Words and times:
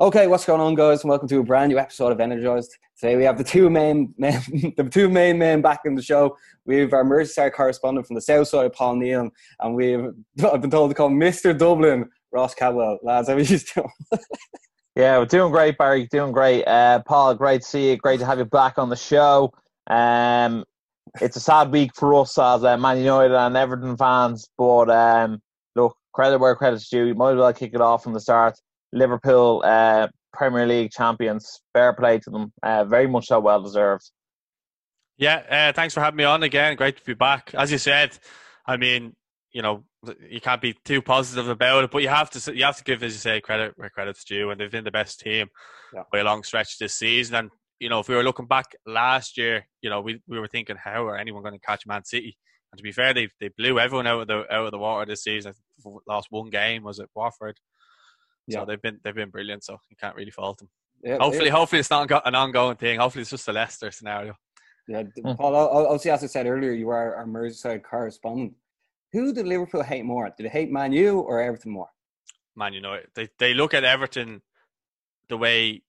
Okay, 0.00 0.26
what's 0.26 0.44
going 0.44 0.60
on, 0.60 0.74
guys? 0.74 1.04
Welcome 1.04 1.28
to 1.28 1.38
a 1.38 1.44
brand 1.44 1.70
new 1.70 1.78
episode 1.78 2.10
of 2.10 2.18
Energized. 2.18 2.76
Today 2.98 3.14
we 3.14 3.22
have 3.22 3.38
the 3.38 3.44
two 3.44 3.70
main 3.70 4.12
men, 4.18 4.42
the 4.76 4.88
two 4.90 5.08
main 5.08 5.38
men 5.38 5.62
back 5.62 5.82
in 5.84 5.94
the 5.94 6.02
show. 6.02 6.36
We 6.66 6.78
have 6.78 6.92
our 6.92 7.04
Merseyside 7.04 7.52
correspondent 7.52 8.04
from 8.04 8.14
the 8.14 8.20
south 8.20 8.48
side, 8.48 8.72
Paul 8.72 8.96
Neal, 8.96 9.30
and 9.60 9.74
we 9.76 9.92
have 9.92 10.12
I've 10.52 10.60
been 10.60 10.72
told 10.72 10.90
to 10.90 10.96
call 10.96 11.10
Mr. 11.10 11.56
Dublin, 11.56 12.10
Ross 12.32 12.56
Cadwell. 12.56 12.98
Lads, 13.04 13.28
how 13.28 13.34
are 13.34 13.38
you 13.38 13.56
doing? 13.56 13.88
yeah, 14.96 15.16
we're 15.16 15.26
doing 15.26 15.52
great, 15.52 15.78
Barry. 15.78 16.08
Doing 16.10 16.32
great. 16.32 16.64
Uh, 16.64 17.00
Paul, 17.06 17.36
great 17.36 17.62
to 17.62 17.68
see 17.68 17.90
you. 17.90 17.96
Great 17.96 18.18
to 18.18 18.26
have 18.26 18.38
you 18.38 18.46
back 18.46 18.78
on 18.78 18.90
the 18.90 18.96
show. 18.96 19.52
Um, 19.86 20.64
it's 21.20 21.36
a 21.36 21.40
sad 21.40 21.70
week 21.70 21.94
for 21.94 22.16
us 22.16 22.36
as 22.36 22.64
uh, 22.64 22.76
Man 22.76 22.98
United 22.98 23.32
and 23.32 23.56
Everton 23.56 23.96
fans, 23.96 24.48
but 24.58 24.90
um, 24.90 25.40
look, 25.76 25.96
credit 26.12 26.40
where 26.40 26.56
credit's 26.56 26.88
due. 26.88 27.06
You 27.06 27.14
might 27.14 27.34
as 27.34 27.38
well 27.38 27.52
kick 27.52 27.74
it 27.74 27.80
off 27.80 28.02
from 28.02 28.12
the 28.12 28.20
start 28.20 28.58
Liverpool 28.94 29.62
uh, 29.64 30.08
Premier 30.32 30.66
League 30.66 30.92
champions. 30.92 31.60
Fair 31.72 31.92
play 31.92 32.18
to 32.20 32.30
them. 32.30 32.52
Uh, 32.62 32.84
very 32.84 33.06
much 33.06 33.26
so 33.26 33.40
well 33.40 33.62
deserved. 33.62 34.10
Yeah, 35.18 35.42
uh, 35.48 35.72
thanks 35.72 35.94
for 35.94 36.00
having 36.00 36.16
me 36.16 36.24
on 36.24 36.42
again. 36.42 36.76
Great 36.76 36.96
to 36.96 37.04
be 37.04 37.14
back. 37.14 37.54
As 37.54 37.70
you 37.70 37.78
said, 37.78 38.18
I 38.66 38.76
mean, 38.76 39.14
you 39.52 39.62
know, 39.62 39.84
you 40.28 40.40
can't 40.40 40.60
be 40.60 40.74
too 40.84 41.00
positive 41.00 41.48
about 41.48 41.84
it, 41.84 41.90
but 41.90 42.02
you 42.02 42.08
have 42.08 42.30
to 42.30 42.56
you 42.56 42.64
have 42.64 42.76
to 42.78 42.84
give, 42.84 43.02
as 43.02 43.12
you 43.12 43.18
say, 43.18 43.40
credit 43.40 43.74
where 43.76 43.90
credit's 43.90 44.24
due, 44.24 44.50
and 44.50 44.60
they've 44.60 44.70
been 44.70 44.84
the 44.84 44.90
best 44.90 45.20
team 45.20 45.48
yeah. 45.92 46.02
by 46.12 46.18
a 46.18 46.24
long 46.24 46.42
stretch 46.42 46.78
this 46.78 46.94
season. 46.94 47.36
And 47.36 47.50
you 47.78 47.88
know, 47.88 48.00
if 48.00 48.08
we 48.08 48.16
were 48.16 48.24
looking 48.24 48.46
back 48.46 48.74
last 48.86 49.38
year, 49.38 49.66
you 49.82 49.90
know, 49.90 50.00
we 50.00 50.20
we 50.26 50.40
were 50.40 50.48
thinking, 50.48 50.76
how 50.76 51.06
are 51.06 51.16
anyone 51.16 51.42
going 51.42 51.54
to 51.54 51.66
catch 51.66 51.86
Man 51.86 52.04
City? 52.04 52.36
And 52.72 52.78
to 52.78 52.82
be 52.82 52.92
fair, 52.92 53.14
they 53.14 53.28
they 53.40 53.50
blew 53.56 53.78
everyone 53.78 54.08
out 54.08 54.22
of 54.22 54.26
the 54.26 54.52
out 54.52 54.66
of 54.66 54.72
the 54.72 54.78
water 54.78 55.06
this 55.06 55.22
season. 55.22 55.54
Lost 56.08 56.28
one 56.30 56.50
game, 56.50 56.82
was 56.82 56.98
it 56.98 57.08
Watford? 57.14 57.56
Yeah. 58.46 58.60
So 58.60 58.64
they've 58.66 58.82
been 58.82 59.00
they've 59.02 59.14
been 59.14 59.30
brilliant. 59.30 59.64
So 59.64 59.78
you 59.90 59.96
can't 59.96 60.16
really 60.16 60.30
fault 60.30 60.58
them. 60.58 60.68
Yeah, 61.02 61.18
hopefully, 61.20 61.46
yeah. 61.46 61.52
hopefully 61.52 61.80
it's 61.80 61.90
not 61.90 62.10
an 62.26 62.34
ongoing 62.34 62.76
thing. 62.76 62.98
Hopefully, 62.98 63.22
it's 63.22 63.30
just 63.30 63.48
a 63.48 63.52
Leicester 63.52 63.90
scenario. 63.90 64.34
Yeah, 64.88 65.02
mm. 65.02 65.36
Paul. 65.36 65.54
Obviously, 65.54 66.10
as 66.10 66.24
I 66.24 66.26
said 66.26 66.46
earlier, 66.46 66.72
you 66.72 66.88
are 66.90 67.14
our 67.14 67.26
Merseyside 67.26 67.82
correspondent. 67.82 68.54
Who 69.12 69.32
did 69.32 69.46
Liverpool 69.46 69.82
hate 69.82 70.04
more? 70.04 70.30
Did 70.36 70.46
they 70.46 70.50
hate 70.50 70.70
Man 70.70 70.92
U 70.92 71.20
or 71.20 71.40
Everton 71.40 71.72
more? 71.72 71.88
Man 72.56 72.72
United. 72.72 73.08
They 73.14 73.28
they 73.38 73.54
look 73.54 73.74
at 73.74 73.84
Everton 73.84 74.42
the 75.28 75.36
way 75.36 75.82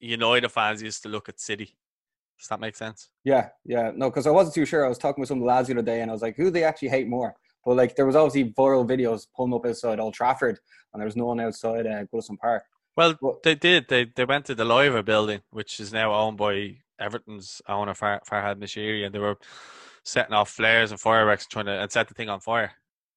United 0.00 0.48
fans 0.48 0.82
used 0.82 1.02
to 1.02 1.08
look 1.08 1.28
at 1.28 1.40
City. 1.40 1.76
Does 2.38 2.48
that 2.48 2.60
make 2.60 2.74
sense? 2.74 3.10
Yeah, 3.24 3.50
yeah. 3.64 3.92
No, 3.94 4.08
because 4.08 4.26
I 4.26 4.30
wasn't 4.30 4.54
too 4.54 4.64
sure. 4.64 4.84
I 4.84 4.88
was 4.88 4.96
talking 4.96 5.20
with 5.20 5.28
some 5.28 5.44
lads 5.44 5.68
the 5.68 5.74
other 5.74 5.82
day, 5.82 6.00
and 6.00 6.10
I 6.10 6.14
was 6.14 6.22
like, 6.22 6.36
"Who 6.36 6.44
do 6.44 6.50
they 6.50 6.64
actually 6.64 6.88
hate 6.88 7.06
more?" 7.06 7.36
But 7.64 7.76
like, 7.76 7.96
there 7.96 8.06
was 8.06 8.16
obviously 8.16 8.52
viral 8.52 8.88
videos 8.88 9.26
pulling 9.36 9.54
up 9.54 9.66
outside 9.66 10.00
Old 10.00 10.14
Trafford, 10.14 10.58
and 10.92 11.00
there 11.00 11.06
was 11.06 11.16
no 11.16 11.26
one 11.26 11.40
outside 11.40 11.86
uh, 11.86 12.04
Goodison 12.04 12.38
Park. 12.38 12.64
Well, 12.96 13.14
but, 13.20 13.42
they 13.42 13.54
did. 13.54 13.88
They 13.88 14.04
they 14.04 14.24
went 14.24 14.46
to 14.46 14.54
the 14.54 14.64
Liver 14.64 15.02
building, 15.02 15.42
which 15.50 15.80
is 15.80 15.92
now 15.92 16.12
owned 16.12 16.36
by 16.36 16.78
Everton's 16.98 17.62
owner 17.68 17.94
Far, 17.94 18.20
Farhad 18.30 18.58
Moshiri, 18.58 19.04
and 19.04 19.14
they 19.14 19.18
were 19.18 19.38
setting 20.04 20.34
off 20.34 20.50
flares 20.50 20.90
and 20.90 21.00
fireworks, 21.00 21.46
trying 21.46 21.66
to 21.66 21.72
and 21.72 21.92
set 21.92 22.08
the 22.08 22.14
thing 22.14 22.28
on 22.28 22.40
fire. 22.40 22.72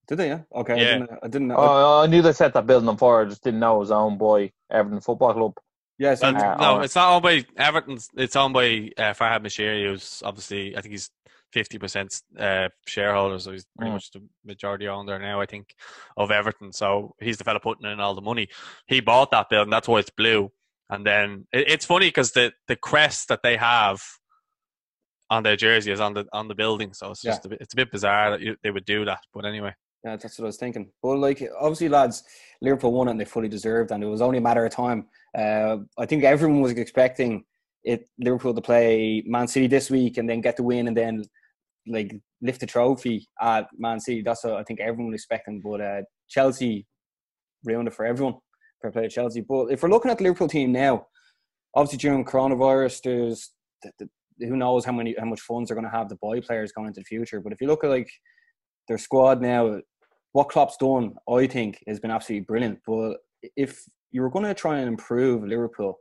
Did 0.06 0.18
they? 0.18 0.28
Yeah. 0.28 0.40
Okay. 0.54 0.80
Yeah. 0.80 0.82
I 0.82 0.98
didn't. 0.98 1.10
I 1.22 1.28
didn't 1.28 1.48
know. 1.48 1.56
Oh, 1.58 2.02
I 2.02 2.06
knew 2.06 2.22
they 2.22 2.32
set 2.32 2.52
that 2.54 2.66
building 2.66 2.88
on 2.88 2.96
fire. 2.96 3.22
I 3.22 3.28
just 3.28 3.42
didn't 3.42 3.60
know 3.60 3.76
it 3.76 3.80
was 3.80 3.90
owned 3.90 4.18
by 4.18 4.52
Everton 4.70 5.00
Football 5.00 5.32
Club. 5.32 5.54
Yes. 5.98 6.22
Well, 6.22 6.36
uh, 6.36 6.56
no, 6.56 6.80
it's 6.80 6.94
not 6.94 7.12
owned 7.12 7.22
by 7.22 7.44
Everton. 7.56 7.98
It's 8.16 8.36
owned 8.36 8.54
by 8.54 8.90
uh, 8.98 9.14
Farhad 9.14 9.44
Moshiri, 9.44 9.86
who's 9.86 10.22
obviously 10.24 10.76
I 10.76 10.80
think 10.82 10.92
he's 10.92 11.10
fifty 11.58 11.78
percent 11.78 12.10
uh, 12.38 12.68
shareholder, 12.86 13.38
so 13.38 13.52
he's 13.52 13.66
pretty 13.78 13.90
mm. 13.90 13.94
much 13.94 14.10
the 14.10 14.20
majority 14.44 14.86
owner 14.88 15.18
now, 15.18 15.40
I 15.40 15.46
think, 15.46 15.74
of 16.16 16.30
Everton. 16.30 16.72
So 16.72 17.14
he's 17.20 17.38
the 17.38 17.44
fellow 17.44 17.60
putting 17.60 17.90
in 17.90 18.00
all 18.00 18.14
the 18.14 18.28
money. 18.30 18.48
He 18.86 19.00
bought 19.00 19.30
that 19.30 19.48
building, 19.48 19.70
that's 19.70 19.88
why 19.88 20.00
it's 20.00 20.10
blue. 20.10 20.50
And 20.90 21.06
then 21.06 21.46
it, 21.52 21.64
it's 21.72 21.86
funny 21.86 22.08
because 22.08 22.32
the 22.32 22.52
the 22.68 22.76
crest 22.76 23.28
that 23.28 23.42
they 23.42 23.56
have 23.56 24.00
on 25.30 25.42
their 25.42 25.56
jersey 25.56 25.92
is 25.92 26.00
on 26.00 26.12
the 26.14 26.26
on 26.32 26.48
the 26.48 26.54
building, 26.54 26.92
so 26.92 27.10
it's 27.12 27.22
just 27.22 27.42
yeah. 27.42 27.48
a 27.48 27.50
bit, 27.50 27.58
it's 27.62 27.74
a 27.74 27.76
bit 27.76 27.90
bizarre 27.90 28.30
that 28.32 28.40
you, 28.40 28.56
they 28.62 28.70
would 28.70 28.84
do 28.84 29.04
that. 29.06 29.20
But 29.32 29.46
anyway. 29.46 29.72
Yeah, 30.04 30.16
that's 30.16 30.38
what 30.38 30.44
I 30.44 30.48
was 30.48 30.58
thinking. 30.58 30.90
But 31.02 31.16
like, 31.16 31.42
obviously, 31.58 31.88
lads, 31.88 32.24
Liverpool 32.60 32.92
won 32.92 33.08
it 33.08 33.12
and 33.12 33.20
they 33.20 33.24
fully 33.24 33.48
deserved, 33.48 33.90
and 33.90 34.04
it 34.04 34.06
was 34.06 34.20
only 34.20 34.36
a 34.36 34.42
matter 34.42 34.66
of 34.66 34.70
time. 34.70 35.06
Uh, 35.34 35.78
I 35.96 36.04
think 36.04 36.24
everyone 36.24 36.60
was 36.60 36.72
expecting 36.72 37.44
it 37.84 38.08
Liverpool 38.18 38.52
to 38.54 38.60
play 38.60 39.22
Man 39.26 39.48
City 39.48 39.66
this 39.66 39.90
week 39.90 40.18
and 40.18 40.28
then 40.28 40.42
get 40.42 40.58
the 40.58 40.62
win, 40.62 40.88
and 40.88 40.96
then 40.96 41.24
like 41.86 42.14
lift 42.42 42.60
the 42.60 42.66
trophy 42.66 43.26
at 43.40 43.66
Man 43.76 44.00
City. 44.00 44.22
That's 44.22 44.44
what 44.44 44.54
I 44.54 44.62
think 44.62 44.80
everyone 44.80 45.12
was 45.12 45.20
expecting. 45.20 45.60
But 45.60 45.80
uh, 45.80 46.02
Chelsea 46.28 46.86
ruined 47.64 47.88
it 47.88 47.94
for 47.94 48.04
everyone 48.04 48.36
for 48.80 48.90
play 48.90 49.08
Chelsea. 49.08 49.40
But 49.40 49.66
if 49.66 49.82
we're 49.82 49.88
looking 49.88 50.10
at 50.10 50.18
the 50.18 50.24
Liverpool 50.24 50.48
team 50.48 50.72
now, 50.72 51.06
obviously 51.74 51.98
during 51.98 52.24
coronavirus, 52.24 53.00
there's 53.02 53.50
the, 53.82 53.90
the, 53.98 54.46
who 54.46 54.56
knows 54.56 54.84
how 54.84 54.92
many 54.92 55.14
how 55.18 55.26
much 55.26 55.40
funds 55.40 55.68
they're 55.68 55.76
going 55.76 55.90
to 55.90 55.96
have 55.96 56.08
the 56.08 56.18
buy 56.22 56.40
players 56.40 56.72
going 56.72 56.88
into 56.88 57.00
the 57.00 57.04
future. 57.04 57.40
But 57.40 57.52
if 57.52 57.60
you 57.60 57.66
look 57.66 57.84
at 57.84 57.90
like 57.90 58.10
their 58.88 58.98
squad 58.98 59.40
now, 59.40 59.80
what 60.32 60.48
Klopp's 60.48 60.76
done, 60.76 61.14
I 61.30 61.46
think, 61.46 61.82
has 61.86 62.00
been 62.00 62.10
absolutely 62.10 62.44
brilliant. 62.44 62.80
But 62.86 63.18
if 63.56 63.82
you 64.10 64.22
were 64.22 64.30
going 64.30 64.44
to 64.44 64.54
try 64.54 64.78
and 64.78 64.88
improve 64.88 65.44
Liverpool, 65.44 65.98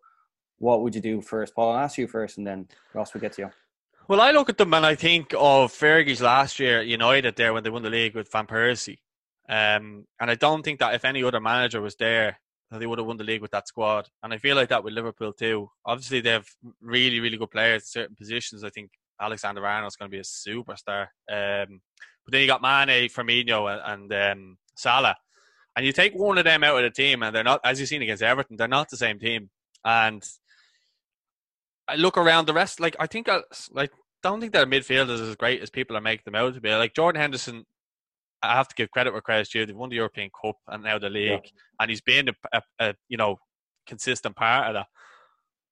what 0.58 0.82
would 0.82 0.96
you 0.96 1.02
do 1.02 1.22
first? 1.22 1.56
Paul, 1.56 1.72
I'll 1.72 1.84
ask 1.84 1.98
you 1.98 2.08
first, 2.08 2.38
and 2.38 2.48
then 2.48 2.68
Ross 2.94 3.14
will 3.14 3.22
get 3.22 3.34
to 3.34 3.44
you. 3.44 3.50
Well, 4.10 4.20
I 4.20 4.32
look 4.32 4.50
at 4.50 4.58
them 4.58 4.74
and 4.74 4.86
I 4.86 4.96
think 4.96 5.34
of 5.34 5.72
Fergie's 5.72 6.22
last 6.22 6.60
year 6.60 6.80
at 6.80 6.88
United 6.88 7.38
there 7.38 7.54
when 7.54 7.64
they 7.64 7.70
won 7.70 7.84
the 7.84 7.90
league 7.90 8.16
with 8.16 8.30
Van 8.32 8.46
Persie. 8.46 9.00
Um, 9.48 10.06
and 10.20 10.30
I 10.30 10.36
don't 10.36 10.62
think 10.62 10.80
that 10.80 10.94
if 10.94 11.06
any 11.06 11.24
other 11.24 11.40
manager 11.40 11.80
was 11.80 11.96
there, 11.96 12.38
that 12.70 12.80
they 12.80 12.86
would 12.86 13.00
have 13.00 13.08
won 13.08 13.16
the 13.16 13.24
league 13.24 13.42
with 13.42 13.52
that 13.52 13.70
squad. 13.70 14.10
And 14.22 14.34
I 14.34 14.40
feel 14.40 14.58
like 14.58 14.70
that 14.70 14.84
with 14.84 14.94
Liverpool 14.94 15.32
too. 15.32 15.70
Obviously, 15.86 16.20
they 16.20 16.32
have 16.32 16.48
really, 16.82 17.22
really 17.22 17.38
good 17.38 17.52
players 17.52 17.84
in 17.84 17.88
certain 17.88 18.16
positions. 18.16 18.66
I 18.66 18.72
think 18.72 18.92
Alexander 19.22 19.66
Arnold's 19.66 19.96
going 19.96 20.12
to 20.12 20.16
be 20.16 20.20
a 20.20 20.24
superstar. 20.24 21.04
Um, 21.32 21.80
but 22.26 22.32
then 22.32 22.42
you 22.42 22.48
got 22.48 22.62
Mane, 22.62 23.08
Firmino, 23.10 23.72
and, 23.72 24.12
and 24.12 24.32
um, 24.32 24.58
Salah. 24.76 25.16
And 25.78 25.86
you 25.86 25.94
take 25.94 26.14
one 26.14 26.38
of 26.38 26.44
them 26.44 26.64
out 26.64 26.78
of 26.78 26.84
the 26.84 26.90
team, 26.90 27.24
and 27.24 27.34
they're 27.34 27.44
not, 27.44 27.62
as 27.64 27.80
you've 27.80 27.90
seen 27.90 28.02
against 28.02 28.22
Everton, 28.22 28.58
they're 28.58 28.68
not 28.68 28.90
the 28.90 28.98
same 28.98 29.18
team. 29.18 29.50
And 29.86 30.24
I 31.88 31.96
look 31.96 32.18
around 32.18 32.48
the 32.48 32.54
rest. 32.54 32.80
Like 32.80 32.96
I 33.00 33.08
think, 33.08 33.30
I, 33.30 33.42
like 33.72 33.92
don't 34.22 34.40
think 34.40 34.54
that 34.54 34.68
midfield 34.68 35.10
is 35.10 35.22
as 35.22 35.36
great 35.36 35.62
as 35.62 35.70
people 35.70 35.98
are 35.98 36.02
making 36.02 36.24
them 36.26 36.36
out 36.36 36.54
to 36.54 36.62
be. 36.62 36.74
Like 36.74 36.96
Jordan 36.96 37.22
Henderson, 37.22 37.66
I 38.42 38.56
have 38.56 38.68
to 38.70 38.76
give 38.76 38.92
credit 38.92 39.12
where 39.14 39.22
credit's 39.22 39.50
due. 39.50 39.66
They've 39.66 39.76
won 39.76 39.90
the 39.90 39.96
European 39.96 40.30
Cup 40.44 40.56
and 40.68 40.84
now 40.84 41.00
the 41.00 41.10
league, 41.10 41.30
yeah. 41.44 41.62
and 41.80 41.90
he's 41.90 42.02
been 42.02 42.30
a, 42.30 42.34
a, 42.54 42.62
a, 42.80 42.94
you 43.10 43.18
know 43.18 43.38
consistent 43.86 44.36
part 44.36 44.68
of 44.68 44.74
that. 44.74 44.88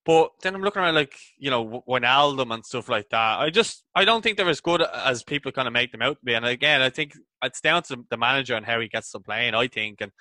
But 0.03 0.31
then 0.41 0.55
I'm 0.55 0.63
looking 0.63 0.81
around 0.81 0.95
like 0.95 1.15
you 1.37 1.51
know 1.51 1.83
Wijnaldum 1.87 2.53
and 2.53 2.65
stuff 2.65 2.89
like 2.89 3.09
that. 3.09 3.39
I 3.39 3.49
just 3.49 3.83
I 3.95 4.03
don't 4.05 4.21
think 4.21 4.37
they're 4.37 4.49
as 4.49 4.61
good 4.61 4.81
as 4.81 5.23
people 5.23 5.51
kind 5.51 5.67
of 5.67 5.73
make 5.73 5.91
them 5.91 6.01
out 6.01 6.17
to 6.19 6.25
be. 6.25 6.33
And 6.33 6.45
again, 6.45 6.81
I 6.81 6.89
think 6.89 7.13
it's 7.43 7.61
down 7.61 7.83
to 7.83 8.03
the 8.09 8.17
manager 8.17 8.55
and 8.55 8.65
how 8.65 8.79
he 8.79 8.87
gets 8.87 9.11
them 9.11 9.23
playing. 9.23 9.53
I 9.53 9.67
think 9.67 10.01
and 10.01 10.11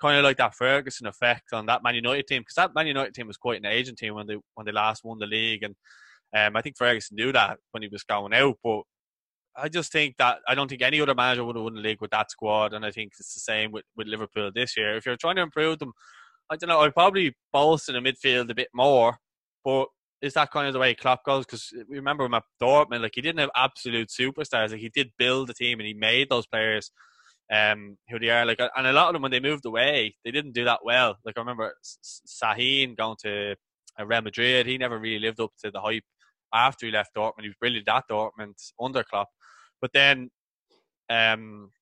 kind 0.00 0.16
of 0.18 0.24
like 0.24 0.36
that 0.38 0.54
Ferguson 0.54 1.06
effect 1.06 1.52
on 1.52 1.66
that 1.66 1.82
Man 1.82 1.94
United 1.94 2.26
team 2.26 2.42
because 2.42 2.54
that 2.54 2.74
Man 2.74 2.86
United 2.86 3.14
team 3.14 3.26
was 3.26 3.36
quite 3.36 3.58
an 3.58 3.66
aging 3.66 3.96
team 3.96 4.14
when 4.14 4.26
they 4.26 4.36
when 4.54 4.64
they 4.64 4.72
last 4.72 5.04
won 5.04 5.18
the 5.18 5.26
league, 5.26 5.62
and 5.62 5.74
um, 6.36 6.56
I 6.56 6.62
think 6.62 6.76
Ferguson 6.76 7.16
knew 7.16 7.32
that 7.32 7.58
when 7.72 7.82
he 7.82 7.88
was 7.88 8.04
going 8.04 8.34
out. 8.34 8.56
But 8.62 8.82
I 9.56 9.68
just 9.68 9.92
think 9.92 10.16
that 10.18 10.38
I 10.46 10.54
don't 10.54 10.68
think 10.68 10.82
any 10.82 11.00
other 11.00 11.14
manager 11.14 11.44
would 11.44 11.56
have 11.56 11.64
won 11.64 11.74
the 11.74 11.80
league 11.80 12.00
with 12.00 12.10
that 12.12 12.30
squad, 12.30 12.72
and 12.72 12.84
I 12.84 12.90
think 12.90 13.12
it's 13.18 13.34
the 13.34 13.40
same 13.40 13.72
with, 13.72 13.84
with 13.96 14.06
Liverpool 14.06 14.50
this 14.54 14.76
year. 14.76 14.96
If 14.96 15.06
you're 15.06 15.16
trying 15.16 15.36
to 15.36 15.42
improve 15.42 15.78
them, 15.78 15.92
I 16.50 16.56
don't 16.56 16.68
know. 16.68 16.80
I'd 16.80 16.94
probably 16.94 17.34
bolster 17.52 17.92
the 17.92 17.98
midfield 17.98 18.50
a 18.50 18.54
bit 18.54 18.68
more, 18.74 19.18
but 19.68 19.88
is 20.22 20.32
that 20.32 20.50
kind 20.50 20.66
of 20.66 20.72
the 20.72 20.78
way 20.78 20.94
Klopp 20.94 21.26
goes? 21.26 21.44
Because 21.44 21.74
remember 21.90 22.24
him 22.24 22.32
at 22.32 22.42
Dortmund, 22.60 23.02
like 23.02 23.12
he 23.14 23.20
didn't 23.20 23.40
have 23.40 23.50
absolute 23.54 24.08
superstars. 24.08 24.70
Like 24.70 24.80
he 24.80 24.88
did 24.88 25.10
build 25.18 25.46
the 25.46 25.52
team 25.52 25.78
and 25.78 25.86
he 25.86 25.92
made 25.92 26.30
those 26.30 26.46
players 26.46 26.90
um, 27.52 27.98
who 28.08 28.18
they 28.18 28.30
are. 28.30 28.46
Like, 28.46 28.60
and 28.60 28.86
a 28.86 28.94
lot 28.94 29.08
of 29.08 29.12
them 29.12 29.20
when 29.20 29.30
they 29.30 29.40
moved 29.40 29.66
away, 29.66 30.16
they 30.24 30.30
didn't 30.30 30.54
do 30.54 30.64
that 30.64 30.80
well. 30.82 31.18
Like 31.22 31.36
I 31.36 31.40
remember 31.40 31.74
Sahin 31.84 32.96
going 32.96 33.16
to 33.24 33.56
uh, 34.00 34.06
Real 34.06 34.22
Madrid, 34.22 34.66
he 34.66 34.78
never 34.78 34.98
really 34.98 35.18
lived 35.18 35.38
up 35.38 35.52
to 35.62 35.70
the 35.70 35.82
hype 35.82 36.04
after 36.54 36.86
he 36.86 36.92
left 36.92 37.14
Dortmund. 37.14 37.42
He 37.42 37.48
was 37.48 37.56
brilliant 37.60 37.90
at 37.90 38.04
Dortmund 38.10 38.54
under 38.80 39.04
Klopp, 39.04 39.28
but 39.82 39.92
then 39.92 40.30
um, 41.10 41.72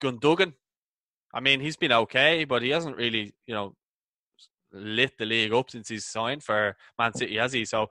Gundogan. 0.00 0.52
I 1.34 1.40
mean, 1.40 1.58
he's 1.58 1.76
been 1.76 1.92
okay, 1.92 2.44
but 2.44 2.62
he 2.62 2.70
hasn't 2.70 2.96
really, 2.96 3.34
you 3.46 3.54
know, 3.54 3.74
lit 4.72 5.12
the 5.18 5.26
league 5.26 5.52
up 5.52 5.70
since 5.70 5.88
he's 5.88 6.06
signed 6.06 6.42
for 6.42 6.76
Man 6.98 7.14
City, 7.14 7.36
has 7.36 7.52
he? 7.52 7.64
So 7.64 7.88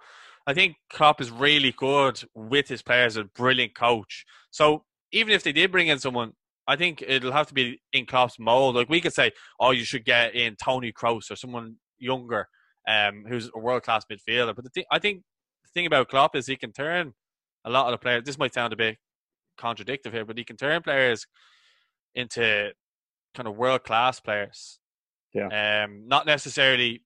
I 0.47 0.53
think 0.53 0.75
Klopp 0.91 1.21
is 1.21 1.31
really 1.31 1.73
good 1.77 2.21
with 2.33 2.67
his 2.67 2.81
players, 2.81 3.17
a 3.17 3.23
brilliant 3.23 3.75
coach. 3.75 4.25
So 4.51 4.83
even 5.11 5.33
if 5.33 5.43
they 5.43 5.51
did 5.51 5.71
bring 5.71 5.87
in 5.87 5.99
someone 5.99 6.33
I 6.69 6.75
think 6.75 7.03
it'll 7.05 7.31
have 7.31 7.47
to 7.47 7.53
be 7.55 7.81
in 7.93 8.05
Klopp's 8.05 8.37
mold. 8.37 8.75
Like 8.75 8.89
we 8.89 9.01
could 9.01 9.11
say, 9.11 9.31
oh, 9.59 9.71
you 9.71 9.83
should 9.83 10.05
get 10.05 10.35
in 10.35 10.55
Tony 10.55 10.93
Kroos 10.93 11.31
or 11.31 11.35
someone 11.35 11.77
younger, 11.97 12.47
um, 12.87 13.25
who's 13.27 13.49
a 13.55 13.59
world 13.59 13.81
class 13.81 14.05
midfielder. 14.05 14.55
But 14.55 14.65
the 14.65 14.69
thing, 14.69 14.83
I 14.91 14.99
think 14.99 15.23
the 15.63 15.69
thing 15.73 15.87
about 15.87 16.09
Klopp 16.09 16.35
is 16.35 16.45
he 16.45 16.55
can 16.55 16.71
turn 16.71 17.13
a 17.65 17.71
lot 17.71 17.87
of 17.87 17.93
the 17.93 17.97
players. 17.97 18.23
This 18.23 18.37
might 18.37 18.53
sound 18.53 18.71
a 18.71 18.75
bit 18.75 18.97
contradictory 19.57 20.11
here, 20.11 20.25
but 20.25 20.37
he 20.37 20.43
can 20.43 20.57
turn 20.57 20.83
players 20.83 21.25
into 22.13 22.69
kind 23.33 23.47
of 23.47 23.57
world 23.57 23.83
class 23.83 24.19
players. 24.19 24.78
Yeah. 25.33 25.83
Um, 25.85 26.07
not 26.07 26.25
necessarily 26.25 27.03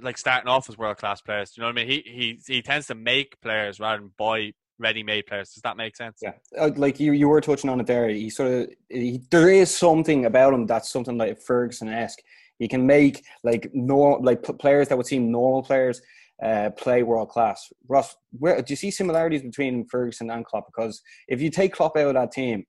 like 0.00 0.18
starting 0.18 0.48
off 0.48 0.68
as 0.68 0.78
world 0.78 0.96
class 0.98 1.20
players. 1.20 1.50
Do 1.50 1.60
You 1.60 1.62
know 1.62 1.74
what 1.74 1.80
I 1.80 1.84
mean? 1.86 2.02
He 2.04 2.10
he 2.10 2.54
he 2.54 2.62
tends 2.62 2.86
to 2.88 2.94
make 2.94 3.40
players 3.40 3.80
rather 3.80 3.98
than 3.98 4.12
buy 4.16 4.52
ready 4.78 5.02
made 5.02 5.26
players. 5.26 5.52
Does 5.52 5.62
that 5.62 5.76
make 5.76 5.96
sense? 5.96 6.18
Yeah, 6.22 6.32
uh, 6.58 6.70
like 6.76 7.00
you 7.00 7.12
you 7.12 7.28
were 7.28 7.40
touching 7.40 7.70
on 7.70 7.80
it 7.80 7.86
there. 7.86 8.08
He 8.08 8.30
sort 8.30 8.52
of 8.52 8.68
he, 8.88 9.20
there 9.30 9.48
is 9.48 9.74
something 9.74 10.24
about 10.24 10.54
him 10.54 10.66
that's 10.66 10.90
something 10.90 11.18
like 11.18 11.40
Ferguson 11.40 11.88
esque. 11.88 12.20
He 12.58 12.68
can 12.68 12.86
make 12.86 13.24
like 13.44 13.70
no 13.72 14.18
like 14.20 14.42
players 14.42 14.88
that 14.88 14.96
would 14.96 15.06
seem 15.06 15.30
normal 15.30 15.62
players 15.62 16.00
uh, 16.42 16.70
play 16.70 17.02
world 17.02 17.28
class. 17.28 17.72
Ross, 17.88 18.16
where 18.32 18.60
do 18.60 18.72
you 18.72 18.76
see 18.76 18.90
similarities 18.90 19.42
between 19.42 19.86
Ferguson 19.86 20.30
and 20.30 20.44
Klopp? 20.44 20.66
Because 20.66 21.02
if 21.26 21.40
you 21.40 21.50
take 21.50 21.72
Klopp 21.72 21.96
out 21.96 22.08
of 22.08 22.14
that 22.14 22.32
team, 22.32 22.64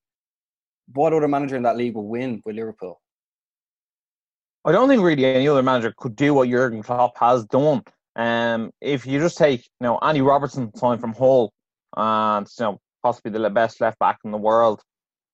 what 0.93 1.13
other 1.13 1.27
manager 1.27 1.55
in 1.55 1.63
that 1.63 1.77
league 1.77 1.95
will 1.95 2.07
win 2.07 2.41
with 2.45 2.55
Liverpool? 2.55 2.99
I 4.65 4.71
don't 4.71 4.89
think 4.89 5.01
really 5.01 5.25
any 5.25 5.47
other 5.47 5.63
manager 5.63 5.93
could 5.97 6.15
do 6.15 6.33
what 6.33 6.49
Jurgen 6.49 6.83
Klopp 6.83 7.17
has 7.19 7.45
done. 7.45 7.83
Um, 8.15 8.71
if 8.81 9.05
you 9.05 9.19
just 9.19 9.37
take, 9.37 9.61
you 9.61 9.85
know, 9.85 9.97
Andy 9.99 10.21
Robertson 10.21 10.75
signed 10.75 10.99
from 10.99 11.13
Hull, 11.13 11.53
and 11.95 12.47
you 12.59 12.65
know, 12.65 12.79
possibly 13.01 13.31
the 13.31 13.49
best 13.49 13.79
left 13.81 13.99
back 13.99 14.19
in 14.25 14.31
the 14.31 14.37
world. 14.37 14.81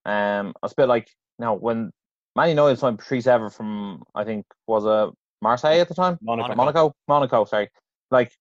Um, 0.05 0.53
it's 0.63 0.73
a 0.73 0.75
bit 0.75 0.87
like, 0.87 1.07
you 1.39 1.45
know, 1.45 1.53
when 1.53 1.91
Man 2.35 2.49
United 2.49 2.77
signed 2.77 2.99
Patrice 2.99 3.25
Evra 3.25 3.51
from, 3.51 4.03
I 4.13 4.23
think, 4.23 4.45
was 4.67 4.85
a 4.85 5.11
Marseille 5.41 5.79
at 5.79 5.87
the 5.87 5.95
time, 5.95 6.19
Monaco, 6.21 6.55
Monaco, 6.55 6.93
Monaco. 7.07 7.45
Sorry, 7.45 7.69
like 8.11 8.31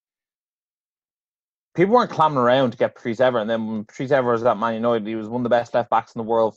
people 1.74 1.94
weren't 1.94 2.10
clamoring 2.10 2.44
around 2.44 2.72
to 2.72 2.76
get 2.76 2.94
Patrice 2.94 3.18
Evra, 3.18 3.40
and 3.40 3.48
then 3.48 3.66
when 3.66 3.84
Patrice 3.84 4.10
Evra 4.10 4.32
was 4.32 4.44
at 4.44 4.58
Man 4.58 4.74
United, 4.74 5.06
he 5.06 5.14
was 5.14 5.28
one 5.28 5.40
of 5.40 5.44
the 5.44 5.48
best 5.48 5.72
left 5.72 5.88
backs 5.90 6.12
in 6.14 6.18
the 6.18 6.28
world 6.28 6.56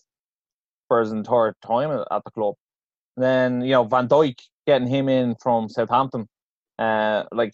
for 0.90 1.00
his 1.00 1.12
entire 1.12 1.56
time 1.66 1.92
at 1.92 2.24
the 2.24 2.32
club. 2.32 2.56
And 3.18 3.24
then 3.24 3.62
you 3.62 3.72
know 3.72 3.84
Van 3.84 4.08
Dijk 4.08 4.40
getting 4.66 4.88
him 4.88 5.10
in 5.10 5.36
from 5.42 5.68
Southampton, 5.68 6.28
uh, 6.80 7.24
like 7.32 7.54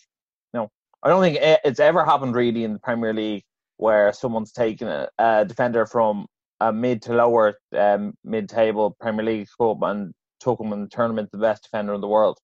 you 0.54 0.60
know, 0.60 0.70
I 1.02 1.10
don't 1.10 1.22
think 1.22 1.38
it's 1.42 1.80
ever 1.80 2.06
happened 2.06 2.36
really 2.36 2.64
in 2.64 2.74
the 2.74 2.80
Premier 2.80 3.14
League 3.14 3.44
where 3.78 4.14
someone's 4.14 4.52
taken 4.52 4.88
a, 4.88 5.10
a 5.18 5.46
defender 5.46 5.86
from 5.86 6.28
a 6.60 6.72
mid 6.72 7.02
to 7.04 7.14
lower 7.14 7.56
um, 7.76 8.14
mid-table 8.24 8.96
Premier 9.00 9.26
League 9.26 9.48
club 9.58 9.84
and 9.84 10.14
took 10.40 10.60
him 10.60 10.74
in 10.74 10.82
the 10.82 10.90
tournament 10.90 11.30
the 11.32 11.38
best 11.38 11.64
defender 11.64 11.94
in 11.94 12.02
the 12.02 12.08
world. 12.08 12.38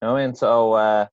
You 0.00 0.08
know 0.08 0.14
what 0.14 0.20
I 0.20 0.26
mean? 0.26 0.34
So, 0.34 0.72
uh, 0.72 1.06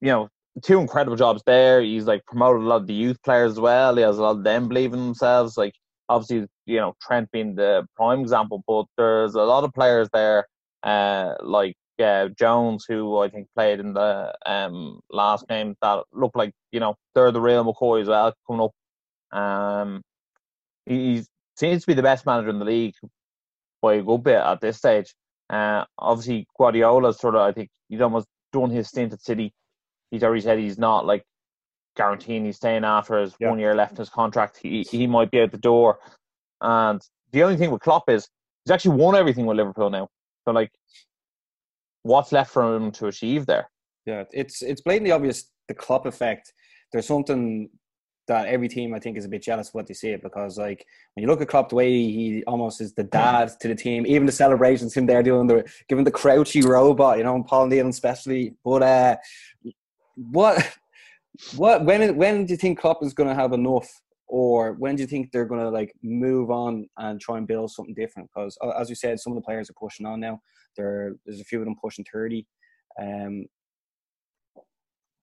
you 0.00 0.08
know, 0.08 0.28
two 0.62 0.80
incredible 0.80 1.16
jobs 1.16 1.42
there. 1.46 1.82
He's 1.82 2.04
like 2.04 2.24
promoted 2.26 2.62
a 2.62 2.66
lot 2.66 2.76
of 2.82 2.86
the 2.86 2.94
youth 2.94 3.22
players 3.22 3.52
as 3.52 3.60
well. 3.60 3.96
He 3.96 4.02
has 4.02 4.18
a 4.18 4.22
lot 4.22 4.36
of 4.36 4.44
them 4.44 4.68
believing 4.68 5.04
themselves. 5.04 5.56
Like 5.56 5.74
obviously, 6.08 6.46
you 6.66 6.76
know, 6.76 6.94
Trent 7.00 7.30
being 7.30 7.54
the 7.54 7.86
prime 7.96 8.20
example, 8.20 8.62
but 8.66 8.86
there's 8.96 9.34
a 9.34 9.42
lot 9.42 9.64
of 9.64 9.72
players 9.72 10.08
there, 10.12 10.46
uh, 10.82 11.34
like 11.42 11.76
uh, 11.98 12.28
Jones, 12.38 12.84
who 12.88 13.18
I 13.18 13.28
think 13.28 13.48
played 13.54 13.80
in 13.80 13.92
the 13.92 14.32
um, 14.46 15.00
last 15.10 15.46
game, 15.48 15.74
that 15.82 16.04
look 16.12 16.32
like 16.34 16.52
you 16.72 16.80
know 16.80 16.94
they're 17.14 17.32
the 17.32 17.40
real 17.40 17.64
McCoy 17.64 18.02
as 18.02 18.08
well 18.08 18.32
coming 18.46 18.62
up. 18.62 19.38
Um, 19.38 20.02
he 20.86 21.24
seems 21.56 21.82
to 21.82 21.86
be 21.86 21.94
the 21.94 22.02
best 22.02 22.24
manager 22.26 22.50
in 22.50 22.58
the 22.58 22.64
league 22.64 22.94
by 23.82 23.94
a 23.94 24.02
good 24.02 24.22
bit 24.22 24.36
at 24.36 24.60
this 24.60 24.78
stage. 24.78 25.14
Uh, 25.50 25.84
obviously, 25.98 26.46
Guardiola 26.56 27.12
sort 27.12 27.34
of 27.34 27.42
I 27.42 27.52
think 27.52 27.68
he's 27.88 28.00
almost 28.00 28.26
done 28.52 28.70
his 28.70 28.88
stint 28.88 29.12
at 29.12 29.20
City. 29.20 29.52
He's 30.10 30.22
already 30.22 30.40
said 30.40 30.58
he's 30.58 30.78
not 30.78 31.06
like 31.06 31.24
guaranteeing 31.98 32.46
he's 32.46 32.56
staying 32.56 32.84
after 32.84 33.18
his 33.18 33.34
yeah. 33.38 33.50
one 33.50 33.58
year 33.58 33.74
left 33.74 33.92
in 33.92 33.98
his 33.98 34.08
contract. 34.08 34.58
He 34.62 34.86
he 34.90 35.06
might 35.06 35.30
be 35.30 35.40
out 35.40 35.52
the 35.52 35.58
door. 35.58 35.98
And 36.62 37.02
the 37.32 37.42
only 37.42 37.56
thing 37.56 37.70
with 37.70 37.82
Klopp 37.82 38.08
is 38.08 38.28
he's 38.64 38.72
actually 38.72 38.96
won 38.96 39.14
everything 39.14 39.44
with 39.44 39.58
Liverpool 39.58 39.90
now. 39.90 40.08
So 40.46 40.52
like 40.52 40.70
what's 42.04 42.32
left 42.32 42.50
for 42.50 42.74
him 42.74 42.90
to 42.92 43.08
achieve 43.08 43.44
there? 43.44 43.68
Yeah, 44.06 44.24
it's 44.32 44.62
it's 44.62 44.80
blatantly 44.80 45.12
obvious 45.12 45.50
the 45.66 45.74
Klopp 45.74 46.06
effect. 46.06 46.52
There's 46.92 47.06
something 47.06 47.68
that 48.28 48.46
every 48.46 48.68
team 48.68 48.94
I 48.94 49.00
think 49.00 49.16
is 49.16 49.24
a 49.24 49.28
bit 49.28 49.42
jealous 49.42 49.68
of 49.68 49.74
what 49.74 49.86
they 49.86 49.94
see 49.94 50.10
it 50.10 50.22
because 50.22 50.58
like 50.58 50.84
when 51.14 51.22
you 51.22 51.28
look 51.28 51.40
at 51.40 51.48
Klopp 51.48 51.70
the 51.70 51.76
way 51.76 51.90
he 51.90 52.44
almost 52.46 52.80
is 52.80 52.94
the 52.94 53.04
dad 53.04 53.50
to 53.60 53.68
the 53.68 53.74
team, 53.74 54.06
even 54.06 54.26
the 54.26 54.32
celebrations 54.32 54.94
him 54.94 55.06
there 55.06 55.22
doing 55.22 55.46
the 55.46 55.64
giving 55.88 56.04
the 56.04 56.10
crouchy 56.10 56.62
robot, 56.62 57.18
you 57.18 57.24
know, 57.24 57.34
and 57.34 57.46
Paul 57.46 57.66
Neal 57.66 57.88
especially. 57.88 58.54
But 58.64 58.82
uh, 58.82 59.16
what 60.16 60.78
what 61.56 61.84
when 61.84 62.16
when 62.16 62.46
do 62.46 62.52
you 62.52 62.56
think 62.56 62.78
Klopp 62.78 63.02
is 63.02 63.14
going 63.14 63.28
to 63.28 63.34
have 63.34 63.52
enough, 63.52 63.88
or 64.26 64.72
when 64.74 64.96
do 64.96 65.02
you 65.02 65.06
think 65.06 65.30
they're 65.30 65.46
going 65.46 65.60
to 65.60 65.70
like 65.70 65.92
move 66.02 66.50
on 66.50 66.88
and 66.98 67.20
try 67.20 67.38
and 67.38 67.46
build 67.46 67.70
something 67.70 67.94
different? 67.94 68.28
Because 68.34 68.56
uh, 68.62 68.70
as 68.70 68.88
you 68.88 68.94
said, 68.94 69.20
some 69.20 69.32
of 69.32 69.36
the 69.36 69.44
players 69.44 69.70
are 69.70 69.74
pushing 69.80 70.06
on 70.06 70.20
now. 70.20 70.40
There, 70.76 71.14
there's 71.24 71.40
a 71.40 71.44
few 71.44 71.58
of 71.60 71.64
them 71.64 71.76
pushing 71.80 72.04
thirty. 72.12 72.46
Um, 73.00 73.46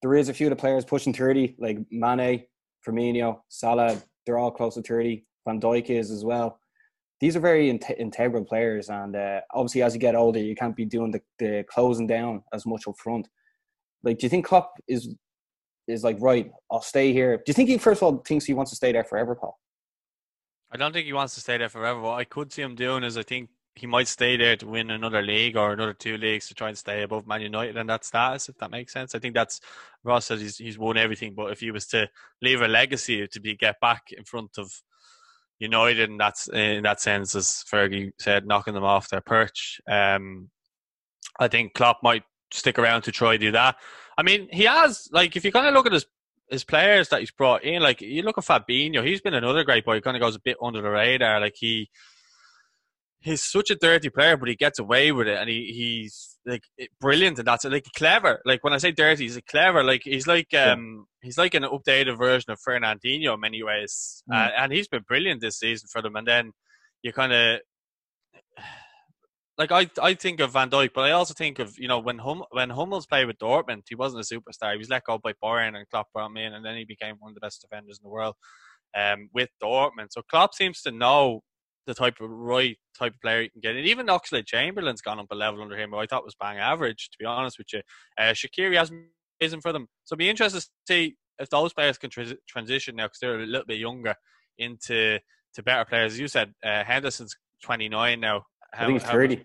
there 0.02 0.16
is 0.16 0.30
a 0.30 0.34
few 0.34 0.48
of 0.48 0.52
the 0.52 0.56
players 0.56 0.86
pushing 0.86 1.14
thirty, 1.14 1.56
like 1.60 1.80
Mane, 1.92 2.46
Firmino, 2.86 3.40
Salah. 3.50 4.02
They're 4.26 4.38
all 4.38 4.52
close 4.52 4.76
to 4.76 4.82
thirty. 4.82 5.26
Van 5.46 5.60
Dijk 5.60 5.90
is 5.90 6.12
as 6.12 6.26
well. 6.26 6.60
These 7.22 7.36
are 7.36 7.40
very 7.40 7.70
in- 7.70 7.80
integral 7.98 8.44
players, 8.44 8.90
and 8.90 9.16
uh, 9.16 9.42
obviously, 9.54 9.84
as 9.84 9.94
you 9.94 10.00
get 10.00 10.16
older, 10.16 10.40
you 10.40 10.56
can't 10.56 10.76
be 10.76 10.86
doing 10.86 11.12
the, 11.12 11.22
the 11.40 11.64
closing 11.70 12.08
down 12.08 12.44
as 12.54 12.66
much 12.66 12.88
up 12.88 12.98
front. 12.98 13.28
Like, 14.04 14.20
do 14.20 14.26
you 14.26 14.30
think 14.30 14.46
Klopp 14.46 14.74
is 14.88 15.16
is 15.88 16.04
like 16.04 16.18
right? 16.20 16.52
I'll 16.72 16.82
stay 16.82 17.14
here. 17.14 17.38
Do 17.38 17.44
you 17.48 17.54
think 17.54 17.70
he 17.70 17.78
first 17.78 18.02
of 18.02 18.04
all 18.04 18.18
thinks 18.20 18.46
he 18.46 18.54
wants 18.54 18.72
to 18.72 18.76
stay 18.76 18.92
there 18.92 19.04
forever, 19.04 19.36
Paul? 19.36 19.60
I 20.72 20.78
don't 20.78 20.94
think 20.94 21.06
he 21.06 21.14
wants 21.14 21.36
to 21.36 21.42
stay 21.42 21.58
there 21.58 21.70
forever. 21.70 22.02
What 22.02 22.20
I 22.20 22.24
could 22.24 22.52
see 22.52 22.62
him 22.62 22.76
doing 22.76 23.04
is 23.04 23.18
I 23.18 23.24
think 23.24 23.50
he 23.76 23.88
might 23.88 24.08
stay 24.08 24.38
there 24.38 24.56
to 24.56 24.68
win 24.68 24.90
another 24.90 25.22
league 25.22 25.58
or 25.58 25.74
another 25.74 25.94
two 25.94 26.18
leagues 26.18 26.48
to 26.48 26.54
try 26.54 26.70
and 26.70 26.78
stay 26.78 27.04
above 27.04 27.28
Man 27.28 27.42
United 27.42 27.76
and 27.76 27.90
that 27.90 28.06
status, 28.06 28.48
if 28.48 28.58
that 28.58 28.72
makes 28.72 28.94
sense. 28.94 29.14
I 29.14 29.20
think 29.20 29.36
that's 29.36 29.60
Ross 30.04 30.26
says 30.26 30.42
he's 30.42 30.58
he's 30.58 30.78
won 30.78 30.98
everything, 30.98 31.34
but 31.36 31.52
if 31.52 31.60
he 31.60 31.72
was 31.72 31.86
to 31.88 32.10
leave 32.42 32.62
a 32.62 32.68
legacy 32.68 33.28
to 33.28 33.40
be 33.40 33.56
get 33.56 33.80
back 33.82 34.12
in 34.12 34.24
front 34.24 34.58
of 34.58 34.72
United, 35.60 36.10
and 36.10 36.20
that's 36.20 36.48
in 36.50 36.84
that 36.84 37.02
sense, 37.02 37.36
as 37.36 37.64
Fergie 37.72 38.12
said, 38.20 38.46
knocking 38.46 38.74
them 38.74 38.84
off 38.84 39.10
their 39.10 39.22
perch. 39.22 39.80
Um, 39.90 40.50
I 41.40 41.48
think 41.48 41.74
Klopp 41.74 42.00
might 42.04 42.24
stick 42.52 42.80
around 42.80 43.04
to 43.04 43.12
try 43.12 43.38
do 43.38 43.52
that. 43.52 43.76
I 44.18 44.24
mean, 44.24 44.48
he 44.52 44.64
has 44.64 45.10
like 45.12 45.36
if 45.36 45.44
you 45.44 45.52
kind 45.52 45.68
of 45.68 45.74
look 45.74 45.86
at 45.86 45.94
his 45.94 46.06
his 46.50 46.64
players 46.64 47.10
that 47.10 47.20
he's 47.20 47.32
brought 47.32 47.64
in, 47.64 47.82
like 47.82 48.02
you 48.02 48.22
look 48.22 48.38
at 48.38 48.46
Fabinho, 48.46 49.06
he's 49.06 49.22
been 49.22 49.34
another 49.34 49.64
great 49.64 49.86
boy. 49.86 49.96
He 49.96 50.02
kind 50.02 50.18
of 50.18 50.22
goes 50.22 50.36
a 50.36 50.42
bit 50.44 50.58
under 50.62 50.82
the 50.82 50.90
radar. 50.90 51.40
Like 51.40 51.56
he 51.56 51.90
he's 53.26 53.44
such 53.44 53.72
a 53.72 53.76
dirty 53.76 54.10
player, 54.10 54.38
but 54.38 54.48
he 54.48 54.56
gets 54.56 54.78
away 54.78 55.12
with 55.12 55.28
it, 55.28 55.38
and 55.38 55.50
he, 55.50 55.74
he's 55.74 56.38
like 56.46 56.64
brilliant, 57.02 57.40
and 57.40 57.48
that's 57.48 57.66
like 57.66 57.88
clever. 57.96 58.40
Like 58.46 58.64
when 58.64 58.74
I 58.74 58.78
say 58.78 58.92
dirty, 58.92 59.24
he's 59.24 59.40
clever. 59.50 59.84
Like 59.84 60.02
he's 60.04 60.28
like 60.28 60.54
um 60.54 61.08
yeah. 61.22 61.28
he's 61.28 61.38
like 61.38 61.56
an 61.56 61.64
updated 61.64 62.18
version 62.18 62.52
of 62.52 62.60
Fernandinho 62.66 63.34
in 63.34 63.40
many 63.40 63.64
ways, 63.64 64.24
mm. 64.32 64.36
uh, 64.36 64.52
and 64.58 64.72
he's 64.72 64.88
been 64.88 65.04
brilliant 65.04 65.42
this 65.42 65.60
season 65.60 65.90
for 65.92 66.02
them. 66.02 66.16
And 66.16 66.28
then 66.28 66.52
you 67.02 67.12
kind 67.12 67.34
of 67.34 67.60
like 69.58 69.72
I 69.72 69.90
I 70.02 70.14
think 70.14 70.40
of 70.40 70.52
Van 70.52 70.70
Dijk, 70.70 70.92
but 70.94 71.06
I 71.06 71.12
also 71.12 71.34
think 71.34 71.60
of 71.60 71.78
you 71.78 71.88
know 71.88 72.00
when 72.00 72.18
hum, 72.18 72.44
when 72.52 72.70
Hummels 72.70 73.06
played 73.06 73.28
with 73.28 73.38
Dortmund, 73.38 73.84
he 73.88 73.96
wasn't 73.96 74.30
a 74.30 74.36
superstar. 74.36 74.74
He 74.74 74.78
was 74.78 74.90
let 74.90 75.06
go 75.06 75.18
by 75.18 75.34
Bayern, 75.44 75.76
and 75.76 75.90
Klopp 75.90 76.12
brought 76.14 76.32
him 76.32 76.38
in, 76.38 76.54
and 76.54 76.66
then 76.66 76.76
he 76.76 76.86
became 76.86 77.16
one 77.20 77.32
of 77.32 77.36
the 77.36 77.42
best 77.42 77.62
defenders 77.62 78.00
in 78.00 78.04
the 78.04 78.14
world. 78.14 78.36
Um, 78.96 79.30
with 79.34 79.50
Dortmund, 79.62 80.08
so 80.12 80.22
Klopp 80.30 80.54
seems 80.54 80.82
to 80.84 80.92
know 80.92 81.42
the 81.86 81.94
type 81.94 82.16
of 82.20 82.30
right 82.30 82.78
type 82.98 83.14
of 83.14 83.22
player 83.22 83.42
you 83.42 83.50
can 83.50 83.62
get. 83.62 83.76
And 83.76 83.86
even 83.86 84.08
Oxlade 84.08 84.46
Chamberlain's 84.46 85.02
gone 85.02 85.20
up 85.20 85.28
a 85.32 85.36
level 85.36 85.62
under 85.62 85.78
him, 85.78 85.92
who 85.92 85.98
I 85.98 86.06
thought 86.06 86.26
was 86.26 86.36
bang 86.36 86.58
average, 86.58 87.10
to 87.10 87.18
be 87.20 87.26
honest 87.26 87.58
with 87.58 87.72
you. 87.74 87.82
Uh, 88.18 88.32
Shaqiri 88.32 88.76
hasn't 88.76 89.06
risen 89.42 89.62
for 89.62 89.72
them. 89.72 89.88
So 90.06 90.16
be 90.16 90.30
interested 90.30 90.62
to 90.62 90.68
see 90.88 91.16
if 91.40 91.50
those 91.50 91.74
players 91.74 91.98
can 91.98 92.10
tra- 92.10 92.38
transition 92.48 92.96
now 92.96 93.06
because 93.06 93.20
they're 93.20 93.40
a 93.40 93.46
little 93.46 93.66
bit 93.66 93.78
younger 93.80 94.16
into 94.58 95.20
to 95.54 95.64
better 95.64 95.86
players. 95.86 96.14
As 96.14 96.20
you 96.20 96.28
said, 96.28 96.54
uh, 96.64 96.84
Henderson's 96.84 97.36
29 97.64 98.20
now. 98.20 98.44
How, 98.76 98.84
I 98.84 98.88
think 98.88 99.02
he's 99.02 99.10
30. 99.10 99.36
How, 99.36 99.42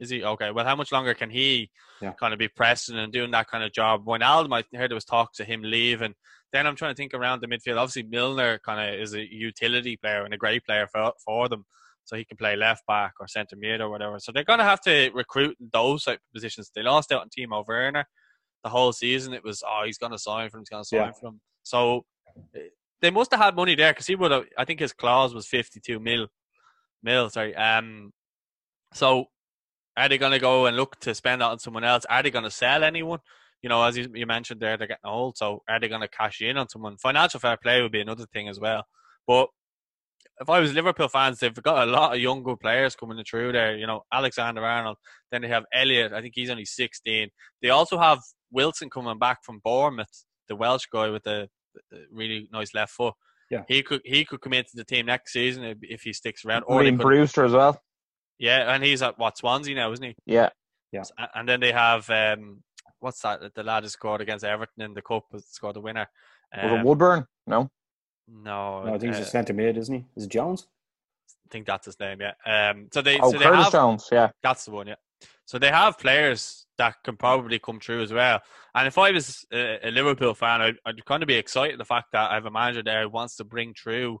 is 0.00 0.10
he 0.10 0.22
okay? 0.22 0.50
Well, 0.50 0.64
how 0.64 0.76
much 0.76 0.92
longer 0.92 1.14
can 1.14 1.30
he 1.30 1.70
yeah. 2.00 2.12
kind 2.12 2.32
of 2.32 2.38
be 2.38 2.48
pressing 2.48 2.96
and 2.96 3.12
doing 3.12 3.30
that 3.32 3.48
kind 3.48 3.64
of 3.64 3.72
job? 3.72 4.04
Wijnaldum, 4.04 4.52
I 4.52 4.76
heard 4.76 4.90
there 4.90 4.96
was 4.96 5.04
talks 5.04 5.40
of 5.40 5.46
him 5.46 5.62
leaving. 5.62 6.14
Then 6.52 6.66
I'm 6.66 6.76
trying 6.76 6.92
to 6.92 6.96
think 6.96 7.14
around 7.14 7.40
the 7.40 7.46
midfield. 7.46 7.76
Obviously, 7.76 8.04
Milner 8.04 8.58
kind 8.64 8.94
of 8.94 9.00
is 9.00 9.14
a 9.14 9.32
utility 9.32 9.96
player 9.96 10.24
and 10.24 10.32
a 10.32 10.38
great 10.38 10.64
player 10.64 10.86
for 10.86 11.12
for 11.22 11.48
them, 11.48 11.66
so 12.04 12.16
he 12.16 12.24
can 12.24 12.36
play 12.36 12.56
left 12.56 12.86
back 12.86 13.14
or 13.20 13.28
centre 13.28 13.56
mid 13.56 13.80
or 13.80 13.90
whatever. 13.90 14.18
So 14.18 14.32
they're 14.32 14.44
going 14.44 14.60
to 14.60 14.64
have 14.64 14.80
to 14.82 15.10
recruit 15.12 15.56
in 15.60 15.68
those 15.72 16.04
type 16.04 16.16
of 16.18 16.34
positions. 16.34 16.70
They 16.74 16.82
lost 16.82 17.12
out 17.12 17.20
on 17.20 17.28
Timo 17.28 17.66
Werner 17.66 18.06
the 18.64 18.70
whole 18.70 18.92
season. 18.92 19.34
It 19.34 19.44
was 19.44 19.62
oh 19.66 19.82
he's 19.84 19.98
going 19.98 20.12
to 20.12 20.18
sign 20.18 20.48
for 20.48 20.56
him, 20.56 20.62
he's 20.62 20.70
going 20.70 20.84
to 20.84 20.88
sign 20.88 21.00
yeah. 21.00 21.12
for 21.12 21.28
him. 21.28 21.40
So 21.64 22.06
eh, 22.54 22.68
they 23.02 23.10
must 23.10 23.30
have 23.32 23.40
had 23.40 23.56
money 23.56 23.74
there 23.74 23.92
because 23.92 24.06
he 24.06 24.14
would 24.14 24.30
have. 24.30 24.44
I 24.56 24.64
think 24.64 24.80
his 24.80 24.92
clause 24.92 25.34
was 25.34 25.46
52 25.48 26.00
mil, 26.00 26.28
mil. 27.02 27.28
Sorry. 27.30 27.54
Um. 27.54 28.12
So 28.94 29.26
are 29.96 30.08
they 30.08 30.18
going 30.18 30.32
to 30.32 30.38
go 30.38 30.66
and 30.66 30.76
look 30.76 30.98
to 31.00 31.14
spend 31.14 31.40
that 31.40 31.50
on 31.50 31.58
someone 31.58 31.84
else? 31.84 32.04
Are 32.08 32.22
they 32.22 32.30
going 32.30 32.44
to 32.44 32.50
sell 32.50 32.84
anyone? 32.84 33.18
You 33.62 33.68
know, 33.68 33.82
as 33.82 33.96
you, 33.96 34.08
you 34.14 34.26
mentioned 34.26 34.60
there, 34.60 34.76
they're 34.76 34.86
getting 34.86 35.10
old. 35.10 35.36
So 35.36 35.62
are 35.68 35.80
they 35.80 35.88
going 35.88 36.02
to 36.02 36.08
cash 36.08 36.40
in 36.40 36.56
on 36.56 36.68
someone? 36.68 36.96
Financial 36.96 37.40
fair 37.40 37.56
play 37.56 37.82
would 37.82 37.92
be 37.92 38.00
another 38.00 38.26
thing 38.32 38.48
as 38.48 38.60
well. 38.60 38.84
But 39.26 39.48
if 40.40 40.48
I 40.48 40.60
was 40.60 40.72
Liverpool 40.72 41.08
fans, 41.08 41.40
they've 41.40 41.52
got 41.54 41.88
a 41.88 41.90
lot 41.90 42.14
of 42.14 42.20
young 42.20 42.44
good 42.44 42.60
players 42.60 42.94
coming 42.94 43.22
through 43.28 43.52
there. 43.52 43.76
You 43.76 43.86
know, 43.88 44.02
Alexander 44.12 44.64
Arnold. 44.64 44.98
Then 45.32 45.42
they 45.42 45.48
have 45.48 45.64
Elliot. 45.74 46.12
I 46.12 46.20
think 46.20 46.34
he's 46.36 46.50
only 46.50 46.64
16. 46.64 47.28
They 47.60 47.70
also 47.70 47.98
have 47.98 48.20
Wilson 48.52 48.90
coming 48.90 49.18
back 49.18 49.44
from 49.44 49.60
Bournemouth, 49.64 50.24
the 50.48 50.54
Welsh 50.54 50.86
guy 50.92 51.08
with 51.08 51.24
the, 51.24 51.48
really 52.10 52.48
nice 52.52 52.74
left 52.74 52.92
foot. 52.92 53.14
Yeah. 53.50 53.62
he 53.66 53.82
could 53.82 54.02
he 54.04 54.26
could 54.26 54.42
come 54.42 54.52
into 54.52 54.72
the 54.74 54.84
team 54.84 55.06
next 55.06 55.32
season 55.32 55.64
if, 55.80 56.02
he 56.02 56.12
sticks 56.12 56.44
around. 56.44 56.64
Or 56.66 56.82
could, 56.82 56.98
Brewster 56.98 57.44
as 57.44 57.52
well. 57.52 57.80
Yeah, 58.38 58.72
and 58.72 58.82
he's 58.84 59.02
at 59.02 59.18
what 59.18 59.36
Swansea 59.38 59.74
now, 59.74 59.92
isn't 59.92 60.04
he? 60.04 60.14
Yeah. 60.26 60.50
A- 60.94 61.28
And 61.38 61.48
then 61.48 61.60
they 61.60 61.72
have 61.72 62.08
um, 62.10 62.62
what's 63.00 63.20
that? 63.22 63.54
The 63.54 63.62
lad 63.62 63.82
who 63.82 63.88
scored 63.88 64.20
against 64.20 64.44
Everton 64.44 64.82
in 64.82 64.94
the 64.94 65.02
cup 65.02 65.24
scored 65.46 65.76
the 65.76 65.80
winner. 65.80 66.06
Was 66.56 66.72
Um, 66.72 66.78
it 66.80 66.84
Woodburn? 66.86 67.26
No. 67.46 67.70
no, 68.28 68.84
No, 68.84 68.94
I 68.94 68.98
think 68.98 69.14
he's 69.14 69.24
uh, 69.24 69.26
a 69.28 69.30
centre 69.30 69.52
mid, 69.54 69.76
isn't 69.76 69.94
he? 69.94 70.04
Is 70.16 70.24
it 70.24 70.30
Jones? 70.30 70.66
I 71.46 71.48
think 71.50 71.66
that's 71.66 71.86
his 71.86 71.98
name. 72.00 72.20
Yeah. 72.20 72.32
Um. 72.70 72.88
So 72.92 73.02
they 73.02 73.18
Oh, 73.20 73.30
so 73.32 73.38
they 73.38 73.44
Curtis 73.44 73.64
have 73.64 73.72
Jones. 73.72 74.08
Yeah. 74.12 74.30
that's 74.42 74.64
the 74.64 74.70
one. 74.72 74.86
Yeah. 74.86 74.94
So 75.46 75.58
they 75.58 75.70
have 75.70 75.98
players 75.98 76.66
that 76.76 76.96
can 77.04 77.16
probably 77.16 77.58
come 77.58 77.80
through 77.80 78.02
as 78.02 78.12
well. 78.12 78.40
And 78.74 78.86
if 78.86 78.98
I 78.98 79.10
was 79.10 79.44
a, 79.52 79.88
a 79.88 79.90
Liverpool 79.90 80.34
fan, 80.34 80.60
I'd, 80.60 80.76
I'd 80.84 81.04
kind 81.06 81.22
of 81.22 81.26
be 81.26 81.34
excited 81.36 81.80
the 81.80 81.84
fact 81.86 82.12
that 82.12 82.30
I 82.30 82.34
have 82.34 82.44
a 82.46 82.50
manager 82.50 82.82
there 82.82 83.02
who 83.02 83.08
wants 83.08 83.36
to 83.36 83.44
bring 83.44 83.72
through 83.74 84.20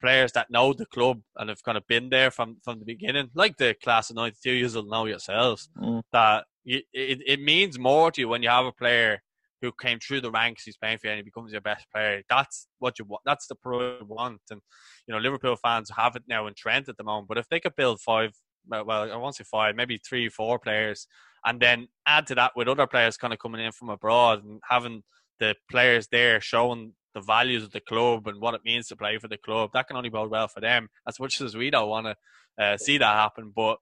players 0.00 0.32
that 0.32 0.50
know 0.50 0.72
the 0.72 0.86
club 0.86 1.20
and 1.36 1.48
have 1.48 1.62
kind 1.62 1.76
of 1.78 1.86
been 1.86 2.08
there 2.10 2.30
from 2.30 2.58
from 2.64 2.78
the 2.78 2.84
beginning, 2.84 3.30
like 3.34 3.56
the 3.56 3.74
class 3.82 4.10
of 4.10 4.16
'92. 4.16 4.50
You'll 4.52 4.84
know 4.84 5.06
yourselves 5.06 5.68
Mm. 5.78 6.02
that 6.12 6.44
you, 6.64 6.82
it 6.92 7.20
it 7.26 7.40
means 7.40 7.78
more 7.78 8.10
to 8.10 8.20
you 8.20 8.28
when 8.28 8.42
you 8.42 8.48
have 8.50 8.66
a 8.66 8.72
player 8.72 9.22
who 9.60 9.72
came 9.72 9.98
through 9.98 10.20
the 10.20 10.30
ranks, 10.30 10.62
he's 10.62 10.76
playing 10.76 10.98
for 10.98 11.08
you, 11.08 11.12
and 11.12 11.18
he 11.18 11.22
becomes 11.24 11.50
your 11.50 11.60
best 11.60 11.84
player. 11.92 12.22
That's 12.28 12.68
what 12.78 12.98
you 12.98 13.04
want. 13.04 13.22
That's 13.26 13.48
the 13.48 13.56
pro 13.56 13.98
you 13.98 14.06
want. 14.06 14.40
And 14.50 14.60
you 15.06 15.14
know, 15.14 15.20
Liverpool 15.20 15.56
fans 15.56 15.90
have 15.96 16.14
it 16.16 16.22
now 16.28 16.46
in 16.46 16.54
Trent 16.54 16.88
at 16.88 16.96
the 16.96 17.04
moment. 17.04 17.28
But 17.28 17.38
if 17.38 17.48
they 17.48 17.58
could 17.60 17.74
build 17.76 18.00
five, 18.00 18.32
well, 18.66 18.84
well, 18.84 19.12
I 19.12 19.16
won't 19.16 19.34
say 19.34 19.44
five, 19.44 19.74
maybe 19.74 19.98
three, 19.98 20.28
four 20.28 20.58
players, 20.58 21.06
and 21.44 21.58
then 21.60 21.88
add 22.06 22.26
to 22.28 22.34
that 22.36 22.52
with 22.54 22.68
other 22.68 22.86
players 22.86 23.16
kind 23.16 23.32
of 23.32 23.38
coming 23.40 23.60
in 23.64 23.72
from 23.72 23.88
abroad 23.88 24.44
and 24.44 24.60
having 24.68 25.02
the 25.40 25.54
players 25.70 26.08
there 26.08 26.40
showing 26.40 26.92
the 27.14 27.20
values 27.20 27.64
of 27.64 27.72
the 27.72 27.80
club 27.80 28.26
and 28.28 28.40
what 28.40 28.54
it 28.54 28.60
means 28.64 28.88
to 28.88 28.96
play 28.96 29.18
for 29.18 29.28
the 29.28 29.38
club, 29.38 29.70
that 29.72 29.86
can 29.88 29.96
only 29.96 30.10
bode 30.10 30.30
well 30.30 30.48
for 30.48 30.60
them. 30.60 30.88
As 31.06 31.18
much 31.18 31.40
as 31.40 31.56
we 31.56 31.70
don't 31.70 31.88
want 31.88 32.06
to 32.06 32.16
uh, 32.62 32.76
see 32.76 32.98
that 32.98 33.14
happen, 33.14 33.52
but 33.54 33.78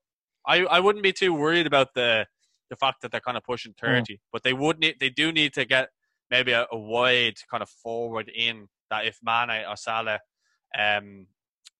I, 0.47 0.63
I 0.65 0.79
wouldn't 0.79 1.03
be 1.03 1.13
too 1.13 1.33
worried 1.33 1.67
about 1.67 1.93
the 1.93 2.25
the 2.69 2.75
fact 2.75 3.01
that 3.01 3.11
they're 3.11 3.21
kind 3.21 3.37
of 3.37 3.43
pushing 3.43 3.73
thirty, 3.79 4.19
but 4.31 4.43
they 4.43 4.53
would 4.53 4.79
need 4.79 4.95
they 4.99 5.09
do 5.09 5.31
need 5.31 5.53
to 5.53 5.65
get 5.65 5.89
maybe 6.29 6.51
a, 6.51 6.67
a 6.71 6.77
wide 6.77 7.35
kind 7.49 7.63
of 7.63 7.69
forward 7.69 8.29
in 8.33 8.67
that 8.89 9.05
if 9.05 9.19
Mane 9.23 9.65
or 9.69 9.75
Salah 9.77 10.19
um 10.77 11.27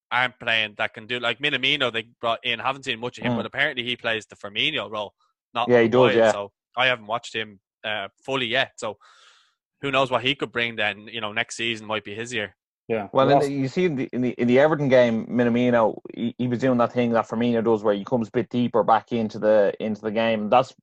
aren't 0.09 0.39
playing 0.39 0.73
that 0.77 0.93
can 0.93 1.05
do 1.05 1.19
like 1.19 1.39
Minamino 1.39 1.91
they 1.91 2.05
brought 2.21 2.39
in 2.45 2.59
haven't 2.59 2.85
seen 2.85 2.99
much 2.99 3.17
of 3.17 3.25
him 3.25 3.33
Mm. 3.33 3.37
but 3.37 3.45
apparently 3.45 3.83
he 3.83 3.97
plays 3.97 4.25
the 4.25 4.37
Firmino 4.37 4.89
role 4.89 5.13
not 5.53 5.67
Yeah, 5.67 5.81
he 5.81 5.89
does, 5.89 5.99
wide, 5.99 6.15
yeah. 6.15 6.31
so 6.31 6.53
I 6.77 6.85
haven't 6.87 7.07
watched 7.07 7.35
him 7.35 7.59
uh, 7.83 8.07
fully 8.23 8.45
yet 8.45 8.71
so 8.77 8.97
who 9.81 9.91
knows 9.91 10.11
what 10.11 10.23
he 10.23 10.35
could 10.35 10.51
bring 10.51 10.75
then 10.75 11.07
you 11.11 11.21
know 11.21 11.33
next 11.33 11.55
season 11.55 11.85
might 11.85 12.03
be 12.03 12.15
his 12.15 12.33
year 12.33 12.55
Yeah. 12.87 13.09
Well, 13.11 13.29
in 13.29 13.39
the, 13.39 13.51
you 13.51 13.67
see 13.67 13.85
in 13.85 13.95
the, 13.97 14.09
in 14.13 14.21
the 14.21 14.29
in 14.37 14.47
the 14.47 14.59
Everton 14.59 14.87
game, 14.87 15.27
Minamino 15.27 15.99
he, 16.15 16.33
he 16.37 16.47
was 16.47 16.59
doing 16.59 16.77
that 16.77 16.93
thing 16.93 17.11
that 17.11 17.27
Firmino 17.27 17.63
does, 17.63 17.83
where 17.83 17.93
he 17.93 18.05
comes 18.05 18.29
a 18.29 18.31
bit 18.31 18.49
deeper 18.49 18.81
back 18.83 19.11
into 19.11 19.39
the 19.39 19.73
into 19.81 20.01
the 20.01 20.11
game. 20.11 20.43
And 20.43 20.51
that's 20.51 20.73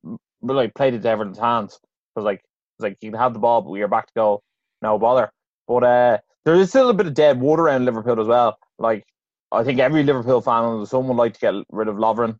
really 0.41 0.67
played 0.67 0.93
it 0.93 1.01
to 1.01 1.09
Everton's 1.09 1.39
hands. 1.39 1.79
Because 2.13 2.25
like 2.25 2.41
it's 2.77 2.83
like 2.83 2.97
you 3.01 3.09
can 3.09 3.19
have 3.19 3.33
the 3.33 3.39
ball, 3.39 3.63
but 3.63 3.73
you're 3.73 3.87
back 3.87 4.05
to 4.07 4.13
go, 4.15 4.43
no 4.83 4.99
bother. 4.99 5.31
But 5.67 5.83
uh, 5.83 6.17
there 6.43 6.53
is 6.53 6.69
still 6.69 6.89
a 6.89 6.93
bit 6.93 7.07
of 7.07 7.15
dead 7.15 7.39
water 7.39 7.63
around 7.63 7.85
Liverpool 7.85 8.21
as 8.21 8.27
well. 8.27 8.59
Like 8.77 9.05
I 9.51 9.63
think 9.63 9.79
every 9.79 10.03
Liverpool 10.03 10.41
fan 10.41 10.63
under 10.63 10.85
the 10.85 10.99
would 10.99 11.17
like 11.17 11.33
to 11.33 11.39
get 11.39 11.55
rid 11.71 11.87
of 11.87 11.95
Lovren. 11.95 12.37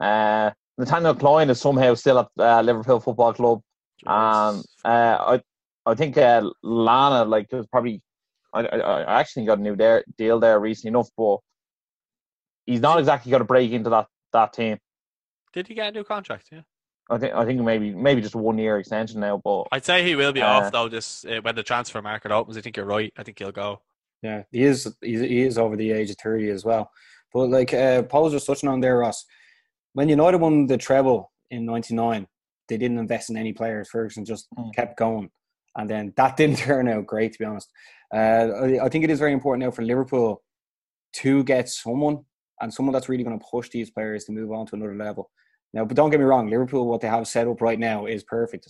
Uh, 0.00 0.52
Nathaniel 0.76 1.14
Clyne 1.14 1.50
is 1.50 1.60
somehow 1.60 1.94
still 1.94 2.20
at 2.20 2.28
uh, 2.38 2.60
Liverpool 2.60 3.00
Football 3.00 3.34
Club. 3.34 3.62
Um, 4.06 4.62
uh, 4.84 5.16
I 5.20 5.42
I 5.88 5.94
think 5.94 6.16
uh, 6.18 6.42
Lallana 6.64 7.28
like 7.28 7.46
is 7.52 7.66
probably. 7.66 8.02
I, 8.52 8.60
I 8.60 8.78
I 9.02 9.20
actually 9.20 9.44
got 9.46 9.58
a 9.58 9.62
new 9.62 9.76
there, 9.76 10.04
deal 10.16 10.40
there 10.40 10.58
recently 10.58 10.88
enough, 10.88 11.08
but 11.16 11.38
he's 12.66 12.80
not 12.80 12.98
exactly 12.98 13.30
going 13.30 13.40
to 13.40 13.44
break 13.46 13.72
into 13.72 13.90
that 13.90 14.06
that 14.32 14.52
team. 14.52 14.78
did 15.52 15.66
he 15.66 15.74
get 15.74 15.88
a 15.88 15.92
new 15.92 16.04
contract 16.04 16.48
yeah 16.52 16.60
I 17.10 17.16
think 17.18 17.32
I 17.34 17.44
think 17.46 17.60
maybe 17.62 17.94
maybe 17.94 18.20
just 18.20 18.34
a 18.34 18.38
one 18.38 18.58
year 18.58 18.78
extension 18.78 19.20
now, 19.20 19.40
but 19.42 19.64
I'd 19.72 19.84
say 19.84 20.04
he 20.04 20.14
will 20.14 20.32
be 20.32 20.42
Uh, 20.42 20.46
off 20.46 20.72
though 20.72 20.88
this 20.88 21.24
uh, 21.24 21.40
when 21.42 21.54
the 21.54 21.62
transfer 21.62 22.00
market 22.02 22.30
opens 22.32 22.56
I 22.58 22.60
think 22.62 22.76
you're 22.76 22.86
right 22.98 23.12
I 23.16 23.22
think 23.22 23.38
he'll 23.38 23.52
go 23.52 23.80
Yeah, 24.22 24.42
he 24.50 24.62
is. 24.64 24.78
He, 25.00 25.16
he 25.34 25.40
is 25.42 25.56
over 25.58 25.76
the 25.76 25.90
age 25.92 26.10
of 26.10 26.16
thirty 26.22 26.50
as 26.50 26.64
well. 26.64 26.90
But 27.32 27.48
like 27.50 27.72
uh, 27.74 28.02
Paul 28.02 28.24
was 28.24 28.32
just 28.32 28.46
touching 28.46 28.68
on 28.68 28.80
there, 28.80 28.98
Ross. 28.98 29.24
When 29.94 30.08
United 30.08 30.38
won 30.38 30.66
the 30.66 30.76
treble 30.78 31.30
in 31.50 31.64
'99, 31.66 32.26
they 32.68 32.76
didn't 32.76 32.98
invest 32.98 33.30
in 33.30 33.36
any 33.36 33.52
players. 33.52 33.88
Ferguson 33.90 34.24
just 34.24 34.48
Mm. 34.58 34.72
kept 34.74 34.98
going, 34.98 35.30
and 35.76 35.88
then 35.88 36.12
that 36.16 36.36
didn't 36.36 36.58
turn 36.68 36.88
out 36.88 37.06
great, 37.06 37.32
to 37.32 37.38
be 37.38 37.44
honest. 37.44 37.70
Uh, 38.14 38.78
I, 38.82 38.88
think 38.88 39.04
it 39.04 39.10
is 39.10 39.18
very 39.18 39.32
important 39.32 39.64
now 39.64 39.70
for 39.70 39.82
Liverpool 39.82 40.42
to 41.14 41.44
get 41.44 41.68
someone 41.68 42.24
and 42.60 42.72
someone 42.72 42.92
that's 42.92 43.08
really 43.08 43.24
going 43.24 43.38
to 43.38 43.46
push 43.50 43.68
these 43.68 43.90
players 43.90 44.24
to 44.24 44.32
move 44.32 44.50
on 44.50 44.66
to 44.66 44.76
another 44.76 44.96
level. 44.96 45.30
Now, 45.74 45.84
but 45.84 45.96
don't 45.96 46.10
get 46.10 46.18
me 46.18 46.24
wrong, 46.24 46.48
Liverpool, 46.48 46.86
what 46.86 47.00
they 47.00 47.08
have 47.08 47.28
set 47.28 47.46
up 47.46 47.60
right 47.60 47.78
now 47.78 48.06
is 48.06 48.24
perfect. 48.24 48.66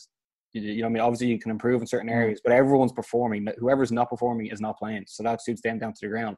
You, 0.52 0.81
know, 0.81 0.87
I 0.87 0.90
mean, 0.90 1.00
obviously 1.00 1.28
you 1.28 1.38
can 1.38 1.50
improve 1.50 1.81
in 1.81 1.87
certain 1.87 2.09
areas, 2.09 2.40
but 2.43 2.52
everyone's 2.52 2.93
performing. 2.93 3.47
Whoever's 3.59 3.93
not 3.93 4.11
performing 4.11 4.47
is 4.47 4.61
not 4.61 4.78
playing, 4.78 5.05
so 5.07 5.23
that 5.23 5.43
suits 5.43 5.62
them 5.62 5.78
down 5.78 5.93
to 5.93 5.99
the 6.02 6.09
ground. 6.09 6.37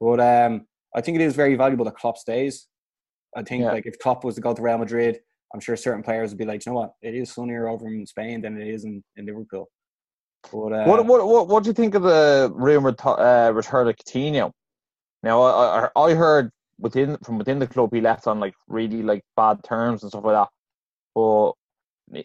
But 0.00 0.20
um, 0.20 0.66
I 0.94 1.00
think 1.00 1.16
it 1.16 1.24
is 1.24 1.34
very 1.34 1.56
valuable 1.56 1.84
that 1.86 1.96
Klopp 1.96 2.18
stays. 2.18 2.68
I 3.34 3.42
think 3.42 3.62
Yeah. 3.62 3.72
like 3.72 3.86
if 3.86 3.98
Klopp 3.98 4.22
was 4.22 4.36
to 4.36 4.40
go 4.40 4.54
to 4.54 4.62
Real 4.62 4.78
Madrid, 4.78 5.20
I'm 5.54 5.60
sure 5.60 5.76
certain 5.76 6.02
players 6.02 6.30
would 6.30 6.38
be 6.38 6.44
like, 6.44 6.64
you 6.66 6.72
know 6.72 6.78
what, 6.78 6.92
it 7.02 7.14
is 7.14 7.32
sunnier 7.32 7.68
over 7.68 7.86
in 7.88 8.06
Spain 8.06 8.40
than 8.42 8.60
it 8.60 8.68
is 8.68 8.84
in, 8.84 9.02
in 9.16 9.26
Liverpool. 9.26 9.68
But 10.52 10.72
uh, 10.72 10.86
what 10.86 11.06
what 11.06 11.26
what 11.26 11.48
what 11.48 11.62
do 11.64 11.70
you 11.70 11.74
think 11.74 11.94
of 11.94 12.02
the 12.02 12.52
rumored 12.54 12.98
to- 12.98 13.08
uh, 13.08 13.50
return 13.52 13.88
of 13.88 13.96
Coutinho? 13.96 14.52
Now 15.22 15.42
I, 15.42 15.88
I 15.96 16.02
I 16.10 16.14
heard 16.14 16.50
within 16.78 17.16
from 17.24 17.38
within 17.38 17.58
the 17.58 17.66
club 17.66 17.90
he 17.92 18.00
left 18.00 18.26
on 18.26 18.38
like 18.38 18.54
really 18.68 19.02
like 19.02 19.22
bad 19.36 19.62
terms 19.64 20.02
and 20.02 20.10
stuff 20.10 20.24
like 20.24 20.36
that, 20.36 20.48
but 21.14 21.52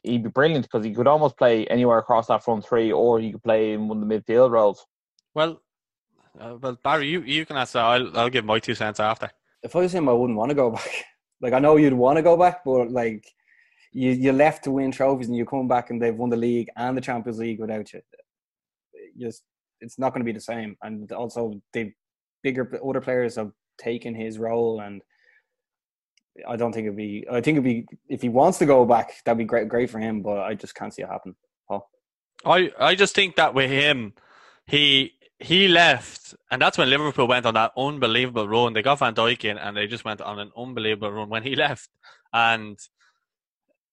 he'd 0.04 0.24
be 0.24 0.30
brilliant 0.30 0.66
because 0.66 0.86
he 0.86 0.94
could 0.94 1.08
almost 1.08 1.38
play 1.38 1.66
anywhere 1.68 1.98
across 1.98 2.28
that 2.28 2.44
front 2.44 2.66
three, 2.66 2.92
or 2.92 3.20
he 3.20 3.32
could 3.32 3.44
play 3.44 3.74
in 3.74 3.88
one 3.88 4.01
of 4.01 4.08
the 4.08 4.13
midfield 4.13 4.51
roles. 4.51 4.86
well 5.34 5.62
uh, 6.40 6.56
well 6.62 6.78
Barry 6.84 7.08
you 7.08 7.22
you 7.22 7.46
can 7.46 7.58
answer 7.58 7.80
I'll 7.80 8.16
I'll 8.18 8.30
give 8.30 8.46
my 8.46 8.60
two 8.60 8.75
cents 8.75 9.00
after 9.00 9.32
if 9.63 9.75
I 9.75 9.80
was 9.80 9.94
him, 9.94 10.10
I 10.10 10.13
wouldn't 10.13 10.38
want 10.38 10.50
to 10.50 10.56
go 10.56 10.72
back. 10.72 11.06
Like 11.41 11.53
I 11.53 11.60
know 11.60 11.77
you'd 11.77 11.93
want 11.93 12.17
to 12.17 12.24
go 12.24 12.38
back, 12.38 12.63
but 12.63 12.91
like 12.91 13.25
you 13.91 14.12
you 14.12 14.31
left 14.31 14.63
to 14.65 14.71
win 14.71 14.91
trophies 14.91 15.27
and 15.27 15.36
you 15.36 15.45
come 15.45 15.67
back 15.67 15.89
and 15.89 16.01
they've 16.01 16.15
won 16.15 16.29
the 16.29 16.38
league 16.38 16.69
and 16.75 16.95
the 16.95 17.01
Champions 17.01 17.39
League 17.39 17.60
without 17.60 17.91
you. 17.93 18.01
Just 19.19 19.43
it's 19.79 20.00
not 20.00 20.13
going 20.13 20.21
to 20.21 20.25
be 20.25 20.31
the 20.31 20.41
same. 20.41 20.77
And 20.81 21.12
also 21.12 21.62
the 21.74 21.91
bigger 22.43 22.79
other 22.88 23.01
players 23.01 23.36
have 23.36 23.51
taken 23.77 24.15
his 24.15 24.38
role, 24.38 24.81
and 24.81 25.01
I 26.48 26.55
don't 26.55 26.71
think 26.71 26.86
it'd 26.86 26.98
be. 26.98 27.25
I 27.29 27.41
think 27.41 27.55
it'd 27.55 27.63
be 27.63 27.86
if 28.07 28.21
he 28.21 28.29
wants 28.29 28.57
to 28.60 28.65
go 28.65 28.86
back, 28.86 29.24
that'd 29.25 29.38
be 29.38 29.43
great 29.43 29.67
great 29.67 29.89
for 29.89 30.00
him. 30.00 30.21
But 30.21 30.39
I 30.39 30.53
just 30.53 30.75
can't 30.75 30.93
see 30.93 31.01
it 31.01 31.10
happen. 31.10 31.36
I 32.45 32.71
I 32.79 32.95
just 32.95 33.15
think 33.15 33.36
that 33.36 33.53
with 33.53 33.69
him, 33.69 34.13
he 34.65 35.13
he 35.41 35.67
left, 35.67 36.36
and 36.51 36.62
that's 36.62 36.77
when 36.77 36.89
Liverpool 36.89 37.27
went 37.27 37.45
on 37.45 37.55
that 37.55 37.71
unbelievable 37.75 38.48
run. 38.48 38.74
They 38.74 38.81
got 38.81 39.00
Van 39.00 39.15
Dijk 39.15 39.43
in, 39.45 39.57
and 39.57 39.75
they 39.75 39.88
just 39.88 40.05
went 40.05 40.21
on 40.21 40.39
an 40.39 40.51
unbelievable 40.55 41.12
run 41.12 41.29
when 41.29 41.43
he 41.43 41.55
left. 41.67 41.89
And 42.31 42.77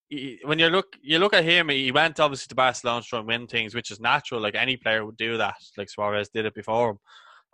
he, 0.08 0.40
when 0.44 0.58
you 0.58 0.68
look 0.68 0.96
you 1.02 1.18
look 1.18 1.34
at 1.34 1.44
him, 1.44 1.70
he 1.70 1.90
went 1.90 2.20
obviously 2.20 2.48
to 2.48 2.54
Barcelona 2.54 3.02
to 3.02 3.06
try 3.08 3.18
and 3.18 3.28
win 3.28 3.46
things, 3.46 3.74
which 3.74 3.90
is 3.90 4.00
natural. 4.00 4.40
Like 4.40 4.54
any 4.54 4.76
player 4.76 5.04
would 5.04 5.16
do 5.16 5.38
that. 5.38 5.56
Like 5.76 5.90
Suarez 5.90 6.28
did 6.28 6.46
it 6.46 6.54
before 6.54 6.90
him. 6.90 6.98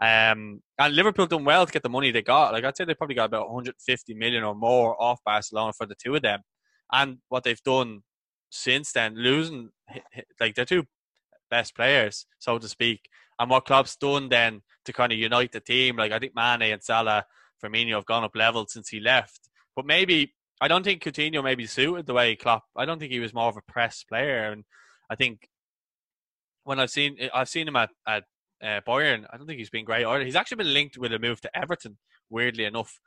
Um, 0.00 0.62
and 0.78 0.96
Liverpool 0.96 1.26
done 1.26 1.44
well 1.44 1.64
to 1.64 1.72
get 1.72 1.84
the 1.84 1.88
money 1.88 2.10
they 2.10 2.22
got. 2.22 2.52
Like 2.52 2.64
I'd 2.64 2.76
say 2.76 2.84
they 2.84 2.94
probably 2.94 3.14
got 3.14 3.26
about 3.26 3.48
150 3.48 4.14
million 4.14 4.42
or 4.42 4.54
more 4.54 5.00
off 5.00 5.20
Barcelona 5.24 5.72
for 5.72 5.86
the 5.86 5.94
two 5.94 6.16
of 6.16 6.22
them. 6.22 6.40
And 6.92 7.18
what 7.28 7.44
they've 7.44 7.62
done 7.62 8.02
since 8.50 8.92
then, 8.92 9.14
losing 9.16 9.70
like 10.40 10.56
their 10.56 10.64
two 10.64 10.84
best 11.48 11.76
players, 11.76 12.26
so 12.38 12.58
to 12.58 12.68
speak, 12.68 13.08
and 13.38 13.50
what 13.50 13.66
Klopp's 13.66 13.96
done 13.96 14.28
then 14.28 14.62
to 14.84 14.92
kind 14.92 15.12
of 15.12 15.18
unite 15.18 15.52
the 15.52 15.60
team. 15.60 15.96
Like 15.96 16.12
I 16.12 16.18
think 16.18 16.34
Mane 16.34 16.72
and 16.72 16.82
Salah, 16.82 17.24
Firmino 17.62 17.94
have 17.94 18.06
gone 18.06 18.24
up 18.24 18.36
level 18.36 18.66
since 18.68 18.88
he 18.88 19.00
left. 19.00 19.48
But 19.76 19.86
maybe 19.86 20.34
I 20.60 20.68
don't 20.68 20.84
think 20.84 21.02
Coutinho 21.02 21.42
maybe 21.42 21.66
suited 21.66 22.06
the 22.06 22.14
way 22.14 22.36
Klopp. 22.36 22.64
I 22.76 22.84
don't 22.84 22.98
think 22.98 23.12
he 23.12 23.20
was 23.20 23.34
more 23.34 23.48
of 23.48 23.56
a 23.56 23.72
press 23.72 24.04
player, 24.04 24.50
and 24.50 24.64
I 25.10 25.16
think 25.16 25.48
when 26.64 26.78
I've 26.80 26.90
seen 26.90 27.16
I've 27.34 27.48
seen 27.48 27.68
him 27.68 27.76
at 27.76 27.90
at 28.06 28.24
uh, 28.62 28.80
Bayern, 28.86 29.26
I 29.30 29.36
don't 29.36 29.46
think 29.46 29.58
he's 29.58 29.70
been 29.70 29.84
great 29.84 30.06
either. 30.06 30.24
He's 30.24 30.36
actually 30.36 30.58
been 30.58 30.72
linked 30.72 30.96
with 30.96 31.12
a 31.12 31.18
move 31.18 31.40
to 31.42 31.56
Everton. 31.56 31.98
Weirdly 32.30 32.64
enough, 32.64 33.00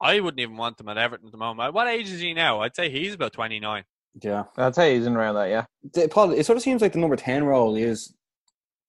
I 0.00 0.20
wouldn't 0.20 0.40
even 0.40 0.56
want 0.56 0.80
him 0.80 0.88
at 0.88 0.98
Everton 0.98 1.26
at 1.26 1.32
the 1.32 1.38
moment. 1.38 1.74
What 1.74 1.88
age 1.88 2.10
is 2.10 2.20
he 2.20 2.34
now? 2.34 2.60
I'd 2.60 2.76
say 2.76 2.88
he's 2.88 3.14
about 3.14 3.32
twenty 3.32 3.60
nine. 3.60 3.84
Yeah, 4.22 4.44
I'd 4.56 4.74
say 4.74 4.96
he's 4.96 5.06
in 5.06 5.16
around 5.16 5.34
that, 5.36 5.48
yeah. 5.48 6.06
Paul. 6.08 6.32
It 6.32 6.44
sort 6.44 6.56
of 6.56 6.62
seems 6.62 6.82
like 6.82 6.92
the 6.92 6.98
number 6.98 7.16
ten 7.16 7.44
role 7.44 7.76
is 7.76 8.14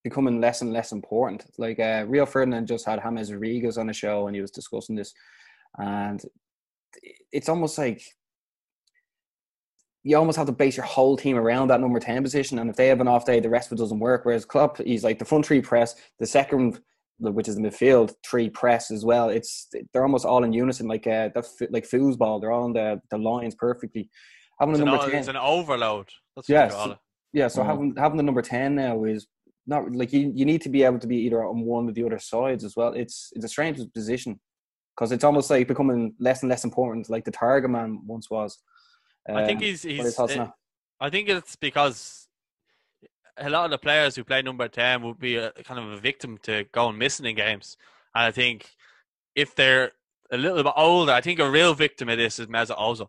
becoming 0.03 0.41
less 0.41 0.61
and 0.61 0.73
less 0.73 0.91
important. 0.91 1.45
Like 1.57 1.79
uh, 1.79 2.05
Rio 2.07 2.25
Ferdinand 2.25 2.67
just 2.67 2.85
had 2.85 3.01
James 3.01 3.31
Rodriguez 3.31 3.77
on 3.77 3.87
the 3.87 3.93
show 3.93 4.27
and 4.27 4.35
he 4.35 4.41
was 4.41 4.51
discussing 4.51 4.95
this, 4.95 5.13
and 5.77 6.21
it's 7.31 7.49
almost 7.49 7.77
like 7.77 8.03
you 10.03 10.17
almost 10.17 10.37
have 10.37 10.47
to 10.47 10.51
base 10.51 10.75
your 10.75 10.85
whole 10.85 11.15
team 11.15 11.37
around 11.37 11.69
that 11.69 11.79
number 11.79 11.99
10 11.99 12.21
position. 12.23 12.59
And 12.59 12.69
if 12.69 12.75
they 12.75 12.87
have 12.87 12.99
an 12.99 13.07
off 13.07 13.25
day, 13.25 13.39
the 13.39 13.49
rest 13.49 13.71
of 13.71 13.77
it 13.77 13.81
doesn't 13.81 13.99
work. 13.99 14.25
Whereas 14.25 14.43
Klopp, 14.43 14.77
he's 14.79 15.03
like 15.03 15.17
the 15.17 15.25
front 15.25 15.45
three 15.45 15.61
press, 15.61 15.95
the 16.19 16.25
second, 16.25 16.81
which 17.19 17.47
is 17.47 17.55
the 17.55 17.61
midfield, 17.61 18.13
three 18.25 18.49
press 18.49 18.91
as 18.91 19.05
well. 19.05 19.29
It's 19.29 19.69
They're 19.93 20.03
almost 20.03 20.25
all 20.25 20.43
in 20.43 20.51
unison, 20.51 20.87
like 20.87 21.07
uh, 21.07 21.29
like 21.69 21.87
foosball. 21.87 22.41
They're 22.41 22.51
all 22.51 22.65
on 22.65 22.73
the, 22.73 23.01
the 23.11 23.17
lines 23.17 23.55
perfectly. 23.55 24.09
Having 24.59 24.75
it's 24.75 24.81
a 24.81 24.85
number 24.85 25.05
an, 25.05 25.11
10. 25.11 25.19
It's 25.19 25.27
an 25.29 25.37
overload. 25.37 26.09
That's 26.35 26.49
yes. 26.49 26.75
Yeah, 27.31 27.47
so 27.47 27.63
mm. 27.63 27.65
having 27.65 27.95
having 27.97 28.17
the 28.17 28.23
number 28.23 28.41
10 28.41 28.75
now 28.75 29.05
is 29.05 29.25
not 29.65 29.91
like 29.91 30.11
you, 30.11 30.31
you 30.35 30.45
need 30.45 30.61
to 30.61 30.69
be 30.69 30.83
able 30.83 30.99
to 30.99 31.07
be 31.07 31.17
either 31.17 31.43
on 31.43 31.61
one 31.61 31.87
or 31.87 31.91
the 31.91 32.03
other 32.05 32.19
sides 32.19 32.63
as 32.63 32.75
well. 32.75 32.93
It's 32.93 33.31
it's 33.33 33.45
a 33.45 33.49
strange 33.49 33.79
position 33.93 34.39
because 34.95 35.11
it's 35.11 35.23
almost 35.23 35.49
like 35.49 35.67
becoming 35.67 36.13
less 36.19 36.43
and 36.43 36.49
less 36.49 36.63
important, 36.63 37.09
like 37.09 37.25
the 37.25 37.31
target 37.31 37.69
man 37.69 38.01
once 38.05 38.29
was. 38.29 38.59
I 39.27 39.45
think 39.45 39.59
um, 39.59 39.63
he's 39.63 39.83
he's. 39.83 40.19
It, 40.19 40.49
I 40.99 41.09
think 41.09 41.29
it's 41.29 41.55
because 41.55 42.27
a 43.37 43.49
lot 43.49 43.65
of 43.65 43.71
the 43.71 43.77
players 43.77 44.15
who 44.15 44.23
play 44.23 44.41
number 44.41 44.67
ten 44.67 45.01
would 45.03 45.19
be 45.19 45.37
a, 45.37 45.51
kind 45.63 45.79
of 45.79 45.91
a 45.91 45.97
victim 45.97 46.37
to 46.43 46.65
going 46.73 46.97
missing 46.97 47.25
in 47.25 47.35
games, 47.35 47.77
and 48.13 48.25
I 48.25 48.31
think 48.31 48.69
if 49.35 49.55
they're 49.55 49.91
a 50.31 50.37
little 50.37 50.63
bit 50.63 50.73
older, 50.75 51.13
I 51.13 51.21
think 51.21 51.39
a 51.39 51.49
real 51.49 51.73
victim 51.73 52.09
of 52.09 52.17
this 52.17 52.39
is 52.39 52.47
Mesut 52.47 52.77
Ozil. 52.77 53.07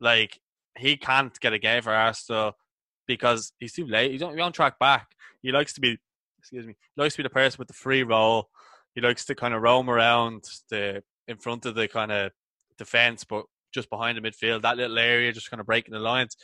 Like 0.00 0.40
he 0.76 0.96
can't 0.96 1.38
get 1.40 1.54
a 1.54 1.58
game 1.58 1.82
for 1.82 1.92
Arsenal 1.92 2.52
because 3.06 3.52
he's 3.58 3.72
too 3.72 3.86
late. 3.86 4.12
he 4.12 4.18
don't 4.18 4.32
on, 4.32 4.40
on 4.40 4.52
track 4.52 4.78
back. 4.78 5.08
He 5.42 5.52
likes 5.52 5.72
to 5.74 5.80
be, 5.80 5.98
excuse 6.38 6.66
me, 6.66 6.76
he 6.94 7.02
likes 7.02 7.14
to 7.14 7.18
be 7.18 7.22
the 7.22 7.30
person 7.30 7.58
with 7.58 7.68
the 7.68 7.74
free 7.74 8.02
roll. 8.02 8.48
He 8.94 9.00
likes 9.00 9.24
to 9.26 9.34
kind 9.34 9.54
of 9.54 9.62
roam 9.62 9.90
around 9.90 10.44
the 10.70 11.02
in 11.28 11.36
front 11.36 11.66
of 11.66 11.74
the 11.74 11.88
kind 11.88 12.12
of 12.12 12.32
defense, 12.78 13.24
but 13.24 13.44
just 13.72 13.90
behind 13.90 14.16
the 14.16 14.22
midfield, 14.22 14.62
that 14.62 14.76
little 14.76 14.98
area, 14.98 15.32
just 15.32 15.50
kind 15.50 15.60
of 15.60 15.66
breaking 15.66 15.92
the 15.92 16.00
lines. 16.00 16.36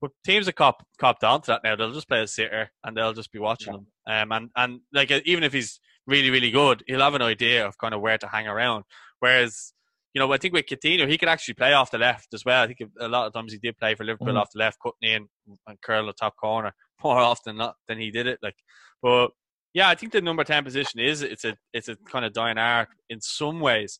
But 0.00 0.10
teams 0.24 0.46
have 0.46 0.54
cop, 0.54 0.86
copped 0.98 1.24
onto 1.24 1.46
that 1.46 1.62
now. 1.64 1.76
They'll 1.76 1.92
just 1.92 2.08
play 2.08 2.22
a 2.22 2.26
sitter 2.26 2.70
and 2.82 2.96
they'll 2.96 3.14
just 3.14 3.32
be 3.32 3.38
watching 3.38 3.72
yeah. 4.06 4.22
him. 4.22 4.30
Um, 4.30 4.32
and, 4.32 4.50
and 4.56 4.80
like 4.92 5.10
even 5.24 5.44
if 5.44 5.52
he's 5.52 5.80
really, 6.06 6.30
really 6.30 6.50
good, 6.50 6.84
he'll 6.86 7.00
have 7.00 7.14
an 7.14 7.22
idea 7.22 7.66
of 7.66 7.78
kind 7.78 7.94
of 7.94 8.00
where 8.00 8.18
to 8.18 8.28
hang 8.28 8.46
around. 8.46 8.84
Whereas, 9.20 9.72
you 10.14 10.20
know, 10.20 10.32
I 10.32 10.38
think 10.38 10.54
with 10.54 10.66
Coutinho, 10.66 11.08
he 11.08 11.18
could 11.18 11.28
actually 11.28 11.54
play 11.54 11.72
off 11.72 11.90
the 11.90 11.98
left 11.98 12.32
as 12.34 12.44
well. 12.44 12.62
I 12.62 12.66
think 12.68 12.78
a 13.00 13.08
lot 13.08 13.26
of 13.26 13.32
times 13.32 13.52
he 13.52 13.58
did 13.58 13.76
play 13.76 13.96
for 13.96 14.04
Liverpool 14.04 14.28
mm-hmm. 14.28 14.36
off 14.36 14.52
the 14.52 14.60
left, 14.60 14.78
cutting 14.80 15.14
in 15.16 15.28
and 15.66 15.80
curl 15.82 16.06
the 16.06 16.12
top 16.12 16.36
corner 16.36 16.72
more 17.04 17.18
often 17.18 17.56
not 17.56 17.74
than 17.88 17.98
he 17.98 18.12
did 18.12 18.28
it. 18.28 18.38
Like, 18.40 18.54
but 19.02 19.32
yeah, 19.74 19.88
I 19.88 19.96
think 19.96 20.12
the 20.12 20.20
number 20.20 20.44
ten 20.44 20.62
position 20.62 21.00
is 21.00 21.22
it's 21.22 21.44
a 21.44 21.56
it's 21.72 21.88
a 21.88 21.96
kind 22.08 22.24
of 22.24 22.32
dying 22.32 22.58
art 22.58 22.88
in 23.10 23.20
some 23.20 23.60
ways. 23.60 23.98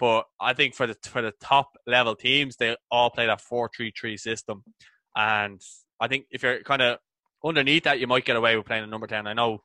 But 0.00 0.24
I 0.40 0.54
think 0.54 0.74
for 0.74 0.88
the 0.88 0.96
for 1.04 1.22
the 1.22 1.32
top 1.40 1.70
level 1.86 2.16
teams, 2.16 2.56
they 2.56 2.76
all 2.90 3.10
play 3.10 3.26
that 3.26 3.40
four 3.40 3.70
three 3.74 3.92
three 3.98 4.16
system, 4.16 4.64
and 5.14 5.60
I 6.00 6.08
think 6.08 6.26
if 6.32 6.42
you're 6.42 6.62
kind 6.64 6.82
of 6.82 6.98
underneath 7.44 7.84
that, 7.84 8.00
you 8.00 8.08
might 8.08 8.24
get 8.24 8.34
away 8.34 8.56
with 8.56 8.66
playing 8.66 8.82
a 8.82 8.88
number 8.88 9.06
ten. 9.06 9.28
I 9.28 9.34
know 9.34 9.60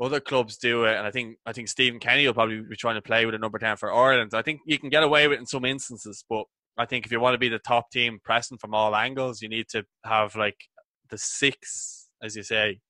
other 0.00 0.20
clubs 0.20 0.56
do 0.56 0.84
it, 0.84 0.96
and 0.96 1.06
I 1.06 1.10
think 1.10 1.36
I 1.46 1.52
think 1.52 1.68
Stephen 1.68 2.00
Kenny 2.00 2.26
will 2.26 2.34
probably 2.34 2.60
be 2.62 2.76
trying 2.76 2.96
to 2.96 3.02
play 3.02 3.26
with 3.26 3.34
a 3.34 3.38
number 3.38 3.58
ten 3.58 3.76
for 3.76 3.92
Ireland. 3.92 4.32
I 4.34 4.42
think 4.42 4.60
you 4.66 4.78
can 4.78 4.88
get 4.88 5.02
away 5.02 5.26
with 5.28 5.36
it 5.36 5.40
in 5.40 5.46
some 5.46 5.64
instances, 5.64 6.24
but 6.28 6.44
I 6.76 6.86
think 6.86 7.06
if 7.06 7.12
you 7.12 7.20
want 7.20 7.34
to 7.34 7.38
be 7.38 7.48
the 7.48 7.60
top 7.60 7.90
team 7.90 8.18
pressing 8.24 8.58
from 8.58 8.74
all 8.74 8.96
angles, 8.96 9.40
you 9.40 9.48
need 9.48 9.68
to 9.70 9.84
have 10.04 10.34
like 10.34 10.56
the 11.10 11.18
six, 11.18 12.08
as 12.22 12.34
you 12.34 12.42
say, 12.42 12.80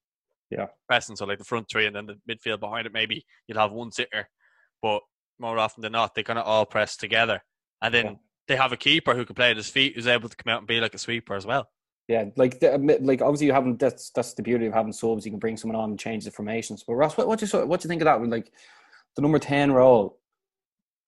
yeah, 0.50 0.66
pressing. 0.88 1.16
So 1.16 1.26
like 1.26 1.38
the 1.38 1.44
front 1.44 1.66
three, 1.70 1.86
and 1.86 1.94
then 1.94 2.06
the 2.06 2.16
midfield 2.28 2.60
behind 2.60 2.86
it. 2.86 2.92
Maybe 2.92 3.26
you'll 3.46 3.58
have 3.58 3.72
one 3.72 3.92
sitter, 3.92 4.28
but 4.80 5.02
more 5.38 5.58
often 5.58 5.82
than 5.82 5.92
not, 5.92 6.14
they 6.14 6.22
kind 6.22 6.38
of 6.38 6.46
all 6.46 6.64
press 6.64 6.96
together. 6.96 7.42
And 7.82 7.92
then 7.92 8.04
yeah. 8.06 8.12
they 8.48 8.56
have 8.56 8.72
a 8.72 8.78
keeper 8.78 9.14
who 9.14 9.26
can 9.26 9.34
play 9.34 9.50
at 9.50 9.56
his 9.56 9.68
feet, 9.68 9.94
who's 9.94 10.06
able 10.06 10.28
to 10.28 10.36
come 10.36 10.52
out 10.52 10.60
and 10.60 10.66
be 10.66 10.80
like 10.80 10.94
a 10.94 10.98
sweeper 10.98 11.34
as 11.34 11.44
well. 11.44 11.68
Yeah, 12.08 12.26
like 12.36 12.60
the, 12.60 12.74
um, 12.74 12.86
like 13.00 13.22
obviously 13.22 13.46
you 13.46 13.52
haven't. 13.52 13.78
That's 13.78 14.10
that's 14.10 14.34
the 14.34 14.42
beauty 14.42 14.66
of 14.66 14.74
having 14.74 14.92
subs. 14.92 15.24
You 15.24 15.32
can 15.32 15.40
bring 15.40 15.56
someone 15.56 15.80
on 15.80 15.90
and 15.90 15.98
change 15.98 16.24
the 16.24 16.30
formations. 16.30 16.84
But 16.86 16.94
Ross, 16.94 17.16
what, 17.16 17.26
what 17.26 17.38
do 17.38 17.46
you 17.46 17.66
what 17.66 17.80
do 17.80 17.86
you 17.86 17.88
think 17.88 18.02
of 18.02 18.06
that? 18.06 18.22
Like 18.28 18.52
the 19.16 19.22
number 19.22 19.38
ten 19.38 19.72
role, 19.72 20.18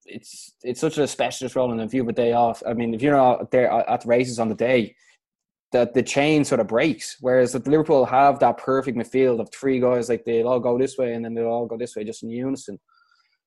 it's 0.07 0.55
it's 0.63 0.81
such 0.81 0.97
a 0.97 1.07
specialist 1.07 1.55
role, 1.55 1.71
and 1.71 1.83
if 1.83 1.93
you 1.93 2.01
have 2.01 2.09
a 2.09 2.15
day 2.15 2.33
off, 2.33 2.63
I 2.67 2.73
mean, 2.73 2.95
if 2.95 3.03
you're 3.03 3.15
not 3.15 3.51
there 3.51 3.71
at 3.71 4.01
the 4.01 4.09
races 4.09 4.39
on 4.39 4.49
the 4.49 4.55
day, 4.55 4.97
that 5.73 5.95
the 5.95 6.03
chain 6.03 6.45
sort 6.45 6.61
of 6.61 6.69
breaks. 6.69 7.17
Whereas 7.21 7.55
at 7.55 7.67
Liverpool 7.67 8.05
have 8.07 8.39
that 8.39 8.59
perfect 8.59 8.97
midfield 8.97 9.41
of 9.41 9.51
three 9.53 9.81
guys, 9.81 10.09
like 10.09 10.25
they'll 10.25 10.49
all 10.49 10.61
go 10.61 10.79
this 10.79 10.97
way 10.97 11.15
and 11.15 11.25
then 11.25 11.35
they'll 11.35 11.47
all 11.47 11.67
go 11.67 11.77
this 11.77 11.97
way, 11.97 12.05
just 12.05 12.23
in 12.23 12.31
unison. 12.31 12.79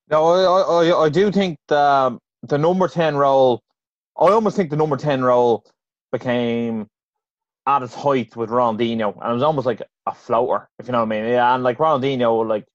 No, 0.09 0.25
I, 0.25 0.89
I, 0.89 1.05
I 1.05 1.09
do 1.09 1.31
think 1.31 1.57
the, 1.67 2.17
the 2.43 2.57
number 2.57 2.87
10 2.87 3.15
role, 3.15 3.61
I 4.19 4.27
almost 4.27 4.55
think 4.57 4.69
the 4.69 4.75
number 4.75 4.97
10 4.97 5.23
role 5.23 5.63
became 6.11 6.87
at 7.67 7.83
its 7.83 7.93
height 7.93 8.35
with 8.35 8.49
Ronaldinho. 8.49 9.15
And 9.21 9.31
it 9.31 9.33
was 9.33 9.43
almost 9.43 9.65
like 9.65 9.81
a 10.05 10.13
floater, 10.13 10.69
if 10.79 10.87
you 10.87 10.91
know 10.91 10.99
what 10.99 11.15
I 11.15 11.21
mean. 11.21 11.25
Yeah, 11.25 11.53
and 11.53 11.63
like 11.63 11.77
Ronaldinho, 11.77 12.47
like, 12.47 12.65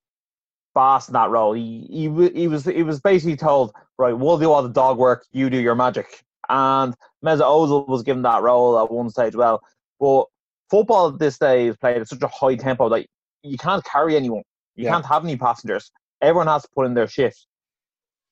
fast 0.74 1.08
in 1.08 1.12
that 1.14 1.30
role. 1.30 1.52
He, 1.52 1.86
he, 1.90 2.30
he, 2.40 2.48
was, 2.48 2.64
he 2.64 2.82
was 2.82 3.00
basically 3.00 3.36
told, 3.36 3.72
right, 3.98 4.12
we'll 4.12 4.38
do 4.38 4.50
all 4.50 4.62
the 4.62 4.68
dog 4.68 4.98
work, 4.98 5.26
you 5.32 5.50
do 5.50 5.58
your 5.58 5.74
magic. 5.74 6.24
And 6.48 6.94
Mesut 7.24 7.40
Ozil 7.40 7.88
was 7.88 8.02
given 8.02 8.22
that 8.22 8.42
role 8.42 8.78
at 8.78 8.90
one 8.90 9.08
stage 9.10 9.34
well. 9.34 9.62
But 9.98 10.26
football 10.70 11.08
at 11.08 11.18
this 11.18 11.38
day 11.38 11.68
is 11.68 11.76
played 11.76 12.00
at 12.00 12.08
such 12.08 12.22
a 12.22 12.28
high 12.28 12.56
tempo 12.56 12.88
that 12.90 13.06
you 13.42 13.56
can't 13.56 13.84
carry 13.84 14.16
anyone. 14.16 14.42
You 14.74 14.84
yeah. 14.84 14.90
can't 14.90 15.06
have 15.06 15.24
any 15.24 15.36
passengers 15.36 15.90
everyone 16.24 16.46
has 16.46 16.62
to 16.62 16.68
put 16.74 16.86
in 16.86 16.94
their 16.94 17.08
shift. 17.08 17.46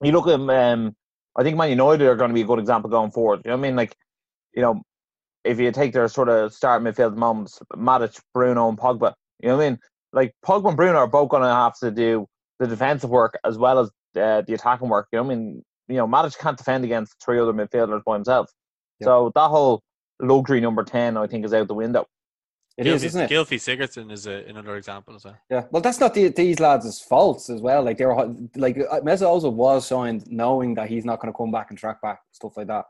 You 0.02 0.12
look 0.12 0.26
at 0.26 0.40
um, 0.40 0.96
I 1.36 1.42
think 1.42 1.56
Man 1.56 1.70
United 1.70 2.06
are 2.06 2.16
going 2.16 2.30
to 2.30 2.34
be 2.34 2.42
a 2.42 2.46
good 2.46 2.58
example 2.58 2.90
going 2.90 3.10
forward. 3.10 3.42
You 3.44 3.50
know 3.50 3.56
what 3.56 3.66
I 3.66 3.68
mean? 3.68 3.76
Like, 3.76 3.96
you 4.54 4.62
know, 4.62 4.82
if 5.44 5.58
you 5.58 5.72
take 5.72 5.92
their 5.92 6.08
sort 6.08 6.28
of 6.28 6.52
start 6.52 6.82
midfield 6.82 7.16
moments, 7.16 7.60
Matic, 7.74 8.20
Bruno, 8.32 8.68
and 8.68 8.78
Pogba. 8.78 9.14
You 9.40 9.48
know 9.48 9.56
what 9.56 9.64
I 9.64 9.70
mean? 9.70 9.78
Like 10.12 10.34
Pogba 10.44 10.68
and 10.68 10.76
Bruno 10.76 10.98
are 10.98 11.06
both 11.06 11.30
going 11.30 11.42
to 11.42 11.48
have 11.48 11.78
to 11.80 11.90
do 11.90 12.26
the 12.58 12.66
defensive 12.66 13.10
work 13.10 13.38
as 13.44 13.58
well 13.58 13.78
as 13.78 13.88
uh, 14.16 14.42
the 14.42 14.54
attacking 14.54 14.88
work. 14.88 15.08
You 15.12 15.18
know 15.18 15.24
what 15.24 15.32
I 15.32 15.36
mean? 15.36 15.62
You 15.88 15.96
know, 15.96 16.06
Matic 16.06 16.38
can't 16.38 16.56
defend 16.56 16.84
against 16.84 17.16
three 17.24 17.38
other 17.40 17.52
midfielders 17.52 18.04
by 18.04 18.14
himself. 18.14 18.50
So 19.02 19.32
that 19.34 19.48
whole 19.48 19.82
luxury 20.20 20.60
number 20.60 20.84
ten, 20.84 21.16
I 21.16 21.26
think, 21.26 21.44
is 21.44 21.52
out 21.52 21.66
the 21.66 21.74
window. 21.74 22.06
It 22.78 22.86
Gylfi, 22.86 22.94
is, 22.94 23.04
isn't 23.04 23.22
it? 23.22 23.30
Gylfi 23.30 23.56
Sigurdsson 23.56 24.10
is 24.10 24.26
a, 24.26 24.44
another 24.48 24.76
example 24.76 25.14
as 25.14 25.24
well. 25.24 25.36
Yeah, 25.50 25.64
well, 25.70 25.82
that's 25.82 26.00
not 26.00 26.14
the, 26.14 26.28
these 26.28 26.58
lads' 26.58 27.00
faults 27.00 27.50
as 27.50 27.60
well. 27.60 27.82
Like 27.82 27.98
they 27.98 28.06
were 28.06 28.14
like 28.56 28.78
uh, 28.78 29.00
Mesut 29.00 29.26
Ozil 29.26 29.52
was 29.52 29.86
signed 29.86 30.24
knowing 30.30 30.74
that 30.76 30.88
he's 30.88 31.04
not 31.04 31.20
going 31.20 31.32
to 31.32 31.36
come 31.36 31.50
back 31.50 31.66
and 31.70 31.78
track 31.78 32.00
back 32.00 32.20
stuff 32.30 32.56
like 32.56 32.68
that. 32.68 32.86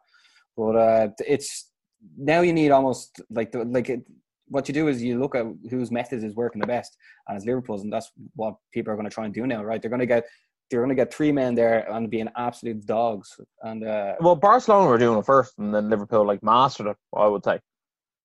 But 0.56 0.76
uh, 0.76 1.08
it's 1.26 1.71
now 2.16 2.40
you 2.40 2.52
need 2.52 2.70
almost 2.70 3.20
like 3.30 3.52
the, 3.52 3.64
like 3.64 3.88
it, 3.88 4.02
what 4.48 4.68
you 4.68 4.74
do 4.74 4.88
is 4.88 5.02
you 5.02 5.18
look 5.18 5.34
at 5.34 5.46
whose 5.70 5.90
method 5.90 6.22
is 6.22 6.34
working 6.34 6.60
the 6.60 6.66
best, 6.66 6.96
and 7.26 7.36
it's 7.36 7.46
Liverpool's, 7.46 7.82
and 7.82 7.92
that's 7.92 8.10
what 8.36 8.54
people 8.72 8.92
are 8.92 8.96
going 8.96 9.08
to 9.08 9.14
try 9.14 9.24
and 9.24 9.34
do 9.34 9.46
now, 9.46 9.64
right? 9.64 9.80
They're 9.80 9.90
going 9.90 10.00
to 10.00 10.06
get 10.06 10.26
they're 10.70 10.80
going 10.80 10.88
to 10.88 10.94
get 10.94 11.12
three 11.12 11.32
men 11.32 11.54
there 11.54 11.90
and 11.92 12.10
being 12.10 12.28
absolute 12.36 12.86
dogs. 12.86 13.38
And 13.62 13.84
uh, 13.84 14.14
well, 14.20 14.36
Barcelona 14.36 14.88
were 14.88 14.98
doing 14.98 15.18
it 15.18 15.26
first, 15.26 15.58
and 15.58 15.74
then 15.74 15.90
Liverpool 15.90 16.26
like 16.26 16.42
mastered 16.42 16.86
it. 16.88 16.96
I 17.14 17.26
would 17.26 17.44
say. 17.44 17.60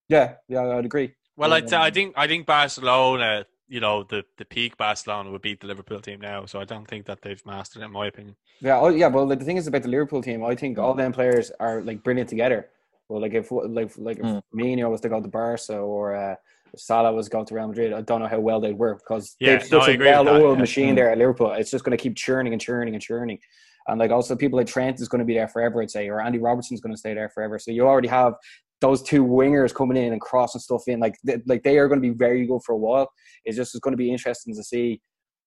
Yeah, 0.09 0.35
yeah, 0.47 0.61
I'd 0.61 0.85
agree. 0.85 1.13
Well, 1.35 1.53
I'd 1.53 1.69
say, 1.69 1.77
I 1.77 1.91
think 1.91 2.13
I 2.17 2.27
think 2.27 2.45
Barcelona, 2.45 3.45
you 3.67 3.79
know, 3.79 4.03
the, 4.03 4.23
the 4.37 4.45
peak 4.45 4.77
Barcelona 4.77 5.29
would 5.29 5.41
beat 5.41 5.59
the 5.59 5.67
Liverpool 5.67 5.99
team 5.99 6.19
now. 6.21 6.45
So 6.45 6.59
I 6.59 6.63
don't 6.63 6.87
think 6.87 7.05
that 7.05 7.21
they've 7.21 7.45
mastered 7.45 7.83
it, 7.83 7.85
in 7.85 7.91
my 7.91 8.07
opinion. 8.07 8.35
Yeah, 8.59 8.79
oh, 8.79 8.87
yeah. 8.87 9.07
Well, 9.07 9.27
the 9.27 9.35
thing 9.35 9.57
is 9.57 9.67
about 9.67 9.83
the 9.83 9.89
Liverpool 9.89 10.23
team, 10.23 10.43
I 10.43 10.55
think 10.55 10.79
all 10.79 10.93
them 10.93 11.11
players 11.11 11.51
are 11.59 11.81
like 11.81 12.03
brilliant 12.03 12.29
together. 12.29 12.69
Well, 13.09 13.21
like 13.21 13.33
if 13.33 13.51
like 13.51 13.97
like 13.97 14.17
if 14.17 14.25
mm. 14.25 14.41
Mino 14.53 14.89
was 14.89 15.01
to 15.01 15.09
go 15.09 15.21
to 15.21 15.27
Barca 15.27 15.77
or 15.77 16.15
uh, 16.15 16.35
Salah 16.75 17.13
was 17.13 17.29
going 17.29 17.45
to 17.45 17.55
Real 17.55 17.67
Madrid, 17.67 17.93
I 17.93 18.01
don't 18.01 18.21
know 18.21 18.27
how 18.27 18.39
well 18.39 18.59
they'd 18.59 18.73
work 18.77 18.99
because 18.99 19.35
yeah, 19.39 19.57
they've 19.57 19.71
no, 19.71 19.79
such 19.79 19.95
a 19.95 19.97
well-oiled 19.97 20.57
yeah. 20.57 20.61
machine 20.61 20.93
mm. 20.93 20.95
there 20.95 21.09
at 21.11 21.17
Liverpool. 21.17 21.51
It's 21.51 21.71
just 21.71 21.85
going 21.85 21.97
to 21.97 22.01
keep 22.01 22.15
churning 22.15 22.53
and 22.53 22.61
churning 22.61 22.93
and 22.93 23.01
churning. 23.01 23.39
And 23.87 23.99
like 23.99 24.11
also 24.11 24.35
people 24.35 24.57
like 24.57 24.67
Trent 24.67 24.99
is 24.99 25.07
going 25.07 25.19
to 25.19 25.25
be 25.25 25.35
there 25.35 25.47
forever, 25.47 25.81
I'd 25.81 25.89
say, 25.89 26.09
or 26.09 26.19
Andy 26.19 26.39
Robertson's 26.39 26.81
going 26.81 26.93
to 26.93 26.99
stay 26.99 27.13
there 27.13 27.29
forever. 27.29 27.57
So 27.57 27.71
you 27.71 27.87
already 27.87 28.09
have 28.09 28.33
those 28.81 29.01
two 29.01 29.25
wingers 29.25 29.73
coming 29.73 29.97
in 29.97 30.11
and 30.11 30.21
crossing 30.21 30.61
stuff 30.61 30.83
in, 30.87 30.99
like 30.99 31.15
they, 31.23 31.37
like 31.47 31.63
they 31.63 31.77
are 31.77 31.87
going 31.87 32.01
to 32.01 32.07
be 32.07 32.13
very 32.13 32.45
good 32.45 32.61
for 32.65 32.73
a 32.73 32.77
while. 32.77 33.09
It's 33.45 33.55
just 33.55 33.73
it's 33.73 33.79
going 33.79 33.93
to 33.93 33.97
be 33.97 34.11
interesting 34.11 34.53
to 34.53 34.63
see 34.63 35.01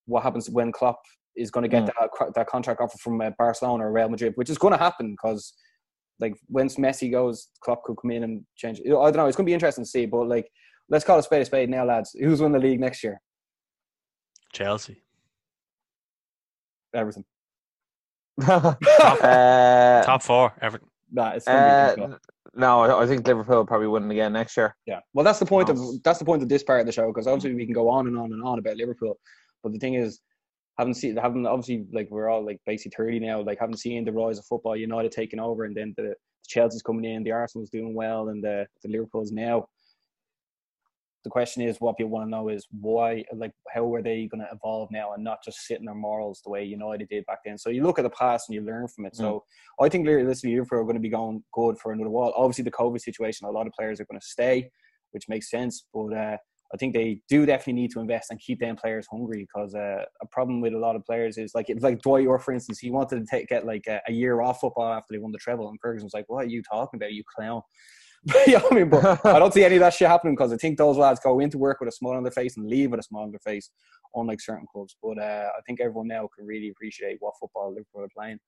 what 0.07 0.23
happens 0.23 0.49
when 0.49 0.73
Klopp 0.73 0.99
is 1.37 1.51
going 1.51 1.63
to 1.63 1.69
get 1.69 1.85
mm. 1.85 1.93
that 2.01 2.35
that 2.35 2.47
contract 2.47 2.81
offer 2.81 2.97
from 2.99 3.21
uh, 3.21 3.31
Barcelona 3.39 3.87
or 3.87 3.93
Real 3.93 4.09
Madrid, 4.09 4.33
which 4.37 4.51
is 4.51 4.59
going 4.59 4.73
to 4.73 4.79
happen 4.79 5.11
because 5.11 5.53
like 6.21 6.35
once 6.49 6.77
Messi 6.77 7.11
goes, 7.11 7.49
Klopp 7.61 7.83
could 7.85 7.97
come 8.01 8.11
in 8.11 8.25
and 8.25 8.45
change. 8.57 8.81
I 8.81 8.91
don't 8.91 9.17
know. 9.17 9.27
It's 9.27 9.37
going 9.37 9.47
to 9.47 9.51
be 9.51 9.55
interesting 9.55 9.85
to 9.85 9.91
see, 9.91 10.07
but 10.07 10.29
like 10.29 10.51
let's 10.89 11.05
call 11.05 11.19
a 11.19 11.23
spade 11.23 11.43
a 11.43 11.45
spade 11.45 11.71
now, 11.71 11.85
lads. 11.85 12.15
Who's 12.19 12.43
won 12.43 12.53
the 12.53 12.59
league 12.59 12.81
next 12.81 13.03
year? 13.03 13.21
Chelsea. 14.53 15.03
Everton. 16.95 17.25
top, 18.41 18.79
uh, 19.23 20.03
top 20.03 20.23
four. 20.23 20.53
Everton. 20.61 20.89
Nah, 21.13 21.31
it's 21.31 21.47
going 21.47 21.97
to 21.97 22.09
be 22.09 22.15
No, 22.55 22.81
I, 22.81 23.03
I 23.03 23.07
think 23.07 23.27
Liverpool 23.27 23.59
will 23.59 23.67
probably 23.67 23.87
win 23.87 24.11
again 24.11 24.33
next 24.33 24.57
year. 24.57 24.77
Yeah. 24.87 25.01
Well, 25.13 25.25
that's 25.25 25.39
the 25.39 25.47
point 25.47 25.69
of 25.69 25.79
that's 26.03 26.19
the 26.19 26.25
point 26.25 26.43
of 26.43 26.49
this 26.49 26.63
part 26.63 26.81
of 26.81 26.87
the 26.87 26.93
show 26.93 27.07
because 27.09 27.27
obviously 27.27 27.55
we 27.55 27.65
can 27.65 27.75
go 27.75 27.89
on 27.89 28.07
and 28.07 28.19
on 28.19 28.33
and 28.33 28.43
on 28.43 28.59
about 28.59 28.77
Liverpool, 28.77 29.19
but 29.63 29.73
the 29.73 29.79
thing 29.79 29.95
is, 29.95 30.21
haven't 30.81 30.95
seen 30.95 31.17
haven't 31.17 31.47
obviously 31.47 31.87
like 31.93 32.09
we're 32.11 32.29
all 32.29 32.45
like 32.45 32.61
basically 32.67 32.93
thirty 32.97 33.21
now, 33.21 33.43
like 33.43 33.61
haven't 33.61 33.79
seen 33.79 34.05
the 34.05 34.13
rise 34.13 34.39
of 34.39 34.47
football. 34.47 34.77
United 34.77 35.13
taking 35.13 35.39
over, 35.39 35.65
and 35.65 35.77
then 35.77 35.95
the 35.97 36.15
Chelsea's 36.49 36.83
coming 36.83 37.05
in, 37.05 37.23
the 37.23 37.31
Arsenal's 37.31 37.71
doing 37.71 37.95
well, 37.95 38.31
and 38.31 38.43
the 38.43 38.67
the 38.83 38.91
Liverpool's 38.91 39.31
now. 39.31 39.69
The 41.23 41.29
question 41.31 41.63
is, 41.63 41.77
what 41.81 41.99
people 41.99 42.13
want 42.13 42.27
to 42.27 42.31
know 42.31 42.49
is 42.49 42.67
why, 42.71 43.23
like, 43.37 43.53
how 43.75 43.93
are 43.95 44.01
they 44.01 44.27
going 44.27 44.41
to 44.41 44.49
evolve 44.55 44.89
now 44.91 45.13
and 45.13 45.23
not 45.23 45.45
just 45.45 45.67
sit 45.67 45.79
in 45.79 45.85
their 45.85 45.95
morals 45.95 46.41
the 46.43 46.51
way 46.51 46.65
United 46.65 47.11
did 47.11 47.27
back 47.27 47.41
then? 47.45 47.59
So 47.59 47.69
you 47.69 47.83
look 47.83 47.99
at 47.99 48.05
the 48.05 48.17
past 48.23 48.49
and 48.49 48.55
you 48.55 48.63
learn 48.63 48.89
from 48.89 49.05
it. 49.05 49.15
So 49.15 49.45
I 49.79 49.91
think 49.91 50.09
realistically, 50.09 50.55
Liverpool 50.55 50.79
are 50.79 50.85
going 50.85 50.95
to 50.95 51.09
be 51.09 51.11
going 51.11 51.45
good 51.53 51.77
for 51.79 51.93
another 51.93 52.09
while. 52.09 52.33
Obviously, 52.35 52.65
the 52.65 52.71
COVID 52.71 53.03
situation, 53.03 53.47
a 53.47 53.51
lot 53.51 53.67
of 53.67 53.75
players 53.75 54.01
are 54.01 54.07
going 54.07 54.19
to 54.19 54.27
stay, 54.27 54.71
which 55.11 55.29
makes 55.29 55.51
sense. 55.51 55.85
But 55.93 56.15
uh, 56.15 56.37
I 56.73 56.77
think 56.77 56.95
they 56.95 57.21
do 57.29 57.47
definitely 57.47 57.75
need 57.75 57.91
to 57.93 58.01
invest 58.01 58.31
and 58.31 58.39
keep 58.39 58.61
them 58.61 58.77
players 58.77 59.07
hungry 59.11 59.47
because 59.53 59.75
uh, 59.75 60.05
a 60.23 60.27
problem 60.31 60.61
with 60.61 60.73
a 60.73 60.79
lot 60.79 60.95
of 60.95 61.05
players 61.05 61.37
is 61.37 61.53
like 61.55 61.69
it's 61.69 61.83
like 61.83 62.01
Dwight 62.01 62.25
Yorke, 62.25 62.43
for 62.43 62.53
instance, 62.53 62.79
he 62.79 62.91
wanted 62.91 63.21
to 63.21 63.27
take, 63.29 63.49
get 63.49 63.67
like 63.67 63.87
a, 63.89 64.01
a 64.07 64.13
year 64.13 64.41
off 64.41 64.61
football 64.61 64.93
after 64.93 65.13
they 65.13 65.19
won 65.19 65.33
the 65.33 65.39
treble, 65.39 65.69
and 65.69 65.79
Ferguson 65.81 66.07
was 66.07 66.15
like, 66.15 66.27
"What 66.29 66.45
are 66.45 66.49
you 66.49 66.63
talking 66.63 66.99
about, 66.99 67.13
you 67.13 67.25
clown?" 67.37 67.63
you 68.47 68.59
know 68.59 68.69
I 68.71 68.75
mean? 68.75 68.89
But 68.89 69.25
I 69.25 69.39
don't 69.39 69.53
see 69.53 69.65
any 69.65 69.77
of 69.77 69.81
that 69.81 69.95
shit 69.95 70.09
happening 70.09 70.35
because 70.35 70.53
I 70.53 70.57
think 70.57 70.77
those 70.77 70.97
lads 70.97 71.21
go 71.21 71.41
into 71.41 71.59
work 71.59 71.81
with 71.81 71.89
a 71.89 71.93
smile 71.93 72.15
on 72.15 72.23
their 72.23 72.33
face 72.33 72.57
and 72.57 72.69
leave 72.69 72.91
with 72.91 73.01
a 73.01 73.03
smile 73.03 73.23
on 73.23 73.31
their 73.31 73.41
face, 73.41 73.71
unlike 74.15 74.41
certain 74.41 74.67
clubs. 74.71 74.97
But 75.03 75.19
uh, 75.19 75.49
I 75.57 75.61
think 75.67 75.81
everyone 75.81 76.09
now 76.09 76.29
can 76.37 76.47
really 76.47 76.69
appreciate 76.69 77.17
what 77.21 77.35
football 77.41 77.71
Liverpool 77.71 78.03
are 78.03 78.09
playing. 78.17 78.39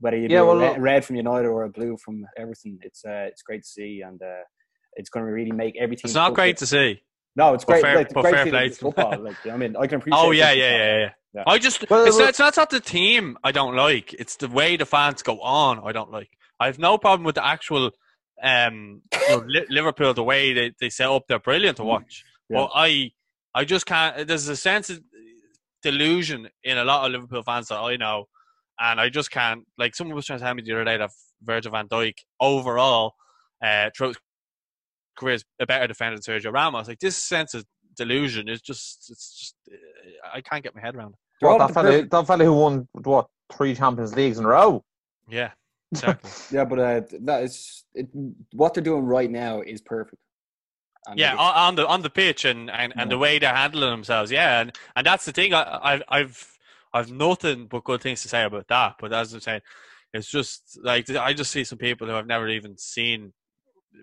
Whether 0.00 0.16
you 0.16 0.28
Yeah, 0.28 0.40
be 0.40 0.46
well, 0.46 0.58
a 0.60 0.72
red, 0.72 0.82
red 0.82 1.04
from 1.04 1.16
United 1.16 1.46
or 1.46 1.64
a 1.64 1.70
blue 1.70 1.96
from 2.04 2.26
Everton, 2.36 2.78
it's 2.82 3.04
uh, 3.04 3.28
it's 3.28 3.42
great 3.42 3.62
to 3.62 3.68
see, 3.68 4.02
and 4.02 4.20
uh, 4.20 4.42
it's 4.96 5.10
going 5.10 5.24
to 5.24 5.32
really 5.32 5.52
make 5.52 5.76
everything. 5.78 6.08
It's 6.08 6.14
not 6.14 6.34
great 6.34 6.56
to 6.56 6.66
see. 6.66 7.00
No, 7.36 7.54
it's 7.54 7.64
great. 7.64 7.82
fair- 7.82 7.96
like, 7.96 8.06
it's 8.06 8.14
great 8.14 8.34
fair 8.34 8.46
play 8.46 8.68
to 8.68 8.74
football. 8.74 9.18
Like, 9.18 9.46
I 9.46 9.56
mean, 9.56 9.76
I 9.76 9.86
can 9.86 10.00
appreciate. 10.00 10.20
Oh 10.20 10.30
yeah, 10.32 10.52
yeah, 10.52 10.70
yeah, 10.76 10.98
yeah. 10.98 11.10
Yeah. 11.32 11.44
I 11.46 11.58
just 11.58 11.88
Well, 11.88 12.04
it's, 12.06 12.16
well- 12.18 12.28
it's 12.28 12.38
not 12.40 12.56
not 12.56 12.70
the 12.70 12.80
team 12.80 13.38
I 13.44 13.52
don't 13.52 13.76
like. 13.76 14.12
It's 14.14 14.36
the 14.36 14.48
way 14.48 14.76
the 14.76 14.86
fans 14.86 15.22
go 15.22 15.40
on. 15.40 15.80
I 15.84 15.92
don't 15.92 16.10
like. 16.10 16.30
I 16.58 16.66
have 16.66 16.78
no 16.78 16.98
problem 16.98 17.24
with 17.24 17.36
the 17.36 17.46
actual 17.46 17.92
um 18.42 19.02
you 19.12 19.28
know, 19.28 19.44
Liverpool 19.68 20.12
the 20.14 20.24
way 20.24 20.52
they, 20.52 20.72
they 20.80 20.90
set 20.90 21.08
up. 21.08 21.24
They're 21.28 21.38
brilliant 21.38 21.76
to 21.76 21.84
watch. 21.84 22.24
Yeah. 22.48 22.58
But 22.58 22.70
I 22.74 23.12
I 23.54 23.64
just 23.64 23.86
can't. 23.86 24.26
There's 24.26 24.48
a 24.48 24.56
sense 24.56 24.90
of 24.90 25.00
delusion 25.82 26.48
in 26.64 26.78
a 26.78 26.84
lot 26.84 27.06
of 27.06 27.12
Liverpool 27.12 27.42
fans 27.42 27.68
that 27.68 27.78
I 27.78 27.96
know, 27.96 28.26
and 28.78 29.00
I 29.00 29.08
just 29.08 29.30
can't. 29.30 29.64
Like 29.78 29.94
someone 29.94 30.16
was 30.16 30.26
trying 30.26 30.40
to 30.40 30.44
tell 30.44 30.54
me 30.54 30.62
the 30.62 30.72
other 30.72 30.84
day 30.84 30.96
that 30.96 31.10
Virgil 31.42 31.72
Van 31.72 31.88
Dijk 31.88 32.14
overall 32.40 33.14
uh, 33.64 33.90
throughout 33.96 34.16
his 35.10 35.20
career 35.20 35.34
is 35.34 35.44
a 35.60 35.66
better 35.66 35.86
defender 35.86 36.16
than 36.16 36.22
Sergio 36.22 36.52
Ramos. 36.52 36.88
Like 36.88 36.98
this 36.98 37.16
sense 37.16 37.54
of 37.54 37.64
delusion 37.96 38.48
is 38.48 38.60
just 38.60 39.10
it's 39.10 39.38
just 39.38 39.54
uh, 39.70 40.28
I 40.34 40.40
can't 40.40 40.62
get 40.62 40.74
my 40.74 40.80
head 40.80 40.96
around. 40.96 41.12
it. 41.12 41.18
They're 41.40 41.50
What, 41.50 41.58
that, 41.58 41.68
the 41.68 41.74
fella, 41.74 42.06
that 42.06 42.26
fella 42.26 42.44
who 42.44 42.54
won 42.54 42.88
what 42.92 43.28
three 43.52 43.74
Champions 43.74 44.14
Leagues 44.14 44.38
in 44.38 44.44
a 44.44 44.48
row? 44.48 44.84
Yeah, 45.28 45.50
exactly. 45.92 46.30
Yeah, 46.56 46.64
but 46.64 46.78
uh, 46.78 47.00
that 47.22 47.44
is 47.44 47.84
it, 47.94 48.08
what 48.52 48.74
they're 48.74 48.82
doing 48.82 49.04
right 49.04 49.30
now 49.30 49.60
is 49.60 49.80
perfect. 49.80 50.20
And 51.06 51.18
yeah, 51.18 51.34
on, 51.34 51.54
on 51.54 51.74
the 51.76 51.86
on 51.86 52.02
the 52.02 52.10
pitch 52.10 52.44
and, 52.44 52.70
and, 52.70 52.92
and 52.96 53.10
the 53.10 53.18
way 53.18 53.38
they're 53.38 53.54
handling 53.54 53.90
themselves. 53.90 54.30
Yeah, 54.30 54.60
and, 54.60 54.76
and 54.94 55.06
that's 55.06 55.24
the 55.24 55.32
thing. 55.32 55.54
I, 55.54 55.78
I've 55.82 56.02
I've 56.08 56.58
I've 56.92 57.10
nothing 57.10 57.66
but 57.66 57.84
good 57.84 58.02
things 58.02 58.22
to 58.22 58.28
say 58.28 58.44
about 58.44 58.68
that. 58.68 58.96
But 59.00 59.12
as 59.12 59.32
I'm 59.32 59.40
saying, 59.40 59.62
it's 60.12 60.28
just 60.28 60.78
like 60.82 61.08
I 61.10 61.32
just 61.32 61.52
see 61.52 61.64
some 61.64 61.78
people 61.78 62.06
who 62.06 62.14
I've 62.14 62.26
never 62.26 62.48
even 62.48 62.76
seen 62.76 63.32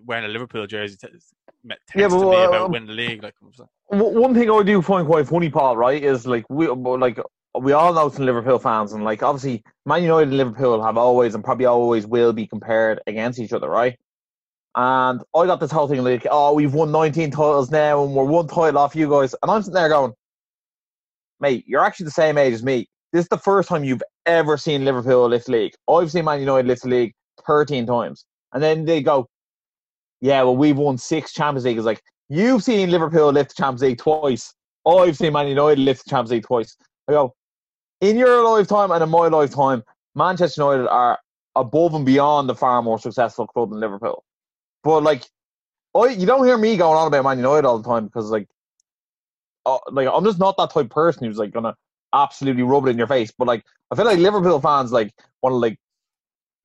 wearing 0.06 0.26
a 0.26 0.28
Liverpool 0.28 0.68
jersey. 0.68 0.98
T- 1.02 1.08
Yeah, 1.96 2.08
but, 2.08 2.20
uh, 2.20 2.48
about 2.50 2.72
winning 2.72 2.88
the 2.88 2.94
league. 2.94 3.24
Like, 3.24 3.36
One 3.88 4.34
thing 4.34 4.50
I 4.50 4.64
do 4.64 4.82
find 4.82 5.08
quite 5.08 5.28
funny, 5.28 5.50
Paul, 5.50 5.78
right, 5.78 6.02
is 6.02 6.28
like 6.28 6.46
we 6.50 6.68
like 6.68 7.20
we 7.60 7.72
all 7.74 7.94
know 7.94 8.10
some 8.10 8.26
Liverpool 8.26 8.60
fans, 8.60 8.94
and 8.94 9.04
like 9.04 9.24
obviously 9.24 9.64
Man 9.86 10.04
United 10.04 10.30
and 10.30 10.38
Liverpool 10.38 10.84
have 10.84 10.98
always 10.98 11.36
and 11.36 11.44
probably 11.44 11.66
always 11.66 12.06
will 12.06 12.34
be 12.34 12.46
compared 12.48 13.02
against 13.08 13.40
each 13.40 13.54
other, 13.54 13.70
right? 13.70 13.98
And 14.76 15.22
I 15.36 15.46
got 15.48 15.60
this 15.60 15.72
whole 15.72 15.88
thing 15.88 16.04
like, 16.04 16.28
oh, 16.30 16.54
we've 16.54 16.74
won 16.74 16.92
19 16.92 17.32
titles 17.32 17.72
now, 17.72 18.04
and 18.04 18.14
we're 18.14 18.26
one 18.26 18.48
title 18.48 18.78
off 18.78 18.96
you 18.96 19.10
guys, 19.10 19.34
and 19.42 19.50
I'm 19.50 19.62
sitting 19.64 19.74
there 19.74 19.90
going, 19.90 20.14
mate, 21.40 21.64
you're 21.68 21.84
actually 21.84 22.06
the 22.06 22.12
same 22.12 22.38
age 22.38 22.54
as 22.54 22.64
me. 22.64 22.88
This 23.12 23.24
is 23.24 23.30
the 23.30 23.40
first 23.40 23.70
time 23.70 23.84
you've 23.84 24.04
ever 24.26 24.58
seen 24.58 24.86
Liverpool 24.86 25.28
lift 25.30 25.50
league. 25.50 25.74
I've 25.90 26.12
seen 26.12 26.26
Man 26.26 26.42
United 26.42 26.68
lift 26.68 26.86
league 26.86 27.14
13 27.48 27.88
times, 27.88 28.26
and 28.54 28.62
then 28.62 28.86
they 28.86 29.02
go, 29.02 29.28
yeah, 30.22 30.42
well, 30.44 30.56
we've 30.58 30.78
won 30.78 30.98
six 30.98 31.34
Champions 31.34 31.66
League. 31.66 31.78
It's 31.78 31.86
like 31.86 32.02
you've 32.30 32.64
seen 32.64 32.90
Liverpool 32.90 33.32
lift 33.32 33.56
the 33.56 33.62
Champions 33.62 33.82
League 33.82 33.98
twice. 33.98 34.54
I've 34.86 35.18
seen 35.18 35.34
Man 35.34 35.48
United 35.48 35.80
lift 35.80 36.06
the 36.06 36.10
Champions 36.10 36.32
League 36.32 36.46
twice. 36.46 36.78
I 37.08 37.14
go, 37.14 37.36
in 38.02 38.18
your 38.18 38.44
lifetime 38.44 38.92
and 38.92 39.04
in 39.04 39.10
my 39.10 39.28
lifetime, 39.28 39.84
Manchester 40.16 40.62
United 40.62 40.90
are 40.90 41.20
above 41.56 41.94
and 41.94 42.06
beyond 42.06 42.50
the 42.50 42.56
far 42.56 42.82
more 42.82 43.00
successful 43.00 43.48
club 43.48 43.72
than 43.72 43.80
Liverpool. 43.80 44.24
But 44.84 45.04
like, 45.04 45.24
I 45.96 46.08
you 46.08 46.26
don't 46.26 46.46
hear 46.46 46.58
me 46.58 46.78
going 46.78 46.98
on 46.98 47.08
about 47.08 47.24
Man 47.24 47.38
United 47.38 47.66
all 47.66 47.80
the 47.80 47.88
time 47.88 48.06
because 48.06 48.30
like, 48.30 48.48
uh, 49.66 49.80
like 49.92 50.08
I'm 50.12 50.24
just 50.24 50.40
not 50.40 50.58
that 50.58 50.72
type 50.72 50.86
of 50.86 50.92
person 50.92 51.26
who's 51.26 51.38
like 51.38 51.52
gonna 51.52 51.76
absolutely 52.14 52.64
rub 52.64 52.88
it 52.88 52.92
in 52.92 52.98
your 52.98 53.08
face. 53.08 53.32
But 53.38 53.48
like, 53.48 53.64
I 53.92 53.96
feel 53.96 54.06
like 54.06 54.20
Liverpool 54.20 54.60
fans 54.62 54.92
like 54.92 55.14
want 55.42 55.54
to 55.54 55.58
like 55.58 55.80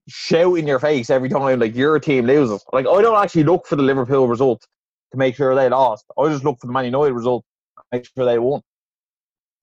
shout 0.08 0.58
in 0.58 0.66
your 0.66 0.78
face 0.78 1.10
every 1.10 1.28
time 1.28 1.60
like 1.60 1.74
your 1.74 1.98
team 1.98 2.26
loses. 2.26 2.64
Like 2.72 2.86
I 2.86 3.02
don't 3.02 3.22
actually 3.22 3.44
look 3.44 3.66
for 3.66 3.76
the 3.76 3.82
Liverpool 3.82 4.28
result 4.28 4.66
to 5.12 5.18
make 5.18 5.36
sure 5.36 5.54
they 5.54 5.68
lost. 5.68 6.04
I 6.18 6.28
just 6.28 6.44
look 6.44 6.58
for 6.60 6.66
the 6.66 6.72
Man 6.72 6.84
United 6.86 7.12
result 7.12 7.44
to 7.78 7.84
make 7.92 8.08
sure 8.16 8.24
they 8.24 8.38
won. 8.38 8.60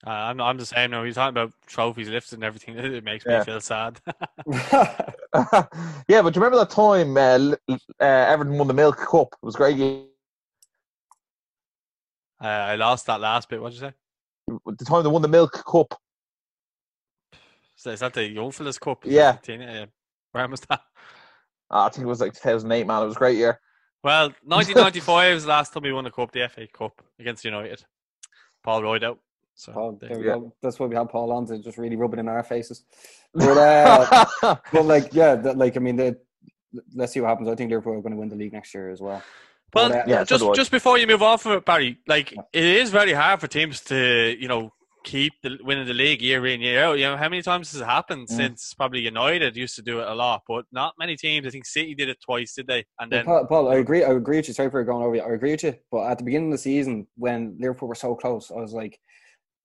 uh, 0.06 0.10
I'm 0.12 0.40
I'm 0.40 0.58
the 0.58 0.66
same 0.66 0.92
now. 0.92 1.04
He's 1.04 1.16
talking 1.16 1.30
about 1.38 1.54
trophies 1.66 2.10
lifted 2.10 2.36
and 2.36 2.44
everything. 2.44 2.78
It 2.80 3.04
makes 3.04 3.26
Yeah. 3.26 3.40
me 3.40 3.46
feel 3.46 3.60
sad. 3.62 4.00
yeah, 6.08 6.22
but 6.22 6.34
do 6.34 6.40
you 6.40 6.44
remember 6.46 6.58
that 6.58 6.70
time 6.70 7.18
uh, 7.18 7.56
uh, 8.00 8.06
Everton 8.06 8.58
won 8.58 8.68
the 8.68 8.74
Milk 8.74 8.98
Cup? 8.98 9.34
It 9.34 9.46
was 9.46 9.56
great. 9.56 9.78
game. 9.78 10.08
uh, 12.42 12.48
I 12.48 12.76
lost 12.76 13.06
that 13.08 13.20
last 13.20 13.50
bit. 13.50 13.62
What 13.62 13.74
did 13.74 13.82
you 13.82 13.88
say? 13.90 13.94
The 14.78 14.86
time 14.86 15.04
they 15.04 15.10
won 15.10 15.22
the 15.22 15.28
Milk 15.28 15.52
Cup. 15.70 15.94
Is 17.86 18.00
that 18.00 18.14
the 18.14 18.28
Young 18.28 18.52
Fellas 18.52 18.78
Cup? 18.80 19.06
Is 19.06 19.14
Yeah. 19.14 19.38
That 20.34 20.42
the 20.42 20.42
teen- 20.42 20.42
yeah. 20.42 20.42
Where 20.42 20.48
was 20.48 20.62
that? 20.62 20.82
Ah, 21.72 21.86
I 21.86 21.90
think 21.90 22.06
it 22.06 22.08
was 22.08 22.22
like 22.22 22.34
2008, 22.34 22.88
man. 22.88 23.04
It 23.04 23.06
was 23.06 23.16
a 23.16 23.20
great 23.20 23.38
year. 23.38 23.60
Well, 24.04 24.30
1995 24.44 25.34
was 25.36 25.44
the 25.44 25.50
last 25.50 25.74
time 25.74 25.84
we 25.84 25.94
won 25.94 26.04
the 26.04 26.12
cup, 26.12 26.32
the 26.32 26.48
FA 26.50 26.68
Cup 26.68 27.02
against 27.20 27.46
United. 27.46 27.84
Paul 28.64 28.84
Rideout. 28.84 29.20
So 29.56 29.74
Paul, 29.74 29.98
there 30.00 30.10
there 30.10 30.20
we 30.20 30.26
Yeah. 30.26 30.34
go. 30.36 30.54
That's 30.62 30.80
why 30.80 30.88
we 30.88 30.96
have 30.96 31.10
Paul 31.10 31.32
on 31.32 31.46
to 31.48 31.60
just 31.60 31.78
really 31.78 31.96
rub 31.96 32.14
it 32.14 32.20
in 32.20 32.28
our 32.28 32.44
faces. 32.44 32.84
But 33.34 33.58
uh, 33.58 34.56
but 34.74 34.86
like 34.86 35.14
yeah, 35.14 35.36
that, 35.36 35.58
like 35.58 35.76
I 35.78 35.80
mean, 35.80 35.98
the, 35.98 36.18
let's 36.96 37.14
see 37.14 37.20
what 37.22 37.28
happens. 37.30 37.50
I 37.50 37.56
think 37.56 37.70
Liverpool 37.70 37.94
are 37.94 38.02
going 38.02 38.14
to 38.14 38.18
win 38.18 38.30
the 38.30 38.36
league 38.36 38.54
next 38.54 38.74
year 38.74 38.90
as 38.90 39.02
well. 39.02 39.22
Well, 39.74 39.90
But, 39.90 40.00
uh, 40.00 40.04
Yeah, 40.08 40.24
just 40.24 40.46
just 40.56 40.72
before 40.72 40.98
you 40.98 41.06
move 41.08 41.22
on 41.22 41.38
from 41.38 41.52
it, 41.54 41.66
Barry, 41.66 42.00
like 42.08 42.32
it 42.32 42.64
is 42.64 42.90
very 42.90 43.14
hard 43.14 43.40
for 43.42 43.48
teams 43.48 43.82
to 43.82 44.36
you 44.40 44.48
know 44.48 44.72
keep 45.04 45.34
the, 45.44 45.58
winning 45.64 45.88
the 45.88 45.94
league 45.94 46.22
year 46.22 46.46
in 46.46 46.62
year 46.62 46.84
out. 46.84 46.98
You 46.98 47.06
know 47.06 47.18
how 47.18 47.30
many 47.30 47.42
times 47.42 47.72
has 47.72 47.82
it 47.82 47.86
happened 47.86 48.28
Mm. 48.28 48.36
since 48.36 48.74
probably 48.74 49.00
United 49.00 49.56
used 49.56 49.76
to 49.76 49.82
do 49.82 50.00
it 50.02 50.08
a 50.08 50.14
lot, 50.14 50.44
but 50.48 50.66
not 50.72 50.94
many 51.00 51.16
teams. 51.16 51.48
I 51.48 51.50
think 51.50 51.66
City 51.66 51.96
did 51.96 52.10
it 52.10 52.18
twice, 52.24 52.54
did 52.54 52.68
they? 52.68 52.86
And 53.00 53.12
then 53.12 53.26
Paul, 53.26 53.46
Paul, 53.48 53.70
I 53.70 53.76
agree. 53.76 54.04
I 54.04 54.12
agree 54.12 54.38
with 54.38 54.48
you. 54.50 54.54
Sorry 54.54 54.70
for 54.70 54.84
going 54.84 55.04
over. 55.06 55.16
you. 55.16 55.22
I 55.22 55.30
agree 55.32 55.52
with 55.52 55.64
you. 55.64 55.76
But 55.92 56.12
at 56.12 56.18
the 56.18 56.24
beginning 56.24 56.50
of 56.50 56.54
the 56.54 56.64
season, 56.64 57.08
when 57.16 57.56
Liverpool 57.60 57.88
were 57.88 57.96
so 57.96 58.14
close, 58.16 58.52
I 58.52 58.56
was 58.60 58.74
like, 58.74 59.00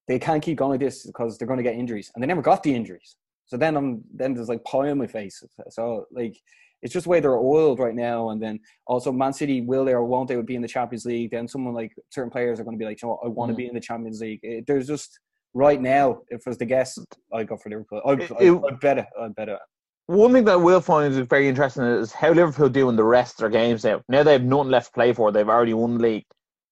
they 0.06 0.18
can't 0.18 0.42
keep 0.42 0.58
going 0.58 0.72
like 0.72 0.80
this 0.80 1.04
because 1.06 1.36
they're 1.36 1.48
going 1.48 1.56
to 1.56 1.62
get 1.62 1.74
injuries, 1.74 2.10
and 2.14 2.22
they 2.22 2.26
never 2.26 2.42
got 2.42 2.62
the 2.62 2.74
injuries. 2.74 3.16
So 3.46 3.56
then 3.56 3.76
I'm 3.76 4.02
then 4.14 4.34
there's 4.34 4.48
like 4.48 4.64
pie 4.64 4.90
on 4.90 4.98
my 4.98 5.06
face. 5.06 5.42
So 5.70 6.06
like 6.12 6.36
it's 6.84 6.92
just 6.92 7.04
the 7.04 7.10
way 7.10 7.18
they're 7.18 7.36
oiled 7.36 7.78
right 7.80 7.94
now. 7.94 8.28
And 8.30 8.40
then 8.40 8.60
also 8.86 9.10
Man 9.10 9.32
City 9.32 9.62
will 9.62 9.84
they 9.86 9.92
or 9.94 10.04
won't 10.04 10.28
they 10.28 10.36
would 10.36 10.46
be 10.46 10.54
in 10.54 10.62
the 10.62 10.68
Champions 10.68 11.04
League. 11.06 11.30
Then 11.32 11.48
someone 11.48 11.74
like 11.74 11.92
certain 12.10 12.30
players 12.30 12.60
are 12.60 12.64
going 12.64 12.76
to 12.76 12.78
be 12.78 12.84
like, 12.84 13.00
you 13.02 13.08
know, 13.08 13.14
what, 13.14 13.26
I 13.26 13.28
want 13.28 13.48
to 13.50 13.54
Mm. 13.54 13.56
be 13.56 13.66
in 13.66 13.74
the 13.74 13.80
Champions 13.80 14.20
League. 14.20 14.40
It, 14.42 14.66
there's 14.66 14.86
just 14.86 15.18
right 15.54 15.80
now, 15.80 16.20
if 16.28 16.40
it 16.40 16.46
was 16.46 16.58
the 16.58 16.66
guess, 16.66 16.98
I'd 17.32 17.48
go 17.48 17.56
for 17.56 17.70
Liverpool. 17.70 18.02
I'd, 18.06 18.20
It- 18.20 18.30
I'd, 18.32 18.42
it- 18.42 18.62
I'd 18.68 18.80
bet 18.80 18.98
it. 18.98 19.06
I'd 19.20 19.34
bet 19.34 19.48
it. 19.48 19.58
One 20.06 20.34
thing 20.34 20.44
that 20.44 20.52
I 20.52 20.56
will 20.56 20.82
find 20.82 21.10
is 21.14 21.26
very 21.26 21.48
interesting 21.48 21.82
is 21.84 22.12
how 22.12 22.30
Liverpool 22.32 22.68
do 22.68 22.90
in 22.90 22.96
the 22.96 23.02
rest 23.04 23.34
of 23.34 23.38
their 23.50 23.60
games 23.60 23.82
now. 23.84 24.02
Now 24.10 24.22
they 24.22 24.32
have 24.32 24.44
nothing 24.44 24.70
left 24.70 24.88
to 24.88 24.92
play 24.92 25.14
for. 25.14 25.32
They've 25.32 25.48
already 25.48 25.72
won 25.72 25.96
the 25.96 26.02
league. 26.02 26.24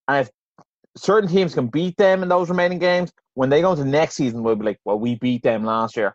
And 0.08 0.26
if 0.26 0.30
certain 0.98 1.30
teams 1.30 1.54
can 1.54 1.68
beat 1.68 1.96
them 1.96 2.22
in 2.22 2.28
those 2.28 2.50
remaining 2.50 2.78
games, 2.78 3.10
when 3.32 3.48
they 3.48 3.62
go 3.62 3.72
into 3.72 3.86
next 3.86 4.16
season, 4.16 4.42
we'll 4.42 4.56
be 4.56 4.66
like, 4.66 4.78
well, 4.84 4.98
we 4.98 5.14
beat 5.14 5.42
them 5.42 5.64
last 5.64 5.96
year. 5.96 6.14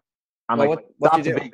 And 0.50 0.60
Well, 0.60 0.70
like, 0.70 0.78
what- 0.80 0.88
what 1.00 1.12
that's 1.14 1.28
a 1.30 1.34
big. 1.34 1.54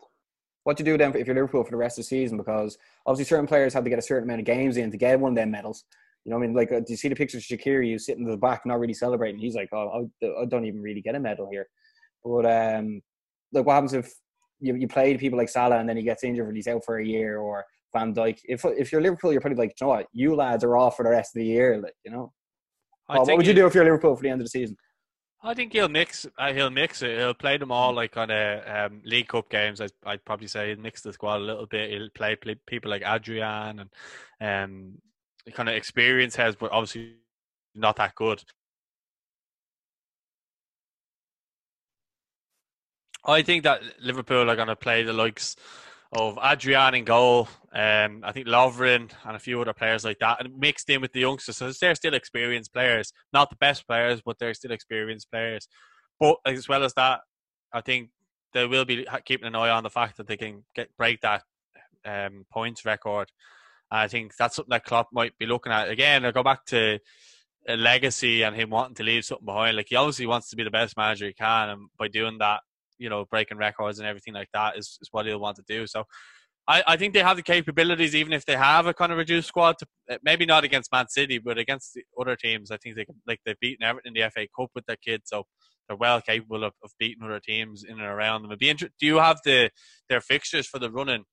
What 0.63 0.77
to 0.77 0.83
do 0.83 0.97
then 0.97 1.15
if 1.15 1.27
you're 1.27 1.35
Liverpool 1.35 1.63
for 1.63 1.71
the 1.71 1.77
rest 1.77 1.97
of 1.97 2.05
the 2.05 2.07
season 2.07 2.37
because 2.37 2.77
obviously 3.05 3.29
certain 3.29 3.47
players 3.47 3.73
have 3.73 3.83
to 3.83 3.89
get 3.89 3.99
a 3.99 4.03
certain 4.03 4.23
amount 4.23 4.39
of 4.39 4.45
games 4.45 4.77
in 4.77 4.91
to 4.91 4.97
get 4.97 5.19
one 5.19 5.33
of 5.33 5.35
them 5.35 5.51
medals. 5.51 5.83
You 6.23 6.29
know 6.29 6.37
what 6.37 6.43
I 6.43 6.47
mean? 6.47 6.55
Like, 6.55 6.71
uh, 6.71 6.79
do 6.79 6.85
you 6.89 6.95
see 6.95 7.09
the 7.09 7.15
pictures 7.15 7.45
of 7.51 7.59
Shaqiri? 7.59 7.89
You 7.89 7.99
sitting 7.99 8.23
in 8.23 8.31
the 8.31 8.37
back, 8.37 8.65
not 8.65 8.79
really 8.79 8.93
celebrating. 8.93 9.41
He's 9.41 9.55
like, 9.55 9.69
oh, 9.73 10.07
I, 10.23 10.41
I 10.41 10.45
don't 10.45 10.65
even 10.65 10.81
really 10.81 11.01
get 11.01 11.15
a 11.15 11.19
medal 11.19 11.49
here. 11.51 11.67
But 12.23 12.45
um, 12.45 13.01
like, 13.51 13.65
what 13.65 13.73
happens 13.73 13.93
if 13.93 14.13
you, 14.61 14.75
you 14.75 14.87
play 14.87 15.17
people 15.17 15.37
like 15.37 15.49
Salah 15.49 15.79
and 15.79 15.89
then 15.89 15.97
he 15.97 16.03
gets 16.03 16.23
injured 16.23 16.47
and 16.47 16.55
he's 16.55 16.67
out 16.67 16.85
for 16.85 16.99
a 16.99 17.05
year, 17.05 17.39
or 17.39 17.65
Van 17.93 18.13
Dijk. 18.13 18.39
If 18.45 18.63
if 18.65 18.91
you're 18.91 19.01
Liverpool, 19.01 19.33
you're 19.33 19.41
probably 19.41 19.57
like, 19.57 19.75
you 19.79 19.85
know 19.85 19.89
what, 19.89 20.07
you 20.13 20.33
lads 20.33 20.63
are 20.63 20.77
off 20.77 20.95
for 20.95 21.03
the 21.03 21.11
rest 21.11 21.35
of 21.35 21.39
the 21.39 21.45
year. 21.45 21.81
Like, 21.81 21.95
you 22.05 22.11
know, 22.11 22.31
what 23.07 23.27
would 23.37 23.47
you 23.47 23.53
do 23.53 23.67
if 23.67 23.75
you're 23.75 23.83
Liverpool 23.83 24.15
for 24.15 24.23
the 24.23 24.29
end 24.29 24.39
of 24.39 24.45
the 24.45 24.49
season? 24.49 24.77
I 25.45 25.53
think 25.53 25.73
he'll 25.73 25.89
mix. 25.89 26.25
Uh, 26.37 26.53
he'll 26.53 26.69
mix 26.69 27.01
it. 27.01 27.17
He'll 27.19 27.33
play 27.33 27.57
them 27.57 27.71
all 27.71 27.93
like 27.93 28.15
on 28.15 28.31
a 28.31 28.85
um, 28.85 29.01
League 29.03 29.27
Cup 29.27 29.49
games. 29.49 29.81
I'd, 29.81 29.91
I'd 30.05 30.23
probably 30.23 30.47
say 30.47 30.69
he'll 30.69 30.79
mix 30.79 31.01
the 31.01 31.11
squad 31.11 31.37
a 31.37 31.39
little 31.39 31.65
bit. 31.65 31.91
He'll 31.91 32.09
play, 32.09 32.37
play 32.37 32.55
people 32.65 32.89
like 32.89 33.03
Adrian 33.05 33.79
and 33.79 33.89
um, 34.39 34.93
kind 35.53 35.67
of 35.67 35.75
experience 35.75 36.37
has, 36.37 36.55
but 36.55 36.71
obviously 36.71 37.15
not 37.75 37.97
that 37.97 38.15
good. 38.15 38.41
I 43.25 43.41
think 43.41 43.63
that 43.63 43.81
Liverpool 44.01 44.49
are 44.49 44.55
going 44.55 44.67
to 44.69 44.75
play 44.75 45.03
the 45.03 45.13
likes 45.13 45.55
of 46.15 46.37
Adrian 46.43 46.95
in 46.95 47.03
goal. 47.03 47.47
Um, 47.73 48.21
I 48.23 48.31
think 48.31 48.47
Lovren 48.47 49.11
and 49.25 49.35
a 49.35 49.39
few 49.39 49.59
other 49.61 49.73
players 49.73 50.03
like 50.03 50.19
that, 50.19 50.43
and 50.43 50.57
mixed 50.57 50.89
in 50.89 51.01
with 51.01 51.11
the 51.13 51.21
youngsters. 51.21 51.57
So 51.57 51.71
they're 51.71 51.95
still 51.95 52.13
experienced 52.13 52.73
players, 52.73 53.11
not 53.31 53.49
the 53.49 53.55
best 53.55 53.87
players, 53.87 54.21
but 54.23 54.37
they're 54.39 54.53
still 54.53 54.71
experienced 54.71 55.31
players. 55.31 55.67
But 56.19 56.37
as 56.45 56.69
well 56.69 56.83
as 56.83 56.93
that, 56.93 57.21
I 57.73 57.81
think 57.81 58.09
they 58.53 58.67
will 58.67 58.85
be 58.85 59.07
keeping 59.25 59.47
an 59.47 59.55
eye 59.55 59.69
on 59.69 59.83
the 59.83 59.89
fact 59.89 60.17
that 60.17 60.27
they 60.27 60.37
can 60.37 60.63
get 60.75 60.95
break 60.97 61.21
that 61.21 61.43
um, 62.05 62.45
points 62.51 62.85
record. 62.85 63.31
I 63.89 64.07
think 64.07 64.35
that's 64.35 64.55
something 64.55 64.71
that 64.71 64.85
Klopp 64.85 65.09
might 65.11 65.37
be 65.37 65.45
looking 65.45 65.71
at 65.71 65.89
again. 65.89 66.25
I 66.25 66.31
go 66.31 66.43
back 66.43 66.65
to 66.67 66.99
a 67.67 67.77
legacy 67.77 68.43
and 68.43 68.55
him 68.55 68.69
wanting 68.69 68.95
to 68.95 69.03
leave 69.03 69.25
something 69.25 69.45
behind. 69.45 69.77
Like 69.77 69.87
he 69.89 69.95
obviously 69.95 70.27
wants 70.27 70.49
to 70.49 70.55
be 70.55 70.63
the 70.63 70.71
best 70.71 70.97
manager 70.97 71.27
he 71.27 71.33
can, 71.33 71.69
and 71.69 71.89
by 71.97 72.07
doing 72.07 72.37
that, 72.39 72.61
you 73.03 73.09
know, 73.09 73.25
breaking 73.29 73.57
records 73.57 73.99
and 73.99 74.07
everything 74.07 74.33
like 74.33 74.47
that 74.53 74.77
is, 74.77 74.97
is 75.01 75.09
what 75.11 75.25
he'll 75.25 75.39
want 75.39 75.57
to 75.57 75.63
do. 75.67 75.85
So 75.85 76.05
I, 76.67 76.81
I 76.87 76.97
think 76.97 77.13
they 77.13 77.19
have 77.19 77.35
the 77.35 77.43
capabilities, 77.43 78.15
even 78.15 78.31
if 78.31 78.45
they 78.45 78.55
have 78.55 78.87
a 78.87 78.93
kind 78.93 79.11
of 79.11 79.17
reduced 79.17 79.49
squad, 79.49 79.77
to, 79.79 79.85
eh, 80.09 80.17
maybe 80.23 80.45
not 80.45 80.63
against 80.63 80.91
Man 80.93 81.09
City, 81.09 81.37
but 81.37 81.57
against 81.57 81.93
the 81.93 82.03
other 82.19 82.37
teams. 82.37 82.71
I 82.71 82.77
think 82.77 82.95
they 82.95 83.03
can, 83.03 83.15
like 83.27 83.41
they've 83.45 83.59
beaten 83.59 83.85
Everton 83.85 84.15
in 84.15 84.21
the 84.21 84.29
FA 84.31 84.47
Cup 84.57 84.69
with 84.73 84.85
their 84.85 84.95
kids, 84.95 85.23
so 85.25 85.43
they're 85.87 85.97
well 85.97 86.21
capable 86.21 86.63
of, 86.63 86.71
of 86.81 86.91
beating 86.97 87.23
other 87.23 87.41
teams 87.41 87.83
in 87.83 87.99
and 87.99 88.07
around 88.07 88.41
them. 88.41 88.51
It'd 88.51 88.59
be 88.59 88.69
inter- 88.69 88.89
do 88.97 89.05
you 89.05 89.17
have 89.17 89.39
the 89.43 89.69
their 90.09 90.21
fixtures 90.21 90.65
for 90.65 90.79
the 90.79 90.89
running 90.89 91.25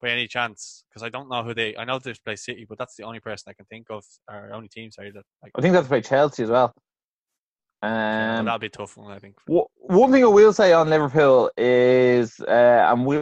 by 0.00 0.10
any 0.10 0.28
chance? 0.28 0.84
Because 0.88 1.02
I 1.02 1.08
don't 1.08 1.28
know 1.28 1.42
who 1.42 1.52
they. 1.52 1.76
I 1.76 1.84
know 1.84 1.98
they 1.98 2.14
play 2.24 2.36
City, 2.36 2.64
but 2.68 2.78
that's 2.78 2.94
the 2.94 3.02
only 3.02 3.18
person 3.18 3.50
I 3.50 3.54
can 3.54 3.66
think 3.66 3.86
of, 3.90 4.04
or 4.30 4.52
only 4.52 4.68
team. 4.68 4.92
Sorry, 4.92 5.10
that 5.10 5.24
like, 5.42 5.50
I 5.56 5.62
think 5.62 5.74
that's 5.74 5.88
play 5.88 6.00
Chelsea 6.00 6.44
as 6.44 6.50
well. 6.50 6.72
Um, 7.82 7.92
yeah, 7.92 8.42
that'll 8.42 8.58
be 8.58 8.68
tough 8.68 8.96
one, 8.96 9.12
I 9.12 9.18
think. 9.18 9.36
One 9.46 10.12
thing 10.12 10.24
I 10.24 10.28
will 10.28 10.52
say 10.52 10.72
on 10.72 10.88
Liverpool 10.88 11.50
is, 11.56 12.40
uh, 12.40 12.88
and 12.90 13.06
we, 13.06 13.18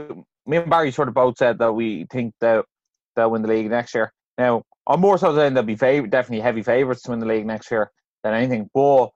me 0.47 0.59
and 0.59 0.71
Barry 0.71 0.93
sort 0.93 1.09
of 1.09 1.15
both 1.15 1.37
said 1.37 1.59
that 1.59 1.73
we 1.73 2.07
think 2.11 2.35
that 2.41 2.65
they'll 3.17 3.31
win 3.31 3.43
the 3.43 3.49
league 3.49 3.71
next 3.71 3.95
year. 3.95 4.13
Now, 4.39 4.63
I'm 4.87 5.01
more 5.01 5.19
so 5.19 5.35
saying 5.35 5.55
they'll 5.55 5.63
be 5.63 5.77
fav- 5.77 6.11
definitely 6.11 6.41
heavy 6.41 6.63
favourites 6.63 7.03
to 7.03 7.11
win 7.11 7.21
the 7.21 7.27
league 7.27 7.47
next 7.47 7.71
year 7.71 7.91
than 8.23 8.35
anything. 8.35 8.71
But 8.75 9.11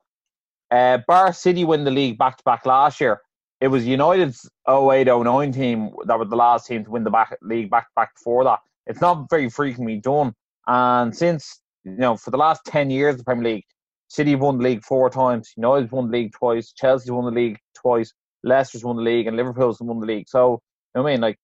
uh, 0.70 0.98
Bar 1.06 1.32
City 1.32 1.64
win 1.64 1.84
the 1.84 1.90
league 1.90 2.18
back 2.18 2.36
to 2.38 2.44
back 2.44 2.66
last 2.66 3.00
year. 3.00 3.20
It 3.60 3.68
was 3.68 3.86
United's 3.86 4.48
08 4.68 5.06
09 5.06 5.52
team 5.52 5.90
that 6.06 6.18
were 6.18 6.24
the 6.24 6.36
last 6.36 6.66
team 6.66 6.84
to 6.84 6.90
win 6.90 7.04
the 7.04 7.10
back, 7.10 7.36
league 7.42 7.70
back 7.70 7.88
to 7.88 7.92
back 7.96 8.14
before 8.14 8.44
that. 8.44 8.60
It's 8.86 9.00
not 9.00 9.28
very 9.28 9.50
frequently 9.50 9.98
done. 9.98 10.32
And 10.66 11.14
since, 11.14 11.60
you 11.84 11.96
know, 11.96 12.16
for 12.16 12.30
the 12.30 12.36
last 12.36 12.64
10 12.66 12.90
years, 12.90 13.16
the 13.16 13.24
Premier 13.24 13.54
League, 13.54 13.64
City 14.08 14.34
won 14.34 14.58
the 14.58 14.64
league 14.64 14.82
four 14.82 15.10
times, 15.10 15.52
United 15.56 15.92
won 15.92 16.10
the 16.10 16.16
league 16.16 16.32
twice, 16.32 16.72
Chelsea 16.72 17.10
won 17.10 17.26
the 17.26 17.40
league 17.40 17.58
twice, 17.74 18.12
Leicester's 18.42 18.84
won 18.84 18.96
the 18.96 19.02
league, 19.02 19.26
and 19.26 19.36
Liverpool's 19.36 19.80
won 19.80 20.00
the 20.00 20.06
league. 20.06 20.28
So, 20.28 20.60
you 20.94 21.02
know 21.02 21.06
I 21.06 21.12
mean? 21.12 21.20
Like, 21.20 21.38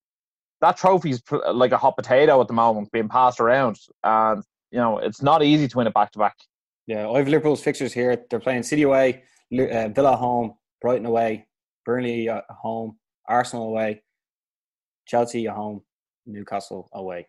that 0.60 0.76
trophy's 0.76 1.22
like 1.52 1.72
a 1.72 1.76
hot 1.76 1.96
potato 1.96 2.40
at 2.40 2.48
the 2.48 2.54
moment 2.54 2.90
being 2.90 3.08
passed 3.08 3.38
around. 3.38 3.78
And, 4.02 4.42
you 4.70 4.78
know, 4.78 4.98
it's 4.98 5.20
not 5.20 5.42
easy 5.42 5.68
to 5.68 5.76
win 5.76 5.86
it 5.86 5.94
back 5.94 6.12
to 6.12 6.18
back. 6.18 6.36
Yeah, 6.86 7.08
I 7.08 7.18
have 7.18 7.28
Liverpool's 7.28 7.62
fixtures 7.62 7.92
here. 7.92 8.24
They're 8.30 8.40
playing 8.40 8.62
City 8.62 8.82
away, 8.82 9.24
uh, 9.52 9.88
Villa 9.88 10.16
home, 10.16 10.54
Brighton 10.80 11.06
away, 11.06 11.46
Burnley 11.84 12.30
home, 12.48 12.96
Arsenal 13.28 13.68
away, 13.68 14.02
Chelsea 15.06 15.44
home, 15.44 15.82
Newcastle 16.26 16.88
away. 16.92 17.28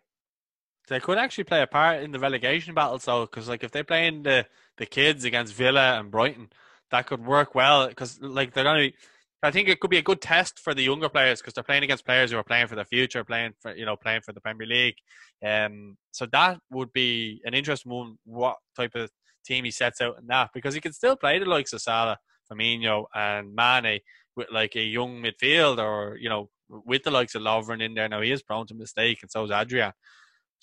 They 0.88 1.00
could 1.00 1.18
actually 1.18 1.44
play 1.44 1.62
a 1.62 1.66
part 1.66 2.02
in 2.02 2.12
the 2.12 2.18
relegation 2.18 2.74
battle, 2.74 2.98
so 2.98 3.22
because 3.22 3.48
like 3.48 3.64
if 3.64 3.70
they're 3.72 3.84
playing 3.84 4.22
the 4.22 4.46
the 4.76 4.86
kids 4.86 5.24
against 5.24 5.54
Villa 5.54 5.98
and 5.98 6.10
Brighton, 6.10 6.50
that 6.90 7.06
could 7.06 7.24
work 7.24 7.54
well 7.54 7.88
because 7.88 8.20
like 8.20 8.52
they're 8.54 8.64
going 8.64 8.90
to. 8.90 8.96
I 9.42 9.50
think 9.50 9.68
it 9.68 9.80
could 9.80 9.90
be 9.90 9.98
a 9.98 10.02
good 10.02 10.20
test 10.20 10.58
for 10.58 10.74
the 10.74 10.82
younger 10.82 11.08
players 11.08 11.40
because 11.40 11.54
they're 11.54 11.62
playing 11.62 11.84
against 11.84 12.06
players 12.06 12.30
who 12.30 12.38
are 12.38 12.42
playing 12.42 12.68
for 12.68 12.74
the 12.74 12.84
future, 12.84 13.22
playing 13.22 13.52
for 13.60 13.74
you 13.74 13.84
know 13.84 13.96
playing 13.96 14.22
for 14.22 14.32
the 14.32 14.40
Premier 14.40 14.66
League. 14.66 14.96
Um, 15.44 15.96
so 16.12 16.26
that 16.32 16.58
would 16.70 16.92
be 16.92 17.40
an 17.44 17.54
interesting 17.54 17.92
one. 17.92 18.18
What 18.24 18.56
type 18.76 18.94
of 18.94 19.10
team 19.44 19.64
he 19.64 19.70
sets 19.70 20.00
out 20.00 20.18
in 20.20 20.26
that 20.28 20.50
because 20.52 20.74
he 20.74 20.80
can 20.80 20.92
still 20.92 21.16
play 21.16 21.38
the 21.38 21.44
likes 21.46 21.72
of 21.72 21.80
Salah, 21.80 22.18
Firmino, 22.50 23.06
and 23.14 23.54
Mane 23.54 24.00
with 24.36 24.48
like 24.52 24.76
a 24.76 24.82
young 24.82 25.22
midfield 25.22 25.78
or 25.78 26.16
you 26.16 26.28
know 26.28 26.50
with 26.68 27.04
the 27.04 27.10
likes 27.10 27.34
of 27.34 27.42
Lovren 27.42 27.82
in 27.82 27.94
there. 27.94 28.08
Now 28.08 28.20
he 28.20 28.32
is 28.32 28.42
prone 28.42 28.66
to 28.68 28.74
mistake, 28.74 29.18
and 29.22 29.30
so 29.30 29.44
is 29.44 29.50
Adrian. 29.50 29.92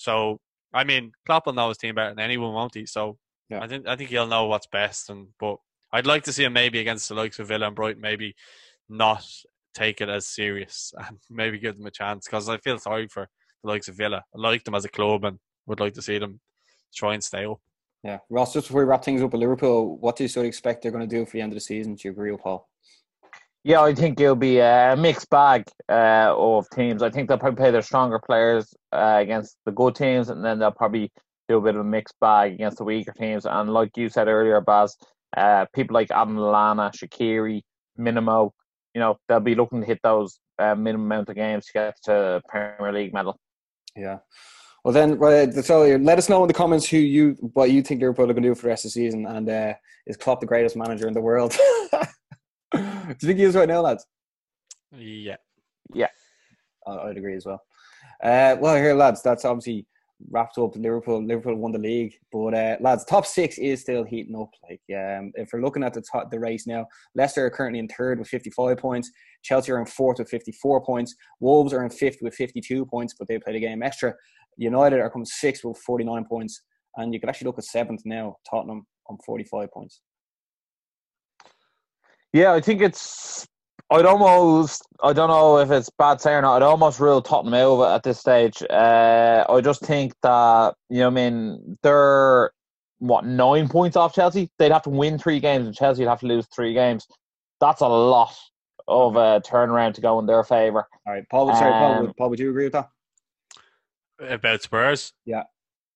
So 0.04 0.39
I 0.74 0.84
mean, 0.84 1.12
Klopp 1.26 1.46
will 1.46 1.54
know 1.54 1.70
his 1.70 1.78
team 1.78 1.96
better 1.96 2.10
than 2.10 2.20
anyone, 2.20 2.54
won't 2.54 2.76
he? 2.76 2.86
So 2.86 3.18
yeah. 3.50 3.63
I 3.63 3.68
think 3.68 3.88
I 3.88 3.96
think 3.96 4.10
he'll 4.10 4.28
know 4.28 4.46
what's 4.46 4.68
best. 4.68 5.10
And 5.10 5.28
but 5.39 5.58
I'd 5.92 6.08
like 6.08 6.24
to 6.24 6.34
see 6.34 6.44
him 6.44 6.54
maybe 6.54 6.80
against 6.80 7.08
the 7.08 7.16
likes 7.16 7.39
of 7.39 7.48
Villa 7.48 7.68
and 7.68 7.76
Brighton, 7.76 8.02
maybe 8.02 8.36
not 8.89 9.26
take 9.74 10.02
it 10.02 10.10
as 10.10 10.28
serious 10.28 10.94
and 11.08 11.18
maybe 11.30 11.58
give 11.58 11.78
them 11.78 11.88
a 11.88 11.92
chance 11.92 12.28
because 12.28 12.50
I 12.50 12.58
feel 12.58 12.80
sorry 12.80 13.08
for 13.08 13.28
the 13.63 13.70
likes 13.70 13.88
of 13.88 13.96
Villa. 13.96 14.24
I 14.36 14.39
like 14.39 14.63
them 14.63 14.76
as 14.76 14.86
a 14.86 14.89
club 14.89 15.24
and 15.24 15.39
would 15.68 15.80
like 15.80 15.94
to 15.94 16.02
see 16.02 16.18
them 16.18 16.42
try 16.94 17.13
and 17.13 17.24
stay 17.24 17.46
up. 17.46 17.60
Yeah, 18.04 18.20
Ross. 18.30 18.54
Just 18.54 18.68
before 18.68 18.82
we 18.82 18.88
wrap 18.88 19.06
things 19.06 19.22
up 19.22 19.32
with 19.32 19.39
Liverpool, 19.39 19.98
what 19.98 20.18
do 20.18 20.26
you 20.26 20.28
sort 20.28 20.46
of 20.46 20.50
expect 20.50 20.82
they're 20.82 20.92
going 20.92 21.08
to 21.08 21.16
do 21.16 21.26
for 21.26 21.32
the 21.32 21.42
end 21.42 21.54
of 21.54 21.56
the 21.56 21.62
season? 21.62 21.96
Do 21.96 22.08
you 22.08 22.12
agree 22.12 22.32
with 22.32 22.42
Paul? 22.42 22.68
Yeah, 23.65 23.82
I 23.82 23.95
think 23.95 24.19
it'll 24.19 24.36
be 24.36 24.60
a 24.60 24.95
mixed 24.97 25.30
bag 25.30 25.65
uh, 25.88 26.34
of 26.36 26.69
teams. 26.69 27.02
I 27.02 27.10
think 27.10 27.30
they'll 27.30 27.38
probably 27.38 27.58
play 27.58 27.71
their 27.71 27.82
stronger 27.82 28.19
players 28.19 28.73
uh, 28.91 29.19
against 29.21 29.56
the 29.65 29.71
good 29.71 29.95
teams, 29.95 30.30
and 30.30 30.43
then 30.43 30.60
they'll 30.60 30.71
probably 30.71 31.12
do 31.47 31.58
a 31.58 31.62
bit 31.62 31.76
of 31.76 31.82
a 31.82 31.86
mixed 31.86 32.19
bag 32.19 32.54
against 32.54 32.78
the 32.78 32.84
weaker 32.84 33.13
teams. 33.13 33.45
And 33.45 33.71
like 33.71 33.95
you 33.95 34.10
said 34.10 34.28
earlier, 34.28 34.60
Baz, 34.60 34.97
uh, 35.38 35.65
people 35.73 35.93
like 35.93 36.12
Adam 36.12 36.36
Lallana, 36.36 36.91
Shaqiri, 36.93 37.62
Minamino, 37.97 38.52
you 38.93 38.99
know, 38.99 39.17
they'll 39.30 39.39
be 39.39 39.56
looking 39.56 39.80
to 39.80 39.88
hit 39.88 39.99
those 40.04 40.39
uh, 40.60 40.76
minimum 40.76 41.06
amount 41.06 41.30
of 41.30 41.36
games 41.36 41.65
to 41.67 41.73
get 41.73 41.95
to 42.04 42.41
Premier 42.49 42.91
League 42.91 43.13
medal. 43.13 43.39
Yeah. 43.95 44.19
Well, 44.84 44.93
then, 44.93 45.17
right, 45.17 45.54
so 45.54 45.95
let 45.97 46.17
us 46.17 46.28
know 46.28 46.43
in 46.43 46.49
the 46.49 46.54
comments 46.54 46.89
who 46.89 46.97
you 46.97 47.38
what 47.54 47.71
you 47.71 47.82
think 47.82 48.02
Liverpool 48.02 48.30
are 48.30 48.34
going 48.34 48.43
to 48.43 48.49
do 48.49 48.56
for 48.56 48.63
the 48.63 48.67
rest 48.67 48.84
of 48.84 48.89
the 48.89 49.02
season, 49.02 49.26
and 49.26 49.49
uh, 49.49 49.73
is 50.06 50.17
Klopp 50.17 50.41
the 50.41 50.45
greatest 50.45 50.76
manager 50.76 51.08
in 51.08 51.13
the 51.13 51.21
world? 51.21 51.56
do 53.04 53.10
you 53.10 53.28
think 53.28 53.39
he 53.39 53.46
is 53.46 53.56
right 53.56 53.68
now, 53.68 53.82
lads? 53.82 54.06
Yeah, 54.96 55.38
yeah, 55.94 56.08
I'd 56.88 57.18
agree 57.18 57.36
as 57.36 57.46
well. 57.46 57.62
Uh, 58.24 58.56
well, 58.60 58.76
here, 58.76 58.94
lads, 58.94 59.22
that's 59.22 59.46
obviously 59.46 59.86
wrapped 60.30 60.58
up. 60.58 60.76
Liverpool, 60.76 61.24
Liverpool 61.26 61.56
won 61.56 61.72
the 61.72 61.80
league, 61.80 62.13
but 62.32 62.54
uh, 62.54 62.78
lads, 62.80 63.06
top 63.06 63.26
six 63.26 63.58
is 63.58 63.82
still 63.82 64.04
heating 64.04 64.36
up. 64.36 64.50
Like, 64.70 64.82
um, 64.98 65.32
if 65.36 65.50
we're 65.52 65.62
looking 65.62 65.84
at 65.84 65.94
the 65.94 66.04
top, 66.12 66.32
the 66.32 66.39
race 66.39 66.68
now, 66.68 66.86
Leicester 67.16 67.46
are 67.46 67.50
currently 67.50 67.80
in 67.80 67.88
third 67.88 68.20
with 68.20 68.28
55 68.28 68.78
points. 68.78 69.12
Chelsea 69.44 69.72
are 69.72 69.80
in 69.80 69.86
fourth 69.86 70.20
with 70.20 70.30
54 70.30 70.86
points. 70.86 71.16
Wolves 71.39 71.74
are 71.74 71.84
in 71.84 71.89
fifth 71.89 72.18
with 72.22 72.36
52 72.36 72.86
points, 72.86 73.16
but 73.18 73.28
they 73.28 73.39
played 73.39 73.58
a 73.58 73.60
game 73.60 73.84
extra. 73.84 74.13
United 74.58 75.00
are 75.00 75.10
coming 75.10 75.26
sixth 75.26 75.66
with 75.66 75.78
49 75.80 76.26
points, 76.26 76.62
and 76.98 77.13
you 77.13 77.20
could 77.20 77.30
actually 77.30 77.48
look 77.48 77.58
at 77.58 77.66
seventh 77.66 78.02
now, 78.06 78.38
Tottenham 78.50 78.86
on 79.10 79.18
45 79.26 79.72
points. 79.72 80.02
Yeah, 82.34 82.54
I 82.54 82.62
think 82.62 82.82
it's. 82.82 83.48
I'd 83.91 84.06
almost. 84.06 84.88
I 85.04 85.13
don't 85.13 85.30
know 85.30 85.60
if 85.60 85.69
it's 85.69 85.89
bad 85.91 86.19
saying 86.19 86.38
or 86.38 86.41
not. 86.41 86.56
I'd 86.58 86.65
almost 86.65 87.00
rule 87.00 87.22
Tottenham 87.22 87.54
over 87.54 87.86
at 87.86 88.04
this 88.04 88.19
stage. 88.19 88.63
Uh, 88.69 89.46
I 89.48 89.62
just 89.62 89.82
think 89.82 90.13
that 90.24 90.74
you 90.89 91.00
know, 91.00 91.08
I 91.08 91.12
mean, 91.12 91.78
they're 91.84 92.52
what 92.98 93.26
nine 93.26 93.69
points 93.69 93.96
off 93.96 94.15
Chelsea. 94.15 94.50
They'd 94.58 94.72
have 94.72 94.82
to 94.84 94.89
win 94.89 95.19
three 95.19 95.39
games, 95.39 95.67
and 95.67 95.76
Chelsea 95.76 96.02
would 96.04 96.10
have 96.10 96.22
to 96.22 96.28
lose 96.28 96.48
three 96.48 96.74
games. 96.74 97.08
That's 97.62 97.82
a 97.82 97.88
lot 97.88 98.36
of 98.88 99.15
a 99.15 99.41
turnaround 99.41 99.93
to 99.93 100.02
go 100.02 100.19
in 100.19 100.26
their 100.26 100.43
favour. 100.43 100.88
All 101.06 101.13
right, 101.13 101.24
Paul. 101.30 101.54
Sorry, 101.56 101.72
Paul. 101.72 101.93
Um, 101.93 102.13
Paul, 102.17 102.30
would 102.32 102.39
you 102.39 102.50
agree 102.50 102.65
with 102.65 102.74
that? 102.74 102.89
About 104.19 104.62
Spurs? 104.63 105.13
Yeah 105.26 105.43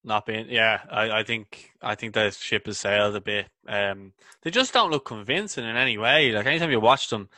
not 0.07 0.25
being 0.25 0.47
yeah 0.49 0.79
I, 0.89 1.19
I 1.19 1.23
think 1.23 1.71
I 1.81 1.95
think 1.95 2.13
the 2.13 2.31
ship 2.31 2.65
has 2.65 2.77
sailed 2.77 3.15
a 3.15 3.21
bit 3.21 3.47
um 3.67 4.13
they 4.41 4.49
just 4.49 4.73
don't 4.73 4.91
look 4.91 5.05
convincing 5.05 5.65
in 5.65 5.75
any 5.75 5.97
way 5.97 6.31
like 6.31 6.45
anytime 6.45 6.71
you 6.71 6.79
watch 6.79 7.09
them 7.09 7.29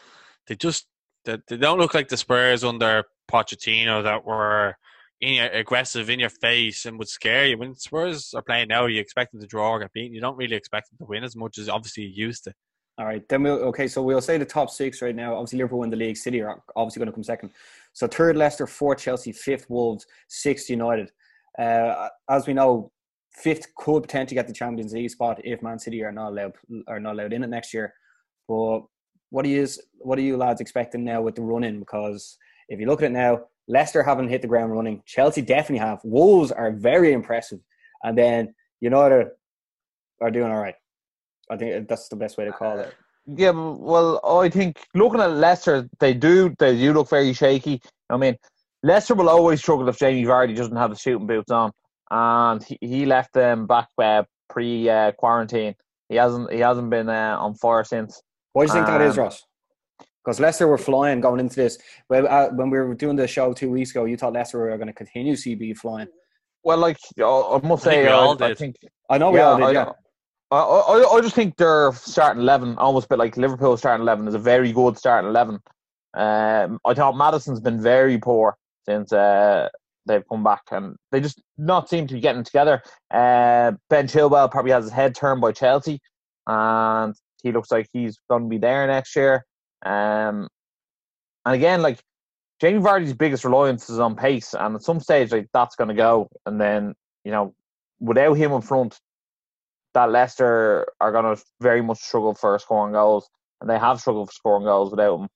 they 0.47 0.55
just 0.55 0.87
they, 1.25 1.37
they 1.47 1.57
don't 1.57 1.79
look 1.79 1.93
like 1.93 2.07
the 2.07 2.17
Spurs 2.17 2.63
under 2.63 3.03
Pochettino 3.29 4.03
that 4.03 4.25
were 4.25 4.77
in 5.19 5.43
aggressive 5.51 6.09
in 6.09 6.19
your 6.19 6.29
face 6.29 6.85
and 6.85 6.97
would 6.97 7.09
scare 7.09 7.47
you 7.47 7.57
when 7.57 7.75
Spurs 7.75 8.33
are 8.33 8.41
playing 8.41 8.69
now 8.69 8.85
you 8.85 9.01
expect 9.01 9.31
them 9.31 9.41
to 9.41 9.47
draw 9.47 9.71
or 9.71 9.79
get 9.79 9.91
beaten 9.91 10.13
you 10.13 10.21
don't 10.21 10.37
really 10.37 10.55
expect 10.55 10.89
them 10.89 10.97
to 10.99 11.09
win 11.09 11.23
as 11.23 11.35
much 11.35 11.57
as 11.57 11.67
obviously 11.67 12.03
you 12.03 12.27
used 12.27 12.43
to 12.45 12.53
All 12.99 13.05
right, 13.05 13.27
then 13.29 13.43
we'll 13.43 13.59
okay. 13.71 13.87
So 13.87 14.03
we'll 14.03 14.19
say 14.19 14.37
the 14.37 14.45
top 14.45 14.69
six 14.69 15.01
right 15.01 15.15
now. 15.15 15.33
Obviously, 15.35 15.59
Liverpool 15.59 15.79
win 15.79 15.89
the 15.89 15.95
league. 15.95 16.17
City 16.17 16.41
are 16.41 16.61
obviously 16.75 16.99
going 16.99 17.07
to 17.07 17.13
come 17.13 17.23
second. 17.23 17.51
So 17.93 18.07
third, 18.07 18.35
Leicester. 18.35 18.67
Fourth, 18.67 18.99
Chelsea. 18.99 19.31
Fifth, 19.31 19.69
Wolves. 19.69 20.05
Sixth, 20.27 20.69
United. 20.69 21.09
Uh, 21.59 22.07
as 22.29 22.47
we 22.47 22.53
know, 22.53 22.91
fifth 23.33 23.73
could 23.75 24.03
potentially 24.03 24.35
get 24.35 24.47
the 24.47 24.53
Champions 24.53 24.93
League 24.93 25.09
spot 25.09 25.41
if 25.43 25.61
Man 25.61 25.79
City 25.79 26.03
are 26.03 26.11
not 26.11 26.29
allowed 26.29 26.53
are 26.87 26.99
not 26.99 27.13
allowed 27.13 27.33
in 27.33 27.43
it 27.43 27.49
next 27.49 27.73
year. 27.73 27.93
But 28.47 28.81
what 29.29 29.45
are 29.45 29.49
you 29.49 29.67
what 29.99 30.17
are 30.17 30.23
you 30.23 30.37
lads 30.37 30.61
expecting 30.61 31.03
now 31.03 31.21
with 31.21 31.35
the 31.35 31.41
run 31.41 31.63
in? 31.63 31.79
Because 31.79 32.37
if 32.69 32.79
you 32.79 32.87
look 32.87 33.01
at 33.01 33.11
it 33.11 33.13
now, 33.13 33.41
Leicester 33.67 34.03
haven't 34.03 34.29
hit 34.29 34.41
the 34.41 34.47
ground 34.47 34.71
running. 34.71 35.03
Chelsea 35.05 35.41
definitely 35.41 35.85
have. 35.85 35.99
Wolves 36.03 36.51
are 36.51 36.71
very 36.71 37.13
impressive, 37.13 37.59
and 38.03 38.17
then 38.17 38.53
United 38.79 39.27
are 40.21 40.31
doing 40.31 40.51
all 40.51 40.59
right. 40.59 40.75
I 41.51 41.57
think 41.57 41.87
that's 41.87 42.09
the 42.09 42.15
best 42.15 42.37
way 42.37 42.45
to 42.45 42.51
call 42.51 42.79
it. 42.79 42.93
Yeah, 43.25 43.51
well, 43.51 44.19
I 44.25 44.49
think 44.49 44.79
looking 44.95 45.21
at 45.21 45.31
Leicester, 45.31 45.87
they 45.99 46.13
do 46.13 46.53
they 46.57 46.77
do 46.77 46.93
look 46.93 47.09
very 47.09 47.33
shaky. 47.33 47.81
I 48.09 48.17
mean, 48.17 48.35
Leicester 48.83 49.13
will 49.13 49.29
always 49.29 49.59
struggle 49.59 49.89
if 49.89 49.99
Jamie 49.99 50.23
Vardy 50.23 50.55
doesn't 50.55 50.75
have 50.75 50.91
the 50.91 50.95
shooting 50.95 51.27
boots 51.27 51.51
on, 51.51 51.71
and 52.11 52.63
he, 52.63 52.77
he 52.81 53.05
left 53.05 53.33
them 53.33 53.67
back 53.67 53.89
uh, 53.97 54.23
pre 54.49 54.89
uh, 54.89 55.11
quarantine. 55.13 55.75
He 56.07 56.15
hasn't 56.15 56.51
he 56.51 56.59
hasn't 56.59 56.89
been 56.89 57.09
uh, 57.09 57.37
on 57.39 57.55
fire 57.55 57.83
since. 57.83 58.21
Why 58.53 58.65
do 58.65 58.69
you 58.69 58.73
think 58.73 58.87
um, 58.87 58.99
that 58.99 59.07
is, 59.07 59.17
um, 59.17 59.25
Ross? 59.25 59.43
Because 60.23 60.39
Leicester 60.39 60.67
were 60.67 60.77
flying 60.77 61.21
going 61.21 61.39
into 61.39 61.55
this. 61.55 61.77
Well, 62.09 62.27
uh, 62.27 62.49
when 62.49 62.69
we 62.69 62.77
were 62.77 62.93
doing 62.95 63.15
the 63.15 63.27
show 63.27 63.53
two 63.53 63.69
weeks 63.69 63.91
ago, 63.91 64.05
you 64.05 64.17
thought 64.17 64.33
Leicester 64.33 64.59
were 64.59 64.75
going 64.77 64.87
to 64.87 64.93
continue 64.93 65.33
CB 65.33 65.77
flying. 65.77 66.07
Well, 66.63 66.77
like 66.77 66.97
I 67.17 67.59
must 67.63 67.83
say, 67.83 68.07
I, 68.07 68.17
I, 68.17 68.35
I, 68.39 68.53
think 68.53 68.75
I 69.09 69.17
know 69.17 69.31
we 69.31 69.39
yeah, 69.39 69.45
all 69.45 69.57
did. 69.57 69.73
Yeah. 69.73 69.91
I, 70.51 70.57
I, 70.57 71.15
I 71.15 71.21
just 71.21 71.35
think 71.35 71.57
their 71.57 71.91
starting 71.93 72.41
eleven, 72.41 72.77
almost 72.77 73.05
a 73.05 73.09
bit 73.09 73.19
like 73.19 73.37
Liverpool 73.37 73.77
starting 73.77 74.03
eleven, 74.03 74.27
is 74.27 74.35
a 74.35 74.39
very 74.39 74.71
good 74.71 74.97
starting 74.97 75.29
eleven. 75.29 75.59
Um, 76.15 76.79
I 76.85 76.93
thought 76.95 77.15
Maddison's 77.15 77.59
been 77.59 77.81
very 77.81 78.17
poor 78.17 78.57
since 78.85 79.13
uh, 79.13 79.69
they've 80.05 80.27
come 80.27 80.43
back, 80.43 80.63
and 80.71 80.95
they 81.11 81.19
just 81.19 81.41
not 81.57 81.89
seem 81.89 82.07
to 82.07 82.13
be 82.15 82.19
getting 82.19 82.43
together. 82.43 82.81
Uh, 83.11 83.73
ben 83.89 84.07
Chilwell 84.07 84.51
probably 84.51 84.71
has 84.71 84.85
his 84.85 84.93
head 84.93 85.15
turned 85.15 85.41
by 85.41 85.51
Chelsea, 85.51 85.99
and 86.47 87.15
he 87.43 87.51
looks 87.51 87.71
like 87.71 87.87
he's 87.93 88.17
going 88.29 88.43
to 88.43 88.49
be 88.49 88.57
there 88.57 88.85
next 88.87 89.15
year. 89.15 89.45
Um, 89.85 90.47
and 91.45 91.55
again, 91.55 91.81
like 91.81 91.99
Jamie 92.59 92.79
Vardy's 92.79 93.13
biggest 93.13 93.45
reliance 93.45 93.89
is 93.89 93.99
on 93.99 94.15
pace, 94.15 94.53
and 94.53 94.75
at 94.75 94.83
some 94.83 94.99
stage, 94.99 95.31
like 95.31 95.47
that's 95.53 95.75
going 95.75 95.87
to 95.87 95.93
go, 95.93 96.29
and 96.45 96.59
then 96.59 96.93
you 97.23 97.31
know, 97.31 97.53
without 97.99 98.33
him 98.33 98.51
in 98.51 98.61
front, 98.61 98.99
that 99.93 100.11
Leicester 100.11 100.87
are 100.99 101.11
going 101.11 101.35
to 101.35 101.41
very 101.61 101.81
much 101.81 101.99
struggle 101.99 102.33
for 102.33 102.57
scoring 102.59 102.93
goals, 102.93 103.29
and 103.61 103.69
they 103.69 103.79
have 103.79 103.99
struggled 103.99 104.29
for 104.29 104.33
scoring 104.33 104.65
goals 104.65 104.91
without 104.91 105.19
him, 105.19 105.29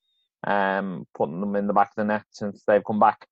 um, 0.46 1.06
putting 1.14 1.40
them 1.40 1.56
in 1.56 1.66
the 1.66 1.72
back 1.72 1.88
of 1.88 1.96
the 1.96 2.04
net 2.04 2.24
since 2.30 2.62
they've 2.66 2.84
come 2.84 3.00
back. 3.00 3.26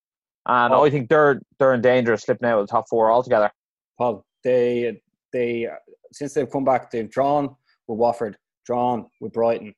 And 0.47 0.73
Paul, 0.73 0.85
I 0.85 0.91
think 0.91 1.09
they're 1.09 1.41
they're 1.59 1.75
in 1.75 1.81
danger 1.81 2.13
of 2.13 2.21
slipping 2.21 2.49
out 2.49 2.59
of 2.59 2.67
the 2.67 2.71
top 2.71 2.89
four 2.89 3.11
altogether. 3.13 3.51
Paul, 3.99 4.25
they 4.43 5.01
they 5.33 5.69
since 6.13 6.35
they've 6.35 6.51
come 6.51 6.65
back, 6.65 6.91
they've 6.91 7.11
drawn 7.11 7.57
with 7.87 7.99
Watford, 7.99 8.37
drawn 8.67 9.07
with 9.21 9.33
Brighton, 9.33 9.75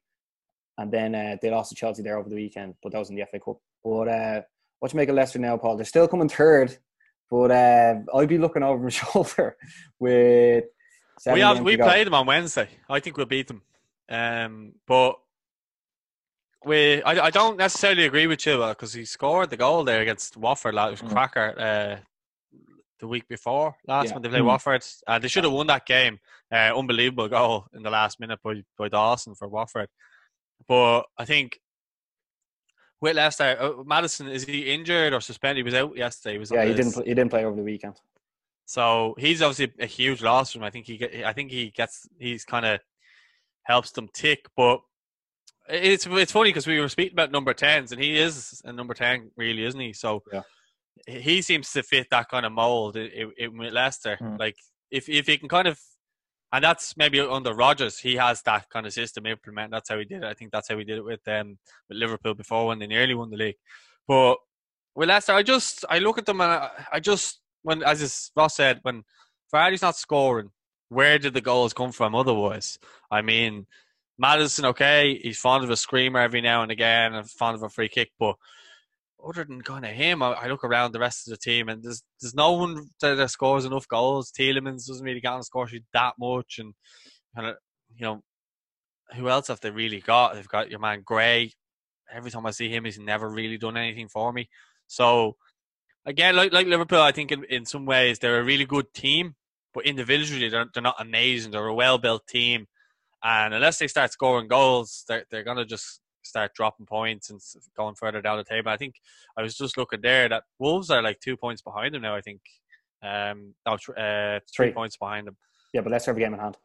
and 0.78 0.92
then 0.92 1.14
uh, 1.14 1.36
they 1.42 1.50
lost 1.50 1.70
to 1.70 1.76
Chelsea 1.76 2.02
there 2.02 2.18
over 2.18 2.28
the 2.28 2.34
weekend, 2.34 2.74
but 2.82 2.92
that 2.92 2.98
was 2.98 3.10
in 3.10 3.16
the 3.16 3.24
FA 3.30 3.38
Cup. 3.38 3.58
But 3.82 4.08
uh, 4.08 4.42
what 4.80 4.92
you 4.92 4.96
make 4.96 5.08
of 5.08 5.14
Leicester 5.14 5.38
now, 5.38 5.56
Paul? 5.56 5.76
They're 5.76 5.84
still 5.84 6.08
coming 6.08 6.28
third, 6.28 6.76
but 7.30 7.50
uh, 7.50 7.96
I'd 8.14 8.28
be 8.28 8.38
looking 8.38 8.62
over 8.62 8.82
my 8.82 8.88
shoulder 8.90 9.56
with 9.98 10.64
we 11.26 11.40
have 11.40 11.60
we 11.60 11.76
played 11.76 12.06
them 12.06 12.14
on 12.14 12.26
Wednesday. 12.26 12.68
I 12.88 13.00
think 13.00 13.16
we'll 13.16 13.26
beat 13.26 13.48
them. 13.48 13.62
Um, 14.08 14.72
but 14.86 15.18
we 16.66 17.02
I, 17.02 17.26
I 17.26 17.30
don't 17.30 17.56
necessarily 17.56 18.04
agree 18.06 18.26
with 18.26 18.44
you 18.46 18.58
because 18.58 18.92
he 18.92 19.04
scored 19.04 19.50
the 19.50 19.56
goal 19.56 19.84
there 19.84 20.00
against 20.00 20.36
Watford. 20.36 20.74
Like, 20.74 20.88
it 20.88 21.02
was 21.02 21.02
mm. 21.02 21.12
cracker 21.12 21.54
uh, 21.58 21.96
the 22.98 23.08
week 23.08 23.28
before 23.28 23.76
last 23.86 24.08
yeah. 24.08 24.14
when 24.14 24.22
they 24.22 24.28
played 24.28 24.42
mm. 24.42 24.46
Watford. 24.46 24.84
Uh, 25.06 25.18
they 25.18 25.28
should 25.28 25.44
have 25.44 25.52
won 25.52 25.66
that 25.68 25.86
game. 25.86 26.18
Uh, 26.52 26.72
unbelievable 26.76 27.28
goal 27.28 27.66
in 27.74 27.82
the 27.82 27.90
last 27.90 28.20
minute 28.20 28.40
by 28.42 28.62
by 28.78 28.88
Dawson 28.88 29.34
for 29.34 29.48
Watford. 29.48 29.88
But 30.66 31.02
I 31.18 31.24
think 31.24 31.60
with 33.00 33.16
Leicester, 33.16 33.56
uh, 33.60 33.82
Maddison 33.84 34.28
is 34.28 34.44
he 34.44 34.72
injured 34.72 35.12
or 35.12 35.20
suspended? 35.20 35.58
He 35.58 35.62
was 35.62 35.74
out 35.74 35.96
yesterday. 35.96 36.34
He 36.34 36.38
was 36.38 36.50
yeah, 36.50 36.64
he 36.64 36.74
didn't. 36.74 36.94
He 36.94 37.14
didn't 37.14 37.30
play 37.30 37.44
over 37.44 37.56
the 37.56 37.62
weekend. 37.62 38.00
So 38.66 39.14
he's 39.18 39.42
obviously 39.42 39.74
a 39.78 39.86
huge 39.86 40.22
loss 40.22 40.52
for 40.52 40.58
him. 40.58 40.64
I 40.64 40.70
think 40.70 40.86
he, 40.86 41.22
I 41.24 41.32
think 41.32 41.50
he 41.50 41.70
gets, 41.70 42.08
he's 42.18 42.44
kind 42.44 42.64
of 42.64 42.80
helps 43.64 43.90
them 43.92 44.08
tick. 44.12 44.46
But 44.56 44.80
it's 45.68 46.06
it's 46.06 46.32
funny 46.32 46.50
because 46.50 46.66
we 46.66 46.80
were 46.80 46.88
speaking 46.88 47.14
about 47.14 47.32
number 47.32 47.54
tens, 47.54 47.92
and 47.92 48.02
he 48.02 48.18
is 48.18 48.60
a 48.64 48.72
number 48.72 48.94
ten, 48.94 49.30
really, 49.36 49.64
isn't 49.64 49.80
he? 49.80 49.92
So 49.92 50.22
yeah. 50.32 50.42
he 51.06 51.42
seems 51.42 51.72
to 51.72 51.82
fit 51.82 52.08
that 52.10 52.28
kind 52.28 52.46
of 52.46 52.52
mold 52.52 52.96
with 52.96 53.72
Leicester. 53.72 54.18
Mm. 54.20 54.38
Like 54.38 54.56
if 54.90 55.08
if 55.08 55.26
he 55.26 55.38
can 55.38 55.48
kind 55.48 55.68
of, 55.68 55.78
and 56.52 56.62
that's 56.62 56.96
maybe 56.96 57.20
under 57.20 57.54
Rodgers, 57.54 57.98
he 57.98 58.16
has 58.16 58.42
that 58.42 58.68
kind 58.68 58.86
of 58.86 58.92
system 58.92 59.26
implement. 59.26 59.70
That's 59.70 59.88
how 59.88 59.98
he 59.98 60.04
did 60.04 60.22
it. 60.22 60.28
I 60.28 60.34
think 60.34 60.52
that's 60.52 60.68
how 60.68 60.78
he 60.78 60.84
did 60.84 60.98
it 60.98 61.04
with 61.04 61.26
um 61.28 61.58
with 61.88 61.98
Liverpool 61.98 62.34
before 62.34 62.66
when 62.66 62.78
they 62.78 62.86
nearly 62.86 63.14
won 63.14 63.30
the 63.30 63.36
league. 63.36 63.56
But 64.06 64.36
with 64.94 65.08
Leicester, 65.08 65.32
I 65.32 65.42
just 65.42 65.84
I 65.88 65.98
look 65.98 66.18
at 66.18 66.26
them 66.26 66.40
and 66.40 66.50
I, 66.50 66.70
I 66.92 67.00
just 67.00 67.40
when, 67.62 67.82
as 67.82 68.30
Ross 68.36 68.56
said, 68.56 68.80
when 68.82 69.02
Vardy's 69.52 69.82
not 69.82 69.96
scoring, 69.96 70.50
where 70.90 71.18
did 71.18 71.34
the 71.34 71.40
goals 71.40 71.72
come 71.72 71.92
from 71.92 72.14
otherwise? 72.14 72.78
I 73.10 73.22
mean, 73.22 73.66
Maddison, 74.18 74.66
okay, 74.66 75.18
he's 75.22 75.38
fond 75.38 75.64
of 75.64 75.70
a 75.70 75.76
screamer 75.76 76.20
every 76.20 76.40
now 76.40 76.62
and 76.62 76.70
again 76.70 77.14
and 77.14 77.28
fond 77.28 77.56
of 77.56 77.62
a 77.62 77.68
free 77.68 77.88
kick, 77.88 78.10
but 78.18 78.36
other 79.26 79.44
than 79.44 79.62
kind 79.62 79.84
of 79.84 79.90
him, 79.92 80.22
I, 80.22 80.32
I, 80.32 80.46
look 80.48 80.64
around 80.64 80.92
the 80.92 81.00
rest 81.00 81.26
of 81.26 81.30
the 81.30 81.38
team 81.38 81.68
and 81.68 81.82
there's 81.82 82.02
there's 82.20 82.34
no 82.34 82.52
one 82.52 82.86
that 83.00 83.30
scores 83.30 83.64
enough 83.64 83.88
goals. 83.88 84.30
Tielemans 84.30 84.86
doesn't 84.86 85.04
really 85.04 85.20
get 85.20 85.32
on 85.32 85.40
the 85.40 85.44
score 85.44 85.66
sheet 85.66 85.84
that 85.92 86.14
much, 86.18 86.58
and 86.58 86.74
kind 87.34 87.48
of 87.48 87.54
uh, 87.54 87.58
you 87.96 88.02
know 88.02 88.20
who 89.14 89.28
else 89.28 89.48
have 89.48 89.60
they 89.60 89.70
really 89.70 90.00
got? 90.00 90.34
They've 90.34 90.48
got 90.48 90.70
your 90.70 90.80
man 90.80 91.02
Gray. 91.04 91.52
Every 92.12 92.30
time 92.30 92.46
I 92.46 92.50
see 92.50 92.68
him, 92.68 92.84
he's 92.84 92.98
never 92.98 93.28
really 93.28 93.58
done 93.58 93.76
anything 93.76 94.08
for 94.08 94.32
me. 94.32 94.48
So 94.86 95.36
again, 96.04 96.36
like 96.36 96.52
like 96.52 96.66
Liverpool, 96.66 97.00
I 97.00 97.12
think 97.12 97.32
in, 97.32 97.44
in 97.44 97.64
some 97.64 97.86
ways 97.86 98.18
they're 98.18 98.40
a 98.40 98.44
really 98.44 98.66
good 98.66 98.92
team, 98.92 99.34
but 99.72 99.86
individually 99.86 100.48
they're 100.48 100.66
they're 100.72 100.82
not 100.82 100.96
amazing. 101.00 101.52
They're 101.52 101.66
a 101.66 101.74
well 101.74 101.98
built 101.98 102.26
team, 102.26 102.66
and 103.24 103.54
unless 103.54 103.78
they 103.78 103.88
start 103.88 104.12
scoring 104.12 104.48
goals, 104.48 105.04
they're 105.08 105.24
they're 105.30 105.42
gonna 105.42 105.64
just 105.64 106.00
start 106.22 106.52
dropping 106.54 106.86
points 106.86 107.30
and 107.30 107.40
going 107.76 107.94
further 107.94 108.20
down 108.20 108.38
the 108.38 108.44
table. 108.44 108.70
I 108.70 108.76
think 108.76 108.96
I 109.36 109.42
was 109.42 109.56
just 109.56 109.76
looking 109.76 110.00
there 110.02 110.28
that 110.28 110.44
Wolves 110.58 110.90
are 110.90 111.02
like 111.02 111.20
two 111.20 111.36
points 111.36 111.62
behind 111.62 111.94
them 111.94 112.02
now. 112.02 112.14
I 112.14 112.20
think, 112.20 112.40
um, 113.02 113.54
no, 113.66 113.74
uh, 113.74 114.40
three, 114.54 114.66
three 114.66 114.72
points 114.72 114.96
behind 114.96 115.26
them. 115.26 115.36
Yeah, 115.72 115.80
but 115.80 115.90
let's 115.90 116.06
have 116.06 116.16
a 116.16 116.20
game 116.20 116.34
in 116.34 116.40
hand. 116.40 116.56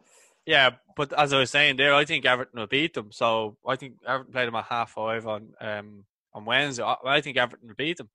Yeah, 0.45 0.71
but 0.95 1.13
as 1.13 1.33
I 1.33 1.39
was 1.39 1.51
saying 1.51 1.77
there, 1.77 1.93
I 1.93 2.05
think 2.05 2.25
Everton 2.25 2.59
will 2.59 2.67
beat 2.67 2.93
them. 2.93 3.11
So 3.11 3.57
I 3.67 3.75
think 3.75 3.95
Everton 4.07 4.31
played 4.31 4.47
them 4.47 4.55
at 4.55 4.65
half 4.65 4.91
five 4.91 5.27
on 5.27 5.49
um 5.61 6.05
on 6.33 6.45
Wednesday. 6.45 6.83
I, 6.83 6.95
I 7.05 7.21
think 7.21 7.37
Everton 7.37 7.69
will 7.69 7.75
beat 7.75 7.97
them. 7.97 8.09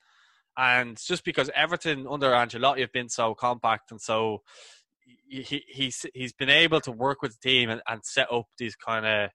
And 0.57 0.96
just 1.02 1.24
because 1.24 1.50
Everton 1.54 2.07
under 2.09 2.30
Ancelotti 2.30 2.80
have 2.80 2.92
been 2.92 3.09
so 3.09 3.35
compact 3.35 3.90
and 3.90 4.00
so 4.00 4.42
he 5.28 5.64
he's 5.66 6.06
he's 6.14 6.32
been 6.32 6.50
able 6.50 6.80
to 6.80 6.92
work 6.92 7.22
with 7.22 7.32
the 7.32 7.48
team 7.48 7.70
and, 7.70 7.82
and 7.88 8.04
set 8.04 8.32
up 8.32 8.46
these 8.58 8.76
kind 8.76 9.06
of 9.06 9.30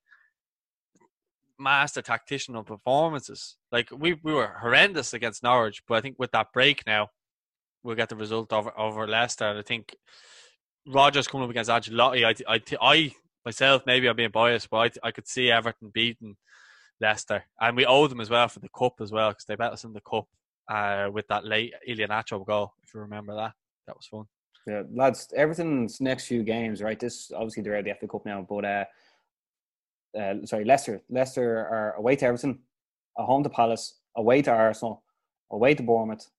master 1.58 2.02
tactical 2.02 2.64
performances. 2.64 3.58
Like 3.72 3.90
we 3.92 4.14
we 4.24 4.34
were 4.34 4.56
horrendous 4.62 5.14
against 5.14 5.44
Norwich, 5.44 5.84
but 5.88 5.96
I 5.96 6.02
think 6.02 6.16
with 6.18 6.32
that 6.32 6.54
break 6.54 6.84
now, 6.88 7.10
we'll 7.84 7.96
get 7.96 8.10
the 8.10 8.16
result 8.16 8.54
over 8.54 8.78
over 8.78 9.08
Leicester. 9.08 9.46
And 9.46 9.60
I 9.60 9.64
think 9.64 9.96
Rodgers 10.88 11.28
coming 11.28 11.46
up 11.46 11.52
against 11.52 11.70
Ancelotti, 11.70 12.26
I 12.26 12.54
I, 12.54 12.62
I 12.82 13.12
myself 13.46 13.84
maybe 13.86 14.08
I'm 14.08 14.16
being 14.16 14.32
biased, 14.32 14.70
but 14.70 14.98
I 15.04 15.08
I 15.10 15.12
could 15.12 15.28
see 15.28 15.52
Everton 15.52 15.92
beating 15.94 16.38
Leicester, 17.02 17.44
and 17.60 17.76
we 17.76 17.86
owe 17.86 18.08
them 18.08 18.22
as 18.22 18.30
well 18.30 18.48
for 18.48 18.60
the 18.60 18.70
cup 18.70 18.96
as 19.02 19.12
well 19.12 19.30
because 19.30 19.46
they 19.46 19.56
bet 19.56 19.74
us 19.74 19.84
in 19.84 19.94
the 19.94 20.02
cup 20.02 20.28
uh, 20.70 21.10
with 21.12 21.28
that 21.28 21.46
late 21.46 21.74
Iheanacho 21.88 22.46
goal, 22.46 22.74
if 22.84 22.94
you 22.94 23.02
remember 23.02 23.36
that. 23.36 23.54
That 23.88 23.96
was 23.96 24.06
fun. 24.06 24.26
Yeah, 24.68 24.84
lads, 24.94 25.34
everything's 25.36 26.00
next 26.02 26.28
few 26.28 26.44
games, 26.44 26.82
right? 26.82 27.00
This 27.00 27.32
obviously 27.34 27.64
they're 27.64 27.76
at 27.76 27.86
the 27.86 27.94
FA 28.00 28.08
Cup 28.08 28.26
now, 28.26 28.46
but 28.48 28.66
uh, 28.66 28.86
uh, 30.18 30.46
sorry, 30.46 30.66
Leicester. 30.66 31.02
Leicester 31.10 31.58
are 31.58 31.94
away 31.98 32.16
to 32.18 32.26
Everton, 32.26 32.60
a 33.18 33.26
home 33.26 33.44
to 33.44 33.50
Palace, 33.50 33.96
away 34.16 34.42
to 34.42 34.52
Arsenal, 34.52 35.04
away 35.52 35.74
to 35.74 35.84
Bournemouth, 35.84 36.30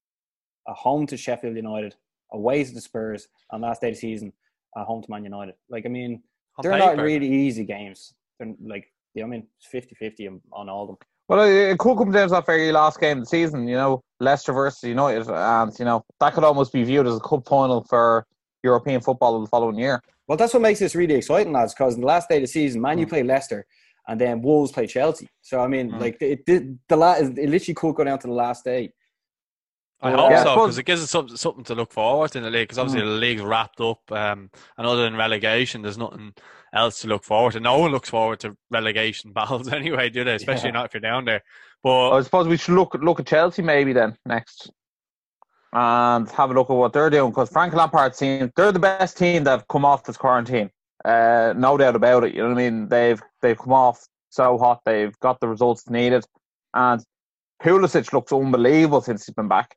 a 0.68 0.74
home 0.74 1.06
to 1.06 1.16
Sheffield 1.16 1.56
United, 1.56 1.94
away 2.32 2.64
to 2.64 2.72
the 2.72 2.80
Spurs, 2.80 3.28
and 3.50 3.62
last 3.62 3.80
day 3.80 3.88
of 3.88 3.94
the 3.94 4.00
season, 4.00 4.32
a 4.76 4.84
home 4.84 5.02
to 5.02 5.10
Man 5.10 5.24
United. 5.24 5.54
Like, 5.68 5.86
I 5.86 5.88
mean, 5.88 6.22
on 6.56 6.62
they're 6.62 6.72
paper. 6.72 6.96
not 6.96 7.02
really 7.02 7.28
easy 7.28 7.64
games. 7.64 8.14
They're 8.38 8.54
like, 8.62 8.86
I 9.20 9.24
mean, 9.24 9.46
50 9.70 9.94
50 9.94 10.28
on 10.52 10.68
all 10.68 10.82
of 10.82 10.88
them. 10.88 10.98
Well, 11.30 11.42
it 11.42 11.78
could 11.78 11.96
come 11.96 12.10
down 12.10 12.26
to 12.26 12.34
that 12.34 12.46
very 12.46 12.72
last 12.72 12.98
game 12.98 13.18
of 13.18 13.22
the 13.22 13.28
season, 13.28 13.68
you 13.68 13.76
know, 13.76 14.02
Leicester 14.18 14.52
versus 14.52 14.82
United, 14.82 15.28
and 15.28 15.78
you 15.78 15.84
know 15.84 16.04
that 16.18 16.34
could 16.34 16.42
almost 16.42 16.72
be 16.72 16.82
viewed 16.82 17.06
as 17.06 17.18
a 17.18 17.20
cup 17.20 17.46
final 17.46 17.84
for 17.84 18.26
European 18.64 19.00
football 19.00 19.36
of 19.36 19.42
the 19.42 19.46
following 19.46 19.78
year. 19.78 20.02
Well, 20.26 20.36
that's 20.36 20.52
what 20.52 20.60
makes 20.60 20.80
this 20.80 20.96
really 20.96 21.14
exciting, 21.14 21.52
lads. 21.52 21.72
Because 21.72 21.94
in 21.94 22.00
the 22.00 22.06
last 22.08 22.28
day 22.28 22.38
of 22.38 22.42
the 22.42 22.48
season, 22.48 22.80
Man, 22.80 22.98
you 22.98 23.06
mm. 23.06 23.10
play 23.10 23.22
Leicester, 23.22 23.64
and 24.08 24.20
then 24.20 24.42
Wolves 24.42 24.72
play 24.72 24.88
Chelsea. 24.88 25.28
So 25.40 25.60
I 25.60 25.68
mean, 25.68 25.92
Mm. 25.92 26.00
like 26.00 26.20
it 26.20 26.44
did 26.46 26.80
the 26.88 26.96
last. 26.96 27.20
It 27.20 27.48
literally 27.48 27.74
could 27.74 27.94
go 27.94 28.02
down 28.02 28.18
to 28.18 28.26
the 28.26 28.32
last 28.32 28.64
day. 28.64 28.90
I 30.02 30.10
hope 30.10 30.32
yeah, 30.32 30.42
so 30.42 30.56
because 30.56 30.78
it 30.78 30.84
gives 30.84 31.00
us 31.00 31.10
something, 31.10 31.36
something 31.36 31.62
to 31.62 31.76
look 31.76 31.92
forward 31.92 32.32
to 32.32 32.38
in 32.38 32.44
the 32.44 32.50
league. 32.50 32.66
Because 32.66 32.78
obviously 32.78 33.08
the 33.08 33.14
league's 33.14 33.42
wrapped 33.42 33.80
up, 33.80 34.00
um, 34.10 34.50
and 34.76 34.84
other 34.84 35.04
than 35.04 35.14
relegation, 35.14 35.82
there's 35.82 35.98
nothing 35.98 36.34
else 36.72 37.00
to 37.00 37.08
look 37.08 37.24
forward 37.24 37.52
to. 37.52 37.60
No 37.60 37.78
one 37.78 37.90
looks 37.90 38.08
forward 38.10 38.40
to 38.40 38.56
relegation 38.70 39.32
battles 39.34 39.72
anyway, 39.72 40.08
do 40.10 40.24
they? 40.24 40.34
Especially 40.34 40.68
Yeah. 40.68 40.74
not 40.74 40.86
if 40.86 40.94
you're 40.94 41.00
down 41.00 41.24
there. 41.24 41.42
But 41.82 42.10
I 42.10 42.20
suppose 42.22 42.46
we 42.46 42.56
should 42.56 42.74
look 42.74 42.94
look 42.94 43.20
at 43.20 43.26
Chelsea 43.26 43.62
maybe 43.62 43.92
then 43.92 44.16
next, 44.26 44.70
and 45.72 46.28
have 46.30 46.50
a 46.50 46.54
look 46.54 46.68
at 46.70 46.76
what 46.76 46.92
they're 46.92 47.10
doing 47.10 47.30
because 47.30 47.50
Frank 47.50 47.72
Lampard's 47.74 48.18
team 48.18 48.52
they're 48.56 48.72
the 48.72 48.78
best 48.78 49.16
team 49.16 49.44
that 49.44 49.50
have 49.50 49.68
come 49.68 49.84
off 49.84 50.04
this 50.04 50.16
quarantine. 50.16 50.70
Uh, 51.04 51.54
no 51.56 51.78
doubt 51.78 51.96
about 51.96 52.24
it. 52.24 52.34
You 52.34 52.42
know 52.42 52.48
what 52.50 52.58
I 52.58 52.70
mean? 52.70 52.88
They've 52.88 53.22
they've 53.40 53.56
come 53.56 53.72
off 53.72 54.06
so 54.28 54.58
hot. 54.58 54.82
They've 54.84 55.18
got 55.20 55.40
the 55.40 55.48
results 55.48 55.88
needed, 55.88 56.26
and 56.74 57.02
Pulisic 57.62 58.12
looks 58.12 58.32
unbelievable 58.32 59.00
since 59.00 59.24
he's 59.24 59.34
been 59.34 59.48
back. 59.48 59.74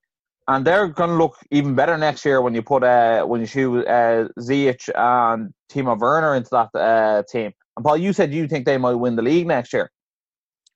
And 0.47 0.65
they're 0.65 0.87
going 0.87 1.09
to 1.09 1.15
look 1.15 1.37
even 1.51 1.73
better 1.73 1.97
next 1.97 2.25
year 2.25 2.41
when 2.41 2.53
you 2.53 2.61
put 2.61 2.83
uh, 2.83 3.23
when 3.23 3.39
you 3.39 3.47
shoot 3.47 3.85
uh, 3.85 4.27
Ziyech 4.39 4.89
and 4.93 5.53
Timo 5.71 5.97
Werner 5.97 6.35
into 6.35 6.49
that 6.51 6.77
uh, 6.77 7.23
team. 7.29 7.53
And 7.77 7.85
Paul, 7.85 7.97
you 7.97 8.13
said 8.13 8.33
you 8.33 8.47
think 8.47 8.65
they 8.65 8.77
might 8.77 8.95
win 8.95 9.15
the 9.15 9.21
league 9.21 9.47
next 9.47 9.73
year. 9.73 9.89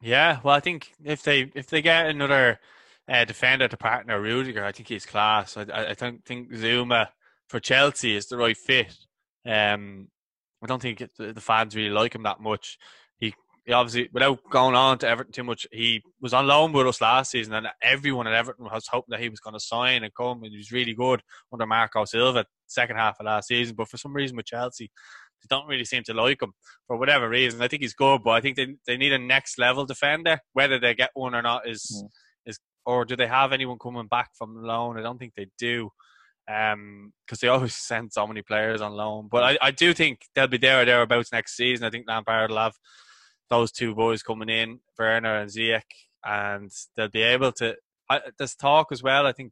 Yeah, 0.02 0.40
well, 0.44 0.56
I 0.56 0.60
think 0.60 0.94
if 1.04 1.24
they 1.24 1.52
if 1.56 1.68
they 1.68 1.82
get 1.82 2.08
another 2.08 2.60
uh, 3.10 3.26
defender 3.26 3.68
to 3.68 3.78
partner 3.78 4.22
Rudiger, 4.22 4.64
I 4.64 4.72
think 4.72 4.88
he's 4.88 5.06
class. 5.06 5.58
I 5.58 5.66
I, 5.74 5.94
don't 5.94 6.24
think 6.24 6.52
Zouma 6.52 7.08
for 7.50 7.60
Chelsea 7.60 8.16
is 8.16 8.28
the 8.28 8.38
right 8.38 8.58
fit. 8.58 8.96
Um, 9.46 10.08
I 10.64 10.68
don't 10.68 10.82
think 10.82 11.04
the 11.18 11.42
fans 11.42 11.76
really 11.76 11.90
like 11.90 12.16
him 12.16 12.24
that 12.24 12.40
much. 12.40 12.78
Obviously, 13.74 14.10
without 14.14 14.40
going 14.50 14.76
on 14.76 14.98
to 15.00 15.08
Everton 15.08 15.34
too 15.34 15.44
much, 15.44 15.68
he 15.72 16.02
was 16.22 16.34
on 16.34 16.48
loan 16.48 16.72
with 16.72 16.88
us 16.88 17.02
last 17.02 17.32
season, 17.32 17.54
and 17.54 17.68
everyone 17.82 18.28
at 18.28 18.34
Everton 18.34 18.66
was 18.66 18.88
hoping 18.90 19.12
that 19.12 19.20
he 19.20 19.30
was 19.30 19.40
going 19.42 19.56
to 19.56 19.60
sign 19.60 20.04
and 20.04 20.14
come, 20.16 20.44
and 20.44 20.52
he 20.52 20.58
was 20.58 20.72
really 20.72 20.94
good 20.94 21.22
under 21.52 21.66
Marco 21.66 22.06
Silva 22.06 22.46
second 22.68 22.96
half 22.98 23.18
of 23.20 23.26
last 23.26 23.48
season. 23.48 23.76
But 23.76 23.90
for 23.90 23.98
some 23.98 24.14
reason 24.14 24.38
with 24.38 24.46
Chelsea, 24.46 24.90
they 25.42 25.48
don't 25.56 25.68
really 25.68 25.86
seem 25.86 26.04
to 26.04 26.14
like 26.14 26.42
him 26.42 26.54
for 26.88 26.98
whatever 26.98 27.28
reason. 27.30 27.62
I 27.62 27.68
think 27.68 27.82
he's 27.82 27.94
good, 27.94 28.22
but 28.24 28.32
I 28.32 28.42
think 28.42 28.56
they 28.56 28.76
they 28.86 28.98
need 28.98 29.14
a 29.14 29.20
next 29.20 29.60
level 29.60 29.86
defender. 29.86 30.40
Whether 30.54 30.80
they 30.80 30.94
get 30.96 31.12
one 31.14 31.36
or 31.36 31.42
not 31.42 31.68
is 31.68 32.04
Mm. 32.04 32.10
is 32.50 32.60
or 32.86 33.04
do 33.06 33.16
they 33.18 33.28
have 33.28 33.52
anyone 33.52 33.80
coming 33.80 34.08
back 34.08 34.30
from 34.38 34.64
loan? 34.64 34.98
I 34.98 35.02
don't 35.02 35.18
think 35.18 35.34
they 35.36 35.48
do. 35.58 35.90
Um, 36.50 37.12
because 37.26 37.40
they 37.42 37.50
always 37.50 37.76
send 37.76 38.14
so 38.14 38.26
many 38.26 38.42
players 38.42 38.80
on 38.80 38.94
loan, 38.94 39.28
but 39.30 39.44
I, 39.44 39.58
I 39.62 39.72
do 39.72 39.94
think 39.94 40.22
they'll 40.34 40.48
be 40.48 40.58
there 40.58 40.82
or 40.82 40.86
thereabouts 40.86 41.34
next 41.34 41.58
season. 41.58 41.86
I 41.86 41.90
think 41.90 42.06
Lampard 42.08 42.50
will 42.52 42.58
have 42.58 42.76
those 43.50 43.72
two 43.72 43.96
boys 43.96 44.24
coming 44.24 44.50
in, 44.50 44.80
Werner 44.98 45.40
and 45.40 45.50
Ziyech, 45.50 45.82
and 46.26 46.72
they'll 46.96 47.10
be 47.10 47.22
able 47.22 47.52
to. 47.54 47.76
I, 48.10 48.22
there's 48.38 48.56
talk 48.56 48.92
as 48.92 49.04
well. 49.04 49.26
I 49.26 49.34
think 49.34 49.52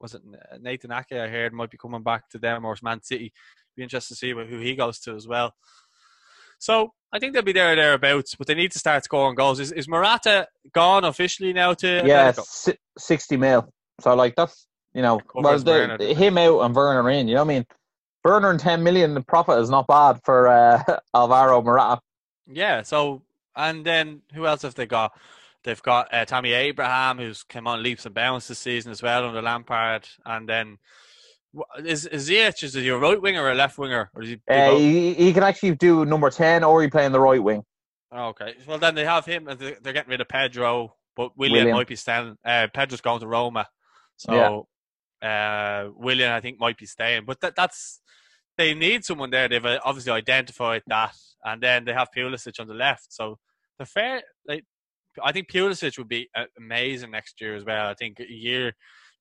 was 0.00 0.14
it 0.14 0.22
Nathan 0.60 0.92
Ake 0.92 1.12
I 1.12 1.28
heard 1.28 1.52
might 1.52 1.70
be 1.70 1.78
coming 1.78 2.02
back 2.02 2.28
to 2.30 2.38
them 2.38 2.64
or 2.64 2.76
Man 2.82 3.02
City. 3.02 3.32
Be 3.76 3.82
interested 3.82 4.14
to 4.14 4.18
see 4.18 4.30
who 4.30 4.58
he 4.58 4.76
goes 4.76 5.00
to 5.00 5.16
as 5.16 5.26
well. 5.26 5.54
So 6.58 6.92
I 7.12 7.18
think 7.18 7.32
they'll 7.32 7.42
be 7.42 7.52
there 7.52 7.72
or 7.72 7.76
thereabouts, 7.76 8.36
but 8.36 8.46
they 8.46 8.54
need 8.54 8.72
to 8.72 8.78
start 8.78 9.04
scoring 9.04 9.34
goals. 9.34 9.60
Is, 9.60 9.72
is 9.72 9.88
Morata 9.88 10.46
gone 10.72 11.04
officially 11.04 11.52
now 11.52 11.74
to 11.74 12.02
Yeah, 12.04 12.32
si- 12.32 12.78
sixty 12.96 13.36
mil. 13.36 13.68
So 14.00 14.14
like 14.14 14.36
that's 14.36 14.66
you 14.94 15.02
know, 15.02 15.20
well, 15.34 15.58
the, 15.58 15.70
Werner, 15.70 15.98
doesn't 15.98 16.12
it? 16.12 16.16
him 16.16 16.38
out 16.38 16.60
and 16.60 16.74
Werner 16.74 17.10
in. 17.10 17.28
You 17.28 17.34
know 17.34 17.44
what 17.44 17.52
I 17.52 17.54
mean? 17.54 17.66
Werner 18.24 18.50
and 18.50 18.60
ten 18.60 18.82
million 18.82 19.22
profit 19.24 19.58
is 19.58 19.70
not 19.70 19.86
bad 19.86 20.20
for 20.24 20.48
uh, 20.48 20.82
Alvaro 21.14 21.62
Morata. 21.62 22.00
Yeah. 22.46 22.82
So 22.82 23.22
and 23.56 23.84
then 23.84 24.22
who 24.34 24.46
else 24.46 24.62
have 24.62 24.74
they 24.74 24.86
got? 24.86 25.12
They've 25.62 25.82
got 25.82 26.12
uh, 26.12 26.24
Tommy 26.26 26.52
Abraham, 26.52 27.18
who's 27.18 27.42
come 27.42 27.66
on 27.66 27.82
leaps 27.82 28.04
and 28.04 28.14
bounds 28.14 28.48
this 28.48 28.58
season 28.58 28.92
as 28.92 29.02
well 29.02 29.26
under 29.26 29.40
Lampard, 29.40 30.06
and 30.26 30.46
then 30.48 30.78
is 31.78 32.04
is 32.06 32.28
Ziyech 32.28 32.62
is 32.62 32.74
he 32.74 32.88
a 32.88 32.98
right 32.98 33.20
winger 33.20 33.42
or 33.42 33.50
a 33.50 33.54
left 33.54 33.78
winger, 33.78 34.10
or 34.14 34.22
is 34.22 34.28
he? 34.30 34.40
Uh, 34.48 34.76
he, 34.76 35.14
he 35.14 35.32
can 35.32 35.42
actually 35.42 35.74
do 35.76 36.04
number 36.04 36.28
ten, 36.30 36.64
or 36.64 36.82
he 36.82 36.88
play 36.88 37.06
in 37.06 37.12
the 37.12 37.20
right 37.20 37.42
wing. 37.42 37.64
Okay. 38.14 38.54
Well, 38.66 38.78
then 38.78 38.94
they 38.94 39.04
have 39.04 39.24
him, 39.24 39.48
and 39.48 39.58
they- 39.58 39.76
they're 39.82 39.92
getting 39.92 40.10
rid 40.10 40.20
of 40.20 40.28
Pedro, 40.28 40.94
but 41.16 41.36
Willian, 41.36 41.60
Willian. 41.64 41.76
might 41.76 41.86
be 41.88 41.96
staying. 41.96 42.36
Uh, 42.44 42.66
Pedro's 42.72 43.00
going 43.00 43.20
to 43.20 43.26
Roma, 43.26 43.66
so 44.16 44.68
uh, 45.22 45.88
Willian 45.96 46.30
I 46.30 46.40
think 46.40 46.60
might 46.60 46.76
be 46.76 46.86
staying. 46.86 47.24
But 47.24 47.40
that, 47.40 47.56
that's 47.56 48.00
they 48.58 48.74
need 48.74 49.04
someone 49.04 49.30
there. 49.30 49.48
They've 49.48 49.64
uh, 49.64 49.80
obviously 49.84 50.12
identified 50.12 50.82
that, 50.88 51.14
and 51.44 51.62
then 51.62 51.84
they 51.84 51.92
have 51.92 52.08
Pulisic 52.16 52.58
on 52.60 52.66
the 52.68 52.74
left. 52.74 53.12
So 53.12 53.38
the 53.78 53.86
fair, 53.86 54.22
like 54.46 54.64
I 55.22 55.32
think 55.32 55.50
Pulisic 55.50 55.96
would 55.98 56.08
be 56.08 56.28
uh, 56.34 56.44
amazing 56.58 57.10
next 57.10 57.40
year 57.40 57.54
as 57.54 57.64
well. 57.64 57.86
I 57.88 57.94
think 57.94 58.20
a 58.20 58.30
year 58.30 58.72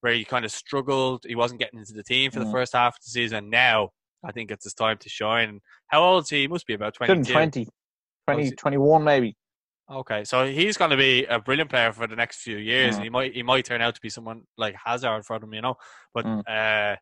where 0.02 0.14
he 0.14 0.26
kind 0.26 0.44
of 0.46 0.52
struggled, 0.52 1.24
he 1.28 1.36
wasn't 1.36 1.60
getting 1.60 1.80
into 1.80 1.94
the 1.94 2.04
team 2.04 2.32
for 2.32 2.40
the 2.40 2.46
Mm. 2.46 2.52
first 2.52 2.74
half 2.74 2.96
of 2.96 3.04
the 3.04 3.10
season. 3.12 3.50
Now 3.50 3.90
I 4.26 4.32
think 4.32 4.52
it's 4.52 4.64
his 4.64 4.74
time 4.74 4.98
to 5.00 5.10
shine. 5.10 5.60
How 5.88 6.04
old 6.04 6.24
is 6.24 6.30
he? 6.30 6.42
He 6.42 6.48
must 6.48 6.66
be 6.68 6.74
about 6.74 6.94
22. 6.96 7.32
20, 7.32 7.68
20, 8.28 8.52
21 8.52 9.04
maybe. 9.04 9.36
Okay, 9.92 10.24
so 10.24 10.46
he's 10.48 10.78
going 10.78 10.92
to 10.92 10.98
be 10.98 11.26
a 11.26 11.40
brilliant 11.40 11.70
player 11.70 11.92
for 11.92 12.08
the 12.08 12.16
next 12.16 12.42
few 12.42 12.58
years. 12.58 12.98
Mm. 12.98 13.04
He 13.04 13.10
might 13.10 13.34
he 13.34 13.44
might 13.44 13.66
turn 13.66 13.82
out 13.82 13.94
to 13.96 14.02
be 14.02 14.10
someone 14.10 14.44
like 14.58 14.76
Hazard 14.84 15.26
for 15.26 15.40
them, 15.40 15.54
you 15.54 15.62
know. 15.62 15.76
But 16.14 16.26
Mm. 16.26 16.40
uh, 16.48 16.96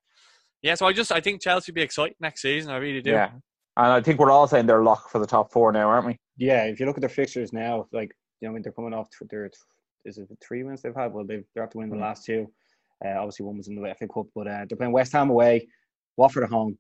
yeah, 0.64 0.76
so 0.76 0.88
I 0.88 0.94
just 0.94 1.12
I 1.12 1.22
think 1.22 1.42
Chelsea 1.42 1.72
will 1.72 1.76
be 1.76 1.82
exciting 1.84 2.16
next 2.20 2.42
season. 2.42 2.72
I 2.72 2.78
really 2.78 3.02
do. 3.02 3.12
Yeah, 3.12 3.32
and 3.78 3.88
I 3.88 4.02
think 4.02 4.20
we're 4.20 4.32
all 4.32 4.48
saying 4.48 4.66
they're 4.66 4.84
locked 4.84 5.12
for 5.12 5.20
the 5.20 5.28
top 5.28 5.52
four 5.52 5.72
now, 5.72 5.88
aren't 5.90 6.08
we? 6.08 6.18
Yeah, 6.38 6.64
if 6.66 6.80
you 6.80 6.86
look 6.86 6.98
at 6.98 7.02
their 7.02 7.10
fixtures 7.10 7.54
now, 7.54 7.88
like 7.92 8.12
you 8.40 8.48
know, 8.48 8.52
I 8.52 8.54
mean, 8.56 8.64
they're 8.64 8.72
coming 8.74 8.94
off 8.94 9.08
th- 9.18 9.30
their 9.30 9.50
is 10.06 10.18
it 10.18 10.28
three 10.46 10.64
wins 10.64 10.82
they've 10.82 10.96
had? 10.96 11.14
Well, 11.14 11.26
they've 11.26 11.46
they're 11.54 11.64
after 11.64 11.78
winning 11.78 11.94
Mm. 11.94 11.98
the 11.98 12.02
last 12.02 12.26
two. 12.26 12.52
Uh, 13.04 13.10
obviously, 13.18 13.46
one 13.46 13.58
was 13.58 13.68
in 13.68 13.76
the 13.76 13.96
FA 13.96 14.08
Cup, 14.08 14.28
but 14.36 14.48
uh, 14.48 14.66
they're 14.68 14.78
playing 14.78 14.92
West 14.94 15.12
Ham 15.14 15.30
away, 15.30 15.68
Watford 16.18 16.44
at 16.44 16.50
home, 16.50 16.78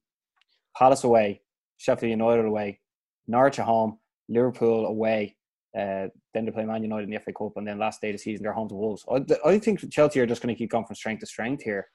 Palace 0.77 1.03
away, 1.03 1.41
Sheffield 1.77 2.11
United 2.11 2.45
away, 2.45 2.79
Norwich 3.27 3.59
at 3.59 3.65
home, 3.65 3.97
Liverpool 4.29 4.85
away. 4.85 5.35
Uh, 5.77 6.07
then 6.33 6.45
they 6.45 6.51
play 6.51 6.65
Man 6.65 6.83
United 6.83 7.05
in 7.05 7.09
the 7.11 7.19
FA 7.19 7.31
Cup, 7.31 7.53
and 7.55 7.67
then 7.67 7.79
last 7.79 8.01
day 8.01 8.09
of 8.09 8.15
the 8.15 8.17
season 8.19 8.43
they're 8.43 8.53
home 8.53 8.69
to 8.69 8.75
Wolves. 8.75 9.05
I, 9.09 9.23
I 9.49 9.57
think 9.59 9.89
Chelsea 9.91 10.19
are 10.19 10.25
just 10.25 10.41
going 10.41 10.53
to 10.53 10.57
keep 10.57 10.69
going 10.71 10.85
from 10.85 10.95
strength 10.95 11.21
to 11.21 11.25
strength 11.25 11.63
here. 11.63 11.87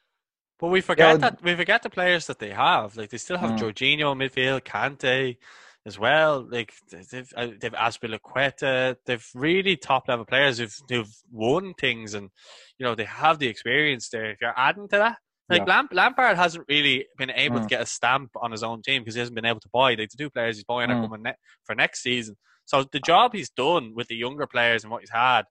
But 0.59 0.69
we 0.69 0.81
forget 0.81 1.09
Yeah, 1.09 1.17
that 1.19 1.43
we 1.43 1.55
forget 1.55 1.83
the 1.83 1.91
players 1.91 2.27
that 2.29 2.39
they 2.39 2.51
have. 2.51 2.97
Like 2.97 3.11
they 3.11 3.19
still 3.19 3.37
have 3.39 3.51
Mm. 3.53 3.59
Jorginho 3.59 4.13
in 4.13 4.19
midfield, 4.19 4.63
Kante 4.65 5.37
as 5.85 5.99
well. 5.99 6.47
Like 6.51 6.73
they've 6.91 7.33
uh, 7.37 7.49
they've 7.61 7.73
Azpilicueta. 7.73 8.97
They've 9.05 9.29
really 9.35 9.77
top 9.77 10.09
level 10.09 10.25
players 10.25 10.59
who've 10.59 10.75
who've 10.89 11.15
won 11.31 11.75
things, 11.75 12.15
and 12.15 12.31
you 12.79 12.85
know 12.87 12.95
they 12.95 13.05
have 13.05 13.39
the 13.39 13.49
experience 13.49 14.09
there. 14.09 14.31
If 14.31 14.41
you're 14.41 14.55
adding 14.57 14.89
to 14.89 14.97
that, 14.97 15.19
like 15.49 15.61
Yeah. 15.67 15.75
Lamp- 15.75 15.93
Lampard 15.93 16.37
hasn't 16.37 16.65
really 16.69 17.07
been 17.19 17.31
able 17.31 17.59
to 17.61 17.67
Mm. 17.67 17.69
get 17.69 17.83
a 17.83 17.87
stamp 17.87 18.31
on 18.41 18.51
his 18.51 18.63
own 18.63 18.83
team 18.83 19.03
because 19.03 19.15
he 19.15 19.21
hasn't 19.21 19.35
been 19.37 19.45
able 19.45 19.61
to 19.61 19.69
buy. 19.73 19.91
Like 19.95 20.11
the 20.11 20.17
two 20.19 20.31
players 20.31 20.57
he's 20.57 20.65
buying 20.65 20.91
are 20.91 20.95
Mm. 20.97 21.03
coming 21.09 21.23
ne- 21.23 21.35
for 21.65 21.75
next 21.75 22.03
season. 22.03 22.37
So 22.65 22.83
the 22.83 22.99
job 22.99 23.33
he's 23.35 23.51
done 23.51 23.95
with 23.95 24.09
the 24.09 24.17
younger 24.17 24.47
players 24.47 24.83
and 24.83 24.91
what 24.91 25.03
he's 25.03 25.11
had 25.11 25.45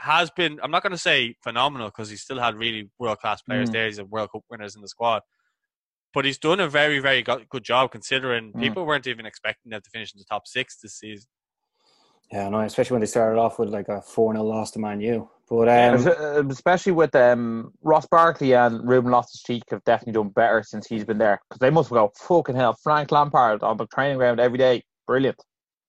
has 0.00 0.30
been 0.30 0.58
I'm 0.62 0.70
not 0.70 0.82
going 0.82 0.92
to 0.92 0.98
say 0.98 1.34
phenomenal 1.42 1.88
because 1.88 2.08
he's 2.10 2.22
still 2.22 2.38
had 2.38 2.54
really 2.54 2.90
world 2.98 3.18
class 3.18 3.42
players 3.42 3.68
Mm. 3.68 3.72
there. 3.72 3.86
He's 3.86 3.98
a 3.98 4.04
World 4.04 4.30
Cup 4.32 4.42
winners 4.50 4.76
in 4.76 4.82
the 4.82 4.88
squad, 4.88 5.22
but 6.14 6.24
he's 6.24 6.38
done 6.38 6.60
a 6.60 6.68
very 6.68 6.98
very 7.00 7.22
good 7.22 7.64
job 7.64 7.90
considering 7.90 8.52
Mm. 8.52 8.60
people 8.60 8.86
weren't 8.86 9.06
even 9.06 9.26
expecting 9.26 9.70
them 9.70 9.80
to 9.82 9.90
finish 9.90 10.12
in 10.14 10.18
the 10.18 10.24
top 10.24 10.46
six 10.46 10.78
this 10.80 10.94
season. 10.98 11.28
Yeah, 12.32 12.46
I 12.46 12.50
know, 12.50 12.60
especially 12.60 12.94
when 12.96 13.00
they 13.00 13.06
started 13.06 13.40
off 13.40 13.58
with 13.58 13.70
like 13.70 13.88
a 13.88 14.02
4 14.02 14.34
0 14.34 14.44
loss 14.44 14.70
to 14.72 14.78
Man 14.78 15.00
U. 15.00 15.30
But 15.48 15.68
um, 15.70 16.06
uh, 16.06 16.46
Especially 16.50 16.92
with 16.92 17.14
um, 17.16 17.72
Ross 17.82 18.04
Barkley 18.06 18.52
and 18.52 18.86
Ruben 18.86 19.10
Loftus-Cheek 19.10 19.62
have 19.70 19.82
definitely 19.84 20.12
done 20.12 20.28
better 20.28 20.62
since 20.62 20.86
he's 20.86 21.06
been 21.06 21.16
there 21.16 21.40
because 21.48 21.58
they 21.60 21.70
must 21.70 21.88
go 21.88 22.12
fucking 22.14 22.54
hell. 22.54 22.76
Frank 22.82 23.10
Lampard 23.10 23.62
on 23.62 23.78
the 23.78 23.86
training 23.86 24.18
ground 24.18 24.40
every 24.40 24.58
day, 24.58 24.82
brilliant. 25.06 25.42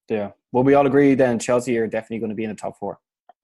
yeah, 0.08 0.32
well, 0.54 0.64
we 0.64 0.76
all 0.76 0.88
agree 0.88 1.14
then 1.14 1.40
Chelsea 1.40 1.78
are 1.78 1.88
definitely 1.88 2.20
going 2.20 2.30
to 2.30 2.36
be 2.36 2.46
in 2.46 2.52
the 2.52 2.56
top 2.56 2.78
four. 2.80 3.00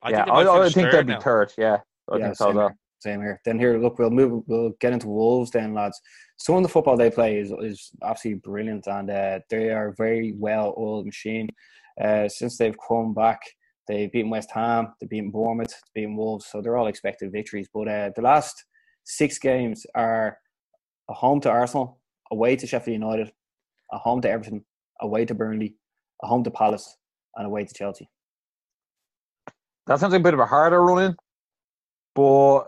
I 0.06 0.10
yeah, 0.10 0.24
think 0.24 0.26
they 0.26 0.32
I, 0.32 0.58
I 0.58 0.68
think 0.68 0.74
third 0.74 0.92
they'll 0.92 1.02
be 1.02 1.12
now. 1.14 1.20
third. 1.20 1.52
Yeah, 1.58 1.78
I 2.10 2.16
yeah, 2.16 2.24
think 2.24 2.36
so. 2.36 2.46
same 2.46 2.56
well. 2.56 2.68
here. 2.68 2.76
Same 3.00 3.20
here. 3.20 3.40
Then 3.44 3.58
here, 3.58 3.78
look, 3.78 3.98
we'll 3.98 4.10
move. 4.10 4.44
We'll 4.46 4.72
get 4.80 4.92
into 4.92 5.08
Wolves 5.08 5.50
then, 5.50 5.74
lads. 5.74 6.00
Some 6.38 6.56
of 6.56 6.62
the 6.62 6.68
football 6.68 6.96
they 6.96 7.10
play 7.10 7.38
is 7.38 7.52
is 7.60 7.90
absolutely 8.04 8.40
brilliant, 8.40 8.86
and 8.86 9.10
uh, 9.10 9.40
they 9.50 9.70
are 9.70 9.88
a 9.88 9.94
very 9.94 10.32
well 10.36 10.74
oiled 10.78 11.06
machine. 11.06 11.48
Uh, 12.00 12.28
since 12.28 12.56
they've 12.56 12.76
come 12.88 13.14
back, 13.14 13.40
they've 13.88 14.12
beaten 14.12 14.30
West 14.30 14.50
Ham, 14.52 14.94
they've 15.00 15.10
beaten 15.10 15.30
Bournemouth, 15.30 15.70
they've 15.70 16.02
beaten 16.02 16.16
Wolves, 16.16 16.46
so 16.46 16.60
they're 16.60 16.76
all 16.76 16.86
expected 16.88 17.32
victories. 17.32 17.68
But 17.72 17.88
uh, 17.88 18.10
the 18.14 18.22
last 18.22 18.64
six 19.04 19.38
games 19.38 19.86
are 19.94 20.38
a 21.10 21.14
home 21.14 21.40
to 21.40 21.50
Arsenal, 21.50 22.00
away 22.30 22.56
to 22.56 22.66
Sheffield 22.66 22.94
United, 22.94 23.32
a 23.92 23.98
home 23.98 24.20
to 24.22 24.30
Everton, 24.30 24.64
away 25.00 25.24
to 25.24 25.34
Burnley, 25.34 25.74
a 26.22 26.26
home 26.26 26.44
to 26.44 26.50
Palace, 26.50 26.96
and 27.36 27.46
away 27.46 27.64
to 27.64 27.74
Chelsea. 27.74 28.08
That 29.86 30.00
sounds 30.00 30.12
like 30.12 30.20
a 30.20 30.24
bit 30.24 30.34
of 30.34 30.40
a 30.40 30.46
harder 30.46 30.82
run 30.82 31.02
in, 31.04 31.16
but 32.14 32.64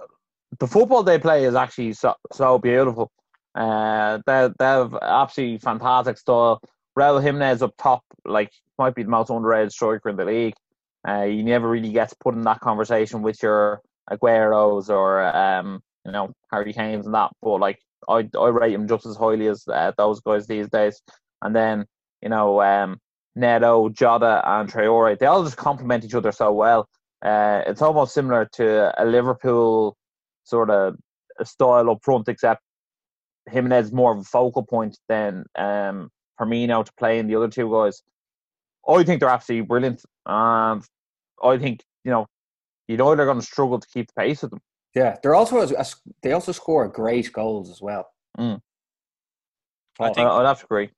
the 0.59 0.67
football 0.67 1.03
they 1.03 1.19
play 1.19 1.45
is 1.45 1.55
actually 1.55 1.93
so, 1.93 2.15
so 2.33 2.59
beautiful. 2.59 3.11
Uh, 3.55 4.19
they 4.27 4.49
they 4.59 4.65
have 4.65 4.95
absolutely 5.01 5.59
fantastic 5.59 6.17
style. 6.19 6.61
Raul 6.99 7.23
Jimenez 7.23 7.63
up 7.63 7.75
top 7.79 8.05
like 8.25 8.53
might 8.79 8.95
be 8.95 9.03
the 9.03 9.11
most 9.11 9.31
underrated 9.31 9.73
striker 9.73 10.09
in 10.09 10.17
the 10.17 10.25
league. 10.25 10.55
Uh, 11.07 11.23
you 11.23 11.43
never 11.43 11.69
really 11.69 11.91
get 11.91 12.13
put 12.21 12.35
in 12.35 12.43
that 12.43 12.61
conversation 12.61 13.23
with 13.23 13.43
your 13.43 13.81
Aguero's 14.11 14.91
or 14.91 15.25
um, 15.37 15.81
you 16.05 16.13
know 16.13 16.33
Harry 16.53 16.73
Kane's 16.73 17.07
and 17.07 17.15
that. 17.15 17.31
But 17.43 17.59
like 17.59 17.81
I 18.09 18.29
I 18.39 18.49
rate 18.49 18.75
him 18.75 18.89
just 18.89 19.07
as 19.07 19.17
highly 19.17 19.49
as 19.49 19.67
uh, 19.67 19.93
those 19.97 20.21
guys 20.21 20.47
these 20.47 20.69
days. 20.69 21.01
And 21.43 21.55
then 21.55 21.87
you 22.23 22.29
know 22.29 22.61
um, 22.63 23.01
Neto, 23.35 23.89
Jota, 23.89 24.43
and 24.45 24.71
Traore, 24.71 25.19
they 25.19 25.27
all 25.27 25.45
just 25.45 25.57
complement 25.57 26.05
each 26.05 26.15
other 26.15 26.33
so 26.33 26.53
well. 26.53 26.89
Uh, 27.23 27.63
it's 27.67 27.83
almost 27.83 28.15
similar 28.15 28.49
to 28.53 29.03
a 29.03 29.05
Liverpool 29.05 29.97
sort 30.45 30.71
of 30.71 30.97
style 31.45 31.91
up 31.91 31.99
front, 32.03 32.29
except 32.29 32.63
Jimenez 33.51 33.87
is 33.87 33.93
more 33.93 34.13
of 34.13 34.19
a 34.19 34.25
focal 34.25 34.63
point 34.63 34.99
than 35.09 35.45
um, 35.57 36.11
Firmino 36.41 36.85
to 36.85 36.93
play 36.99 37.19
in 37.19 37.27
the 37.27 37.37
other 37.37 37.49
two 37.49 37.71
guys. 37.71 38.03
I 38.89 39.03
think 39.03 39.21
they're 39.21 39.29
absolutely 39.29 39.67
brilliant. 39.67 40.03
And 40.27 40.83
I 41.43 41.59
think, 41.59 41.85
you 42.05 42.11
know, 42.11 42.27
you 42.87 42.97
know 42.97 43.15
they're 43.15 43.27
going 43.27 43.41
to 43.41 43.47
struggle 43.47 43.79
to 43.79 43.89
keep 43.89 44.09
the 44.09 44.21
pace 44.21 44.43
with 44.43 44.53
them. 44.53 44.61
Yeah, 44.95 45.17
they're 45.23 45.35
also 45.35 45.61
a, 45.61 45.85
they 46.23 46.33
also 46.33 46.53
score 46.53 46.89
great 46.89 47.33
goals 47.33 47.71
as 47.71 47.81
well. 47.83 48.09
Mm. 48.39 48.61
I 50.01 50.13
think 50.13 50.29
I'd 50.29 50.47
have 50.47 50.61
to 50.61 50.65
agree. 50.65 50.91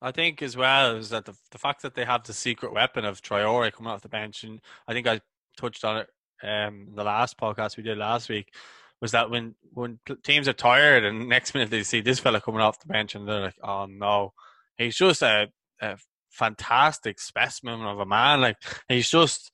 I 0.00 0.12
think 0.12 0.42
as 0.42 0.56
well 0.56 0.96
is 0.96 1.10
that 1.10 1.24
the 1.24 1.34
the 1.50 1.58
fact 1.58 1.82
that 1.82 1.94
they 1.94 2.04
have 2.04 2.24
the 2.24 2.32
secret 2.32 2.72
weapon 2.72 3.04
of 3.04 3.20
Traore 3.20 3.72
coming 3.72 3.92
off 3.92 4.02
the 4.02 4.08
bench, 4.08 4.44
and 4.44 4.60
I 4.88 4.92
think 4.92 5.06
I 5.06 5.20
touched 5.56 5.84
on 5.84 5.98
it 5.98 6.08
um 6.42 6.88
the 6.94 7.04
last 7.04 7.38
podcast 7.38 7.76
we 7.76 7.82
did 7.82 7.98
last 7.98 8.28
week, 8.28 8.52
was 9.00 9.12
that 9.12 9.30
when 9.30 9.54
when 9.72 9.98
teams 10.22 10.48
are 10.48 10.52
tired 10.52 11.04
and 11.04 11.28
next 11.28 11.54
minute 11.54 11.70
they 11.70 11.82
see 11.82 12.00
this 12.00 12.18
fella 12.18 12.40
coming 12.40 12.60
off 12.60 12.80
the 12.80 12.88
bench 12.88 13.14
and 13.14 13.28
they're 13.28 13.40
like, 13.40 13.56
oh 13.62 13.86
no, 13.86 14.32
he's 14.76 14.96
just 14.96 15.22
a, 15.22 15.48
a 15.80 15.96
fantastic 16.30 17.20
specimen 17.20 17.82
of 17.82 18.00
a 18.00 18.06
man. 18.06 18.40
Like 18.40 18.56
he's 18.88 19.08
just 19.08 19.50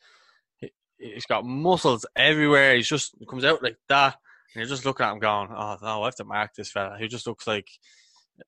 he's 0.98 1.26
got 1.26 1.44
muscles 1.44 2.06
everywhere. 2.14 2.76
He's 2.76 2.88
just 2.88 3.14
comes 3.28 3.44
out 3.44 3.62
like 3.62 3.76
that, 3.88 4.16
and 4.54 4.60
you're 4.60 4.68
just 4.68 4.84
looking 4.84 5.06
at 5.06 5.12
him 5.12 5.18
going, 5.18 5.48
"Oh 5.50 5.76
no, 5.82 6.02
I 6.02 6.06
have 6.06 6.16
to 6.16 6.24
mark 6.24 6.54
this 6.54 6.70
fella." 6.70 6.96
He 6.98 7.08
just 7.08 7.26
looks 7.26 7.46
like 7.46 7.68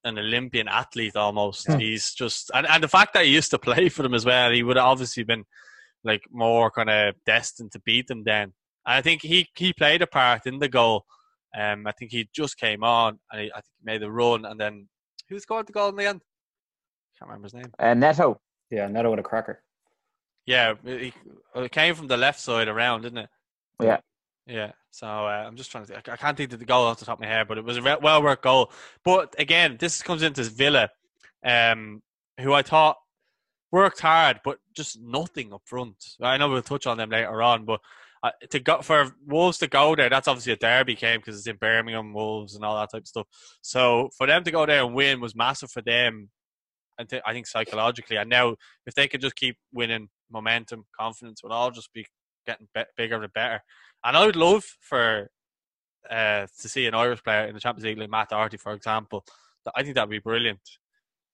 an 0.05 0.19
Olympian 0.19 0.69
athlete 0.69 1.17
almost. 1.17 1.69
Yeah. 1.69 1.79
He's 1.79 2.15
just 2.15 2.51
and, 2.55 2.67
and 2.67 2.83
the 2.83 2.89
fact 2.89 3.15
that 3.15 3.25
he 3.25 3.33
used 3.33 3.51
to 3.51 3.59
play 3.59 3.89
for 3.89 4.03
them 4.03 4.15
as 4.15 4.25
well, 4.25 4.51
he 4.51 4.63
would 4.63 4.77
have 4.77 4.87
obviously 4.87 5.25
been 5.25 5.45
like 6.05 6.23
more 6.31 6.71
kind 6.71 6.91
of 6.91 7.15
destined 7.25 7.73
to 7.73 7.81
beat 7.81 8.09
them 8.09 8.25
then. 8.25 8.53
And 8.87 8.97
I 8.97 9.03
think 9.03 9.23
he 9.23 9.49
he 9.55 9.73
played 9.73 10.03
a 10.03 10.07
part 10.07 10.47
in 10.47 10.59
the 10.59 10.69
goal. 10.69 11.05
Um, 11.57 11.87
I 11.87 11.93
think 11.93 12.11
he 12.11 12.29
just 12.35 12.57
came 12.57 12.83
on 12.83 13.19
and 13.31 13.43
he, 13.43 13.51
I 13.53 13.57
think 13.57 13.75
he 13.79 13.85
made 13.85 14.03
the 14.03 14.11
run, 14.11 14.45
and 14.45 14.59
then 14.59 14.89
who 15.29 15.39
scored 15.39 15.67
the 15.67 15.73
goal 15.73 15.89
in 15.89 15.97
the 15.97 16.07
end? 16.07 16.23
Can't 17.19 17.29
remember 17.29 17.47
his 17.47 17.55
name. 17.55 17.73
Uh, 17.79 17.95
Neto. 17.95 18.41
Yeah, 18.71 18.89
Neto 18.89 19.11
with 19.11 19.21
a 19.21 19.23
cracker. 19.23 19.63
Yeah, 20.47 20.75
it, 20.85 21.15
it 21.55 21.73
came 21.73 21.95
from 21.95 22.09
the 22.09 22.17
left 22.17 22.41
side 22.41 22.69
around, 22.69 23.03
didn't 23.03 23.19
it? 23.19 23.29
Yeah. 23.81 23.99
Yeah. 24.47 24.73
So 24.91 25.07
uh, 25.07 25.45
I'm 25.47 25.57
just 25.57 25.71
trying 25.71 25.85
to. 25.87 25.93
Think. 25.93 26.09
I 26.09 26.17
can't 26.17 26.37
think 26.37 26.53
of 26.53 26.59
the 26.59 26.65
goal 26.65 26.87
off 26.87 26.99
the 26.99 27.05
top 27.05 27.19
of 27.19 27.21
my 27.21 27.29
head, 27.29 27.49
but 27.49 27.59
it 27.59 27.65
was 27.65 27.79
a 27.79 27.99
well 28.03 28.23
worked 28.23 28.43
goal. 28.43 28.73
But 29.05 29.35
again, 29.39 29.77
this 29.79 30.03
comes 30.03 30.23
into 30.23 30.43
Villa, 30.45 30.91
um, 31.45 32.03
who 32.41 32.53
I 32.53 32.63
thought 32.63 32.97
worked 33.73 34.01
hard, 34.01 34.41
but 34.45 34.59
just 34.77 35.01
nothing 35.01 35.53
up 35.53 35.63
front. 35.65 35.97
I 36.21 36.37
know 36.37 36.49
we'll 36.49 36.63
touch 36.63 36.87
on 36.87 36.99
them 36.99 37.11
later 37.11 37.43
on, 37.43 37.65
but 37.65 37.81
uh, 38.23 38.31
to 38.51 38.61
go 38.61 38.83
for 38.83 39.15
Wolves 39.27 39.59
to 39.59 39.67
go 39.67 39.97
there, 39.97 40.09
that's 40.09 40.29
obviously 40.29 40.53
a 40.53 40.57
derby 40.57 40.95
game 40.95 41.19
because 41.19 41.37
it's 41.37 41.47
in 41.47 41.57
Birmingham, 41.57 42.13
Wolves, 42.13 42.55
and 42.55 42.65
all 42.65 42.79
that 42.79 42.93
type 42.93 43.03
of 43.03 43.09
stuff. 43.09 43.27
So 43.63 44.11
for 44.17 44.27
them 44.27 44.45
to 44.45 44.51
go 44.51 44.65
there 44.65 44.85
and 44.85 44.95
win 44.95 45.21
was 45.21 45.35
massive 45.35 45.71
for 45.71 45.83
them. 45.83 46.31
And 46.99 47.11
I 47.27 47.33
think 47.33 47.47
psychologically, 47.47 48.17
and 48.17 48.31
now 48.31 48.55
if 48.87 48.95
they 48.95 49.09
could 49.09 49.23
just 49.23 49.35
keep 49.35 49.57
winning, 49.73 50.09
momentum, 50.31 50.85
confidence 50.99 51.43
will 51.43 51.53
all 51.53 51.71
just 51.71 51.93
be 51.93 52.07
getting 52.47 52.69
bigger 52.97 53.23
and 53.23 53.33
better. 53.33 53.63
And 54.05 54.17
I 54.17 54.25
would 54.27 54.37
love 54.37 54.65
for 54.81 55.31
uh, 56.09 56.47
to 56.61 56.69
see 56.69 56.87
an 56.87 56.95
Irish 56.95 57.25
player 57.25 57.47
in 57.47 57.55
the 57.55 57.61
Champions 57.61 57.87
League 57.87 57.99
like 57.99 58.11
Matt 58.11 58.29
Doherty, 58.29 58.57
for 58.57 58.73
example. 58.73 59.25
I 59.75 59.83
think 59.83 59.95
that'd 59.95 60.11
be 60.11 60.19
brilliant. 60.19 60.61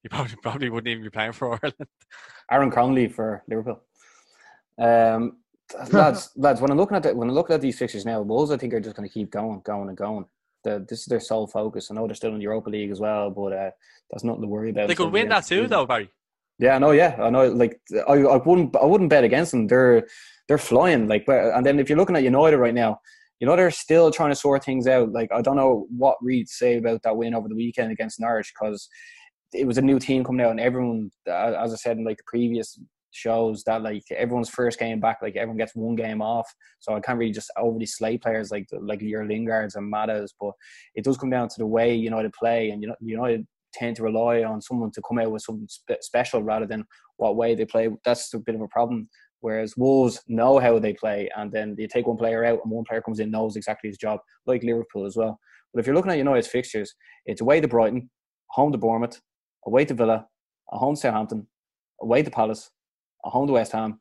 He 0.09 0.11
probably 0.17 0.37
probably 0.43 0.71
wouldn't 0.71 0.91
even 0.91 1.05
be 1.05 1.11
playing 1.11 1.33
for 1.33 1.53
Ireland. 1.53 1.75
Aaron 2.51 2.71
Connolly 2.71 3.09
for 3.09 3.43
Liverpool. 3.49 3.83
Um, 4.79 5.39
lads, 5.93 6.31
lads, 6.37 6.61
when 6.61 6.71
I'm 6.71 6.79
looking 6.79 6.97
at 6.97 7.03
the, 7.03 7.15
when 7.15 7.29
I'm 7.29 7.35
looking 7.35 7.55
at 7.55 7.61
these 7.61 7.79
fixtures 7.79 8.07
now, 8.07 8.23
Wolves 8.23 8.51
I 8.51 8.57
think 8.57 8.73
are 8.73 8.81
just 8.81 8.97
going 8.97 9.09
to 9.09 9.13
keep 9.13 9.31
going, 9.31 9.61
going, 9.65 9.89
and 9.89 9.97
going. 9.97 10.25
The, 10.65 10.85
this 10.89 11.01
is 11.01 11.07
their 11.07 11.21
sole 11.21 11.47
focus. 11.47 11.91
I 11.91 11.95
know 11.95 12.07
they're 12.07 12.15
still 12.15 12.33
in 12.33 12.39
the 12.39 12.43
Europa 12.43 12.71
League 12.71 12.91
as 12.91 13.01
well, 13.01 13.31
but 13.31 13.53
uh, 13.53 13.71
that's 14.11 14.25
nothing 14.25 14.43
to 14.43 14.49
worry 14.49 14.71
about. 14.71 14.89
They 14.89 14.95
could 14.95 15.13
win 15.13 15.29
that 15.29 15.47
too, 15.47 15.67
though, 15.67 15.87
Barry. 15.87 16.11
Yeah, 16.59 16.77
I 16.77 16.79
know. 16.79 16.91
Yeah, 16.91 17.17
I 17.21 17.31
know. 17.31 17.49
Like, 17.49 17.81
I, 18.09 18.15
I 18.15 18.37
wouldn't, 18.39 18.75
I 18.77 18.85
wouldn't 18.85 19.11
bet 19.11 19.25
against 19.25 19.53
them. 19.53 19.67
They're, 19.69 20.09
they're 20.49 20.59
flying. 20.59 21.07
Like, 21.07 21.27
and 21.29 21.65
then 21.65 21.79
if 21.79 21.89
you're 21.89 21.99
looking 21.99 22.17
at 22.17 22.25
United 22.25 22.57
right 22.57 22.75
now, 22.75 22.99
you 23.39 23.47
know 23.47 23.55
they're 23.55 23.71
still 23.71 24.11
trying 24.11 24.31
to 24.31 24.37
sort 24.37 24.65
things 24.65 24.89
out. 24.89 25.13
Like, 25.13 25.31
I 25.33 25.43
don't 25.43 25.57
know 25.57 25.87
what 25.97 26.17
Reid 26.21 26.49
say 26.49 26.79
about 26.79 27.03
that 27.05 27.17
win 27.17 27.35
over 27.35 27.49
the 27.49 27.55
weekend 27.55 27.93
against 27.93 28.19
Norwich 28.19 28.53
because 28.59 28.89
it 29.53 29.67
was 29.67 29.79
a 29.79 29.83
new 29.83 29.99
team 29.99 30.25
coming 30.25 30.45
out, 30.45 30.51
and 30.51 30.61
everyone, 30.61 31.11
as 31.27 31.73
I 31.73 31.77
said 31.77 31.97
in 31.97 32.05
like 32.05 32.19
the 32.19 32.25
previous 32.27 32.79
shows, 33.11 33.65
that 33.65 33.83
like 33.83 34.05
everyone's 34.11 34.51
first 34.51 34.79
game 34.79 35.01
back, 35.01 35.19
like 35.23 35.37
everyone 35.37 35.57
gets 35.57 35.75
one 35.75 35.97
game 35.97 36.21
off. 36.21 36.49
So 36.81 36.95
I 36.95 37.01
can't 37.01 37.19
really 37.19 37.33
just 37.33 37.51
overly 37.57 37.87
slay 37.87 38.19
players 38.19 38.51
like 38.51 38.67
like 38.81 39.01
your 39.01 39.25
Lingards 39.25 39.77
and 39.77 39.93
Matas, 39.93 40.31
but 40.41 40.53
it 40.95 41.05
does 41.05 41.19
come 41.19 41.31
down 41.31 41.49
to 41.49 41.59
the 41.59 41.67
way 41.67 41.95
United 41.95 42.33
play, 42.33 42.71
and 42.71 42.83
you 42.83 42.89
know 42.89 42.97
United 43.01 43.47
tend 43.73 43.97
to 43.97 44.03
rely 44.03 44.43
on 44.43 44.61
someone 44.61 44.91
to 44.91 45.03
come 45.07 45.19
out 45.19 45.31
with 45.31 45.43
something 45.43 45.69
spe- 45.69 46.01
special 46.03 46.43
rather 46.43 46.67
than 46.67 46.85
what 47.17 47.37
way 47.37 47.55
they 47.55 47.65
play. 47.65 47.89
That's 48.05 48.33
a 48.35 48.39
bit 48.39 48.55
of 48.55 48.61
a 48.61 48.69
problem. 48.69 49.09
Whereas 49.41 49.77
Wolves 49.77 50.21
know 50.27 50.59
how 50.59 50.79
they 50.79 50.95
play, 50.95 51.31
and 51.37 51.53
then 51.53 51.75
they 51.77 51.87
take 51.87 52.07
one 52.07 52.17
player 52.17 52.45
out, 52.45 52.61
and 52.65 52.73
one 52.73 52.85
player 52.89 53.01
comes 53.01 53.21
in 53.21 53.31
knows 53.31 53.57
exactly 53.57 53.89
his 53.89 53.99
job, 53.99 54.21
like 54.47 54.65
Liverpool 54.65 55.07
as 55.07 55.17
well. 55.17 55.39
But 55.73 55.81
if 55.81 55.87
you're 55.87 55.95
looking 55.95 56.11
at 56.11 56.19
United's 56.19 56.49
fixtures, 56.49 56.93
it's 57.25 57.41
away 57.41 57.61
to 57.61 57.69
Brighton, 57.69 58.11
home 58.51 58.73
to 58.73 58.79
Bournemouth, 58.79 59.21
away 59.67 59.85
to 59.85 59.95
Villa, 59.95 60.27
a 60.73 60.79
home 60.79 60.95
to 60.95 61.01
Southampton, 61.01 61.47
away 62.01 62.23
to 62.23 62.31
Palace, 62.31 62.71
a 63.25 63.31
home 63.31 63.47
to 63.47 63.55
West 63.55 63.73
Ham, 63.73 64.01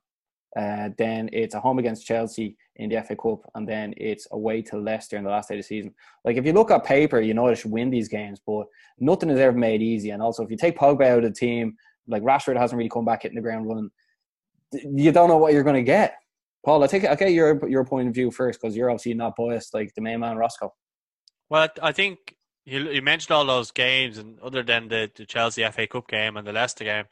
uh, 0.58 0.90
then 0.98 1.30
it's 1.34 1.54
a 1.54 1.60
home 1.60 1.78
against 1.78 2.06
Chelsea 2.06 2.58
in 2.78 2.90
the 2.90 3.02
FA 3.04 3.16
Cup, 3.16 3.42
and 3.54 3.68
then 3.68 3.94
it's 3.98 4.28
away 4.32 4.62
to 4.64 4.78
Leicester 4.78 5.18
in 5.18 5.24
the 5.24 5.30
last 5.30 5.50
day 5.50 5.56
of 5.56 5.60
the 5.60 5.64
season. 5.64 5.94
Like 6.26 6.38
if 6.38 6.46
you 6.46 6.54
look 6.54 6.72
at 6.72 6.84
paper, 6.84 7.20
you 7.20 7.34
know 7.34 7.48
they 7.48 7.56
should 7.56 7.72
win 7.72 7.90
these 7.90 8.08
games, 8.08 8.40
but 8.46 8.66
nothing 9.00 9.30
is 9.30 9.40
ever 9.40 9.58
made 9.58 9.82
easy. 9.82 10.12
And 10.12 10.22
also, 10.22 10.44
if 10.44 10.50
you 10.50 10.58
take 10.58 10.78
Pogba 10.78 11.06
out 11.06 11.18
of 11.20 11.24
the 11.26 11.32
team, 11.32 11.76
like 12.08 12.24
Rashford 12.24 12.58
hasn't 12.58 12.78
really 12.78 12.90
come 12.90 13.06
back 13.06 13.24
hitting 13.24 13.36
the 13.36 13.42
ground 13.42 13.68
running, 13.68 13.92
you 14.72 15.12
don't 15.12 15.30
know 15.30 15.38
what 15.38 15.54
you're 15.54 15.64
going 15.64 15.76
to 15.76 15.84
get. 15.84 16.16
Paul, 16.66 16.84
I 16.84 16.88
take 16.88 17.06
I 17.06 17.16
get 17.16 17.34
your 17.34 17.68
your 17.70 17.86
point 17.86 18.08
of 18.08 18.14
view 18.14 18.32
first 18.32 18.60
because 18.60 18.76
you're 18.76 18.90
obviously 18.90 19.14
not 19.14 19.36
biased 19.36 19.74
like 19.74 19.94
the 19.94 20.02
main 20.02 20.22
man 20.22 20.38
Roscoe. 20.38 20.74
Well, 21.50 21.70
I 21.82 21.92
think 21.92 22.36
you, 22.68 22.92
you 22.92 23.02
mentioned 23.02 23.32
all 23.32 23.46
those 23.46 23.72
games, 23.72 24.18
and 24.18 24.40
other 24.42 24.62
than 24.62 24.90
the, 24.90 25.10
the 25.16 25.26
Chelsea 25.26 25.64
FA 25.72 25.88
Cup 25.88 26.08
game 26.10 26.36
and 26.36 26.46
the 26.46 26.52
Leicester 26.52 26.84
game, 26.84 27.06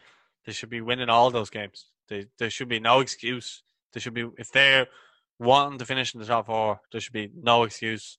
they 0.45 0.51
should 0.51 0.70
be 0.70 0.82
winning 0.82 1.10
all 1.10 1.32
those 1.32 1.49
games. 1.49 1.86
They, 2.10 2.26
there 2.38 2.49
should 2.49 2.68
be 2.68 2.82
no 2.82 2.99
excuse. 2.99 3.64
There 3.93 4.01
should 4.01 4.14
be 4.14 4.28
if 4.38 4.51
they're 4.51 4.88
wanting 5.39 5.80
to 5.80 5.86
finish 5.86 6.14
in 6.14 6.20
the 6.20 6.26
top 6.26 6.47
four, 6.47 6.82
there 6.91 6.99
should 6.99 7.14
be 7.14 7.32
no 7.41 7.64
excuse 7.64 8.18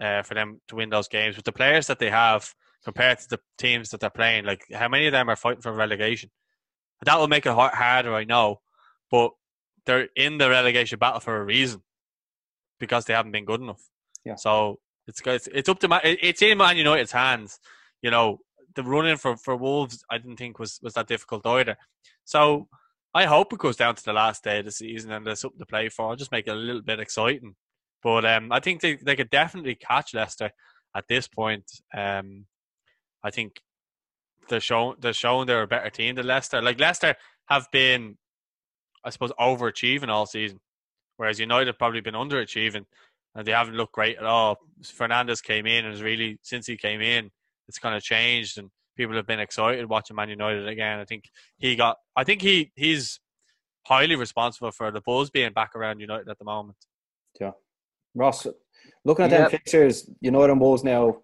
uh, 0.00 0.22
for 0.22 0.34
them 0.34 0.60
to 0.68 0.76
win 0.76 0.90
those 0.90 1.08
games 1.08 1.36
with 1.36 1.46
the 1.46 1.52
players 1.52 1.86
that 1.86 1.98
they 1.98 2.10
have 2.10 2.54
compared 2.84 3.18
to 3.20 3.28
the 3.30 3.40
teams 3.56 3.88
that 3.88 4.00
they're 4.00 4.10
playing. 4.10 4.44
Like 4.44 4.64
how 4.72 4.88
many 4.88 5.06
of 5.06 5.12
them 5.12 5.30
are 5.30 5.36
fighting 5.36 5.62
for 5.62 5.72
relegation? 5.72 6.30
That 7.06 7.18
will 7.18 7.28
make 7.28 7.46
it 7.46 7.52
harder, 7.52 8.14
I 8.14 8.24
know, 8.24 8.60
but 9.10 9.30
they're 9.86 10.08
in 10.14 10.36
the 10.36 10.50
relegation 10.50 10.98
battle 10.98 11.20
for 11.20 11.40
a 11.40 11.44
reason 11.44 11.82
because 12.78 13.06
they 13.06 13.14
haven't 13.14 13.32
been 13.32 13.46
good 13.46 13.62
enough. 13.62 13.82
Yeah. 14.26 14.34
So 14.34 14.78
it's 15.10 15.20
it's, 15.26 15.48
it's 15.48 15.68
up 15.68 15.78
to 15.80 15.88
man, 15.88 16.00
it's 16.04 16.42
in 16.42 16.58
Man 16.58 16.76
United's 16.76 17.12
hands. 17.12 17.58
You 18.02 18.10
know, 18.10 18.38
the 18.74 18.82
running 18.82 19.16
for, 19.16 19.36
for 19.36 19.56
Wolves, 19.56 20.02
I 20.10 20.18
didn't 20.18 20.36
think 20.36 20.58
was 20.58 20.78
was 20.82 20.94
that 20.94 21.08
difficult 21.08 21.46
either. 21.46 21.76
So 22.24 22.68
I 23.12 23.24
hope 23.26 23.52
it 23.52 23.58
goes 23.58 23.76
down 23.76 23.96
to 23.96 24.04
the 24.04 24.12
last 24.12 24.44
day 24.44 24.60
of 24.60 24.64
the 24.64 24.70
season 24.70 25.10
and 25.10 25.26
there's 25.26 25.40
something 25.40 25.58
to 25.58 25.66
play 25.66 25.88
for. 25.88 26.08
I'll 26.08 26.16
just 26.16 26.32
make 26.32 26.46
it 26.46 26.52
a 26.52 26.54
little 26.54 26.82
bit 26.82 27.00
exciting. 27.00 27.56
But 28.02 28.24
um, 28.24 28.52
I 28.52 28.60
think 28.60 28.80
they, 28.80 28.96
they 28.96 29.16
could 29.16 29.30
definitely 29.30 29.74
catch 29.74 30.14
Leicester 30.14 30.52
at 30.96 31.08
this 31.08 31.28
point. 31.28 31.64
Um, 31.94 32.46
I 33.22 33.30
think 33.30 33.60
they're 34.48 34.60
showing 34.60 34.96
they're 35.00 35.12
showing 35.12 35.46
they're 35.46 35.62
a 35.62 35.66
better 35.66 35.90
team 35.90 36.14
than 36.14 36.26
Leicester. 36.26 36.62
Like 36.62 36.80
Leicester 36.80 37.14
have 37.48 37.66
been, 37.72 38.16
I 39.04 39.10
suppose, 39.10 39.32
overachieving 39.38 40.08
all 40.08 40.26
season, 40.26 40.60
whereas 41.16 41.40
United 41.40 41.66
have 41.66 41.78
probably 41.78 42.00
been 42.00 42.14
underachieving, 42.14 42.86
and 43.34 43.46
they 43.46 43.52
haven't 43.52 43.76
looked 43.76 43.92
great 43.92 44.18
at 44.18 44.24
all. 44.24 44.58
Fernandes 44.82 45.42
came 45.42 45.66
in 45.66 45.84
and 45.84 45.94
has 45.94 46.02
really 46.02 46.38
since 46.42 46.66
he 46.66 46.76
came 46.76 47.00
in, 47.00 47.30
it's 47.68 47.78
kind 47.78 47.94
of 47.94 48.02
changed, 48.02 48.58
and 48.58 48.70
people 48.96 49.14
have 49.16 49.26
been 49.26 49.40
excited 49.40 49.88
watching 49.88 50.16
Man 50.16 50.28
United 50.28 50.68
again. 50.68 50.98
I 50.98 51.04
think 51.04 51.24
he 51.58 51.76
got. 51.76 51.96
I 52.16 52.24
think 52.24 52.42
he 52.42 52.72
he's 52.74 53.20
highly 53.86 54.16
responsible 54.16 54.72
for 54.72 54.90
the 54.90 55.00
Bulls 55.00 55.30
being 55.30 55.52
back 55.52 55.74
around 55.76 56.00
United 56.00 56.28
at 56.28 56.38
the 56.38 56.44
moment. 56.44 56.76
Yeah, 57.40 57.52
Ross, 58.14 58.46
looking 59.04 59.24
at 59.24 59.30
yep. 59.30 59.40
them 59.40 59.50
fixtures, 59.50 60.10
United 60.20 60.50
and 60.50 60.60
Bulls 60.60 60.84
now. 60.84 61.18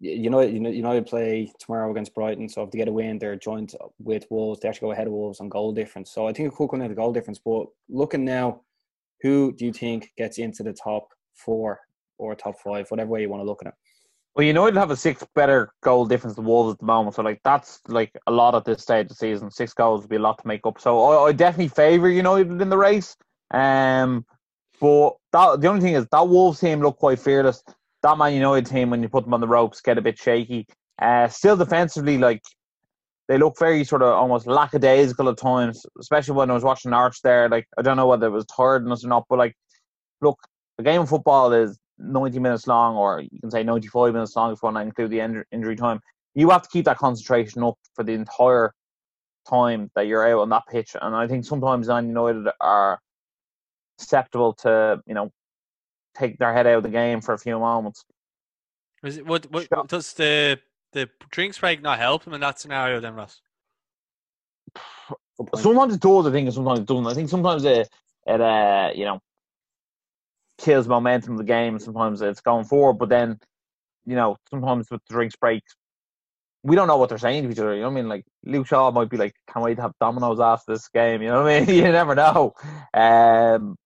you 0.00 0.28
know, 0.28 0.40
you 0.40 0.60
know, 0.60 0.70
United 0.70 1.06
play 1.06 1.50
tomorrow 1.58 1.90
against 1.90 2.14
Brighton, 2.14 2.48
so 2.48 2.62
if 2.62 2.70
they 2.70 2.78
get 2.78 2.88
a 2.88 2.92
win, 2.92 3.18
they're 3.18 3.36
joined 3.36 3.74
with 3.98 4.26
Wolves. 4.30 4.60
They 4.60 4.68
actually 4.68 4.88
go 4.88 4.92
ahead 4.92 5.06
of 5.06 5.12
Wolves 5.12 5.40
on 5.40 5.48
goal 5.48 5.72
difference. 5.72 6.10
So 6.10 6.26
I 6.26 6.32
think 6.32 6.48
it 6.48 6.56
could 6.56 6.68
come 6.68 6.80
down 6.80 6.90
to 6.90 6.94
goal 6.94 7.12
difference. 7.12 7.38
But 7.38 7.66
looking 7.88 8.24
now, 8.24 8.62
who 9.24 9.52
do 9.56 9.64
you 9.64 9.72
think 9.72 10.10
gets 10.16 10.38
into 10.38 10.62
the 10.62 10.74
top 10.74 11.08
four 11.34 11.80
or 12.18 12.36
top 12.36 12.54
five, 12.62 12.88
whatever 12.90 13.10
way 13.10 13.22
you 13.22 13.28
want 13.28 13.40
to 13.40 13.46
look 13.46 13.62
at 13.62 13.68
it? 13.68 13.74
Well, 14.36 14.44
United 14.44 14.76
have 14.76 14.90
a 14.90 14.96
six 14.96 15.24
better 15.34 15.70
goal 15.82 16.06
difference 16.06 16.36
than 16.36 16.44
Wolves 16.44 16.74
at 16.74 16.80
the 16.80 16.86
moment, 16.86 17.16
so 17.16 17.22
like 17.22 17.40
that's 17.42 17.80
like 17.88 18.12
a 18.26 18.30
lot 18.30 18.54
at 18.54 18.64
this 18.64 18.82
stage 18.82 19.04
of 19.04 19.08
the 19.08 19.14
season. 19.14 19.50
Six 19.50 19.72
goals 19.72 20.02
would 20.02 20.10
be 20.10 20.16
a 20.16 20.20
lot 20.20 20.38
to 20.38 20.46
make 20.46 20.66
up. 20.66 20.80
So 20.80 21.00
I, 21.00 21.28
I 21.28 21.32
definitely 21.32 21.68
favour 21.68 22.10
United 22.10 22.60
in 22.60 22.68
the 22.68 22.76
race. 22.76 23.16
Um, 23.50 24.26
but 24.80 25.14
that, 25.32 25.60
the 25.60 25.68
only 25.68 25.80
thing 25.80 25.94
is 25.94 26.06
that 26.10 26.28
Wolves 26.28 26.60
team 26.60 26.80
look 26.80 26.98
quite 26.98 27.20
fearless. 27.20 27.62
That 28.02 28.18
Man 28.18 28.34
United 28.34 28.66
team, 28.66 28.90
when 28.90 29.02
you 29.02 29.08
put 29.08 29.24
them 29.24 29.32
on 29.32 29.40
the 29.40 29.48
ropes, 29.48 29.80
get 29.80 29.96
a 29.98 30.02
bit 30.02 30.18
shaky. 30.18 30.66
Uh, 31.00 31.28
still 31.28 31.56
defensively, 31.56 32.18
like 32.18 32.42
they 33.28 33.38
look 33.38 33.58
very 33.58 33.84
sort 33.84 34.02
of 34.02 34.14
almost 34.14 34.46
lackadaisical 34.46 35.28
at 35.28 35.38
times, 35.38 35.84
especially 35.98 36.34
when 36.34 36.50
I 36.50 36.54
was 36.54 36.64
watching 36.64 36.92
Arch 36.92 37.22
there. 37.22 37.48
Like 37.48 37.66
I 37.78 37.82
don't 37.82 37.96
know 37.96 38.06
whether 38.06 38.26
it 38.26 38.30
was 38.30 38.44
tiredness 38.46 39.04
or 39.04 39.08
not, 39.08 39.24
but 39.28 39.38
like, 39.38 39.54
look, 40.20 40.38
the 40.76 40.84
game 40.84 41.00
of 41.00 41.08
football 41.08 41.52
is 41.52 41.78
90 41.98 42.38
minutes 42.38 42.66
long, 42.66 42.96
or 42.96 43.20
you 43.20 43.40
can 43.40 43.50
say 43.50 43.62
95 43.62 44.12
minutes 44.12 44.36
long 44.36 44.52
if 44.52 44.58
you 44.62 44.66
want 44.66 44.76
to 44.76 44.82
include 44.82 45.10
the 45.10 45.44
injury 45.52 45.76
time. 45.76 46.00
You 46.34 46.50
have 46.50 46.62
to 46.62 46.68
keep 46.68 46.84
that 46.86 46.98
concentration 46.98 47.62
up 47.62 47.78
for 47.94 48.02
the 48.02 48.12
entire 48.12 48.74
time 49.48 49.90
that 49.94 50.06
you're 50.06 50.26
out 50.26 50.40
on 50.40 50.48
that 50.50 50.64
pitch. 50.70 50.96
And 51.00 51.14
I 51.14 51.28
think 51.28 51.44
sometimes 51.44 51.88
Man 51.88 52.08
United 52.08 52.48
are 52.60 52.98
susceptible 53.98 54.54
to, 54.54 55.00
you 55.06 55.14
know, 55.14 55.30
take 56.16 56.38
their 56.38 56.52
head 56.52 56.66
out 56.66 56.78
of 56.78 56.82
the 56.82 56.88
game 56.88 57.20
for 57.20 57.34
a 57.34 57.38
few 57.38 57.58
moments. 57.58 58.04
Is 59.04 59.18
it, 59.18 59.26
what, 59.26 59.50
what, 59.52 59.68
does 59.88 60.12
the 60.14 60.58
the 60.94 61.10
drinks 61.30 61.58
break 61.58 61.82
not 61.82 61.98
help 61.98 62.24
them 62.24 62.32
in 62.32 62.40
that 62.40 62.58
scenario 62.58 63.00
then, 63.00 63.14
Ross? 63.14 63.40
Sometimes 65.56 65.94
it 65.94 66.00
does, 66.00 66.26
I 66.26 66.30
think, 66.30 66.46
and 66.46 66.54
sometimes 66.54 66.80
it 66.80 66.86
doesn't. 66.86 67.06
I 67.06 67.14
think 67.14 67.28
sometimes 67.28 67.64
it, 67.64 67.88
it 68.26 68.40
uh, 68.40 68.90
you 68.94 69.04
know, 69.04 69.20
kills 70.58 70.88
momentum 70.88 71.32
of 71.32 71.38
the 71.38 71.44
game. 71.44 71.78
Sometimes 71.78 72.22
it's 72.22 72.40
going 72.40 72.64
forward, 72.64 72.94
but 72.94 73.08
then, 73.08 73.38
you 74.06 74.16
know, 74.16 74.36
sometimes 74.48 74.90
with 74.90 75.02
the 75.06 75.14
drinks 75.14 75.36
break, 75.36 75.62
we 76.62 76.76
don't 76.76 76.88
know 76.88 76.96
what 76.96 77.10
they're 77.10 77.18
saying 77.18 77.44
to 77.44 77.50
each 77.50 77.58
other. 77.58 77.74
You 77.74 77.82
know 77.82 77.88
what 77.88 77.98
I 77.98 78.00
mean? 78.00 78.08
Like 78.08 78.24
Luke 78.44 78.66
Shaw 78.66 78.90
might 78.90 79.10
be 79.10 79.18
like, 79.18 79.34
"Can't 79.52 79.64
wait 79.64 79.74
to 79.76 79.82
have 79.82 79.92
dominoes 80.00 80.40
after 80.40 80.72
this 80.72 80.88
game." 80.88 81.20
You 81.20 81.28
know 81.28 81.42
what 81.42 81.52
I 81.52 81.60
mean? 81.60 81.68
you 81.76 81.82
never 81.82 82.14
know. 82.14 82.54
Um, 82.94 83.76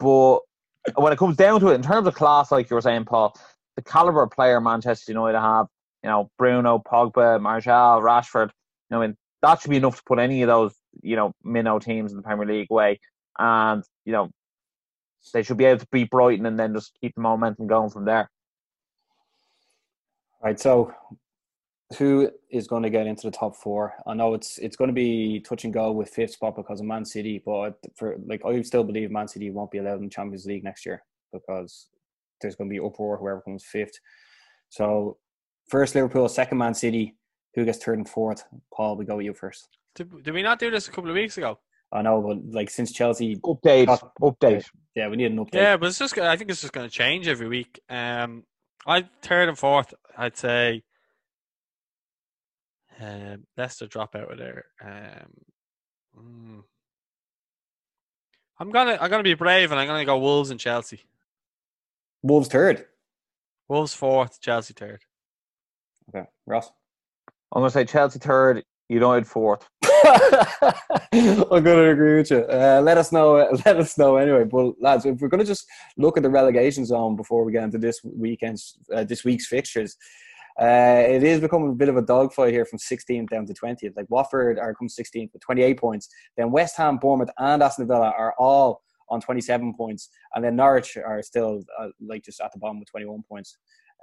but 0.00 0.38
when 0.96 1.12
it 1.12 1.18
comes 1.18 1.36
down 1.36 1.60
to 1.60 1.68
it, 1.68 1.74
in 1.74 1.82
terms 1.82 2.06
of 2.06 2.14
class, 2.14 2.50
like 2.50 2.70
you 2.70 2.74
were 2.74 2.80
saying, 2.80 3.04
Paul, 3.04 3.36
the 3.76 3.82
caliber 3.82 4.22
of 4.22 4.30
player 4.30 4.60
Manchester 4.60 5.12
United 5.12 5.38
have, 5.38 5.66
you 6.02 6.10
know, 6.10 6.30
Bruno, 6.38 6.82
Pogba, 6.84 7.40
Martial, 7.40 8.00
Rashford, 8.00 8.50
I 8.90 8.98
mean, 8.98 9.16
that 9.42 9.60
should 9.60 9.70
be 9.70 9.76
enough 9.76 9.96
to 9.96 10.02
put 10.06 10.18
any 10.18 10.42
of 10.42 10.48
those, 10.48 10.74
you 11.02 11.16
know, 11.16 11.32
minnow 11.42 11.78
teams 11.78 12.12
in 12.12 12.16
the 12.16 12.22
Premier 12.22 12.46
League 12.46 12.68
away. 12.70 13.00
And, 13.38 13.82
you 14.04 14.12
know, 14.12 14.30
they 15.32 15.42
should 15.42 15.56
be 15.56 15.64
able 15.64 15.80
to 15.80 15.86
beat 15.90 16.10
Brighton 16.10 16.46
and 16.46 16.58
then 16.58 16.74
just 16.74 16.96
keep 17.00 17.14
the 17.14 17.20
momentum 17.20 17.66
going 17.66 17.90
from 17.90 18.04
there. 18.04 18.30
Right. 20.42 20.58
So, 20.58 20.92
who 21.98 22.30
is 22.50 22.66
going 22.66 22.82
to 22.82 22.90
get 22.90 23.06
into 23.06 23.30
the 23.30 23.36
top 23.36 23.54
four? 23.54 23.94
I 24.06 24.14
know 24.14 24.34
it's 24.34 24.58
it's 24.58 24.76
going 24.76 24.88
to 24.88 24.94
be 24.94 25.40
touch 25.40 25.64
and 25.64 25.72
go 25.72 25.92
with 25.92 26.08
fifth 26.08 26.32
spot 26.32 26.56
because 26.56 26.80
of 26.80 26.86
Man 26.86 27.04
City, 27.04 27.40
but 27.44 27.78
for 27.94 28.16
like 28.26 28.44
I 28.44 28.60
still 28.62 28.82
believe 28.82 29.10
Man 29.10 29.28
City 29.28 29.50
won't 29.50 29.70
be 29.70 29.78
allowed 29.78 29.98
in 29.98 30.04
the 30.04 30.10
Champions 30.10 30.46
League 30.46 30.64
next 30.64 30.84
year 30.84 31.04
because 31.32 31.88
there's 32.40 32.56
going 32.56 32.68
to 32.68 32.74
be 32.74 32.84
uproar 32.84 33.18
whoever 33.18 33.42
comes 33.42 33.64
fifth. 33.64 34.00
So, 34.70 35.18
first 35.68 35.94
Liverpool, 35.94 36.28
second 36.28 36.58
Man 36.58 36.74
City. 36.74 37.16
Who 37.54 37.64
gets 37.64 37.84
third 37.84 37.98
and 37.98 38.08
fourth? 38.08 38.44
Paul, 38.74 38.96
we 38.96 39.04
go 39.04 39.16
with 39.16 39.26
you 39.26 39.34
first. 39.34 39.68
Did, 39.94 40.22
did 40.22 40.32
we 40.32 40.42
not 40.42 40.58
do 40.58 40.70
this 40.70 40.88
a 40.88 40.90
couple 40.90 41.10
of 41.10 41.14
weeks 41.14 41.36
ago? 41.36 41.58
I 41.92 42.00
know, 42.00 42.22
but 42.22 42.54
like 42.54 42.70
since 42.70 42.92
Chelsea 42.92 43.36
update, 43.36 43.86
got, 43.86 44.14
update. 44.16 44.64
Yeah, 44.94 45.08
we 45.08 45.16
need 45.16 45.32
an 45.32 45.38
update. 45.38 45.54
Yeah, 45.54 45.76
but 45.76 45.86
it's 45.86 45.98
just. 45.98 46.16
I 46.16 46.36
think 46.36 46.50
it's 46.50 46.62
just 46.62 46.72
going 46.72 46.88
to 46.88 46.94
change 46.94 47.28
every 47.28 47.48
week. 47.48 47.80
Um, 47.90 48.44
I 48.86 49.04
third 49.20 49.50
and 49.50 49.58
fourth. 49.58 49.92
I'd 50.16 50.36
say. 50.36 50.82
Um, 53.00 53.46
Leicester 53.56 53.86
drop 53.86 54.14
out 54.14 54.30
of 54.30 54.38
there. 54.38 54.64
Um, 54.82 55.32
mm, 56.18 56.62
I'm 58.58 58.70
gonna 58.70 58.96
I'm 59.00 59.10
gonna 59.10 59.22
be 59.22 59.34
brave 59.34 59.72
and 59.72 59.80
I'm 59.80 59.86
gonna 59.86 60.04
go 60.04 60.18
Wolves 60.18 60.50
and 60.50 60.60
Chelsea. 60.60 61.00
Wolves 62.22 62.48
third. 62.48 62.86
Wolves 63.68 63.92
fourth, 63.92 64.40
Chelsea 64.40 64.72
third. 64.72 65.00
Okay, 66.08 66.26
Ross. 66.46 66.70
I'm 67.54 67.60
gonna 67.60 67.70
say 67.70 67.84
Chelsea 67.84 68.18
third, 68.18 68.64
United 68.88 69.26
fourth. 69.26 69.68
I'm 71.12 71.46
going 71.48 71.64
to 71.64 71.90
agree 71.90 72.16
with 72.16 72.30
you. 72.30 72.38
Uh, 72.38 72.80
let 72.82 72.98
us 72.98 73.12
know. 73.12 73.34
Let 73.64 73.76
us 73.76 73.96
know 73.96 74.16
anyway. 74.16 74.44
But 74.44 74.74
lads, 74.80 75.06
if 75.06 75.20
we're 75.20 75.28
going 75.28 75.40
to 75.40 75.46
just 75.46 75.66
look 75.96 76.16
at 76.16 76.22
the 76.22 76.30
relegation 76.30 76.84
zone 76.84 77.14
before 77.14 77.44
we 77.44 77.52
get 77.52 77.64
into 77.64 77.78
this 77.78 78.00
weekend's, 78.02 78.78
uh, 78.94 79.04
this 79.04 79.24
week's 79.24 79.46
fixtures, 79.46 79.96
uh, 80.60 81.02
it 81.06 81.22
is 81.22 81.40
becoming 81.40 81.70
a 81.70 81.74
bit 81.74 81.88
of 81.88 81.96
a 81.96 82.02
dogfight 82.02 82.52
here 82.52 82.64
from 82.64 82.78
16th 82.78 83.28
down 83.28 83.46
to 83.46 83.54
20th. 83.54 83.96
Like 83.96 84.06
Watford 84.10 84.58
are 84.58 84.74
come 84.74 84.88
16th 84.88 85.32
with 85.32 85.42
28 85.42 85.78
points. 85.78 86.08
Then 86.36 86.50
West 86.50 86.76
Ham, 86.76 86.98
Bournemouth, 86.98 87.30
and 87.38 87.62
Aston 87.62 87.86
Villa 87.86 88.12
are 88.16 88.34
all 88.38 88.82
on 89.08 89.20
27 89.20 89.74
points, 89.74 90.08
and 90.34 90.44
then 90.44 90.56
Norwich 90.56 90.96
are 90.96 91.22
still 91.22 91.62
uh, 91.78 91.88
like 92.00 92.24
just 92.24 92.40
at 92.40 92.50
the 92.52 92.58
bottom 92.58 92.80
with 92.80 92.90
21 92.90 93.22
points. 93.28 93.58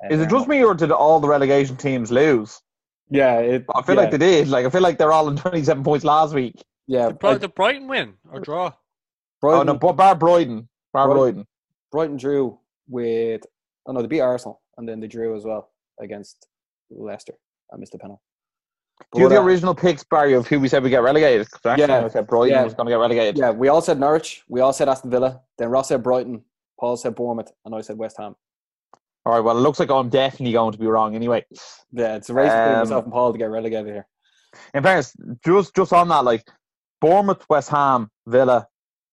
Is 0.09 0.21
it 0.21 0.29
just 0.29 0.47
me, 0.47 0.63
or 0.63 0.73
did 0.73 0.91
all 0.91 1.19
the 1.19 1.27
relegation 1.27 1.75
teams 1.75 2.11
lose? 2.11 2.61
Yeah, 3.09 3.39
it, 3.39 3.65
I 3.75 3.81
feel 3.81 3.95
yeah. 3.95 4.01
like 4.01 4.11
they 4.11 4.17
did. 4.17 4.47
Like 4.47 4.65
I 4.65 4.69
feel 4.69 4.81
like 4.81 4.97
they're 4.97 5.11
all 5.11 5.27
on 5.27 5.35
twenty 5.43 5.63
seven 5.63 5.83
points 5.83 6.05
last 6.05 6.33
week. 6.33 6.55
Yeah, 6.87 7.07
did, 7.07 7.19
Bri- 7.19 7.39
did 7.39 7.55
Brighton 7.55 7.87
win 7.87 8.13
or 8.31 8.39
draw? 8.39 8.73
Brighton, 9.41 9.69
oh 9.69 9.73
no, 9.73 9.79
but 9.79 9.93
bar 9.93 10.15
Brighton, 10.15 10.67
bar 10.93 11.07
Brighton. 11.07 11.21
Brighton. 11.21 11.47
Brighton 11.91 12.17
drew 12.17 12.59
with. 12.87 13.41
Oh 13.85 13.93
no, 13.93 14.01
they 14.01 14.07
beat 14.07 14.21
Arsenal 14.21 14.61
and 14.79 14.87
then 14.87 14.99
they 14.99 15.07
drew 15.07 15.35
as 15.35 15.43
well 15.43 15.69
against 15.99 16.47
Leicester. 16.89 17.33
I 17.71 17.77
missed 17.77 17.91
the 17.91 17.99
penalty. 17.99 18.21
Do 19.13 19.21
you 19.21 19.29
the 19.29 19.37
uh, 19.37 19.43
original 19.43 19.75
picks, 19.75 20.03
Barry, 20.03 20.33
of 20.33 20.47
who 20.47 20.59
we 20.59 20.67
said 20.67 20.83
we 20.83 20.89
get 20.89 21.03
relegated? 21.03 21.47
Because 21.51 21.77
yeah, 21.77 22.03
I 22.03 22.07
said 22.07 22.27
Brighton 22.27 22.55
yeah. 22.57 22.63
was 22.63 22.73
going 22.73 22.87
to 22.87 22.91
get 22.91 22.99
relegated. 22.99 23.37
Yeah, 23.37 23.51
we 23.51 23.67
all 23.67 23.81
said 23.81 23.99
Norwich. 23.99 24.43
We 24.49 24.61
all 24.61 24.73
said 24.73 24.89
Aston 24.89 25.11
Villa. 25.11 25.41
Then 25.57 25.69
Ross 25.69 25.89
said 25.89 26.03
Brighton. 26.03 26.43
Paul 26.79 26.97
said 26.97 27.15
Bournemouth, 27.15 27.51
and 27.65 27.75
I 27.75 27.81
said 27.81 27.97
West 27.97 28.17
Ham. 28.17 28.35
All 29.29 29.35
right. 29.35 29.43
Well, 29.43 29.59
it 29.59 29.61
looks 29.61 29.79
like 29.79 29.91
I'm 29.91 30.09
definitely 30.09 30.53
going 30.53 30.71
to 30.71 30.79
be 30.79 30.87
wrong 30.87 31.13
anyway. 31.13 31.45
Yeah, 31.91 32.15
it's 32.15 32.31
a 32.31 32.33
race 32.33 32.51
between 32.51 32.73
um, 32.73 32.79
myself 32.79 33.03
and 33.03 33.13
Paul 33.13 33.31
to 33.31 33.37
get 33.37 33.51
relegated 33.51 33.93
here. 33.93 34.07
In 34.73 34.81
fairness, 34.81 35.13
just 35.45 35.75
just 35.75 35.93
on 35.93 36.07
that, 36.07 36.23
like 36.23 36.43
Bournemouth, 36.99 37.45
West 37.47 37.69
Ham, 37.69 38.09
Villa 38.25 38.65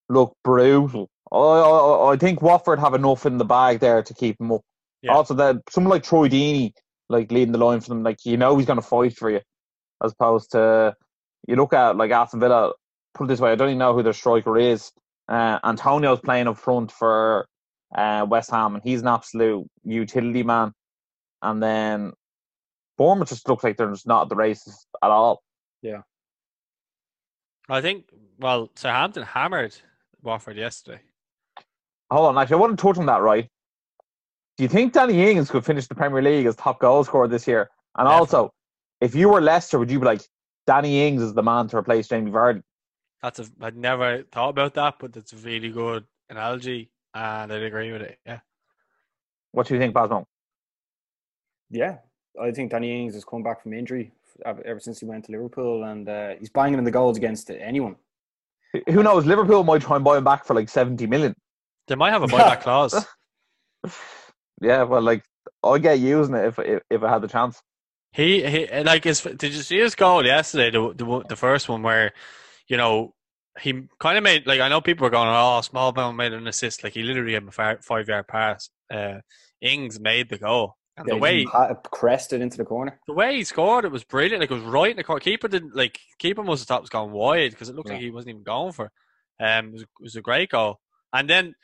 look 0.09 0.35
brutal. 0.43 1.11
I, 1.31 1.37
I, 1.37 2.13
I 2.13 2.17
think 2.17 2.41
Watford 2.41 2.79
have 2.79 2.95
enough 2.95 3.27
in 3.27 3.37
the 3.37 3.45
bag 3.45 3.81
there 3.81 4.03
to 4.03 4.15
keep 4.15 4.39
them 4.39 4.53
up. 4.53 4.63
Yeah. 5.03 5.13
Also, 5.13 5.35
that 5.35 5.57
someone 5.69 5.91
like 5.91 6.03
Troy 6.03 6.31
Deeney, 6.31 6.73
like 7.11 7.31
leading 7.31 7.53
the 7.53 7.59
line 7.59 7.81
for 7.83 7.91
them, 7.91 8.03
like 8.03 8.25
you 8.25 8.39
know 8.39 8.57
he's 8.57 8.67
going 8.67 8.81
to 8.81 8.87
fight 8.87 9.19
for 9.19 9.31
you, 9.31 9.43
as 10.03 10.13
opposed 10.13 10.53
to 10.53 10.97
you 11.47 11.57
look 11.57 11.75
at 11.75 11.99
like 11.99 12.11
Aston 12.11 12.41
Villa. 12.41 12.73
Put 13.13 13.25
it 13.25 13.29
this 13.29 13.41
way, 13.41 13.53
I 13.53 13.55
don't 13.55 13.69
even 13.69 13.79
know 13.79 13.93
who 13.93 14.03
their 14.03 14.15
striker 14.15 14.57
is. 14.57 14.91
Uh, 15.29 15.59
Antonio's 15.63 16.21
playing 16.21 16.49
up 16.49 16.57
front 16.57 16.91
for 16.91 17.47
uh, 17.95 18.27
West 18.29 18.51
Ham, 18.51 18.75
and 18.75 18.85
he's 18.85 19.03
an 19.03 19.09
absolute 19.09 19.67
utility 19.85 20.43
man. 20.43 20.73
And 21.43 21.63
then 21.63 22.13
Bournemouth 22.97 23.29
just 23.29 23.49
looks 23.49 23.65
like 23.65 23.77
they're 23.77 23.91
just 23.91 24.07
not 24.07 24.23
at 24.23 24.29
the 24.29 24.37
races 24.37 24.87
at 25.03 25.11
all. 25.11 25.43
Yeah. 25.83 26.03
I 27.69 27.81
think, 27.81 28.07
well, 28.39 28.71
Southampton 28.75 29.25
hammered 29.25 29.77
Watford 30.23 30.57
yesterday. 30.57 31.01
Hold 32.11 32.29
on, 32.29 32.39
actually, 32.43 32.55
I 32.55 32.61
want 32.61 32.79
to 32.79 32.83
touch 32.83 32.99
on 32.99 33.07
that, 33.07 33.23
right? 33.23 33.49
Do 34.57 34.65
you 34.65 34.69
think 34.69 34.93
Danny 34.93 35.31
Ings 35.31 35.51
could 35.51 35.65
finish 35.65 35.87
the 35.87 35.95
Premier 35.95 36.23
League 36.23 36.47
as 36.47 36.57
top 36.57 36.81
goal 36.81 37.05
scorer 37.05 37.29
this 37.29 37.47
year? 37.47 37.69
And 37.99 38.07
Definitely. 38.07 38.19
also, 38.19 38.55
if 39.01 39.15
you 39.15 39.29
were 39.29 39.41
Leicester, 39.41 39.79
would 39.79 39.91
you 39.91 39.99
be 39.99 40.07
like, 40.07 40.23
Danny 40.67 41.07
Ings 41.07 41.23
is 41.23 41.35
the 41.35 41.43
man 41.43 41.69
to 41.69 41.77
replace 41.77 42.09
Jamie 42.09 42.31
Vardy? 42.31 42.63
That's 43.23 43.39
a, 43.41 43.47
I'd 43.61 43.77
never 43.77 44.23
thought 44.33 44.51
about 44.51 44.75
that, 44.75 44.95
but 44.99 45.13
that's 45.13 45.33
a 45.33 45.37
really 45.37 45.71
good 45.71 46.05
analogy 46.31 46.91
and 47.17 47.53
I'd 47.53 47.63
agree 47.63 47.93
with 47.93 48.03
it. 48.03 48.19
Yeah. 48.27 48.41
What 49.53 49.67
do 49.67 49.75
you 49.75 49.81
think, 49.81 49.95
Basmo? 49.95 50.27
Yeah, 51.71 51.99
I 52.41 52.51
think 52.53 52.71
Danny 52.71 53.03
Ings 53.03 53.15
has 53.15 53.25
come 53.25 53.43
back 53.43 53.63
from 53.63 53.73
injury 53.73 54.13
ever 54.45 54.79
since 54.81 55.01
he 55.01 55.07
went 55.07 55.25
to 55.25 55.33
Liverpool, 55.33 55.85
and 55.85 56.09
uh, 56.09 56.35
he's 56.39 56.51
banging 56.51 56.79
in 56.79 56.85
the 56.85 56.91
goals 56.91 57.17
against 57.17 57.51
anyone. 57.51 57.97
Who 58.89 59.03
knows? 59.03 59.25
Liverpool 59.25 59.65
might 59.65 59.81
try 59.83 59.97
and 59.97 60.05
buy 60.05 60.19
him 60.19 60.25
back 60.25 60.45
for 60.45 60.55
like 60.55 60.69
seventy 60.69 61.07
million. 61.07 61.35
They 61.89 61.95
might 61.95 62.11
have 62.11 62.23
a 62.23 62.27
buyback 62.27 62.61
clause. 62.61 63.07
yeah, 64.61 64.83
well, 64.83 65.01
like 65.01 65.25
I'd 65.65 65.83
get 65.83 65.99
using 65.99 66.35
it 66.35 66.47
if 66.47 66.59
if, 66.59 66.83
if 66.91 67.03
I 67.03 67.11
had 67.11 67.23
the 67.23 67.29
chance. 67.29 67.61
He, 68.13 68.47
he 68.47 68.83
like 68.83 69.05
his. 69.05 69.21
Did 69.21 69.55
you 69.55 69.63
see 69.63 69.79
his 69.79 69.95
goal 69.95 70.25
yesterday? 70.25 70.71
The, 70.71 70.93
the 70.95 71.25
the 71.29 71.37
first 71.37 71.69
one 71.69 71.83
where, 71.83 72.13
you 72.69 72.77
know, 72.77 73.15
he 73.61 73.89
kind 73.99 74.19
of 74.19 74.25
made 74.25 74.47
like 74.47 74.61
I 74.61 74.69
know 74.69 74.81
people 74.81 75.05
were 75.05 75.11
going, 75.11 75.29
oh, 75.29 75.61
Smallbone 75.63 76.17
made 76.17 76.33
an 76.33 76.47
assist. 76.47 76.85
Like 76.85 76.95
he 76.95 77.03
literally 77.03 77.35
had 77.35 77.45
a 77.45 77.79
five 77.83 78.09
yard 78.09 78.29
pass. 78.29 78.71
Uh, 78.93 79.21
Ings 79.61 79.99
made 79.99 80.29
the 80.29 80.39
goal, 80.39 80.77
And 80.97 81.09
Yeah, 81.09 81.15
the 81.15 81.21
way 81.21 81.39
he 81.41 81.49
crested 81.91 82.41
into 82.41 82.57
the 82.59 82.65
corner. 82.65 83.01
the 83.07 83.15
way 83.15 83.37
he 83.37 83.45
scored, 83.45 83.85
it 83.85 83.91
was 83.91 84.05
brilliant. 84.05 84.41
Like 84.41 84.51
it 84.51 84.55
was 84.55 84.63
right 84.63 84.91
in 84.91 84.97
the 84.97 85.05
corner. 85.05 85.21
Keeper 85.21 85.49
didn't 85.49 85.75
like 85.75 85.99
keeper 86.19 86.43
must 86.43 86.63
have 86.63 86.69
thought 86.69 86.83
was 86.83 86.91
going 86.91 87.13
wide 87.13 87.53
because 87.53 87.69
it 87.69 87.75
looked 87.75 87.89
like 87.89 88.01
he 88.01 88.11
wasn't 88.11 88.31
even 88.31 88.43
going 88.43 88.73
for. 88.73 88.87
it. 88.87 88.93
Um, 89.45 89.69
it 89.69 89.73
was, 89.73 89.83
it 89.83 89.89
was 90.01 90.17
a 90.17 90.23
great 90.23 90.51
goal. 90.51 90.81
And 91.13 91.29
then 91.29 91.55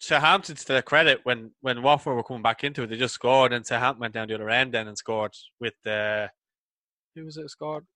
Southampton, 0.00 0.56
to 0.56 0.66
their 0.66 0.82
credit, 0.82 1.20
when 1.22 1.52
when 1.60 1.82
Watford 1.82 2.16
were 2.16 2.24
coming 2.24 2.42
back 2.42 2.64
into 2.64 2.82
it, 2.82 2.88
they 2.88 2.96
just 2.96 3.14
scored, 3.14 3.52
and 3.52 3.64
Southampton 3.64 4.00
went 4.00 4.14
down 4.14 4.26
the 4.26 4.34
other 4.34 4.50
end 4.50 4.74
then 4.74 4.88
and 4.88 4.98
scored 4.98 5.32
with 5.60 5.74
uh, 5.86 6.26
who 7.14 7.24
was 7.24 7.36
it 7.36 7.48
scored? 7.50 7.86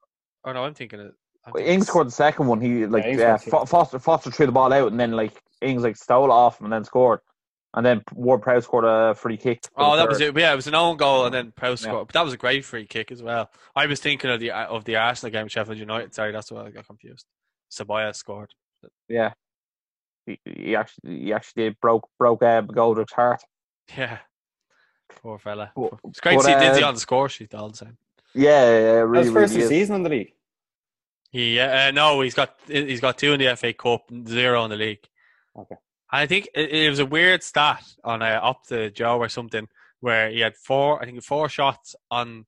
Oh 0.44 0.52
no, 0.52 0.64
I'm 0.64 0.74
thinking 0.74 1.00
it. 1.00 1.12
I'm 1.46 1.52
thinking 1.52 1.72
Ings 1.74 1.86
scored 1.86 2.08
the 2.08 2.12
second 2.12 2.46
one. 2.48 2.60
He 2.60 2.86
like 2.86 3.04
Yeah, 3.04 3.16
yeah, 3.16 3.36
Fo- 3.36 3.64
Foster 3.64 3.98
Foster 3.98 4.30
threw 4.30 4.46
the 4.46 4.52
ball 4.52 4.72
out, 4.72 4.90
and 4.90 4.98
then 4.98 5.12
like 5.12 5.40
Ings 5.60 5.82
like 5.82 5.96
stole 5.96 6.24
it 6.24 6.30
off 6.30 6.58
him 6.60 6.66
and 6.66 6.72
then 6.72 6.84
scored, 6.84 7.20
and 7.74 7.86
then 7.86 8.02
Ward 8.12 8.42
Prowse 8.42 8.64
scored 8.64 8.84
a 8.84 9.14
free 9.14 9.36
kick. 9.36 9.60
Oh, 9.76 9.92
the 9.92 9.98
that 10.02 10.08
was 10.08 10.20
it. 10.20 10.36
Yeah, 10.36 10.52
it 10.52 10.56
was 10.56 10.66
an 10.66 10.74
own 10.74 10.96
goal, 10.96 11.24
and 11.26 11.32
then 11.34 11.52
Prowse 11.52 11.82
Yeah. 11.84 11.90
scored. 11.90 12.08
But 12.08 12.14
that 12.14 12.24
was 12.24 12.32
a 12.34 12.36
great 12.36 12.64
free 12.64 12.86
kick 12.86 13.12
as 13.12 13.22
well. 13.22 13.50
I 13.74 13.86
was 13.86 14.00
thinking 14.00 14.30
of 14.30 14.40
the 14.40 14.50
of 14.50 14.84
the 14.84 14.96
Arsenal 14.96 15.32
game, 15.32 15.48
Sheffield 15.48 15.78
United. 15.78 16.14
Sorry, 16.14 16.32
that's 16.32 16.50
why 16.50 16.64
I 16.66 16.70
got 16.70 16.86
confused. 16.86 17.26
Sabaya 17.70 18.14
scored. 18.14 18.52
Yeah, 19.08 19.32
he, 20.26 20.38
he 20.44 20.74
actually 20.76 21.18
he 21.20 21.32
actually 21.32 21.64
did 21.64 21.80
broke 21.80 22.08
broke 22.18 22.42
uh, 22.42 22.62
Goldrick's 22.62 23.12
heart. 23.12 23.42
Yeah, 23.96 24.18
poor 25.22 25.38
fella. 25.38 25.70
But- 25.76 25.94
It's 26.08 26.20
great 26.20 26.32
to 26.32 26.38
but, 26.38 26.44
see 26.60 26.68
Dizzy 26.68 26.82
uh, 26.82 26.88
on 26.88 26.94
the 26.94 27.00
score 27.00 27.28
sheet 27.28 27.54
all 27.54 27.68
the 27.70 27.76
time. 27.76 27.96
Yeah, 28.34 28.50
yeah, 28.50 28.60
really. 28.68 28.82
That 28.82 29.06
really, 29.06 29.24
was 29.24 29.32
first 29.32 29.52
really 29.54 29.64
of 29.64 29.68
the 29.70 29.74
season 29.78 29.96
in 29.96 30.02
the 30.02 30.10
league. 30.10 30.32
He 31.30 31.58
uh, 31.58 31.90
no, 31.90 32.20
he's 32.20 32.34
got 32.34 32.56
he's 32.66 33.00
got 33.00 33.18
two 33.18 33.32
in 33.32 33.40
the 33.40 33.56
FA 33.56 33.72
Cup, 33.72 34.02
zero 34.26 34.64
in 34.64 34.70
the 34.70 34.76
league. 34.76 35.06
Okay. 35.56 35.76
And 36.12 36.20
I 36.20 36.26
think 36.26 36.48
it, 36.54 36.70
it 36.70 36.90
was 36.90 36.98
a 36.98 37.06
weird 37.06 37.42
stat 37.42 37.82
on 38.04 38.22
uh, 38.22 38.40
OptaJoe 38.40 39.18
or 39.18 39.28
something 39.28 39.68
where 40.00 40.30
he 40.30 40.40
had 40.40 40.56
four, 40.56 41.02
I 41.02 41.06
think 41.06 41.22
four 41.22 41.48
shots 41.48 41.96
on 42.10 42.46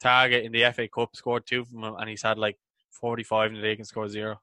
target 0.00 0.44
in 0.44 0.52
the 0.52 0.70
FA 0.72 0.88
Cup, 0.88 1.14
scored 1.14 1.46
two 1.46 1.64
from 1.64 1.82
them, 1.82 1.94
and 1.98 2.08
he's 2.08 2.22
had 2.22 2.38
like 2.38 2.58
forty 2.90 3.22
five 3.22 3.50
in 3.50 3.60
the 3.60 3.66
league 3.66 3.78
and 3.78 3.86
scored 3.86 4.10
zero. 4.10 4.40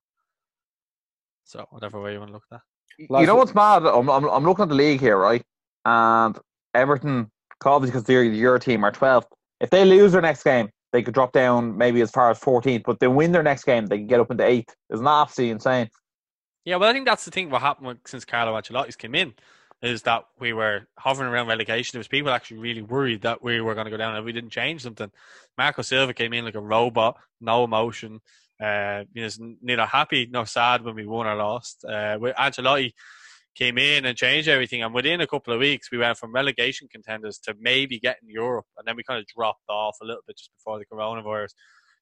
So 1.43 1.65
whatever 1.71 2.01
way 2.01 2.13
you 2.13 2.19
want 2.19 2.29
to 2.29 2.33
look 2.33 2.45
at 2.51 2.61
that. 2.99 3.19
You 3.19 3.27
know 3.27 3.35
what's 3.35 3.55
mad? 3.55 3.85
I'm, 3.85 4.09
I'm 4.09 4.25
I'm 4.25 4.43
looking 4.45 4.63
at 4.63 4.69
the 4.69 4.75
league 4.75 5.01
here, 5.01 5.17
right? 5.17 5.43
And 5.85 6.37
Everton, 6.73 7.31
obviously 7.65 7.91
because 7.91 8.05
they're 8.05 8.23
your 8.23 8.59
team, 8.59 8.83
are 8.83 8.91
12th. 8.91 9.25
If 9.59 9.69
they 9.69 9.83
lose 9.83 10.13
their 10.13 10.21
next 10.21 10.43
game, 10.43 10.69
they 10.93 11.03
could 11.03 11.13
drop 11.13 11.33
down 11.33 11.77
maybe 11.77 11.99
as 11.99 12.11
far 12.11 12.31
as 12.31 12.39
14th. 12.39 12.83
But 12.85 12.99
they 12.99 13.07
win 13.07 13.33
their 13.33 13.43
next 13.43 13.65
game, 13.65 13.87
they 13.87 13.97
can 13.97 14.07
get 14.07 14.21
up 14.21 14.31
into 14.31 14.45
eighth. 14.45 14.73
Isn't 14.93 15.03
that 15.03 15.21
absolutely 15.21 15.51
insane? 15.51 15.89
Yeah, 16.63 16.77
well, 16.77 16.89
I 16.89 16.93
think 16.93 17.05
that's 17.05 17.25
the 17.25 17.31
thing. 17.31 17.49
What 17.49 17.61
happened 17.61 17.99
since 18.05 18.23
Carlo 18.23 18.53
Ancelotti's 18.53 18.95
came 18.95 19.15
in 19.15 19.33
is 19.81 20.03
that 20.03 20.23
we 20.39 20.53
were 20.53 20.87
hovering 20.97 21.29
around 21.29 21.47
relegation. 21.47 21.91
There 21.93 21.99
was 21.99 22.07
people 22.07 22.31
actually 22.31 22.59
really 22.59 22.81
worried 22.81 23.23
that 23.23 23.43
we 23.43 23.59
were 23.59 23.73
going 23.73 23.85
to 23.85 23.91
go 23.91 23.97
down 23.97 24.15
if 24.15 24.23
we 24.23 24.31
didn't 24.31 24.51
change 24.51 24.81
something. 24.81 25.11
Marco 25.57 25.81
Silva 25.81 26.13
came 26.13 26.31
in 26.31 26.45
like 26.45 26.55
a 26.55 26.61
robot, 26.61 27.17
no 27.41 27.65
emotion. 27.65 28.21
Uh, 28.61 29.03
you 29.13 29.23
know, 29.23 29.55
neither 29.61 29.85
happy 29.85 30.29
nor 30.31 30.45
sad 30.45 30.83
when 30.83 30.95
we 30.95 31.05
won 31.05 31.27
or 31.27 31.35
lost. 31.35 31.83
Uh, 31.83 32.17
with 32.19 32.33
Ancelotti 32.37 32.93
came 33.55 33.77
in 33.77 34.05
and 34.05 34.17
changed 34.17 34.47
everything, 34.47 34.83
and 34.83 34.93
within 34.93 35.21
a 35.21 35.27
couple 35.27 35.53
of 35.53 35.59
weeks, 35.59 35.91
we 35.91 35.97
went 35.97 36.17
from 36.17 36.33
relegation 36.33 36.87
contenders 36.91 37.37
to 37.39 37.55
maybe 37.59 37.99
getting 37.99 38.29
Europe, 38.29 38.65
and 38.77 38.87
then 38.87 38.95
we 38.95 39.03
kind 39.03 39.19
of 39.19 39.27
dropped 39.27 39.63
off 39.69 39.97
a 40.01 40.05
little 40.05 40.23
bit 40.27 40.37
just 40.37 40.51
before 40.57 40.79
the 40.79 40.85
coronavirus. 40.85 41.53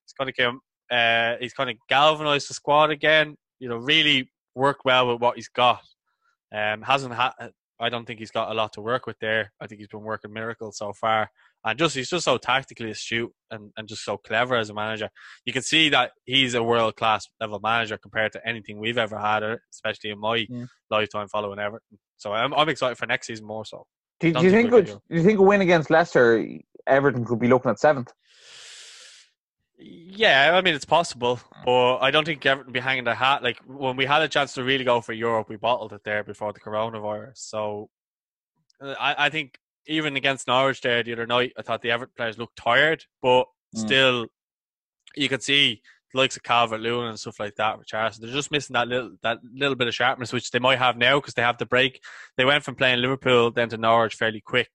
He's 0.04 0.14
kind 0.18 0.30
of 0.30 0.36
came, 0.36 0.60
uh, 0.90 1.34
he's 1.40 1.54
kind 1.54 1.70
of 1.70 1.76
galvanized 1.88 2.48
the 2.48 2.54
squad 2.54 2.90
again. 2.90 3.36
You 3.58 3.68
know, 3.68 3.76
really 3.76 4.30
worked 4.54 4.84
well 4.84 5.08
with 5.08 5.20
what 5.20 5.36
he's 5.36 5.48
got. 5.48 5.82
Um, 6.54 6.82
hasn't 6.82 7.14
had. 7.14 7.32
I 7.82 7.88
don't 7.88 8.06
think 8.06 8.20
he's 8.20 8.30
got 8.30 8.50
a 8.50 8.54
lot 8.54 8.72
to 8.74 8.80
work 8.80 9.06
with 9.06 9.18
there. 9.20 9.52
I 9.60 9.66
think 9.66 9.80
he's 9.80 9.88
been 9.88 10.02
working 10.02 10.32
miracles 10.32 10.78
so 10.78 10.92
far, 10.92 11.28
and 11.64 11.78
just 11.78 11.96
he's 11.96 12.08
just 12.08 12.24
so 12.24 12.38
tactically 12.38 12.90
astute 12.90 13.32
and, 13.50 13.70
and 13.76 13.88
just 13.88 14.04
so 14.04 14.16
clever 14.16 14.54
as 14.56 14.70
a 14.70 14.74
manager. 14.74 15.08
You 15.44 15.52
can 15.52 15.62
see 15.62 15.88
that 15.90 16.12
he's 16.24 16.54
a 16.54 16.62
world 16.62 16.96
class 16.96 17.26
level 17.40 17.60
manager 17.60 17.98
compared 17.98 18.32
to 18.32 18.48
anything 18.48 18.78
we've 18.78 18.98
ever 18.98 19.18
had, 19.18 19.42
uh, 19.42 19.56
especially 19.72 20.10
in 20.10 20.20
my 20.20 20.46
Mm. 20.48 20.68
lifetime 20.90 21.28
following 21.28 21.58
Everton. 21.58 21.98
So 22.16 22.32
I'm 22.32 22.54
I'm 22.54 22.68
excited 22.68 22.96
for 22.98 23.06
next 23.06 23.26
season 23.26 23.46
more 23.46 23.64
so. 23.64 23.86
Do, 24.20 24.32
Don't 24.32 24.44
you 24.44 24.50
think 24.52 24.70
Do 24.70 25.00
you 25.10 25.22
think 25.22 25.40
a 25.40 25.42
win 25.42 25.60
against 25.60 25.90
Leicester, 25.90 26.46
Everton 26.86 27.24
could 27.24 27.40
be 27.40 27.48
looking 27.48 27.70
at 27.70 27.80
seventh? 27.80 28.12
Yeah, 29.78 30.52
I 30.54 30.60
mean 30.60 30.74
it's 30.74 30.84
possible, 30.84 31.40
but 31.64 31.98
I 31.98 32.10
don't 32.10 32.24
think 32.24 32.44
Everton 32.46 32.72
be 32.72 32.80
hanging 32.80 33.04
their 33.04 33.14
hat. 33.14 33.42
Like 33.42 33.58
when 33.66 33.96
we 33.96 34.04
had 34.06 34.22
a 34.22 34.28
chance 34.28 34.54
to 34.54 34.62
really 34.64 34.84
go 34.84 35.00
for 35.00 35.12
Europe, 35.12 35.48
we 35.48 35.56
bottled 35.56 35.92
it 35.92 36.04
there 36.04 36.22
before 36.22 36.52
the 36.52 36.60
coronavirus. 36.60 37.38
So 37.38 37.90
uh, 38.80 38.94
I, 39.00 39.26
I 39.26 39.30
think 39.30 39.58
even 39.86 40.16
against 40.16 40.46
Norwich 40.46 40.80
there 40.82 41.02
the 41.02 41.12
other 41.12 41.26
night, 41.26 41.52
I 41.58 41.62
thought 41.62 41.82
the 41.82 41.90
Everton 41.90 42.14
players 42.16 42.38
looked 42.38 42.56
tired, 42.56 43.04
but 43.20 43.46
Mm. 43.74 43.78
still, 43.78 44.26
you 45.16 45.30
could 45.30 45.42
see 45.42 45.80
the 46.12 46.20
likes 46.20 46.36
of 46.36 46.42
Calvert 46.42 46.80
Lewin 46.82 47.08
and 47.08 47.18
stuff 47.18 47.40
like 47.40 47.54
that 47.56 47.78
with 47.78 47.86
Charles. 47.86 48.18
They're 48.18 48.30
just 48.30 48.50
missing 48.50 48.74
that 48.74 48.86
little 48.86 49.12
that 49.22 49.38
little 49.50 49.76
bit 49.76 49.88
of 49.88 49.94
sharpness, 49.94 50.30
which 50.30 50.50
they 50.50 50.58
might 50.58 50.78
have 50.78 50.98
now 50.98 51.18
because 51.18 51.32
they 51.32 51.40
have 51.40 51.56
the 51.56 51.64
break. 51.64 52.02
They 52.36 52.44
went 52.44 52.64
from 52.64 52.74
playing 52.74 53.00
Liverpool 53.00 53.50
then 53.50 53.70
to 53.70 53.78
Norwich 53.78 54.14
fairly 54.14 54.42
quick. 54.42 54.68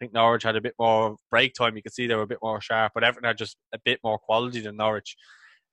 I 0.00 0.04
think 0.04 0.14
Norwich 0.14 0.44
had 0.44 0.56
a 0.56 0.62
bit 0.62 0.74
more 0.78 1.16
break 1.30 1.52
time. 1.52 1.76
You 1.76 1.82
could 1.82 1.92
see 1.92 2.06
they 2.06 2.14
were 2.14 2.22
a 2.22 2.26
bit 2.26 2.38
more 2.42 2.60
sharp, 2.60 2.92
but 2.94 3.04
Everton 3.04 3.26
had 3.26 3.36
just 3.36 3.56
a 3.74 3.78
bit 3.84 4.00
more 4.02 4.18
quality 4.18 4.60
than 4.60 4.76
Norwich. 4.76 5.14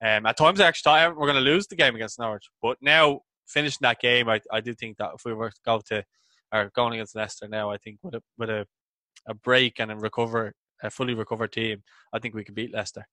Um, 0.03 0.25
at 0.25 0.35
times, 0.35 0.59
I 0.59 0.67
actually 0.67 0.89
thought 0.89 0.99
Everton 0.99 1.19
were 1.19 1.27
going 1.27 1.43
to 1.43 1.49
lose 1.49 1.67
the 1.67 1.77
game 1.77 1.95
against 1.95 2.19
Norwich, 2.19 2.49
but 2.61 2.77
now 2.81 3.21
finishing 3.47 3.79
that 3.81 4.01
game, 4.01 4.27
I, 4.27 4.41
I 4.51 4.59
do 4.59 4.73
think 4.73 4.97
that 4.97 5.11
if 5.15 5.21
we 5.25 5.33
were 5.33 5.49
to 5.49 5.61
go 5.65 5.81
to 5.87 6.03
or 6.51 6.71
going 6.75 6.93
against 6.93 7.15
Leicester 7.15 7.47
now, 7.47 7.71
I 7.71 7.77
think 7.77 7.99
with 8.03 8.15
a 8.15 8.21
with 8.37 8.49
a, 8.49 8.67
a 9.27 9.33
break 9.33 9.79
and 9.79 9.91
a 9.91 9.95
recover 9.95 10.53
a 10.83 10.89
fully 10.89 11.13
recovered 11.13 11.51
team, 11.51 11.83
I 12.13 12.19
think 12.19 12.35
we 12.35 12.43
could 12.43 12.55
beat 12.55 12.73
Leicester. 12.73 13.05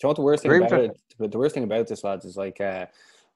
Do 0.00 0.06
you 0.06 0.06
know 0.06 0.10
what 0.10 0.16
the 0.16 0.22
worst 0.22 0.42
thing 0.42 0.62
about 0.62 0.80
it? 0.80 1.00
The 1.18 1.38
worst 1.38 1.54
thing 1.54 1.64
about 1.64 1.88
this, 1.88 2.04
lads, 2.04 2.24
is 2.24 2.36
like 2.36 2.60
uh, 2.60 2.86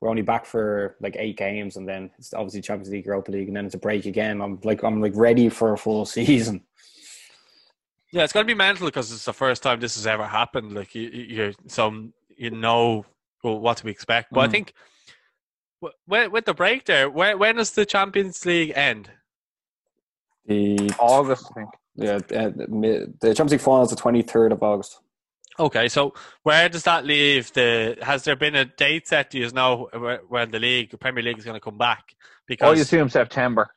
we're 0.04 0.10
only 0.10 0.20
back 0.22 0.44
for 0.44 0.96
like 1.00 1.16
eight 1.18 1.38
games, 1.38 1.76
and 1.76 1.88
then 1.88 2.10
it's 2.18 2.34
obviously 2.34 2.60
Champions 2.60 2.90
League, 2.90 3.06
Europa 3.06 3.30
League, 3.30 3.48
and 3.48 3.56
then 3.56 3.64
it's 3.64 3.74
a 3.74 3.78
break 3.78 4.04
again. 4.04 4.42
I'm 4.42 4.60
like, 4.62 4.82
I'm 4.84 5.00
like 5.00 5.16
ready 5.16 5.48
for 5.48 5.72
a 5.72 5.78
full 5.78 6.04
season. 6.18 6.62
Yeah, 8.12 8.22
it's 8.22 8.32
going 8.34 8.46
to 8.46 8.50
be 8.54 8.56
mental 8.56 8.86
because 8.86 9.10
it's 9.10 9.24
the 9.24 9.32
first 9.32 9.62
time 9.62 9.80
this 9.80 9.96
has 9.96 10.06
ever 10.06 10.26
happened. 10.26 10.72
Like 10.74 10.94
you, 10.94 11.08
you 11.08 11.22
you- 11.46 11.54
so 11.68 12.10
you 12.36 12.50
know 12.50 13.06
what 13.40 13.78
to 13.78 13.88
expect. 13.88 14.30
But 14.32 14.40
I 14.40 14.46
Mm. 14.48 14.50
think 14.50 14.74
with, 15.80 16.30
with 16.32 16.44
the 16.44 16.54
break 16.54 16.84
there, 16.84 17.08
when, 17.08 17.38
when 17.38 17.56
does 17.56 17.70
the 17.70 17.86
Champions 17.86 18.44
League 18.44 18.72
end? 18.76 19.10
The 20.46 20.92
August, 20.98 21.46
I 21.50 21.54
think. 21.54 21.70
yeah, 21.96 22.16
uh, 22.16 22.50
the 22.50 23.14
the 23.22 23.28
Champions 23.34 23.52
League 23.52 23.60
final 23.62 23.84
is 23.84 23.90
the 23.90 23.96
23rd 23.96 24.52
of 24.52 24.62
August. 24.62 25.00
Okay, 25.58 25.88
so 25.88 26.14
where 26.42 26.68
does 26.68 26.82
that 26.82 27.04
leave 27.04 27.52
the? 27.52 27.96
Has 28.02 28.24
there 28.24 28.34
been 28.36 28.56
a 28.56 28.64
date 28.64 29.06
set? 29.06 29.30
Do 29.30 29.38
you 29.38 29.50
know 29.50 29.88
when 30.28 30.50
the 30.50 30.58
league, 30.58 30.90
the 30.90 30.98
Premier 30.98 31.22
League, 31.22 31.38
is 31.38 31.44
going 31.44 31.54
to 31.54 31.60
come 31.60 31.78
back? 31.78 32.16
Because 32.46 32.70
oh, 32.70 32.72
you 32.74 32.82
assume 32.82 33.08
September. 33.08 33.70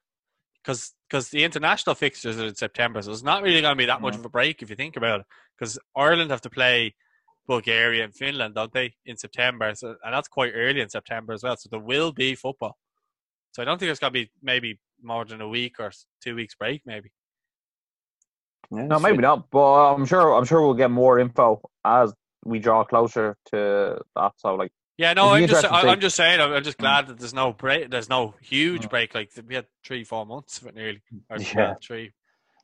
because 0.63 0.93
because 1.07 1.29
the 1.29 1.43
international 1.43 1.95
fixtures 1.95 2.39
are 2.39 2.47
in 2.47 2.55
September, 2.55 3.01
so 3.01 3.11
it's 3.11 3.23
not 3.23 3.43
really 3.43 3.61
going 3.61 3.73
to 3.73 3.77
be 3.77 3.85
that 3.85 4.01
much 4.01 4.13
No. 4.13 4.19
of 4.19 4.25
a 4.25 4.29
break 4.29 4.61
if 4.61 4.69
you 4.69 4.75
think 4.75 4.97
about 4.97 5.21
it. 5.21 5.25
Because 5.57 5.77
Ireland 5.95 6.31
have 6.31 6.41
to 6.41 6.49
play 6.49 6.95
Bulgaria 7.47 8.03
and 8.03 8.13
Finland, 8.13 8.55
don't 8.55 8.73
they, 8.73 8.95
in 9.05 9.15
September? 9.15 9.73
So 9.75 9.95
and 10.03 10.13
that's 10.13 10.27
quite 10.27 10.53
early 10.55 10.81
in 10.81 10.89
September 10.89 11.33
as 11.33 11.43
well. 11.43 11.55
So 11.57 11.69
there 11.69 11.79
will 11.79 12.11
be 12.11 12.33
football. 12.35 12.77
So 13.51 13.61
I 13.61 13.65
don't 13.65 13.77
think 13.79 13.91
it's 13.91 13.99
going 13.99 14.13
to 14.13 14.19
be 14.19 14.31
maybe 14.41 14.79
more 15.01 15.25
than 15.25 15.41
a 15.41 15.47
week 15.47 15.79
or 15.79 15.91
two 16.23 16.35
weeks 16.35 16.55
break, 16.55 16.81
maybe. 16.85 17.11
Yeah, 18.71 18.87
No, 18.87 18.97
so 18.97 19.03
maybe 19.03 19.19
not. 19.19 19.49
But 19.49 19.93
I'm 19.93 20.05
sure. 20.05 20.33
I'm 20.33 20.45
sure 20.45 20.61
we'll 20.61 20.73
get 20.73 20.91
more 20.91 21.19
info 21.19 21.61
as 21.85 22.13
we 22.43 22.59
draw 22.59 22.83
closer 22.83 23.37
to 23.51 23.99
that. 24.15 24.31
So, 24.37 24.55
like, 24.55 24.71
Yeah, 24.97 25.13
no, 25.13 25.29
I'm 25.31 25.47
just 25.47 25.65
I. 25.65 25.89
I'm 25.89 25.99
just 26.01 26.15
saying 26.15 26.39
I'm 26.41 26.51
I'm 26.53 26.63
just 26.63 26.77
glad 26.77 27.07
that 27.07 27.19
there's 27.19 27.33
no 27.33 27.53
break. 27.53 27.89
There's 27.89 28.09
no 28.09 28.35
huge 28.41 28.83
Mm. 28.83 28.89
break. 28.89 29.15
Like 29.15 29.31
we 29.47 29.55
had 29.55 29.67
three, 29.85 30.03
four 30.03 30.25
months 30.25 30.59
of 30.61 30.67
it 30.67 30.75
nearly. 30.75 31.01
Or, 31.29 31.37
Yeah. 31.55 31.75
three. 31.81 32.11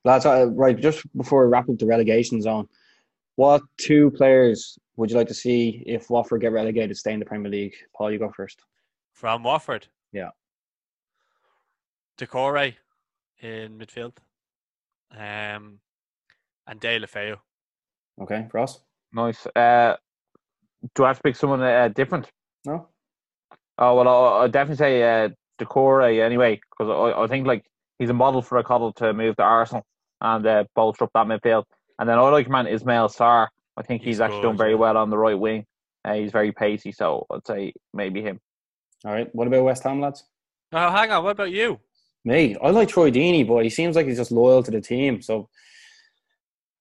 Lads, 0.06 0.26
uh, 0.26 0.48
right, 0.52 0.78
just 0.78 1.06
before 1.16 1.46
we 1.46 1.52
wrap 1.52 1.70
up 1.70 1.78
the 1.78 1.86
relegation 1.86 2.42
zone, 2.42 2.68
what 3.36 3.62
two 3.78 4.12
players 4.12 4.78
would 4.98 5.10
you 5.10 5.16
like 5.16 5.30
to 5.30 5.34
see 5.34 5.82
if 5.88 6.10
Watford 6.10 6.42
get 6.42 6.52
relegated, 6.52 6.98
stay 6.98 7.14
in 7.14 7.20
the 7.20 7.26
Premier 7.26 7.50
League? 7.50 7.74
Paul, 7.96 8.12
you 8.12 8.20
go 8.20 8.30
first. 8.36 8.60
from 9.14 9.44
Watford. 9.44 9.88
Yeah. 10.12 10.32
Doucouré 12.18 12.76
in 13.42 13.78
midfield. 13.78 14.14
Um, 15.18 15.80
and 16.68 16.80
Deulofeu. 16.80 17.38
Okay, 18.22 18.48
Ross? 18.54 18.80
nice. 19.14 19.46
Uh, 19.56 19.96
do 20.96 21.04
I 21.04 21.08
have 21.08 21.18
to 21.18 21.24
pick 21.24 21.36
someone 21.36 21.62
uh, 21.62 21.88
different? 21.90 22.30
No? 22.66 22.88
Oh 23.78 23.96
well, 23.96 24.08
I'll, 24.08 24.42
I'll 24.42 24.50
definitely 24.50 24.78
say 24.78 25.04
uh, 25.04 25.30
Doucouré 25.60 26.24
anyway, 26.24 26.60
because 26.72 26.92
I, 26.92 27.24
I 27.24 27.28
think 27.28 27.48
like 27.48 27.66
he's 28.00 28.10
a 28.10 28.14
model 28.14 28.42
for 28.42 28.58
a 28.58 28.64
cuddle 28.64 28.94
to 28.94 29.14
move 29.14 29.36
to 29.38 29.44
Arsenal 29.44 29.86
and 30.22 30.46
uh, 30.46 30.64
bolster 30.76 31.06
up 31.06 31.12
that 31.14 31.28
midfield. 31.28 31.64
And 32.00 32.08
then 32.08 32.18
I 32.18 32.22
like 32.30 32.50
man 32.50 32.68
Ismail 32.68 33.10
Sarr. 33.10 33.48
I 33.76 33.82
think 33.82 34.02
he's, 34.02 34.16
He's 34.16 34.22
actually 34.22 34.42
good, 34.42 34.48
done 34.50 34.58
very 34.58 34.72
yeah. 34.72 34.78
well 34.78 34.98
on 34.98 35.10
the 35.10 35.18
right 35.18 35.38
wing. 35.38 35.66
Uh, 36.06 36.14
he's 36.14 36.32
very 36.32 36.52
pacey, 36.52 36.92
so 36.92 37.26
I'd 37.32 37.48
say 37.48 37.74
maybe 37.94 38.22
him. 38.22 38.40
All 39.06 39.12
right. 39.12 39.34
What 39.34 39.48
about 39.48 39.64
West 39.64 39.84
Ham, 39.84 40.00
lads? 40.00 40.24
Oh, 40.72 40.92
hang 40.92 41.12
on. 41.12 41.24
What 41.24 41.32
about 41.32 41.52
you? 41.52 41.80
Me, 42.26 42.56
I 42.62 42.70
like 42.70 42.88
Troy 42.90 43.12
Deeney, 43.12 43.48
but 43.48 43.64
he 43.64 43.70
seems 43.70 43.96
like 43.96 44.06
he's 44.08 44.18
just 44.18 44.32
loyal 44.32 44.64
to 44.64 44.72
the 44.72 44.80
team. 44.80 45.22
So 45.22 45.50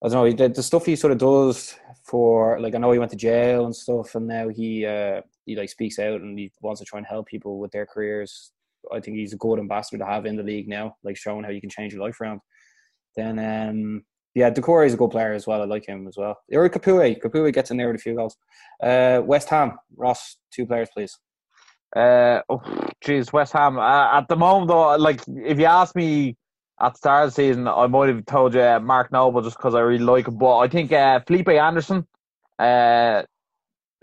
I 0.04 0.08
don't 0.08 0.12
know 0.12 0.32
the, 0.32 0.52
the 0.52 0.62
stuff 0.62 0.86
he 0.86 0.96
sort 0.96 1.12
of 1.12 1.18
does 1.18 1.76
for 2.04 2.58
like 2.60 2.74
I 2.74 2.78
know 2.78 2.90
he 2.90 2.98
went 2.98 3.12
to 3.12 3.16
jail 3.16 3.66
and 3.66 3.74
stuff, 3.74 4.14
and 4.14 4.26
now 4.26 4.48
he 4.48 4.84
uh, 4.84 5.20
he 5.46 5.54
like 5.54 5.68
speaks 5.68 5.98
out 5.98 6.20
and 6.20 6.38
he 6.38 6.50
wants 6.60 6.80
to 6.80 6.84
try 6.84 6.98
and 6.98 7.06
help 7.06 7.26
people 7.26 7.58
with 7.58 7.70
their 7.70 7.86
careers. 7.86 8.52
I 8.92 8.98
think 8.98 9.16
he's 9.16 9.32
a 9.32 9.36
good 9.36 9.60
ambassador 9.60 9.98
to 9.98 10.10
have 10.10 10.26
in 10.26 10.36
the 10.36 10.42
league 10.42 10.68
now, 10.68 10.96
like 11.04 11.16
showing 11.16 11.44
how 11.44 11.50
you 11.50 11.60
can 11.60 11.70
change 11.70 11.92
your 11.92 12.02
life 12.02 12.20
around. 12.20 12.40
Then 13.14 13.38
um, 13.38 14.02
yeah, 14.34 14.50
Doucouré 14.50 14.86
is 14.86 14.94
a 14.94 14.96
good 14.96 15.10
player 15.10 15.34
as 15.34 15.46
well. 15.46 15.62
I 15.62 15.66
like 15.66 15.86
him 15.86 16.08
as 16.08 16.16
well. 16.16 16.38
Or 16.52 16.68
Capoue. 16.68 17.20
Capoue 17.20 17.52
gets 17.52 17.70
in 17.70 17.76
there 17.76 17.88
with 17.88 17.96
a 17.96 18.02
few 18.02 18.16
goals. 18.16 18.36
Uh, 18.82 19.20
West 19.24 19.48
Ham, 19.50 19.78
Ross, 19.96 20.36
two 20.50 20.66
players, 20.66 20.88
please. 20.92 21.16
Uh, 21.94 22.40
oh, 22.48 22.62
West 23.32 23.52
Ham. 23.52 23.78
Uh, 23.78 24.18
at 24.18 24.26
the 24.28 24.36
moment, 24.36 24.68
though, 24.68 24.96
like 24.96 25.20
if 25.28 25.58
you 25.58 25.66
ask 25.66 25.94
me 25.94 26.36
at 26.82 26.94
the 26.94 26.98
start 26.98 27.24
of 27.24 27.30
the 27.30 27.34
season, 27.34 27.68
I 27.68 27.86
might 27.86 28.08
have 28.08 28.26
told 28.26 28.54
you 28.54 28.60
uh, 28.60 28.80
Mark 28.80 29.12
Noble 29.12 29.40
just 29.40 29.56
because 29.56 29.74
I 29.74 29.80
really 29.80 30.04
like 30.04 30.26
him. 30.26 30.36
But 30.36 30.58
I 30.58 30.68
think 30.68 30.92
uh, 30.92 31.20
Felipe 31.20 31.48
Anderson, 31.48 32.06
uh, 32.58 33.22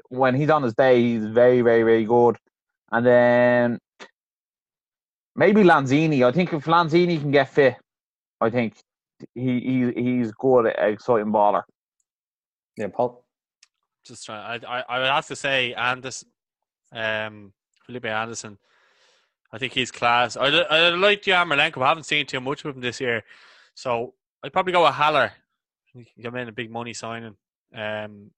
when 0.08 0.34
he's 0.34 0.50
on 0.50 0.64
his 0.64 0.74
day, 0.74 1.02
he's 1.02 1.26
very, 1.26 1.62
very, 1.62 1.84
very 1.84 2.06
good. 2.06 2.38
And 2.92 3.06
then 3.06 3.80
maybe 5.36 5.64
Lanzini. 5.64 6.26
I 6.26 6.32
think 6.32 6.54
if 6.54 6.66
Lanzini 6.66 7.20
can 7.20 7.32
get 7.32 7.50
fit, 7.50 7.76
I 8.40 8.50
think 8.50 8.76
he, 9.36 9.60
he 9.60 9.92
he's 10.02 10.32
good, 10.32 10.68
at 10.68 10.90
exciting 10.90 11.34
baller. 11.34 11.64
Yeah, 12.78 12.88
Paul. 12.88 13.26
Just 14.06 14.26
trying. 14.26 14.64
I, 14.66 14.80
I 14.80 14.84
I 14.88 15.00
would 15.00 15.08
have 15.10 15.28
to 15.28 15.36
say 15.36 15.74
Anderson, 15.74 16.30
um, 16.94 17.52
Felipe 17.86 18.06
Anderson. 18.06 18.58
I 19.52 19.58
think 19.58 19.74
he's 19.74 19.92
class. 19.92 20.38
I, 20.38 20.48
I 20.48 20.90
like 20.90 21.24
Yarmolenko. 21.24 21.82
I 21.82 21.88
haven't 21.90 22.04
seen 22.04 22.26
too 22.26 22.40
much 22.40 22.64
of 22.64 22.76
him 22.76 22.82
this 22.82 23.00
year, 23.02 23.24
so 23.74 24.14
I'd 24.44 24.54
probably 24.54 24.74
go 24.74 24.84
with 24.84 24.94
Haller. 24.94 25.32
He 25.94 26.24
come 26.24 26.36
in 26.36 26.48
a 26.48 26.52
big 26.52 26.72
money 26.72 26.94
signing. 26.94 27.36
Um, 27.76 28.32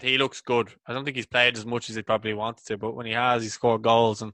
he 0.00 0.18
looks 0.18 0.40
good. 0.40 0.72
I 0.86 0.92
don't 0.92 1.04
think 1.04 1.16
he's 1.16 1.26
played 1.26 1.56
as 1.56 1.66
much 1.66 1.90
as 1.90 1.96
he 1.96 2.02
probably 2.02 2.32
wanted 2.32 2.64
to, 2.66 2.78
but 2.78 2.94
when 2.94 3.06
he 3.06 3.12
has, 3.12 3.42
he 3.42 3.48
scored 3.48 3.82
goals, 3.82 4.22
and 4.22 4.32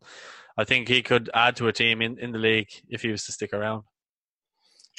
I 0.57 0.65
think 0.65 0.89
he 0.89 1.03
could 1.03 1.31
add 1.35 1.57
to 1.57 1.69
a 1.69 1.73
team 1.73 2.03
in, 2.03 2.19
in 2.19 2.33
the 2.33 2.39
league 2.39 2.71
if 2.89 3.03
he 3.03 3.11
was 3.11 3.25
to 3.27 3.33
stick 3.33 3.53
around. 3.53 3.83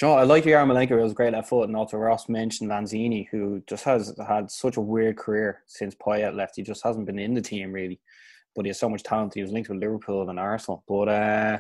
you 0.01 0.08
know, 0.08 0.16
I 0.16 0.24
like 0.24 0.43
Yarmolenko. 0.43 0.91
It 0.91 1.03
was 1.03 1.14
great 1.14 1.34
at 1.34 1.47
foot, 1.47 1.68
and 1.68 1.78
also 1.78 1.97
Ross 1.97 2.28
mentioned 2.28 2.70
Lanzini, 2.70 3.28
who 3.30 3.64
just 3.68 3.84
has 3.86 4.14
had 4.28 4.51
such 4.51 4.78
a 4.78 4.82
weird 4.82 5.18
career 5.18 5.62
since 5.68 5.95
Payet 5.95 6.36
left. 6.36 6.55
He 6.58 6.64
just 6.64 6.84
hasn't 6.84 7.05
been 7.05 7.20
in 7.20 7.34
the 7.34 7.41
team 7.41 7.72
really, 7.72 7.99
but 8.58 8.66
he 8.66 8.70
has 8.70 8.80
so 8.80 8.89
much 8.89 9.03
talent. 9.03 9.36
He 9.36 9.41
was 9.43 9.51
linked 9.51 9.70
with 9.70 9.78
Liverpool 9.78 10.30
and 10.30 10.39
Arsenal, 10.39 10.84
but 10.88 11.08
uh, 11.08 11.60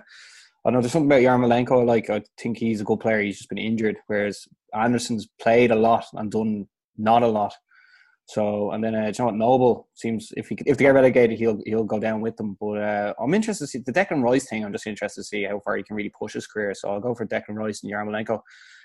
I 0.65 0.69
know 0.71 0.81
there's 0.81 0.91
something 0.91 1.09
about 1.09 1.21
Yarmolenko. 1.21 1.85
Like 1.85 2.09
I 2.09 2.23
think 2.39 2.57
he's 2.57 2.81
a 2.81 2.83
good 2.83 2.99
player. 2.99 3.21
He's 3.21 3.37
just 3.37 3.49
been 3.49 3.59
injured, 3.59 3.97
whereas 4.07 4.47
Anderson's 4.73 5.29
played 5.39 5.69
a 5.69 5.75
lot 5.75 6.05
and 6.13 6.31
done 6.31 6.67
not 6.97 7.21
a 7.21 7.27
lot. 7.27 7.53
So 8.25 8.71
and 8.71 8.83
then 8.83 8.95
uh, 8.95 9.05
you 9.05 9.13
know 9.19 9.25
what 9.25 9.35
Noble 9.35 9.87
seems 9.93 10.33
if 10.35 10.49
he 10.49 10.57
if 10.65 10.77
they 10.77 10.85
get 10.85 10.95
relegated 10.95 11.39
he'll 11.39 11.61
he'll 11.65 11.83
go 11.83 11.99
down 11.99 12.19
with 12.19 12.35
them. 12.35 12.57
But 12.59 12.79
uh, 12.79 13.13
I'm 13.21 13.33
interested 13.35 13.65
to 13.65 13.67
see 13.67 13.83
the 13.85 13.93
Declan 13.93 14.23
Rice 14.23 14.49
thing. 14.49 14.65
I'm 14.65 14.73
just 14.73 14.87
interested 14.87 15.21
to 15.21 15.25
see 15.25 15.43
how 15.43 15.59
far 15.59 15.77
he 15.77 15.83
can 15.83 15.95
really 15.95 16.11
push 16.19 16.33
his 16.33 16.47
career. 16.47 16.73
So 16.73 16.89
I'll 16.89 16.99
go 16.99 17.13
for 17.13 17.27
Declan 17.27 17.55
Rice 17.55 17.83
and 17.83 17.93
Yarmolenko. 17.93 18.41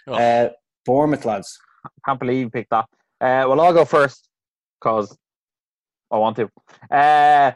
Oh. 0.06 0.12
Uh, 0.12 0.50
Bournemouth 0.84 1.24
lads. 1.24 1.58
Can't 2.04 2.20
believe 2.20 2.40
you 2.40 2.50
picked 2.50 2.70
that. 2.70 2.84
Uh, 3.20 3.48
well, 3.48 3.60
I'll 3.60 3.72
go 3.72 3.86
first 3.86 4.28
because 4.80 5.16
I 6.10 6.18
want 6.18 6.36
to. 6.36 6.50
Uh, 6.90 7.52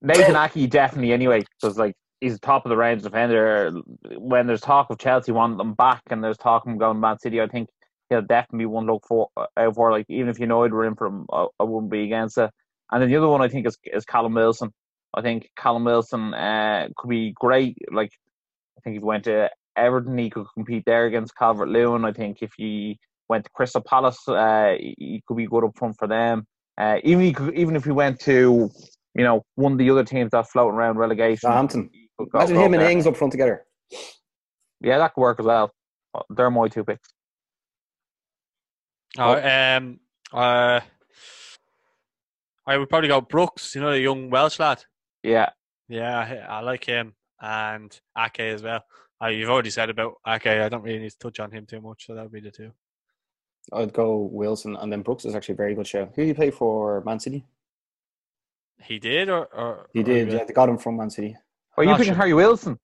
Nathan 0.00 0.36
Ake 0.36 0.70
definitely 0.70 1.12
anyway 1.12 1.42
because 1.60 1.78
like 1.78 1.94
he's 2.20 2.38
top 2.40 2.64
of 2.64 2.70
the 2.70 2.76
range 2.76 3.02
defender. 3.02 3.72
When 4.16 4.46
there's 4.46 4.60
talk 4.60 4.90
of 4.90 4.98
Chelsea 4.98 5.32
wanting 5.32 5.58
them 5.58 5.74
back 5.74 6.02
and 6.10 6.22
there's 6.22 6.38
talk 6.38 6.64
of 6.64 6.72
him 6.72 6.78
going 6.78 6.96
to 6.96 7.00
Man 7.00 7.18
City, 7.18 7.40
I 7.40 7.46
think 7.46 7.68
he'll 8.08 8.22
definitely 8.22 8.60
be 8.60 8.66
one 8.66 8.86
look 8.86 9.04
for 9.06 9.28
out 9.56 9.74
for. 9.74 9.92
Like 9.92 10.06
even 10.08 10.28
if 10.28 10.38
United 10.38 10.72
were 10.72 10.86
in 10.86 10.94
for 10.94 11.08
him, 11.08 11.26
I, 11.32 11.46
I 11.60 11.64
wouldn't 11.64 11.92
be 11.92 12.04
against 12.04 12.38
it. 12.38 12.50
And 12.90 13.02
then 13.02 13.10
the 13.10 13.16
other 13.16 13.28
one 13.28 13.42
I 13.42 13.48
think 13.48 13.66
is 13.66 13.76
is 13.84 14.04
Callum 14.04 14.34
Wilson. 14.34 14.72
I 15.14 15.22
think 15.22 15.50
Callum 15.56 15.84
Wilson 15.84 16.34
uh, 16.34 16.88
could 16.96 17.08
be 17.08 17.32
great. 17.32 17.76
Like 17.92 18.12
I 18.78 18.80
think 18.82 18.96
if 18.96 19.02
he 19.02 19.06
went 19.06 19.24
to 19.24 19.50
Everton, 19.76 20.18
he 20.18 20.30
could 20.30 20.46
compete 20.54 20.84
there 20.86 21.06
against 21.06 21.36
Calvert 21.36 21.68
Lewin. 21.68 22.04
I 22.04 22.12
think 22.12 22.38
if 22.42 22.52
he 22.56 22.98
went 23.28 23.44
to 23.44 23.50
Crystal 23.50 23.80
Palace, 23.80 24.26
uh, 24.28 24.74
he 24.78 25.22
could 25.26 25.36
be 25.36 25.46
good 25.46 25.64
up 25.64 25.76
front 25.76 25.96
for 25.98 26.08
them. 26.08 26.46
Uh, 26.76 26.96
even 27.04 27.24
he 27.24 27.32
could, 27.32 27.54
even 27.54 27.76
if 27.76 27.84
he 27.84 27.90
went 27.90 28.20
to 28.20 28.70
you 29.14 29.24
know 29.24 29.44
one 29.54 29.72
of 29.72 29.78
the 29.78 29.90
other 29.90 30.04
teams 30.04 30.30
that 30.32 30.48
floating 30.48 30.76
around 30.76 30.96
relegation, 30.98 31.38
Southampton. 31.48 31.90
go- 32.18 32.26
Imagine 32.34 32.56
go 32.56 32.64
him 32.64 32.74
and. 32.74 32.82
Ings 32.82 33.06
up 33.06 33.16
front 33.16 33.32
together. 33.32 33.64
Yeah, 34.80 34.98
that 34.98 35.14
could 35.14 35.20
work 35.20 35.40
as 35.40 35.46
well. 35.46 35.72
They're 36.30 36.50
my 36.50 36.68
two 36.68 36.84
picks. 36.84 37.08
Oh, 39.18 39.34
um, 39.76 40.00
uh, 40.32 40.80
I 42.66 42.76
would 42.76 42.88
probably 42.88 43.08
go 43.08 43.20
Brooks. 43.20 43.74
You 43.74 43.80
know, 43.80 43.90
the 43.90 44.00
young 44.00 44.30
Welsh 44.30 44.58
lad. 44.60 44.84
Yeah, 45.22 45.50
Yeah, 45.88 46.18
I, 46.18 46.58
I 46.58 46.60
like 46.60 46.84
him 46.84 47.14
and 47.40 47.98
Ake 48.16 48.40
as 48.40 48.62
well. 48.62 48.84
Uh, 49.22 49.28
you've 49.28 49.48
already 49.50 49.70
said 49.70 49.90
about 49.90 50.14
Ake. 50.26 50.46
I 50.46 50.68
don't 50.68 50.82
really 50.82 51.00
need 51.00 51.10
to 51.10 51.18
touch 51.18 51.40
on 51.40 51.50
him 51.50 51.66
too 51.66 51.80
much, 51.80 52.06
so 52.06 52.14
that 52.14 52.22
would 52.22 52.32
be 52.32 52.40
the 52.40 52.50
two. 52.52 52.70
I'd 53.72 53.92
go 53.92 54.28
Wilson 54.32 54.76
and 54.76 54.92
then 54.92 55.02
Brooks 55.02 55.24
is 55.24 55.34
actually 55.34 55.54
a 55.54 55.56
very 55.56 55.74
good 55.74 55.86
show. 55.86 56.06
Who 56.06 56.22
did 56.22 56.26
he 56.28 56.34
play 56.34 56.50
for 56.50 57.02
Man 57.04 57.18
City? 57.20 57.44
He 58.82 58.98
did, 58.98 59.28
or, 59.28 59.46
or 59.46 59.86
He 59.92 60.00
or 60.00 60.04
did. 60.04 60.32
Yeah, 60.32 60.44
they 60.44 60.52
got 60.52 60.68
him 60.68 60.78
from 60.78 60.96
Man 60.96 61.10
City. 61.10 61.36
are 61.76 61.84
you 61.84 61.90
Not 61.90 61.98
picking 61.98 62.12
sure. 62.14 62.18
Harry 62.18 62.34
Wilson? 62.34 62.78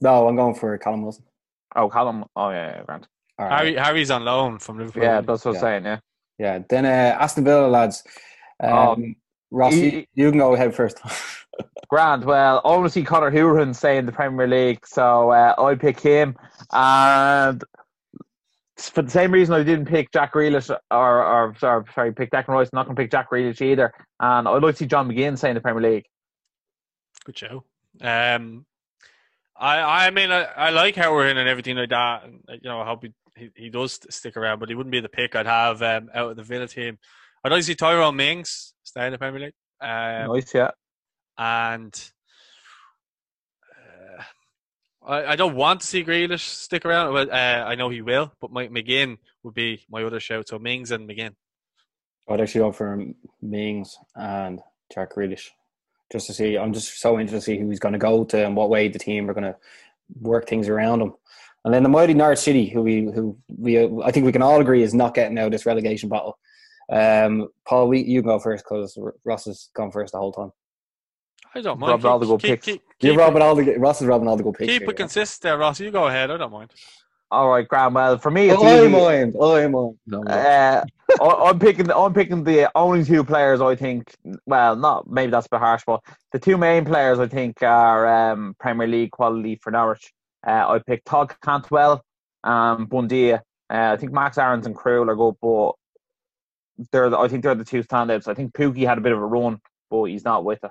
No, 0.00 0.28
I'm 0.28 0.36
going 0.36 0.54
for 0.54 0.76
Callum 0.78 1.02
Wilson. 1.02 1.24
Oh, 1.76 1.88
Callum. 1.88 2.24
Oh 2.36 2.50
yeah, 2.50 2.76
yeah 2.76 2.82
Grant. 2.84 3.06
All 3.38 3.46
right. 3.46 3.58
Harry 3.58 3.74
Harry's 3.76 4.10
on 4.10 4.24
loan 4.24 4.58
from 4.58 4.78
Liverpool. 4.78 5.02
Yeah, 5.02 5.20
that's 5.20 5.44
what 5.44 5.54
I'm 5.56 5.60
saying. 5.60 5.84
Yeah. 5.84 5.98
Yeah. 6.38 6.58
Then 6.68 6.86
uh, 6.86 7.16
Aston 7.20 7.44
Villa 7.44 7.66
lads. 7.68 8.02
Um, 8.62 9.16
Ross, 9.50 9.74
he- 9.74 9.90
you, 9.90 10.06
you 10.14 10.30
can 10.30 10.38
go 10.38 10.54
ahead 10.54 10.74
first. 10.74 11.00
Grant, 11.88 12.24
well, 12.24 12.60
obviously 12.64 13.02
Connor 13.02 13.30
to 13.30 13.52
see 13.58 13.74
stay 13.74 13.98
in 13.98 14.06
the 14.06 14.12
Premier 14.12 14.46
League, 14.46 14.86
so 14.86 15.30
uh, 15.30 15.54
I 15.58 15.74
pick 15.74 15.98
him. 15.98 16.36
And 16.72 17.62
for 18.88 19.02
the 19.02 19.10
same 19.10 19.32
reason 19.32 19.54
I 19.54 19.62
didn't 19.62 19.86
pick 19.86 20.12
Jack 20.12 20.32
Grealish, 20.32 20.70
or, 20.90 21.24
or 21.24 21.54
sorry, 21.58 21.84
sorry, 21.94 22.12
pick 22.12 22.30
Declan 22.30 22.48
Rice, 22.48 22.70
I'm 22.72 22.76
not 22.76 22.86
going 22.86 22.96
to 22.96 23.02
pick 23.02 23.10
Jack 23.10 23.30
Grealish 23.30 23.60
either. 23.60 23.92
And 24.18 24.48
I'd 24.48 24.62
like 24.62 24.74
to 24.74 24.78
see 24.78 24.86
John 24.86 25.08
McGinn 25.08 25.36
stay 25.36 25.50
in 25.50 25.54
the 25.54 25.60
Premier 25.60 25.82
League. 25.82 26.06
Good 27.24 27.36
show. 27.36 27.64
Um, 28.00 28.64
I 29.56 30.06
I 30.06 30.10
mean 30.10 30.30
I, 30.30 30.44
I 30.44 30.70
like 30.70 30.96
how 30.96 31.12
we're 31.12 31.28
in 31.28 31.36
and 31.36 31.48
everything 31.48 31.76
like 31.76 31.90
that. 31.90 32.24
And, 32.24 32.42
you 32.48 32.70
know, 32.70 32.80
I 32.80 32.86
hope 32.86 33.04
he, 33.04 33.12
he 33.36 33.50
he 33.54 33.68
does 33.68 34.00
stick 34.08 34.36
around, 34.36 34.58
but 34.58 34.70
he 34.70 34.74
wouldn't 34.74 34.92
be 34.92 35.00
the 35.00 35.08
pick 35.08 35.36
I'd 35.36 35.46
have 35.46 35.82
um, 35.82 36.08
out 36.14 36.30
of 36.30 36.36
the 36.36 36.42
Villa 36.42 36.66
team. 36.66 36.98
I'd 37.44 37.52
like 37.52 37.60
to 37.60 37.64
see 37.64 37.74
Tyrone 37.74 38.16
Mings 38.16 38.72
stay 38.84 39.04
in 39.04 39.12
the 39.12 39.18
Premier 39.18 39.40
League. 39.40 39.54
Um, 39.82 40.34
nice, 40.34 40.54
yeah. 40.54 40.70
and 41.36 42.10
I, 45.10 45.32
I 45.32 45.36
don't 45.36 45.56
want 45.56 45.80
to 45.80 45.86
see 45.86 46.04
Grealish 46.04 46.46
stick 46.46 46.84
around. 46.84 47.12
But 47.12 47.30
uh, 47.30 47.64
I 47.66 47.74
know 47.74 47.88
he 47.88 48.00
will. 48.00 48.32
But 48.40 48.52
my, 48.52 48.68
McGinn 48.68 49.18
would 49.42 49.54
be 49.54 49.84
my 49.90 50.04
other 50.04 50.20
shout. 50.20 50.48
So 50.48 50.58
Mings 50.58 50.90
and 50.90 51.08
McGinn. 51.08 51.34
I'd 52.28 52.40
actually 52.40 52.60
go 52.60 52.72
for 52.72 53.04
Mings 53.42 53.98
and 54.14 54.60
Jack 54.94 55.14
Grealish. 55.14 55.48
Just 56.12 56.28
to 56.28 56.32
see, 56.32 56.56
I'm 56.56 56.72
just 56.72 57.00
so 57.00 57.18
interested 57.18 57.36
to 57.36 57.42
see 57.42 57.58
who 57.58 57.68
he's 57.68 57.80
going 57.80 57.92
to 57.92 57.98
go 57.98 58.24
to 58.24 58.44
and 58.44 58.56
what 58.56 58.70
way 58.70 58.88
the 58.88 58.98
team 58.98 59.28
are 59.28 59.34
going 59.34 59.44
to 59.44 59.56
work 60.20 60.48
things 60.48 60.68
around 60.68 61.02
him. 61.02 61.14
And 61.64 61.74
then 61.74 61.82
the 61.82 61.88
mighty 61.88 62.14
Norwich 62.14 62.38
City, 62.38 62.68
who 62.68 62.82
we, 62.82 63.02
who 63.02 63.36
we, 63.48 63.78
I 64.02 64.10
think 64.10 64.26
we 64.26 64.32
can 64.32 64.42
all 64.42 64.60
agree 64.60 64.82
is 64.82 64.94
not 64.94 65.14
getting 65.14 65.38
out 65.38 65.46
of 65.46 65.52
this 65.52 65.66
relegation 65.66 66.08
battle. 66.08 66.38
Um, 66.90 67.48
Paul, 67.66 67.88
we, 67.88 68.02
you 68.02 68.22
go 68.22 68.38
first 68.38 68.64
because 68.64 68.98
Ross 69.24 69.44
has 69.44 69.68
gone 69.74 69.92
first 69.92 70.12
the 70.12 70.18
whole 70.18 70.32
time. 70.32 70.52
I 71.54 71.60
don't 71.60 71.78
mind. 71.80 71.90
Robbed 71.90 72.04
all 72.04 72.18
the 72.18 72.26
good 72.26 72.40
keep, 72.40 72.50
picks. 72.50 72.66
keep, 72.66 72.82
You're 73.00 73.12
keep, 73.12 73.20
robbing 73.20 73.42
all 73.42 73.54
the 73.54 73.76
Ross 73.78 74.00
is 74.00 74.06
robbing 74.06 74.28
all 74.28 74.36
the 74.36 74.42
good 74.42 74.54
picks. 74.54 74.72
keep 74.72 74.82
here, 74.82 74.90
it 74.90 74.96
consistent 74.96 75.42
there, 75.42 75.58
Ross. 75.58 75.80
You 75.80 75.90
go 75.90 76.06
ahead. 76.06 76.30
I 76.30 76.36
don't 76.36 76.52
mind. 76.52 76.70
All 77.32 77.48
right, 77.48 77.66
Grant. 77.66 77.94
Well, 77.94 78.18
for 78.18 78.30
me, 78.30 78.46
yeah. 78.46 78.54
it's 78.54 78.62
Oh, 78.62 78.84
I 78.84 78.88
mind. 78.88 79.36
Oh, 79.38 79.54
I 79.54 79.66
mind. 79.68 79.98
No, 80.06 80.22
no. 80.22 80.30
Uh, 80.32 80.84
I- 81.20 81.48
I'm 81.48 81.58
picking. 81.58 81.90
I'm 81.90 82.12
picking 82.12 82.44
the 82.44 82.70
only 82.76 83.04
two 83.04 83.24
players 83.24 83.60
I 83.60 83.74
think. 83.76 84.14
Well, 84.46 84.76
not 84.76 85.08
maybe 85.10 85.30
that's 85.30 85.46
a 85.46 85.50
bit 85.50 85.60
harsh, 85.60 85.82
but 85.86 86.00
the 86.32 86.38
two 86.38 86.56
main 86.56 86.84
players 86.84 87.18
I 87.18 87.26
think 87.26 87.62
are 87.62 88.32
um, 88.32 88.54
Premier 88.58 88.86
League 88.86 89.10
quality 89.12 89.56
for 89.62 89.70
Norwich. 89.70 90.12
Uh, 90.46 90.68
I 90.68 90.78
picked 90.84 91.06
Todd 91.06 91.32
Cantwell, 91.42 92.04
um, 92.44 92.86
Buendia. 92.86 93.40
Uh, 93.72 93.92
I 93.92 93.96
think 93.96 94.12
Max 94.12 94.38
Aarons 94.38 94.66
and 94.66 94.74
Krul 94.74 95.08
are 95.08 95.16
good, 95.16 95.34
but 95.40 95.72
they're. 96.90 97.10
The, 97.10 97.18
I 97.18 97.28
think 97.28 97.42
they're 97.44 97.54
the 97.54 97.64
two 97.64 97.82
standouts. 97.82 98.26
I 98.26 98.34
think 98.34 98.54
Pukki 98.54 98.86
had 98.86 98.98
a 98.98 99.02
bit 99.02 99.12
of 99.12 99.18
a 99.18 99.26
run, 99.26 99.60
but 99.90 100.04
he's 100.04 100.24
not 100.24 100.44
with 100.44 100.64
it. 100.64 100.70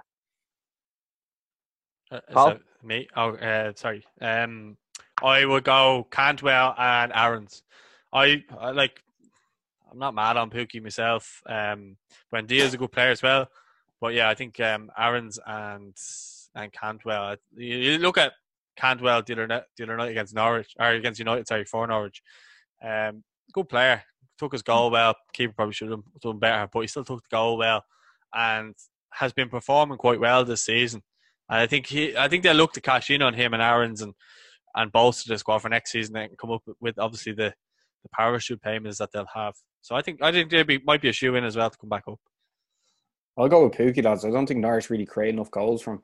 Uh, 2.11 2.19
Paul? 2.31 2.57
me? 2.83 3.07
Oh, 3.15 3.31
uh, 3.35 3.73
sorry. 3.75 4.05
Um, 4.21 4.77
I 5.23 5.45
would 5.45 5.63
go 5.63 6.07
Cantwell 6.11 6.73
and 6.77 7.11
Aarons. 7.13 7.63
I, 8.13 8.43
I 8.57 8.71
like. 8.71 9.01
I'm 9.91 9.99
not 9.99 10.15
mad 10.15 10.37
on 10.37 10.49
Pukki 10.49 10.81
myself. 10.81 11.41
Um, 11.47 11.97
Buendia 12.33 12.61
is 12.61 12.73
a 12.73 12.77
good 12.77 12.91
player 12.91 13.09
as 13.09 13.23
well, 13.23 13.47
but 13.99 14.13
yeah, 14.13 14.29
I 14.29 14.35
think 14.35 14.59
um, 14.59 14.91
Aarons 14.97 15.39
and 15.45 15.95
and 16.55 16.71
Cantwell. 16.71 17.35
You, 17.55 17.77
you 17.77 17.97
look 17.97 18.17
at 18.17 18.33
Cantwell 18.75 19.21
the 19.23 19.33
other, 19.33 19.47
night, 19.47 19.63
the 19.77 19.83
other 19.83 19.97
night 19.97 20.11
against 20.11 20.35
Norwich, 20.35 20.73
or 20.79 20.91
against 20.91 21.19
United, 21.19 21.47
sorry, 21.47 21.65
for 21.65 21.85
Norwich. 21.85 22.21
Um, 22.83 23.23
good 23.53 23.67
player. 23.69 24.03
Took 24.37 24.53
his 24.53 24.61
goal 24.61 24.89
well. 24.89 25.15
Keeper 25.33 25.53
probably 25.53 25.73
should 25.73 25.91
have 25.91 26.03
done 26.21 26.39
better, 26.39 26.69
but 26.71 26.79
he 26.81 26.87
still 26.87 27.03
took 27.03 27.21
the 27.23 27.35
goal 27.35 27.57
well 27.57 27.83
and 28.33 28.73
has 29.11 29.33
been 29.33 29.49
performing 29.49 29.97
quite 29.97 30.19
well 30.19 30.45
this 30.45 30.61
season. 30.61 31.01
And 31.49 31.59
I 31.59 31.67
think 31.67 31.87
he, 31.87 32.15
I 32.15 32.27
think 32.27 32.43
they 32.43 32.53
look 32.53 32.73
to 32.73 32.81
cash 32.81 33.09
in 33.09 33.21
on 33.21 33.33
him 33.33 33.53
and 33.53 33.61
Aarons 33.61 34.01
and 34.01 34.13
and 34.75 34.91
bolster 34.91 35.33
the 35.33 35.37
squad 35.37 35.59
for 35.59 35.69
next 35.69 35.91
season 35.91 36.15
and 36.15 36.37
come 36.37 36.51
up 36.51 36.61
with 36.79 36.99
obviously 36.99 37.33
the, 37.33 37.53
the 38.03 38.09
parachute 38.13 38.61
payments 38.61 38.99
that 38.99 39.11
they'll 39.11 39.25
have. 39.33 39.55
So 39.81 39.95
I 39.95 40.01
think 40.01 40.21
I 40.21 40.31
think 40.31 40.51
there 40.51 40.65
might 40.83 41.01
be 41.01 41.09
a 41.09 41.13
shoe 41.13 41.35
in 41.35 41.43
as 41.43 41.57
well 41.57 41.69
to 41.69 41.77
come 41.77 41.89
back 41.89 42.03
up. 42.07 42.19
I'll 43.37 43.47
go 43.47 43.65
with 43.65 43.73
Pukki 43.73 44.03
lads. 44.03 44.25
I 44.25 44.31
don't 44.31 44.45
think 44.45 44.59
Norwich 44.59 44.89
really 44.89 45.05
create 45.05 45.33
enough 45.33 45.49
goals 45.49 45.81
from, 45.81 46.03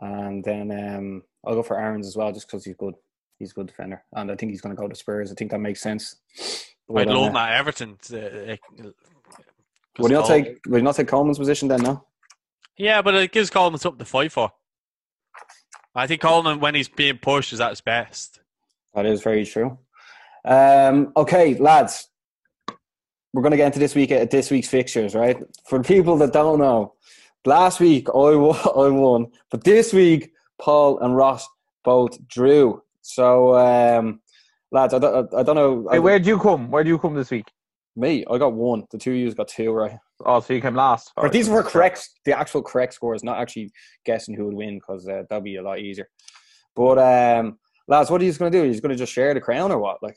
and 0.00 0.44
then 0.44 0.70
um, 0.70 1.22
I'll 1.44 1.56
go 1.56 1.62
for 1.62 1.78
Aarons 1.78 2.06
as 2.06 2.16
well, 2.16 2.32
just 2.32 2.46
because 2.46 2.64
he's 2.64 2.76
good. 2.76 2.94
He's 3.38 3.50
a 3.50 3.54
good 3.54 3.66
defender, 3.66 4.04
and 4.14 4.30
I 4.30 4.36
think 4.36 4.50
he's 4.50 4.60
going 4.60 4.76
to 4.76 4.80
go 4.80 4.86
to 4.86 4.94
Spurs. 4.94 5.32
I 5.32 5.34
think 5.34 5.50
that 5.50 5.58
makes 5.58 5.80
sense. 5.80 6.16
But, 6.86 7.08
I'd 7.08 7.08
uh, 7.08 7.20
love 7.20 7.32
Matt 7.32 7.58
Everton. 7.58 7.98
To, 8.02 8.52
uh, 8.52 8.56
would 9.98 10.10
you 10.12 10.18
not 10.18 10.26
take? 10.28 10.60
Would 10.66 10.76
you 10.78 10.82
not 10.82 10.94
take 10.94 11.08
Coleman's 11.08 11.38
position 11.38 11.68
then? 11.68 11.82
No. 11.82 12.04
Yeah, 12.76 13.02
but 13.02 13.14
it 13.14 13.32
gives 13.32 13.50
Coleman 13.50 13.80
something 13.80 13.98
to 13.98 14.04
fight 14.04 14.30
for. 14.30 14.52
I 15.94 16.06
think 16.06 16.20
Coleman, 16.20 16.60
when 16.60 16.74
he's 16.74 16.88
being 16.88 17.18
pushed, 17.18 17.52
is 17.52 17.60
at 17.60 17.70
his 17.70 17.80
best. 17.80 18.40
That 18.94 19.06
is 19.06 19.22
very 19.22 19.44
true. 19.44 19.78
Um, 20.44 21.12
okay, 21.16 21.54
lads, 21.56 22.08
we're 23.32 23.42
going 23.42 23.50
to 23.50 23.56
get 23.56 23.66
into 23.66 23.78
this 23.78 23.94
week 23.94 24.10
at 24.10 24.30
this 24.30 24.50
week's 24.50 24.68
fixtures, 24.68 25.14
right? 25.14 25.36
For 25.66 25.82
people 25.82 26.16
that 26.18 26.32
don't 26.32 26.58
know, 26.58 26.94
last 27.44 27.80
week 27.80 28.08
I 28.08 28.34
won, 28.34 28.56
I 28.76 28.88
won, 28.88 29.26
but 29.50 29.64
this 29.64 29.92
week 29.92 30.32
Paul 30.60 30.98
and 31.00 31.16
Ross 31.16 31.46
both 31.84 32.16
drew. 32.28 32.82
So, 33.02 33.56
um, 33.56 34.20
lads, 34.70 34.94
I 34.94 34.98
don't, 34.98 35.34
I 35.34 35.42
don't 35.42 35.56
know. 35.56 35.88
Hey, 35.90 35.98
where'd 35.98 36.26
you 36.26 36.38
come? 36.38 36.70
Where'd 36.70 36.86
you 36.86 36.98
come 36.98 37.14
this 37.14 37.30
week? 37.30 37.50
Me, 37.96 38.24
I 38.30 38.38
got 38.38 38.52
one. 38.52 38.84
The 38.90 38.98
two 38.98 39.12
of 39.12 39.16
you 39.16 39.34
got 39.34 39.48
two, 39.48 39.72
right? 39.72 39.98
Oh, 40.24 40.40
so 40.40 40.54
you 40.54 40.60
came 40.60 40.74
last. 40.74 41.12
But 41.16 41.32
these 41.32 41.48
were 41.48 41.62
correct, 41.62 42.08
the 42.24 42.38
actual 42.38 42.62
correct 42.62 42.94
scores, 42.94 43.24
not 43.24 43.38
actually 43.38 43.72
guessing 44.04 44.34
who 44.34 44.44
would 44.46 44.54
win, 44.54 44.76
because 44.76 45.08
uh, 45.08 45.24
that'd 45.28 45.44
be 45.44 45.56
a 45.56 45.62
lot 45.62 45.80
easier. 45.80 46.08
But 46.76 46.98
um, 46.98 47.58
lads, 47.88 48.10
what 48.10 48.20
are 48.20 48.24
you 48.24 48.32
going 48.32 48.52
to 48.52 48.58
do? 48.58 48.62
Are 48.62 48.66
you 48.66 48.80
going 48.80 48.90
to 48.90 48.96
just 48.96 49.12
share 49.12 49.34
the 49.34 49.40
crown 49.40 49.72
or 49.72 49.78
what? 49.78 50.02
Like, 50.02 50.16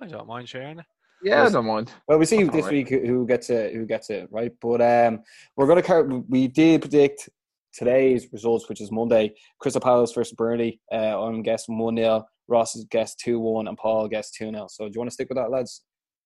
I 0.00 0.06
don't 0.06 0.28
mind 0.28 0.48
sharing 0.48 0.78
it. 0.78 0.86
Yeah, 1.22 1.44
I 1.44 1.50
don't 1.50 1.66
mind. 1.66 1.90
Well, 2.06 2.18
we 2.18 2.26
see 2.26 2.42
That's 2.42 2.54
this 2.54 2.64
right. 2.66 2.72
week 2.72 2.88
who 2.90 3.26
gets 3.26 3.48
it, 3.48 3.72
who 3.74 3.86
gets 3.86 4.10
it, 4.10 4.28
right? 4.30 4.52
But 4.60 4.82
um, 4.82 5.22
we're 5.56 5.66
going 5.66 5.82
to. 5.82 6.24
We 6.28 6.48
did 6.48 6.82
predict 6.82 7.30
today's 7.72 8.28
results, 8.32 8.68
which 8.68 8.80
is 8.80 8.92
Monday. 8.92 9.32
Crystal 9.58 9.80
Palace 9.80 10.12
versus 10.12 10.34
Burnley. 10.34 10.80
Uh, 10.92 11.20
I'm 11.22 11.42
guessing 11.42 11.78
one 11.78 11.96
0 11.96 12.24
Ross 12.46 12.76
is 12.76 12.84
guessed 12.84 13.20
two 13.20 13.40
one, 13.40 13.68
and 13.68 13.76
Paul 13.76 14.06
guessed 14.06 14.34
two 14.34 14.50
0 14.50 14.66
So 14.70 14.84
do 14.84 14.92
you 14.94 15.00
want 15.00 15.10
to 15.10 15.14
stick 15.14 15.28
with 15.28 15.38
that, 15.38 15.50
lads? 15.50 15.82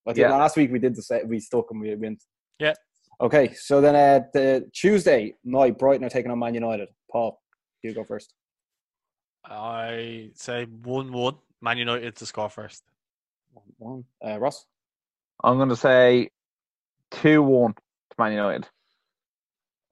I 0.09 0.14
think 0.14 0.28
yeah. 0.28 0.34
last 0.36 0.56
week 0.56 0.72
we 0.72 0.78
did 0.78 0.96
the 0.96 1.02
set. 1.02 1.28
We 1.28 1.38
stuck 1.38 1.66
and 1.70 1.80
we 1.80 1.94
went. 1.94 2.22
Yeah. 2.59 2.74
Okay, 3.20 3.52
so 3.52 3.80
then 3.80 3.94
uh, 3.94 4.24
the 4.32 4.70
Tuesday 4.72 5.34
night, 5.44 5.78
Brighton 5.78 6.06
are 6.06 6.11
taking 6.11 6.30
on 6.30 6.38
Man 6.38 6.54
United. 6.54 6.88
Paul, 7.11 7.40
you 7.82 7.92
go 7.92 8.04
first. 8.04 8.32
I 9.44 10.30
say 10.34 10.64
one 10.64 11.12
one. 11.12 11.36
Man 11.61 11.78
United 11.78 12.16
to 12.16 12.26
score 12.26 12.48
first. 12.48 12.82
One 13.52 13.64
one. 13.76 14.04
Uh, 14.24 14.38
Ross. 14.38 14.64
I'm 15.42 15.56
going 15.56 15.68
to 15.68 15.76
say 15.76 16.30
2 17.12 17.42
1 17.42 17.72
to 17.74 17.80
Man 18.18 18.32
United. 18.32 18.66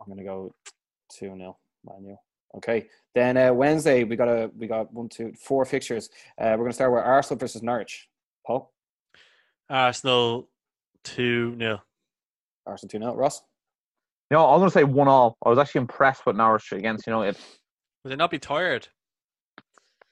I'm 0.01 0.07
going 0.07 0.19
to 0.19 0.25
go 0.25 0.55
2 1.19 1.27
0 1.27 1.57
Man 1.85 2.05
U. 2.05 2.17
Okay. 2.57 2.87
Then 3.15 3.37
uh, 3.37 3.53
Wednesday, 3.53 4.05
we 4.05 4.17
got 4.17 4.29
a 4.29 4.51
we 4.57 4.67
got 4.67 4.93
one, 4.93 5.09
two, 5.09 5.33
four 5.41 5.65
fixtures. 5.65 6.11
Uh, 6.39 6.51
we're 6.51 6.65
going 6.65 6.71
to 6.71 6.75
start 6.75 6.93
with 6.93 7.03
Arsenal 7.03 7.39
versus 7.39 7.63
Norwich. 7.63 8.09
Paul? 8.47 8.73
Arsenal 9.69 10.49
2 11.05 11.57
0. 11.59 11.83
Arsenal 12.67 12.91
2 12.91 12.99
0. 12.99 13.15
Ross? 13.15 13.43
No, 14.31 14.47
I'm 14.47 14.59
going 14.59 14.71
to 14.71 14.75
say 14.75 14.85
1 14.85 15.09
all. 15.09 15.37
I 15.45 15.49
was 15.49 15.59
actually 15.59 15.83
impressed 15.83 16.27
with 16.27 16.37
Norwich 16.37 16.73
against 16.73 17.07
United. 17.07 17.37
Would 18.05 18.11
they 18.11 18.17
not 18.17 18.31
be 18.31 18.39
tired? 18.39 18.89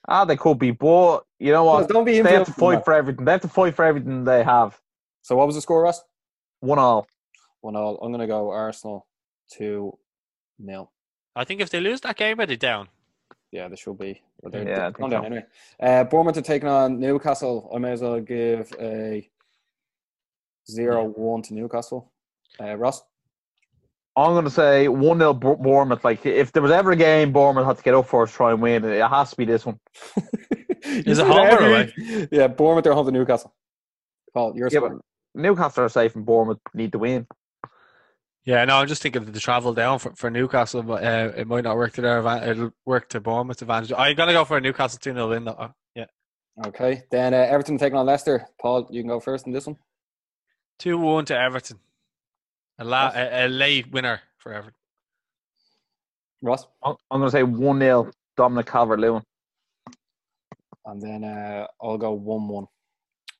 Ah, 0.07 0.25
they 0.25 0.37
could 0.37 0.59
be, 0.59 0.71
but 0.71 1.23
you 1.39 1.51
know 1.51 1.63
what? 1.63 1.79
Well, 1.79 1.87
don't 1.87 2.05
be 2.05 2.21
they 2.21 2.33
have 2.33 2.45
to 2.45 2.53
fight 2.53 2.85
for 2.85 2.93
everything. 2.93 3.25
They 3.25 3.31
have 3.31 3.41
to 3.41 3.47
fight 3.47 3.75
for 3.75 3.83
everything 3.83 4.23
they 4.23 4.43
have. 4.43 4.79
So 5.23 5.35
what 5.35 5.47
was 5.47 5.55
the 5.55 5.61
score, 5.61 5.81
Russ? 5.81 6.01
One 6.59 6.77
all. 6.77 7.07
One 7.61 7.75
all. 7.75 7.97
I'm 8.01 8.11
going 8.11 8.21
to 8.21 8.27
go 8.27 8.51
Arsenal 8.51 9.07
two 9.51 9.97
nil. 10.59 10.91
I 11.35 11.43
think 11.43 11.59
if 11.59 11.69
they 11.69 11.79
lose 11.79 12.01
that 12.01 12.17
game, 12.17 12.39
are 12.39 12.45
they 12.45 12.55
down? 12.55 12.89
Yeah, 13.51 13.67
they 13.67 13.75
should 13.75 13.97
be. 13.97 14.21
But 14.43 14.51
they're, 14.51 14.67
yeah, 14.67 14.91
they're 14.91 15.09
down 15.09 15.25
anyway. 15.25 15.45
Uh, 15.79 16.03
Bournemouth 16.03 16.37
are 16.37 16.41
taking 16.41 16.69
on 16.69 16.99
Newcastle. 16.99 17.71
I 17.73 17.79
may 17.79 17.91
as 17.93 18.01
well 18.01 18.19
give 18.19 18.71
a 18.79 19.27
zero 20.69 21.05
one 21.05 21.41
to 21.43 21.53
Newcastle. 21.53 22.11
Uh, 22.59 22.75
Ross. 22.75 23.01
I'm 24.17 24.31
going 24.31 24.45
to 24.45 24.49
say 24.49 24.87
1 24.87 25.19
0 25.19 25.33
Bournemouth. 25.33 26.05
Like, 26.05 26.25
if 26.25 26.53
there 26.53 26.61
was 26.61 26.71
ever 26.71 26.91
a 26.91 26.95
game 26.95 27.33
Bournemouth 27.33 27.65
had 27.65 27.77
to 27.77 27.83
get 27.83 27.93
up 27.93 28.07
for 28.07 28.25
to 28.25 28.31
try 28.31 28.51
and 28.51 28.61
win, 28.61 28.85
it 28.85 29.05
has 29.05 29.31
to 29.31 29.35
be 29.35 29.43
this 29.43 29.65
one. 29.65 29.77
Is 30.85 31.19
it 31.19 31.27
home 31.27 31.53
or 31.53 31.67
away? 31.67 32.27
Yeah, 32.31 32.47
Bournemouth 32.47 32.87
are 32.87 32.93
home 32.93 33.07
to 33.07 33.11
Newcastle. 33.11 33.53
Paul, 34.33 34.55
your 34.55 34.69
yeah, 34.71 34.79
Newcastle 35.33 35.83
are 35.83 35.89
safe 35.89 36.15
and 36.15 36.25
Bournemouth 36.25 36.59
need 36.73 36.93
to 36.93 36.99
win. 36.99 37.27
Yeah, 38.45 38.63
no, 38.65 38.77
I'm 38.77 38.87
just 38.87 39.01
thinking 39.01 39.23
of 39.23 39.33
the 39.33 39.39
travel 39.39 39.73
down 39.73 39.97
for, 39.97 40.13
for 40.15 40.29
Newcastle, 40.29 40.83
but 40.83 41.03
uh, 41.03 41.31
it 41.35 41.47
might 41.47 41.63
not 41.63 41.77
work 41.77 41.93
to 41.93 42.01
their 42.01 42.19
advantage. 42.19 42.49
It'll 42.49 42.71
work 42.85 43.09
to 43.09 43.19
Bournemouth's 43.19 43.63
advantage. 43.63 43.91
I'm 43.91 44.15
going 44.15 44.27
to 44.27 44.33
go 44.33 44.45
for 44.45 44.57
a 44.57 44.61
Newcastle 44.61 44.99
2 45.01 45.13
0 45.13 45.29
win, 45.29 45.45
though. 45.45 45.73
Yeah. 45.95 46.05
Okay. 46.67 47.03
Then 47.09 47.33
uh, 47.33 47.37
Everton 47.37 47.77
taking 47.79 47.97
on 47.97 48.05
Leicester. 48.05 48.47
Paul, 48.61 48.87
you 48.91 49.01
can 49.01 49.09
go 49.09 49.19
first 49.19 49.47
in 49.47 49.51
this 49.51 49.65
one. 49.65 49.77
2 50.79 50.97
1 50.97 51.25
to 51.25 51.37
Everton. 51.37 51.79
A, 52.79 52.83
la- 52.83 53.11
a, 53.15 53.45
a, 53.45 53.47
late 53.47 53.91
winner 53.91 54.21
for 54.37 54.53
Everton. 54.53 54.73
Ross? 56.41 56.67
I'm 56.83 56.95
going 57.11 57.23
to 57.23 57.31
say 57.31 57.43
1 57.43 57.79
0 57.79 58.11
Dominic 58.35 58.65
Calvert 58.65 58.99
Lewin. 58.99 59.23
And 60.85 61.01
then 61.01 61.23
uh, 61.23 61.67
I'll 61.81 61.97
go 61.97 62.11
1 62.11 62.47
1. 62.47 62.67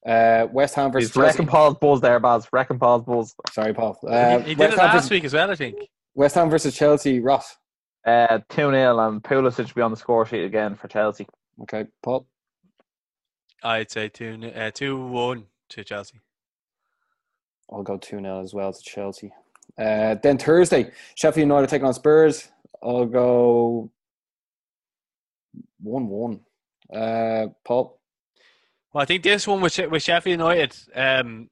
Uh, 0.06 0.48
West 0.52 0.76
Ham 0.76 0.92
versus 0.92 1.10
He's 1.10 1.18
wrecking 1.18 1.48
Paul's 1.48 1.76
Bulls 1.80 2.00
there, 2.00 2.20
Baz. 2.20 2.48
Wrecking 2.54 2.80
Paul's 2.80 3.04
Bulls. 3.04 3.36
Sorry, 3.52 3.74
Paul. 3.74 3.98
Uh, 4.08 4.40
he, 4.40 4.50
he 4.50 4.56
did 4.56 4.74
it 4.74 4.78
last 4.78 4.94
versus, 4.94 5.10
week 5.10 5.24
as 5.24 5.34
well, 5.34 5.50
I 5.50 5.56
think. 5.56 5.78
West 6.14 6.36
Ham 6.36 6.50
versus 6.50 6.76
Chelsea. 6.76 7.20
Ross. 7.20 7.58
Uh, 8.06 8.40
2 8.50 8.72
0, 8.72 9.00
and 9.00 9.24
Pulisic 9.24 9.58
will 9.58 9.74
be 9.74 9.82
on 9.82 9.92
the 9.92 9.98
score 9.98 10.26
sheet 10.28 10.44
again 10.44 10.76
for 10.76 10.88
Chelsea. 10.88 11.28
Okay, 11.64 11.86
Paul. 12.04 12.28
I'd 13.64 13.90
say 13.90 14.10
2 14.10 14.52
uh, 14.56 14.72
2 14.72 15.08
1 15.08 15.46
to 15.70 15.84
Chelsea. 15.84 16.20
I'll 17.72 17.84
go 17.84 17.98
2 17.98 18.20
0 18.20 18.42
as 18.42 18.54
well 18.54 18.72
to 18.72 18.82
Chelsea. 18.82 19.32
Uh, 19.78 20.16
then 20.22 20.38
Thursday, 20.38 20.92
Sheffield 21.16 21.48
United 21.48 21.70
taking 21.70 21.88
on 21.88 21.94
Spurs. 21.94 22.50
I'll 22.82 23.06
go 23.06 23.92
1 25.82 26.08
1. 26.08 26.40
Uh, 26.94 27.48
Paul. 27.66 28.00
Well, 28.94 29.02
I 29.02 29.06
think 29.06 29.24
this 29.24 29.48
one 29.48 29.62
with 29.62 29.78
with 29.90 30.04
Sheffield 30.04 30.40
United 30.40 30.76
um, 30.96 31.50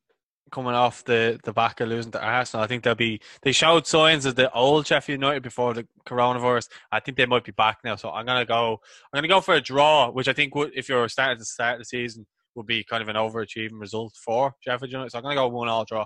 coming 0.53 0.75
off 0.75 1.03
the, 1.03 1.39
the 1.43 1.51
back 1.51 1.81
of 1.81 1.89
losing 1.89 2.11
to 2.11 2.23
Arsenal, 2.23 2.63
I 2.63 2.67
think 2.67 2.83
they'll 2.83 2.95
be 2.95 3.19
they 3.41 3.51
showed 3.51 3.87
signs 3.87 4.25
of 4.25 4.35
the 4.35 4.51
old 4.53 4.87
Sheffield 4.87 5.19
United 5.19 5.43
before 5.43 5.73
the 5.73 5.85
coronavirus. 6.05 6.69
I 6.91 6.99
think 6.99 7.17
they 7.17 7.25
might 7.25 7.43
be 7.43 7.51
back 7.51 7.79
now, 7.83 7.95
so 7.95 8.11
I'm 8.11 8.25
gonna 8.25 8.45
go. 8.45 8.79
I'm 9.11 9.17
gonna 9.17 9.27
go 9.27 9.41
for 9.41 9.55
a 9.55 9.61
draw, 9.61 10.09
which 10.11 10.27
I 10.27 10.33
think 10.33 10.55
would, 10.55 10.71
if 10.75 10.87
you're 10.87 11.09
starting 11.09 11.39
to 11.39 11.45
start 11.45 11.79
the 11.79 11.85
season, 11.85 12.25
would 12.55 12.65
be 12.65 12.83
kind 12.83 13.01
of 13.01 13.09
an 13.09 13.15
overachieving 13.15 13.79
result 13.79 14.13
for 14.23 14.53
Sheffield 14.61 14.91
United. 14.91 15.11
So 15.11 15.17
I'm 15.17 15.23
gonna 15.23 15.35
go 15.35 15.47
one 15.47 15.67
all 15.67 15.85
draw. 15.85 16.05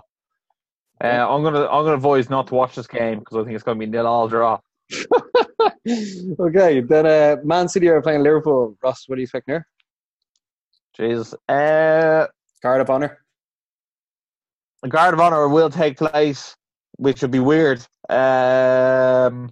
Uh, 1.02 1.26
I'm 1.28 1.42
gonna 1.42 1.66
I'm 1.66 1.84
gonna 1.84 1.96
voice 1.96 2.28
not 2.28 2.46
to 2.48 2.54
watch 2.54 2.74
this 2.74 2.86
game 2.86 3.20
because 3.20 3.36
I 3.36 3.44
think 3.44 3.54
it's 3.54 3.64
gonna 3.64 3.78
be 3.78 3.86
nil 3.86 4.06
all 4.06 4.28
draw. 4.28 4.58
okay, 6.40 6.80
then 6.80 7.06
uh, 7.06 7.36
Man 7.44 7.68
City 7.68 7.88
are 7.88 8.02
playing 8.02 8.22
Liverpool. 8.22 8.76
Ross, 8.82 9.04
what 9.06 9.16
do 9.16 9.20
you 9.20 9.24
expect 9.24 9.48
here? 9.48 9.66
Jesus. 10.96 11.34
Uh, 11.48 12.26
guard 12.62 12.80
of 12.80 12.90
honor. 12.90 13.18
A 14.82 14.88
guard 14.88 15.14
of 15.14 15.20
honor 15.20 15.48
will 15.48 15.70
take 15.70 15.96
place, 15.96 16.56
which 16.96 17.22
would 17.22 17.30
be 17.30 17.38
weird. 17.38 17.80
Um, 18.08 19.50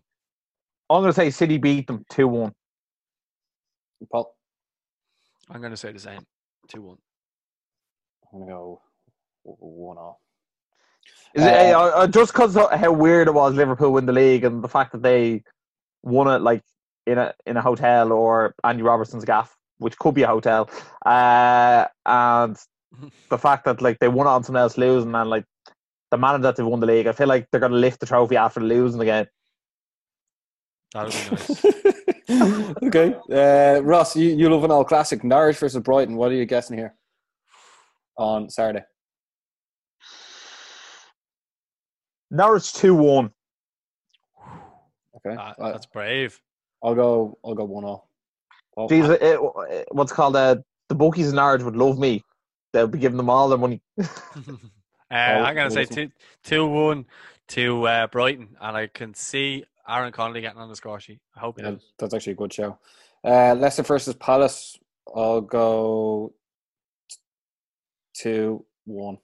I'm 0.89 1.03
going 1.03 1.07
to 1.07 1.13
say 1.13 1.31
City 1.31 1.59
beat 1.59 1.87
them 1.87 2.05
2 2.11 2.29
1. 2.29 2.53
Paul? 4.11 4.35
I'm 5.51 5.61
going 5.61 5.73
to 5.73 5.77
say 5.77 5.93
the 5.93 5.99
same 5.99 6.21
2 6.69 6.83
1. 6.83 6.97
I'm 8.33 8.39
going 8.39 8.49
to 8.49 8.55
go 8.55 8.83
1 9.45 9.99
all. 9.99 10.21
Is 11.35 11.45
uh, 11.45 11.47
it, 11.47 11.75
uh, 11.75 12.07
just 12.09 12.33
because 12.33 12.55
how 12.55 12.93
weird 12.93 13.29
it 13.29 13.35
was 13.35 13.55
Liverpool 13.55 13.93
win 13.93 14.07
the 14.07 14.13
league 14.13 14.45
and 14.45 14.63
the 14.63 14.69
fact 14.69 14.93
that 14.93 15.03
they 15.03 15.43
won 16.03 16.29
it 16.29 16.41
like 16.41 16.63
in 17.07 17.19
a 17.19 17.35
in 17.45 17.57
a 17.57 17.63
hotel 17.63 18.13
or 18.13 18.55
Andy 18.65 18.83
Robertson's 18.83 19.25
gaff 19.25 19.57
which 19.79 19.99
could 19.99 20.15
be 20.15 20.23
a 20.23 20.27
hotel, 20.27 20.71
uh, 21.05 21.87
and 22.05 22.57
the 23.29 23.39
fact 23.39 23.65
that 23.65 23.83
like 23.83 23.99
they 23.99 24.09
won 24.09 24.27
it 24.27 24.31
on 24.31 24.45
someone 24.45 24.63
else 24.63 24.79
losing 24.79 25.15
and 25.15 25.31
like 25.31 25.45
the 26.11 26.19
manner 26.19 26.39
that 26.39 26.57
they 26.57 26.63
won 26.63 26.81
the 26.81 26.87
league, 26.87 27.07
I 27.07 27.13
feel 27.13 27.27
like 27.27 27.49
they're 27.51 27.61
going 27.61 27.73
to 27.73 27.79
lift 27.79 28.01
the 28.01 28.07
trophy 28.07 28.37
after 28.37 28.61
losing 28.61 29.01
again. 29.01 29.27
That 30.97 31.05
would 31.05 32.29
be 32.29 32.33
nice. 32.33 32.75
okay, 32.83 33.15
uh, 33.31 33.83
Ross, 33.83 34.17
you, 34.17 34.31
you 34.35 34.49
love 34.49 34.65
an 34.65 34.71
all 34.71 34.85
classic 34.85 35.23
Norwich 35.23 35.59
versus 35.59 35.83
Brighton. 35.83 36.17
What 36.17 36.31
are 36.31 36.35
you 36.35 36.47
guessing 36.47 36.79
here 36.79 36.95
on 38.17 38.49
Saturday? 38.49 38.85
Norwich 42.31 42.73
two 42.73 42.95
one. 42.95 43.31
Okay, 45.17 45.37
That- 45.37 45.57
that's 45.59 45.87
brave. 45.87 46.41
I'll 46.83 46.95
go. 46.95 47.39
I'll 47.45 47.55
go 47.55 47.65
one 47.65 47.85
all. 47.85 48.09
Oh, 48.77 48.89
Jeez, 48.89 49.09
it, 49.11 49.23
it- 49.23 49.87
what's 49.93 50.13
called 50.13 50.37
uh, 50.37 50.57
the 50.89 50.95
bookies 50.95 51.29
in 51.31 51.37
Norwich 51.37 51.63
would 51.63 51.77
love 51.77 51.99
me. 51.99 52.25
They'll 52.73 52.87
be 52.87 52.99
giving 52.99 53.17
them 53.17 53.31
all 53.31 53.49
their 53.49 53.59
money. 53.59 53.83
uh, 53.99 54.05
I'm 55.11 55.55
going 55.55 55.69
to 55.69 55.75
say 55.75 55.85
two, 55.85 56.11
two 56.43 56.67
one 56.67 57.07
to 57.49 57.87
uh, 57.87 58.07
Brighton, 58.09 58.57
and 58.61 58.77
I 58.77 58.87
can 58.87 59.15
see 59.15 59.65
Aaron 59.89 60.13
Connolly 60.13 60.41
getting 60.41 60.59
on 60.61 60.69
the 60.69 60.77
score 60.77 60.99
sheet. 61.01 61.21
I 61.37 61.41
hope 61.41 61.59
he 61.59 61.65
Yeah, 61.65 61.73
does. 61.73 61.93
that's 61.99 62.15
actually 62.15 62.33
a 62.33 62.37
good 62.37 62.53
show. 62.53 62.79
Uh, 63.25 63.55
Leicester 63.55 63.83
versus 63.83 64.15
Palace. 64.15 64.79
I'll 65.15 65.41
go 65.41 66.33
two 68.15 68.65
one. 68.85 69.19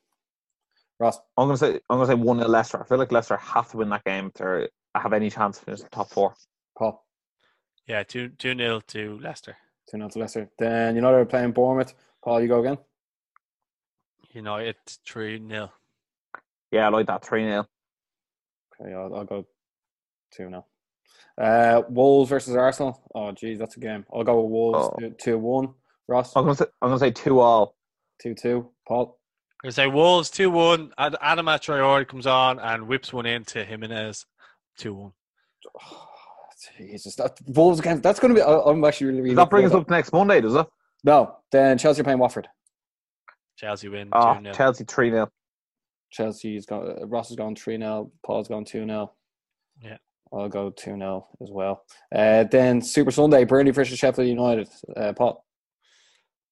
Ross, 1.00 1.18
I'm 1.36 1.48
gonna 1.48 1.56
say 1.56 1.74
I'm 1.90 1.98
gonna 1.98 2.06
say 2.06 2.14
one 2.14 2.38
0 2.38 2.48
Leicester. 2.48 2.80
I 2.82 2.86
feel 2.86 2.98
like 2.98 3.10
Leicester 3.12 3.36
have 3.36 3.70
to 3.70 3.76
win 3.78 3.88
that 3.90 4.04
game 4.04 4.30
to 4.36 4.68
have 4.94 5.12
any 5.12 5.30
chance 5.30 5.58
of 5.58 5.64
finishing 5.64 5.88
top 5.90 6.10
four. 6.10 6.34
Paul, 6.78 7.04
Yeah, 7.86 8.02
two 8.04 8.28
two 8.30 8.54
nil 8.54 8.80
to 8.82 9.18
Leicester. 9.20 9.56
two 9.90 9.98
nil 9.98 10.10
to 10.10 10.18
Leicester. 10.18 10.48
Then 10.58 10.94
you 10.94 11.00
know 11.02 11.12
they're 11.12 11.24
playing 11.24 11.52
Bournemouth. 11.52 11.94
Paul, 12.22 12.40
you 12.40 12.48
go 12.48 12.60
again. 12.60 12.78
You 14.32 14.42
know 14.42 14.56
it's 14.56 15.00
three 15.04 15.38
nil. 15.38 15.72
Yeah, 16.70 16.86
I 16.86 16.90
like 16.90 17.06
that 17.08 17.24
three 17.24 17.44
nil. 17.44 17.68
Okay, 18.80 18.94
I'll, 18.94 19.14
I'll 19.14 19.24
go 19.24 19.46
two 20.34 20.48
0 20.48 20.64
Uh, 21.38 21.82
Wolves 21.88 22.30
versus 22.30 22.54
Arsenal. 22.56 23.00
Oh, 23.14 23.32
geez, 23.32 23.58
that's 23.58 23.76
a 23.76 23.80
game. 23.80 24.04
I'll 24.12 24.24
go 24.24 24.40
with 24.42 24.50
Wolves 24.50 24.88
Oh. 24.92 24.96
two, 24.98 25.10
two 25.18 25.38
one. 25.38 25.74
Ross 26.08 26.32
I'm 26.36 26.44
gonna 26.44 26.56
say 26.56 26.66
I'm 26.82 26.88
gonna 26.88 26.98
say 26.98 27.10
two 27.10 27.40
all. 27.40 27.76
two 28.20 28.34
two. 28.34 28.68
Paul 28.86 29.18
I'm 29.62 29.68
gonna 29.68 29.72
say 29.72 29.86
Wolves 29.86 30.30
two 30.30 30.50
one. 30.50 30.92
Ad- 30.98 31.16
Adama 31.22 31.58
Traore 31.58 32.06
comes 32.06 32.26
on 32.26 32.58
and 32.58 32.88
whips 32.88 33.12
one 33.12 33.26
into 33.26 33.64
Jimenez 33.64 34.26
two 34.78 34.94
one. 34.94 35.12
oh, 35.80 36.06
Jesus, 36.78 37.14
that 37.16 37.38
Wolves 37.46 37.80
again. 37.80 38.00
That's 38.00 38.20
going 38.20 38.34
to 38.34 38.38
be. 38.40 38.42
I- 38.42 38.60
I'm 38.70 38.84
actually 38.84 39.08
really. 39.08 39.20
really 39.20 39.34
Does 39.34 39.42
that 39.44 39.50
bring 39.50 39.64
us 39.64 39.72
up 39.72 39.86
to 39.86 39.90
next 39.92 40.12
Monday? 40.12 40.40
Does 40.40 40.54
it? 40.54 40.66
No, 41.04 41.36
then 41.50 41.78
Chelsea 41.78 42.00
are 42.00 42.04
playing 42.04 42.18
Watford. 42.18 42.48
Chelsea 43.56 43.88
win 43.88 44.08
Oh, 44.12 44.34
two 44.34 44.42
0 44.42 44.54
Chelsea 44.54 44.84
three 44.84 45.10
0 45.10 45.28
Chelsea's 46.10 46.66
got 46.66 46.82
uh, 46.82 47.06
Ross 47.06 47.28
has 47.28 47.36
gone 47.36 47.54
three 47.54 47.78
0 47.78 48.10
Paul's 48.24 48.48
gone 48.48 48.64
two 48.64 48.84
0 48.84 49.12
Yeah. 49.82 49.96
I'll 50.32 50.48
go 50.48 50.70
two 50.70 50.96
0 50.96 51.26
as 51.42 51.50
well. 51.50 51.84
Uh, 52.14 52.44
then 52.44 52.80
Super 52.80 53.10
Sunday, 53.10 53.44
Burnley 53.44 53.70
versus 53.72 53.98
Sheffield 53.98 54.28
United. 54.28 54.68
Uh, 54.96 55.12
Paul 55.12 55.44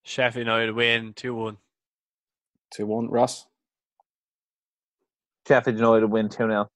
Sheffield 0.03 0.45
United 0.45 0.75
win 0.75 1.13
two 1.15 1.33
one. 1.35 1.57
two 2.73 2.85
one. 2.85 3.09
Ross, 3.09 3.47
Sheffield 5.47 5.77
United 5.77 6.07
win 6.07 6.29
two 6.29 6.47
0 6.47 6.69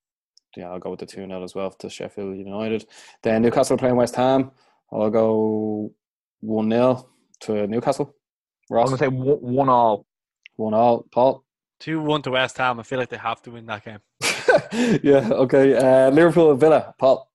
yeah, 0.58 0.70
I'll 0.70 0.80
go 0.80 0.92
with 0.92 1.02
the 1.02 1.06
two 1.06 1.26
0 1.26 1.44
as 1.44 1.54
well 1.54 1.72
to 1.72 1.90
Sheffield 1.90 2.38
United. 2.38 2.86
Then 3.24 3.42
Newcastle 3.42 3.78
playing 3.78 3.96
West 3.98 4.16
Ham. 4.16 4.52
I'll 4.92 5.10
go 5.10 5.92
one 6.40 6.70
0 6.70 7.08
to 7.42 7.68
Newcastle. 7.68 8.16
I'm 8.72 8.76
Ross 8.76 8.90
gonna 8.90 8.98
say 8.98 9.08
one, 9.08 9.38
one 9.38 9.70
all. 9.70 10.06
one 10.56 10.74
all. 10.74 11.06
Paul. 11.12 11.45
Two 11.80 12.02
one 12.02 12.22
to 12.24 12.32
West 12.32 12.58
Ham. 12.58 12.80
I 12.80 12.84
feel 12.84 13.00
like 13.00 13.10
they 13.10 13.18
have 13.18 13.42
to 13.44 13.52
win 13.52 13.66
that 13.68 13.84
game. 13.86 14.00
yeah. 15.04 15.30
Okay. 15.32 15.76
Uh, 15.76 16.10
Liverpool 16.10 16.52
and 16.52 16.60
Villa. 16.60 16.96
Paul. 16.98 17.30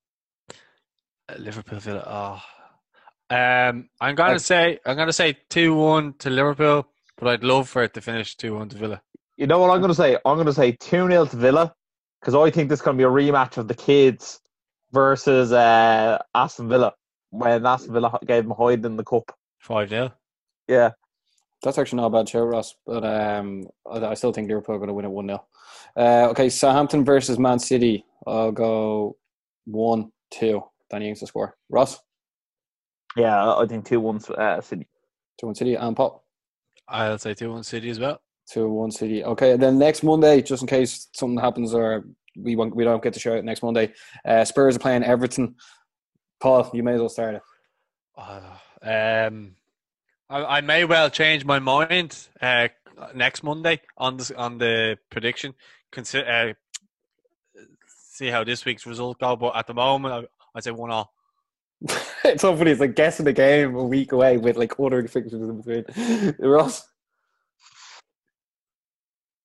Uh, 1.28 1.34
Liverpool 1.38 1.78
Villa. 1.78 2.04
Oh. 2.06 2.42
Um, 3.34 3.88
I'm 4.00 4.14
gonna 4.16 4.34
Uh, 4.34 4.38
say 4.38 4.78
I'm 4.84 4.96
gonna 4.96 5.12
say 5.12 5.36
two 5.48 5.74
one 5.74 6.14
to 6.18 6.30
Liverpool, 6.30 6.86
but 7.16 7.28
I'd 7.28 7.44
love 7.44 7.68
for 7.68 7.82
it 7.84 7.94
to 7.94 8.00
finish 8.00 8.36
two 8.36 8.54
one 8.56 8.68
to 8.70 8.76
Villa. 8.76 9.02
You 9.36 9.46
know 9.46 9.58
what 9.58 9.70
I'm 9.70 9.80
gonna 9.80 9.94
say? 9.94 10.18
I'm 10.24 10.36
gonna 10.36 10.52
say 10.52 10.72
two 10.72 11.06
0 11.08 11.26
to 11.26 11.36
Villa 11.36 11.74
because 12.20 12.34
I 12.34 12.50
think 12.50 12.68
this 12.68 12.80
is 12.80 12.84
gonna 12.84 12.98
be 12.98 13.04
a 13.04 13.08
rematch 13.08 13.56
of 13.56 13.68
the 13.68 13.74
kids 13.74 14.40
versus 14.92 15.52
uh, 15.52 16.18
Aston 16.34 16.68
Villa 16.68 16.92
when 17.30 17.64
Aston 17.64 17.92
Villa 17.92 18.18
gave 18.26 18.44
them 18.44 18.54
Hyde 18.58 18.84
in 18.84 18.96
the 18.96 19.04
cup. 19.04 19.32
Five 19.60 19.90
0 19.90 20.12
Yeah, 20.66 20.90
That's 21.62 21.78
actually 21.78 21.98
not 21.98 22.06
a 22.06 22.10
bad 22.10 22.28
show, 22.28 22.42
Ross. 22.42 22.74
But 22.86 23.04
um, 23.04 23.66
I, 23.90 23.98
I 24.06 24.14
still 24.14 24.32
think 24.32 24.48
Liverpool 24.48 24.74
are 24.74 24.78
going 24.78 24.88
to 24.88 24.94
win 24.94 25.04
it 25.04 25.10
1 25.10 25.26
0. 25.26 25.44
Uh, 25.96 26.28
okay, 26.30 26.48
Southampton 26.48 27.04
versus 27.04 27.38
Man 27.38 27.58
City. 27.58 28.04
I'll 28.26 28.52
go 28.52 29.16
1 29.66 30.10
2. 30.32 30.62
Danny 30.90 31.08
Ings 31.08 31.20
to 31.20 31.26
score. 31.26 31.56
Ross, 31.68 32.00
yeah, 33.16 33.54
I 33.54 33.66
think 33.66 33.84
two 33.84 34.00
one 34.00 34.20
uh, 34.36 34.60
City. 34.60 34.86
2 35.40 35.46
1 35.46 35.54
City. 35.54 35.74
And 35.74 35.96
Pop, 35.96 36.24
I'll 36.88 37.18
say 37.18 37.34
two 37.34 37.52
one 37.52 37.62
City 37.62 37.90
as 37.90 37.98
well. 37.98 38.20
2 38.52 38.68
1 38.68 38.90
City. 38.90 39.24
Okay, 39.24 39.56
then 39.56 39.78
next 39.78 40.02
Monday, 40.02 40.42
just 40.42 40.62
in 40.62 40.68
case 40.68 41.08
something 41.14 41.38
happens 41.38 41.74
or 41.74 42.04
we 42.36 42.56
won't, 42.56 42.74
we 42.74 42.84
don't 42.84 43.02
get 43.02 43.12
to 43.14 43.20
show 43.20 43.34
it 43.34 43.44
next 43.44 43.62
Monday, 43.62 43.92
uh, 44.24 44.44
Spurs 44.44 44.76
are 44.76 44.80
playing 44.80 45.04
Everton. 45.04 45.54
Paul, 46.40 46.70
you 46.72 46.82
may 46.82 46.94
as 46.94 47.00
well 47.00 47.08
start 47.08 47.36
it. 47.36 47.42
Uh, 48.16 49.26
um, 49.28 49.54
I, 50.30 50.58
I 50.58 50.60
may 50.60 50.84
well 50.84 51.10
change 51.10 51.44
my 51.44 51.58
mind 51.58 52.16
uh, 52.40 52.68
next 53.14 53.42
Monday 53.42 53.80
on 53.98 54.16
the 54.16 54.34
on 54.36 54.58
the 54.58 54.96
prediction. 55.10 55.54
Consider 55.90 56.30
uh, 56.30 56.52
see 57.88 58.28
how 58.28 58.44
this 58.44 58.64
week's 58.64 58.86
result 58.86 59.18
go, 59.18 59.36
but 59.36 59.56
at 59.56 59.66
the 59.66 59.74
moment, 59.74 60.14
I, 60.14 60.56
I'd 60.56 60.64
say 60.64 60.70
one 60.70 60.90
all. 60.90 61.12
it's 62.24 62.42
so 62.42 62.56
funny. 62.56 62.70
It's 62.70 62.80
like 62.80 62.94
guessing 62.94 63.24
the 63.24 63.32
game 63.32 63.74
a 63.74 63.84
week 63.84 64.12
away 64.12 64.36
with 64.36 64.56
like 64.56 64.78
other 64.78 65.06
fixtures 65.08 65.40
in 65.42 65.60
between. 65.60 66.34
Ross, 66.38 66.86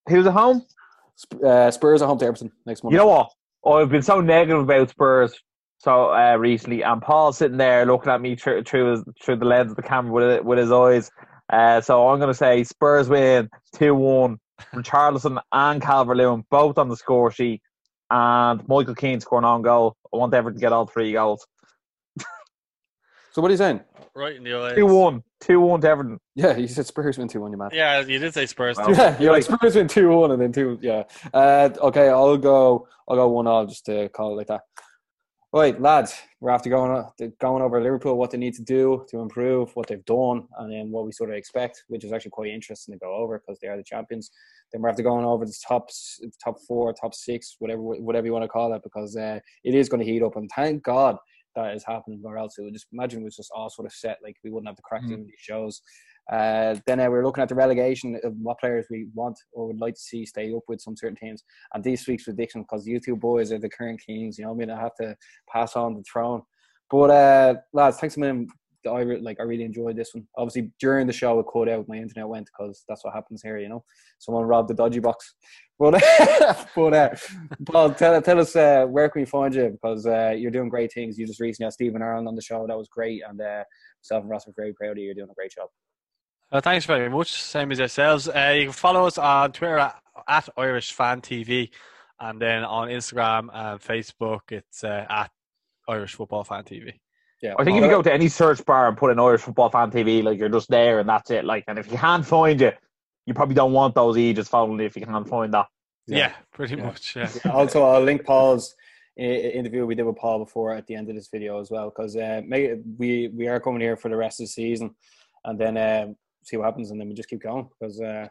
Who's 0.08 0.28
at 0.28 0.34
home? 0.34 0.64
Sp- 1.18 1.44
uh, 1.44 1.72
Spurs 1.72 2.02
are 2.02 2.08
home 2.08 2.20
to 2.20 2.26
Everton 2.26 2.52
next 2.66 2.84
Monday. 2.84 2.96
You 2.96 3.00
know 3.00 3.08
what? 3.08 3.32
Oh, 3.64 3.74
I've 3.74 3.90
been 3.90 4.04
so 4.04 4.22
negative 4.22 4.62
about 4.62 4.90
Spurs 4.90 5.34
so 5.86 6.12
uh, 6.12 6.36
recently, 6.36 6.82
and 6.82 7.00
Paul's 7.00 7.38
sitting 7.38 7.58
there 7.58 7.86
looking 7.86 8.12
at 8.12 8.20
me 8.20 8.36
through 8.36 8.64
through, 8.64 8.92
his, 8.94 9.04
through 9.22 9.36
the 9.36 9.46
lens 9.46 9.70
of 9.70 9.76
the 9.76 9.84
camera 9.84 10.12
with 10.12 10.44
with 10.44 10.58
his 10.58 10.72
eyes. 10.72 11.12
Uh, 11.54 11.80
so 11.80 12.10
I'm 12.10 12.18
going 12.18 12.32
to 12.32 12.34
say 12.34 12.64
Spurs 12.64 13.08
win 13.08 13.52
two 13.76 13.94
one 13.94 14.40
from 14.72 14.82
Richarlison 14.82 15.40
and 15.52 15.80
Calvert 15.80 16.18
Lewin, 16.18 16.44
both 16.50 16.80
on 16.80 16.90
the 16.90 16.98
score 16.98 17.30
sheet, 17.30 17.62
and 18.10 18.68
Michael 18.68 18.96
Keane 18.96 19.20
scoring 19.20 19.46
on 19.46 19.62
goal. 19.62 19.96
I 20.12 20.18
want 20.18 20.34
Everton 20.34 20.60
to 20.60 20.60
get 20.60 20.74
all 20.74 20.88
three 20.88 21.14
goals. 21.14 21.46
So 23.34 23.42
what 23.42 23.50
are 23.50 23.52
you 23.52 23.58
saying? 23.58 23.82
Right 24.16 24.38
in 24.38 24.46
the 24.46 24.58
eyes. 24.58 24.76
Two 24.76 24.86
one, 24.86 25.22
two 25.42 25.60
one 25.60 25.82
to 25.82 25.90
Everton. 25.90 26.20
Yeah, 26.36 26.56
you 26.56 26.70
said 26.70 26.86
Spurs 26.86 27.18
win 27.18 27.28
two 27.28 27.42
one. 27.42 27.52
You 27.52 27.58
man. 27.58 27.70
Yeah, 27.74 28.00
you 28.00 28.18
did 28.18 28.34
say 28.34 28.46
Spurs. 28.46 28.78
Well, 28.78 28.92
yeah, 28.92 29.20
you're 29.20 29.34
like 29.34 29.44
Spurs 29.44 29.76
win 29.76 29.90
two 29.90 30.08
one 30.08 30.32
and 30.32 30.42
then 30.42 30.54
two. 30.54 30.80
Yeah. 30.82 31.04
Uh, 31.34 31.70
okay, 31.82 32.08
I'll 32.08 32.38
go. 32.38 32.88
I'll 33.10 33.18
go 33.18 33.28
one 33.28 33.46
all 33.46 33.66
just 33.66 33.86
to 33.88 34.08
call 34.08 34.32
it 34.32 34.38
like 34.38 34.48
that. 34.48 34.62
Right, 35.56 35.80
lads, 35.80 36.14
we're 36.42 36.52
after 36.52 36.70
going 36.70 37.02
going 37.40 37.64
over 37.64 37.82
Liverpool, 37.82 38.18
what 38.18 38.30
they 38.30 38.38
need 38.38 38.56
to 38.56 38.62
do 38.62 39.06
to 39.08 39.20
improve, 39.20 39.74
what 39.74 39.88
they've 39.88 40.04
done, 40.04 40.50
and 40.58 40.70
then 40.70 40.92
what 40.92 41.06
we 41.06 41.14
sort 41.14 41.30
of 41.30 41.38
expect, 41.38 41.86
which 41.88 42.04
is 42.04 42.12
actually 42.12 42.32
quite 42.32 42.50
interesting 42.50 42.94
to 42.94 43.00
go 43.00 43.14
over 43.16 43.40
because 43.40 43.58
they 43.62 43.70
are 43.70 43.78
the 43.78 43.84
champions. 43.84 44.32
Then 44.74 44.82
we're 44.82 44.90
after 44.90 45.02
going 45.02 45.24
over 45.24 45.46
the 45.46 45.58
top 45.66 45.88
top 46.44 46.58
four, 46.68 46.92
top 46.92 47.16
six, 47.16 47.56
whatever 47.60 47.82
whatever 47.82 48.28
you 48.28 48.34
want 48.34 48.44
to 48.44 48.50
call 48.50 48.74
it, 48.74 48.84
because 48.84 49.16
uh, 49.16 49.40
it 49.64 49.76
is 49.76 49.88
going 49.88 50.06
to 50.06 50.12
heat 50.12 50.24
up. 50.24 50.36
And 50.36 50.50
thank 50.54 50.84
God 50.84 51.16
that 51.56 51.74
is 51.74 51.86
happening, 51.86 52.22
or 52.26 52.38
else 52.38 52.58
it 52.58 52.64
would 52.64 52.74
just 52.74 52.88
imagine 52.92 53.22
it 53.22 53.24
was 53.24 53.38
just 53.38 53.52
all 53.56 53.70
sort 53.70 53.86
of 53.86 53.94
set, 53.94 54.18
like 54.22 54.36
we 54.44 54.50
wouldn't 54.52 54.68
have 54.68 54.76
the 54.76 54.82
crack 54.82 55.04
Mm. 55.04 55.08
doing 55.08 55.24
these 55.24 55.36
shows. 55.40 55.82
Uh, 56.32 56.76
then 56.88 57.00
uh, 57.00 57.10
we're 57.10 57.26
looking 57.26 57.44
at 57.44 57.50
the 57.50 57.56
relegation 57.56 58.20
of 58.24 58.34
what 58.42 58.60
players 58.60 58.88
we 58.90 59.08
want 59.14 59.38
or 59.52 59.68
would 59.68 59.80
like 59.80 59.94
to 59.94 60.02
see 60.02 60.26
stay 60.26 60.52
up 60.54 60.64
with 60.68 60.82
some 60.82 60.98
certain 60.98 61.16
teams. 61.16 61.44
And 61.74 61.84
this 61.84 62.08
week's 62.08 62.24
prediction, 62.24 62.64
because 62.64 62.88
you 62.88 63.00
two 63.00 63.16
boys 63.16 63.52
are 63.52 63.60
the 63.60 63.70
current 63.70 64.02
kings, 64.06 64.38
you 64.38 64.46
know 64.46 64.52
I 64.52 64.56
mean? 64.56 64.70
I 64.72 64.80
have 64.80 64.96
to 65.02 65.16
pass 65.52 65.76
on 65.76 65.96
the 65.96 66.04
throne. 66.04 66.42
But 66.90 67.10
uh, 67.12 67.56
lads, 67.74 67.98
thanks 67.98 68.18
a 68.18 68.20
million. 68.20 68.48
I 68.88 69.00
re- 69.00 69.20
like 69.20 69.40
I 69.40 69.44
really 69.44 69.64
enjoyed 69.64 69.96
this 69.96 70.14
one. 70.14 70.28
Obviously, 70.38 70.72
during 70.80 71.08
the 71.08 71.14
show, 71.14 71.40
it 71.40 71.48
cut 71.52 71.70
out. 71.70 71.88
My 71.88 71.96
internet 71.96 72.28
went 72.28 72.46
because 72.46 72.84
that's 72.88 73.04
what 73.04 73.16
happens 73.16 73.42
here. 73.42 73.58
You 73.58 73.70
know, 73.70 73.84
someone 74.20 74.46
robbed 74.46 74.70
the 74.70 74.76
dodgy 74.76 75.00
box. 75.00 75.34
But 75.80 75.94
but 76.76 76.94
uh, 76.94 77.10
Paul, 77.66 77.94
tell 77.96 78.22
tell 78.22 78.40
us 78.40 78.56
uh, 78.56 78.86
where 78.86 79.10
can 79.10 79.22
we 79.22 79.26
find 79.26 79.56
you 79.56 79.70
because 79.70 80.06
uh, 80.06 80.36
you're 80.38 80.52
doing 80.52 80.70
great 80.70 80.94
things. 80.94 81.18
You 81.18 81.26
just 81.26 81.40
recently 81.40 81.66
had 81.66 81.74
Stephen 81.74 82.04
Ireland 82.04 82.28
on 82.28 82.36
the 82.36 82.42
show. 82.42 82.66
That 82.68 82.78
was 82.78 82.88
great, 82.88 83.24
and 83.28 83.42
uh, 83.42 83.64
myself 84.04 84.22
and 84.22 84.30
Ross 84.30 84.48
are 84.48 84.54
very 84.56 84.74
proud 84.74 84.92
of 84.92 84.98
you. 85.00 85.06
You're 85.06 85.16
doing 85.16 85.32
a 85.32 85.34
great 85.34 85.52
job. 85.52 85.70
Uh, 86.52 86.62
thanks 86.62 86.86
very 86.86 87.10
much. 87.10 87.32
Same 87.42 87.72
as 87.72 87.80
yourselves. 87.80 88.28
Uh, 88.28 88.54
you 88.56 88.64
can 88.66 88.72
follow 88.74 89.06
us 89.08 89.18
on 89.18 89.52
Twitter 89.52 89.78
at, 89.80 90.00
at 90.28 90.50
Irish 90.58 90.94
Fan 90.94 91.22
TV, 91.22 91.70
and 92.20 92.40
then 92.42 92.64
on 92.64 92.88
Instagram 92.90 93.50
and 93.54 93.80
Facebook, 93.82 94.42
it's 94.52 94.84
uh, 94.84 95.06
at 95.10 95.32
Irish 95.88 96.14
Football 96.16 96.44
Fan 96.44 96.64
TV. 96.64 96.94
Yeah, 97.42 97.56
I 97.60 97.64
think 97.64 97.78
if 97.78 97.84
you 97.84 97.90
go 97.90 98.02
to 98.02 98.14
any 98.14 98.28
search 98.30 98.64
bar 98.66 98.88
and 98.88 98.98
put 98.98 99.12
in 99.12 99.20
Irish 99.20 99.42
Football 99.42 99.70
Fan 99.70 99.92
TV, 99.92 100.24
like 100.24 100.40
you're 100.40 100.50
just 100.50 100.70
there 100.70 101.00
and 101.00 101.10
that's 101.10 101.30
it. 101.32 101.46
Like, 101.46 101.66
and 101.68 101.78
if 101.78 101.92
you 101.92 101.98
can't 101.98 102.26
find 102.26 102.62
it, 102.62 102.78
you 103.26 103.34
probably 103.34 103.56
don't 103.56 103.74
want 103.74 103.94
those 103.94 104.18
ages 104.18 104.48
following 104.48 104.80
if 104.80 104.96
you 104.96 105.06
can't 105.06 105.28
find 105.28 105.54
that. 105.54 105.68
Yeah, 106.08 106.18
Yeah. 106.18 106.34
pretty 106.54 106.76
Yeah. 106.76 106.84
much. 106.86 107.16
Yeah. 107.16 107.30
also, 107.52 107.84
I'll 107.84 108.02
link 108.02 108.24
Paul's 108.26 108.74
interview 109.18 109.86
we 109.86 109.96
did 109.96 110.04
with 110.04 110.16
Paul 110.16 110.40
before 110.40 110.74
at 110.74 110.88
the 110.88 110.96
end 110.96 111.10
of 111.10 111.16
this 111.16 111.28
video 111.28 111.60
as 111.60 111.70
well, 111.70 111.90
because 111.90 112.16
uh, 112.16 112.42
we 112.98 113.28
we 113.28 113.48
are 113.48 113.60
coming 113.60 113.82
here 113.82 113.98
for 113.98 114.10
the 114.10 114.16
rest 114.16 114.40
of 114.40 114.46
the 114.46 114.50
season, 114.50 114.96
and 115.44 115.60
then 115.60 115.78
uh, 115.78 116.08
see 116.46 116.58
what 116.58 116.66
happens, 116.66 116.92
and 116.92 117.00
then 117.00 117.10
we 117.10 117.14
just 117.14 117.30
keep 117.30 117.42
going 117.42 117.68
because 117.80 118.00
uh, 118.00 118.28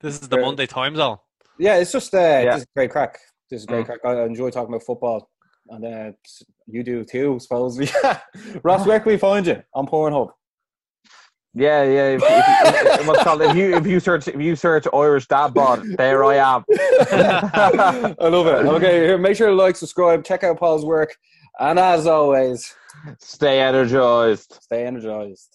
this 0.00 0.20
is 0.20 0.28
the 0.28 0.38
Monday 0.38 0.66
time 0.66 0.96
zone. 0.96 1.18
Yeah, 1.58 1.76
it's 1.76 1.92
just 1.92 2.12
uh, 2.14 2.18
yeah. 2.18 2.44
this 2.44 2.62
is 2.62 2.66
great 2.74 2.90
crack. 2.90 3.18
This 3.50 3.60
is 3.60 3.66
great 3.66 3.84
mm. 3.84 3.86
crack. 3.86 4.00
I 4.04 4.24
enjoy 4.24 4.50
talking 4.50 4.74
about 4.74 4.82
football, 4.82 5.30
and 5.68 5.84
uh, 5.84 6.12
you 6.66 6.82
do 6.82 7.04
too, 7.04 7.38
supposedly. 7.40 7.88
Ross, 8.64 8.86
where 8.86 8.98
can 8.98 9.12
we 9.12 9.18
find 9.18 9.46
you 9.46 9.62
on 9.74 9.86
Pornhub? 9.86 10.30
Yeah, 11.56 11.84
yeah. 11.84 12.08
If, 12.08 12.22
if, 12.24 13.00
if, 13.00 13.06
what's 13.06 13.22
called 13.22 13.42
if 13.42 13.56
you 13.56 13.76
if 13.76 13.86
you 13.86 14.00
search 14.00 14.26
if 14.26 14.40
you 14.40 14.56
search 14.56 14.86
Irish 14.92 15.28
dad 15.28 15.54
bod, 15.54 15.84
there 15.96 16.24
I 16.24 16.36
am. 16.36 16.64
I 16.68 18.28
love 18.28 18.48
it. 18.48 18.66
Okay, 18.66 19.06
here, 19.06 19.18
make 19.18 19.36
sure 19.36 19.48
to 19.48 19.54
like, 19.54 19.76
subscribe, 19.76 20.24
check 20.24 20.42
out 20.42 20.58
Paul's 20.58 20.84
work, 20.84 21.14
and 21.60 21.78
as 21.78 22.08
always, 22.08 22.74
stay 23.20 23.60
energized. 23.60 24.58
Stay 24.62 24.84
energized. 24.84 25.50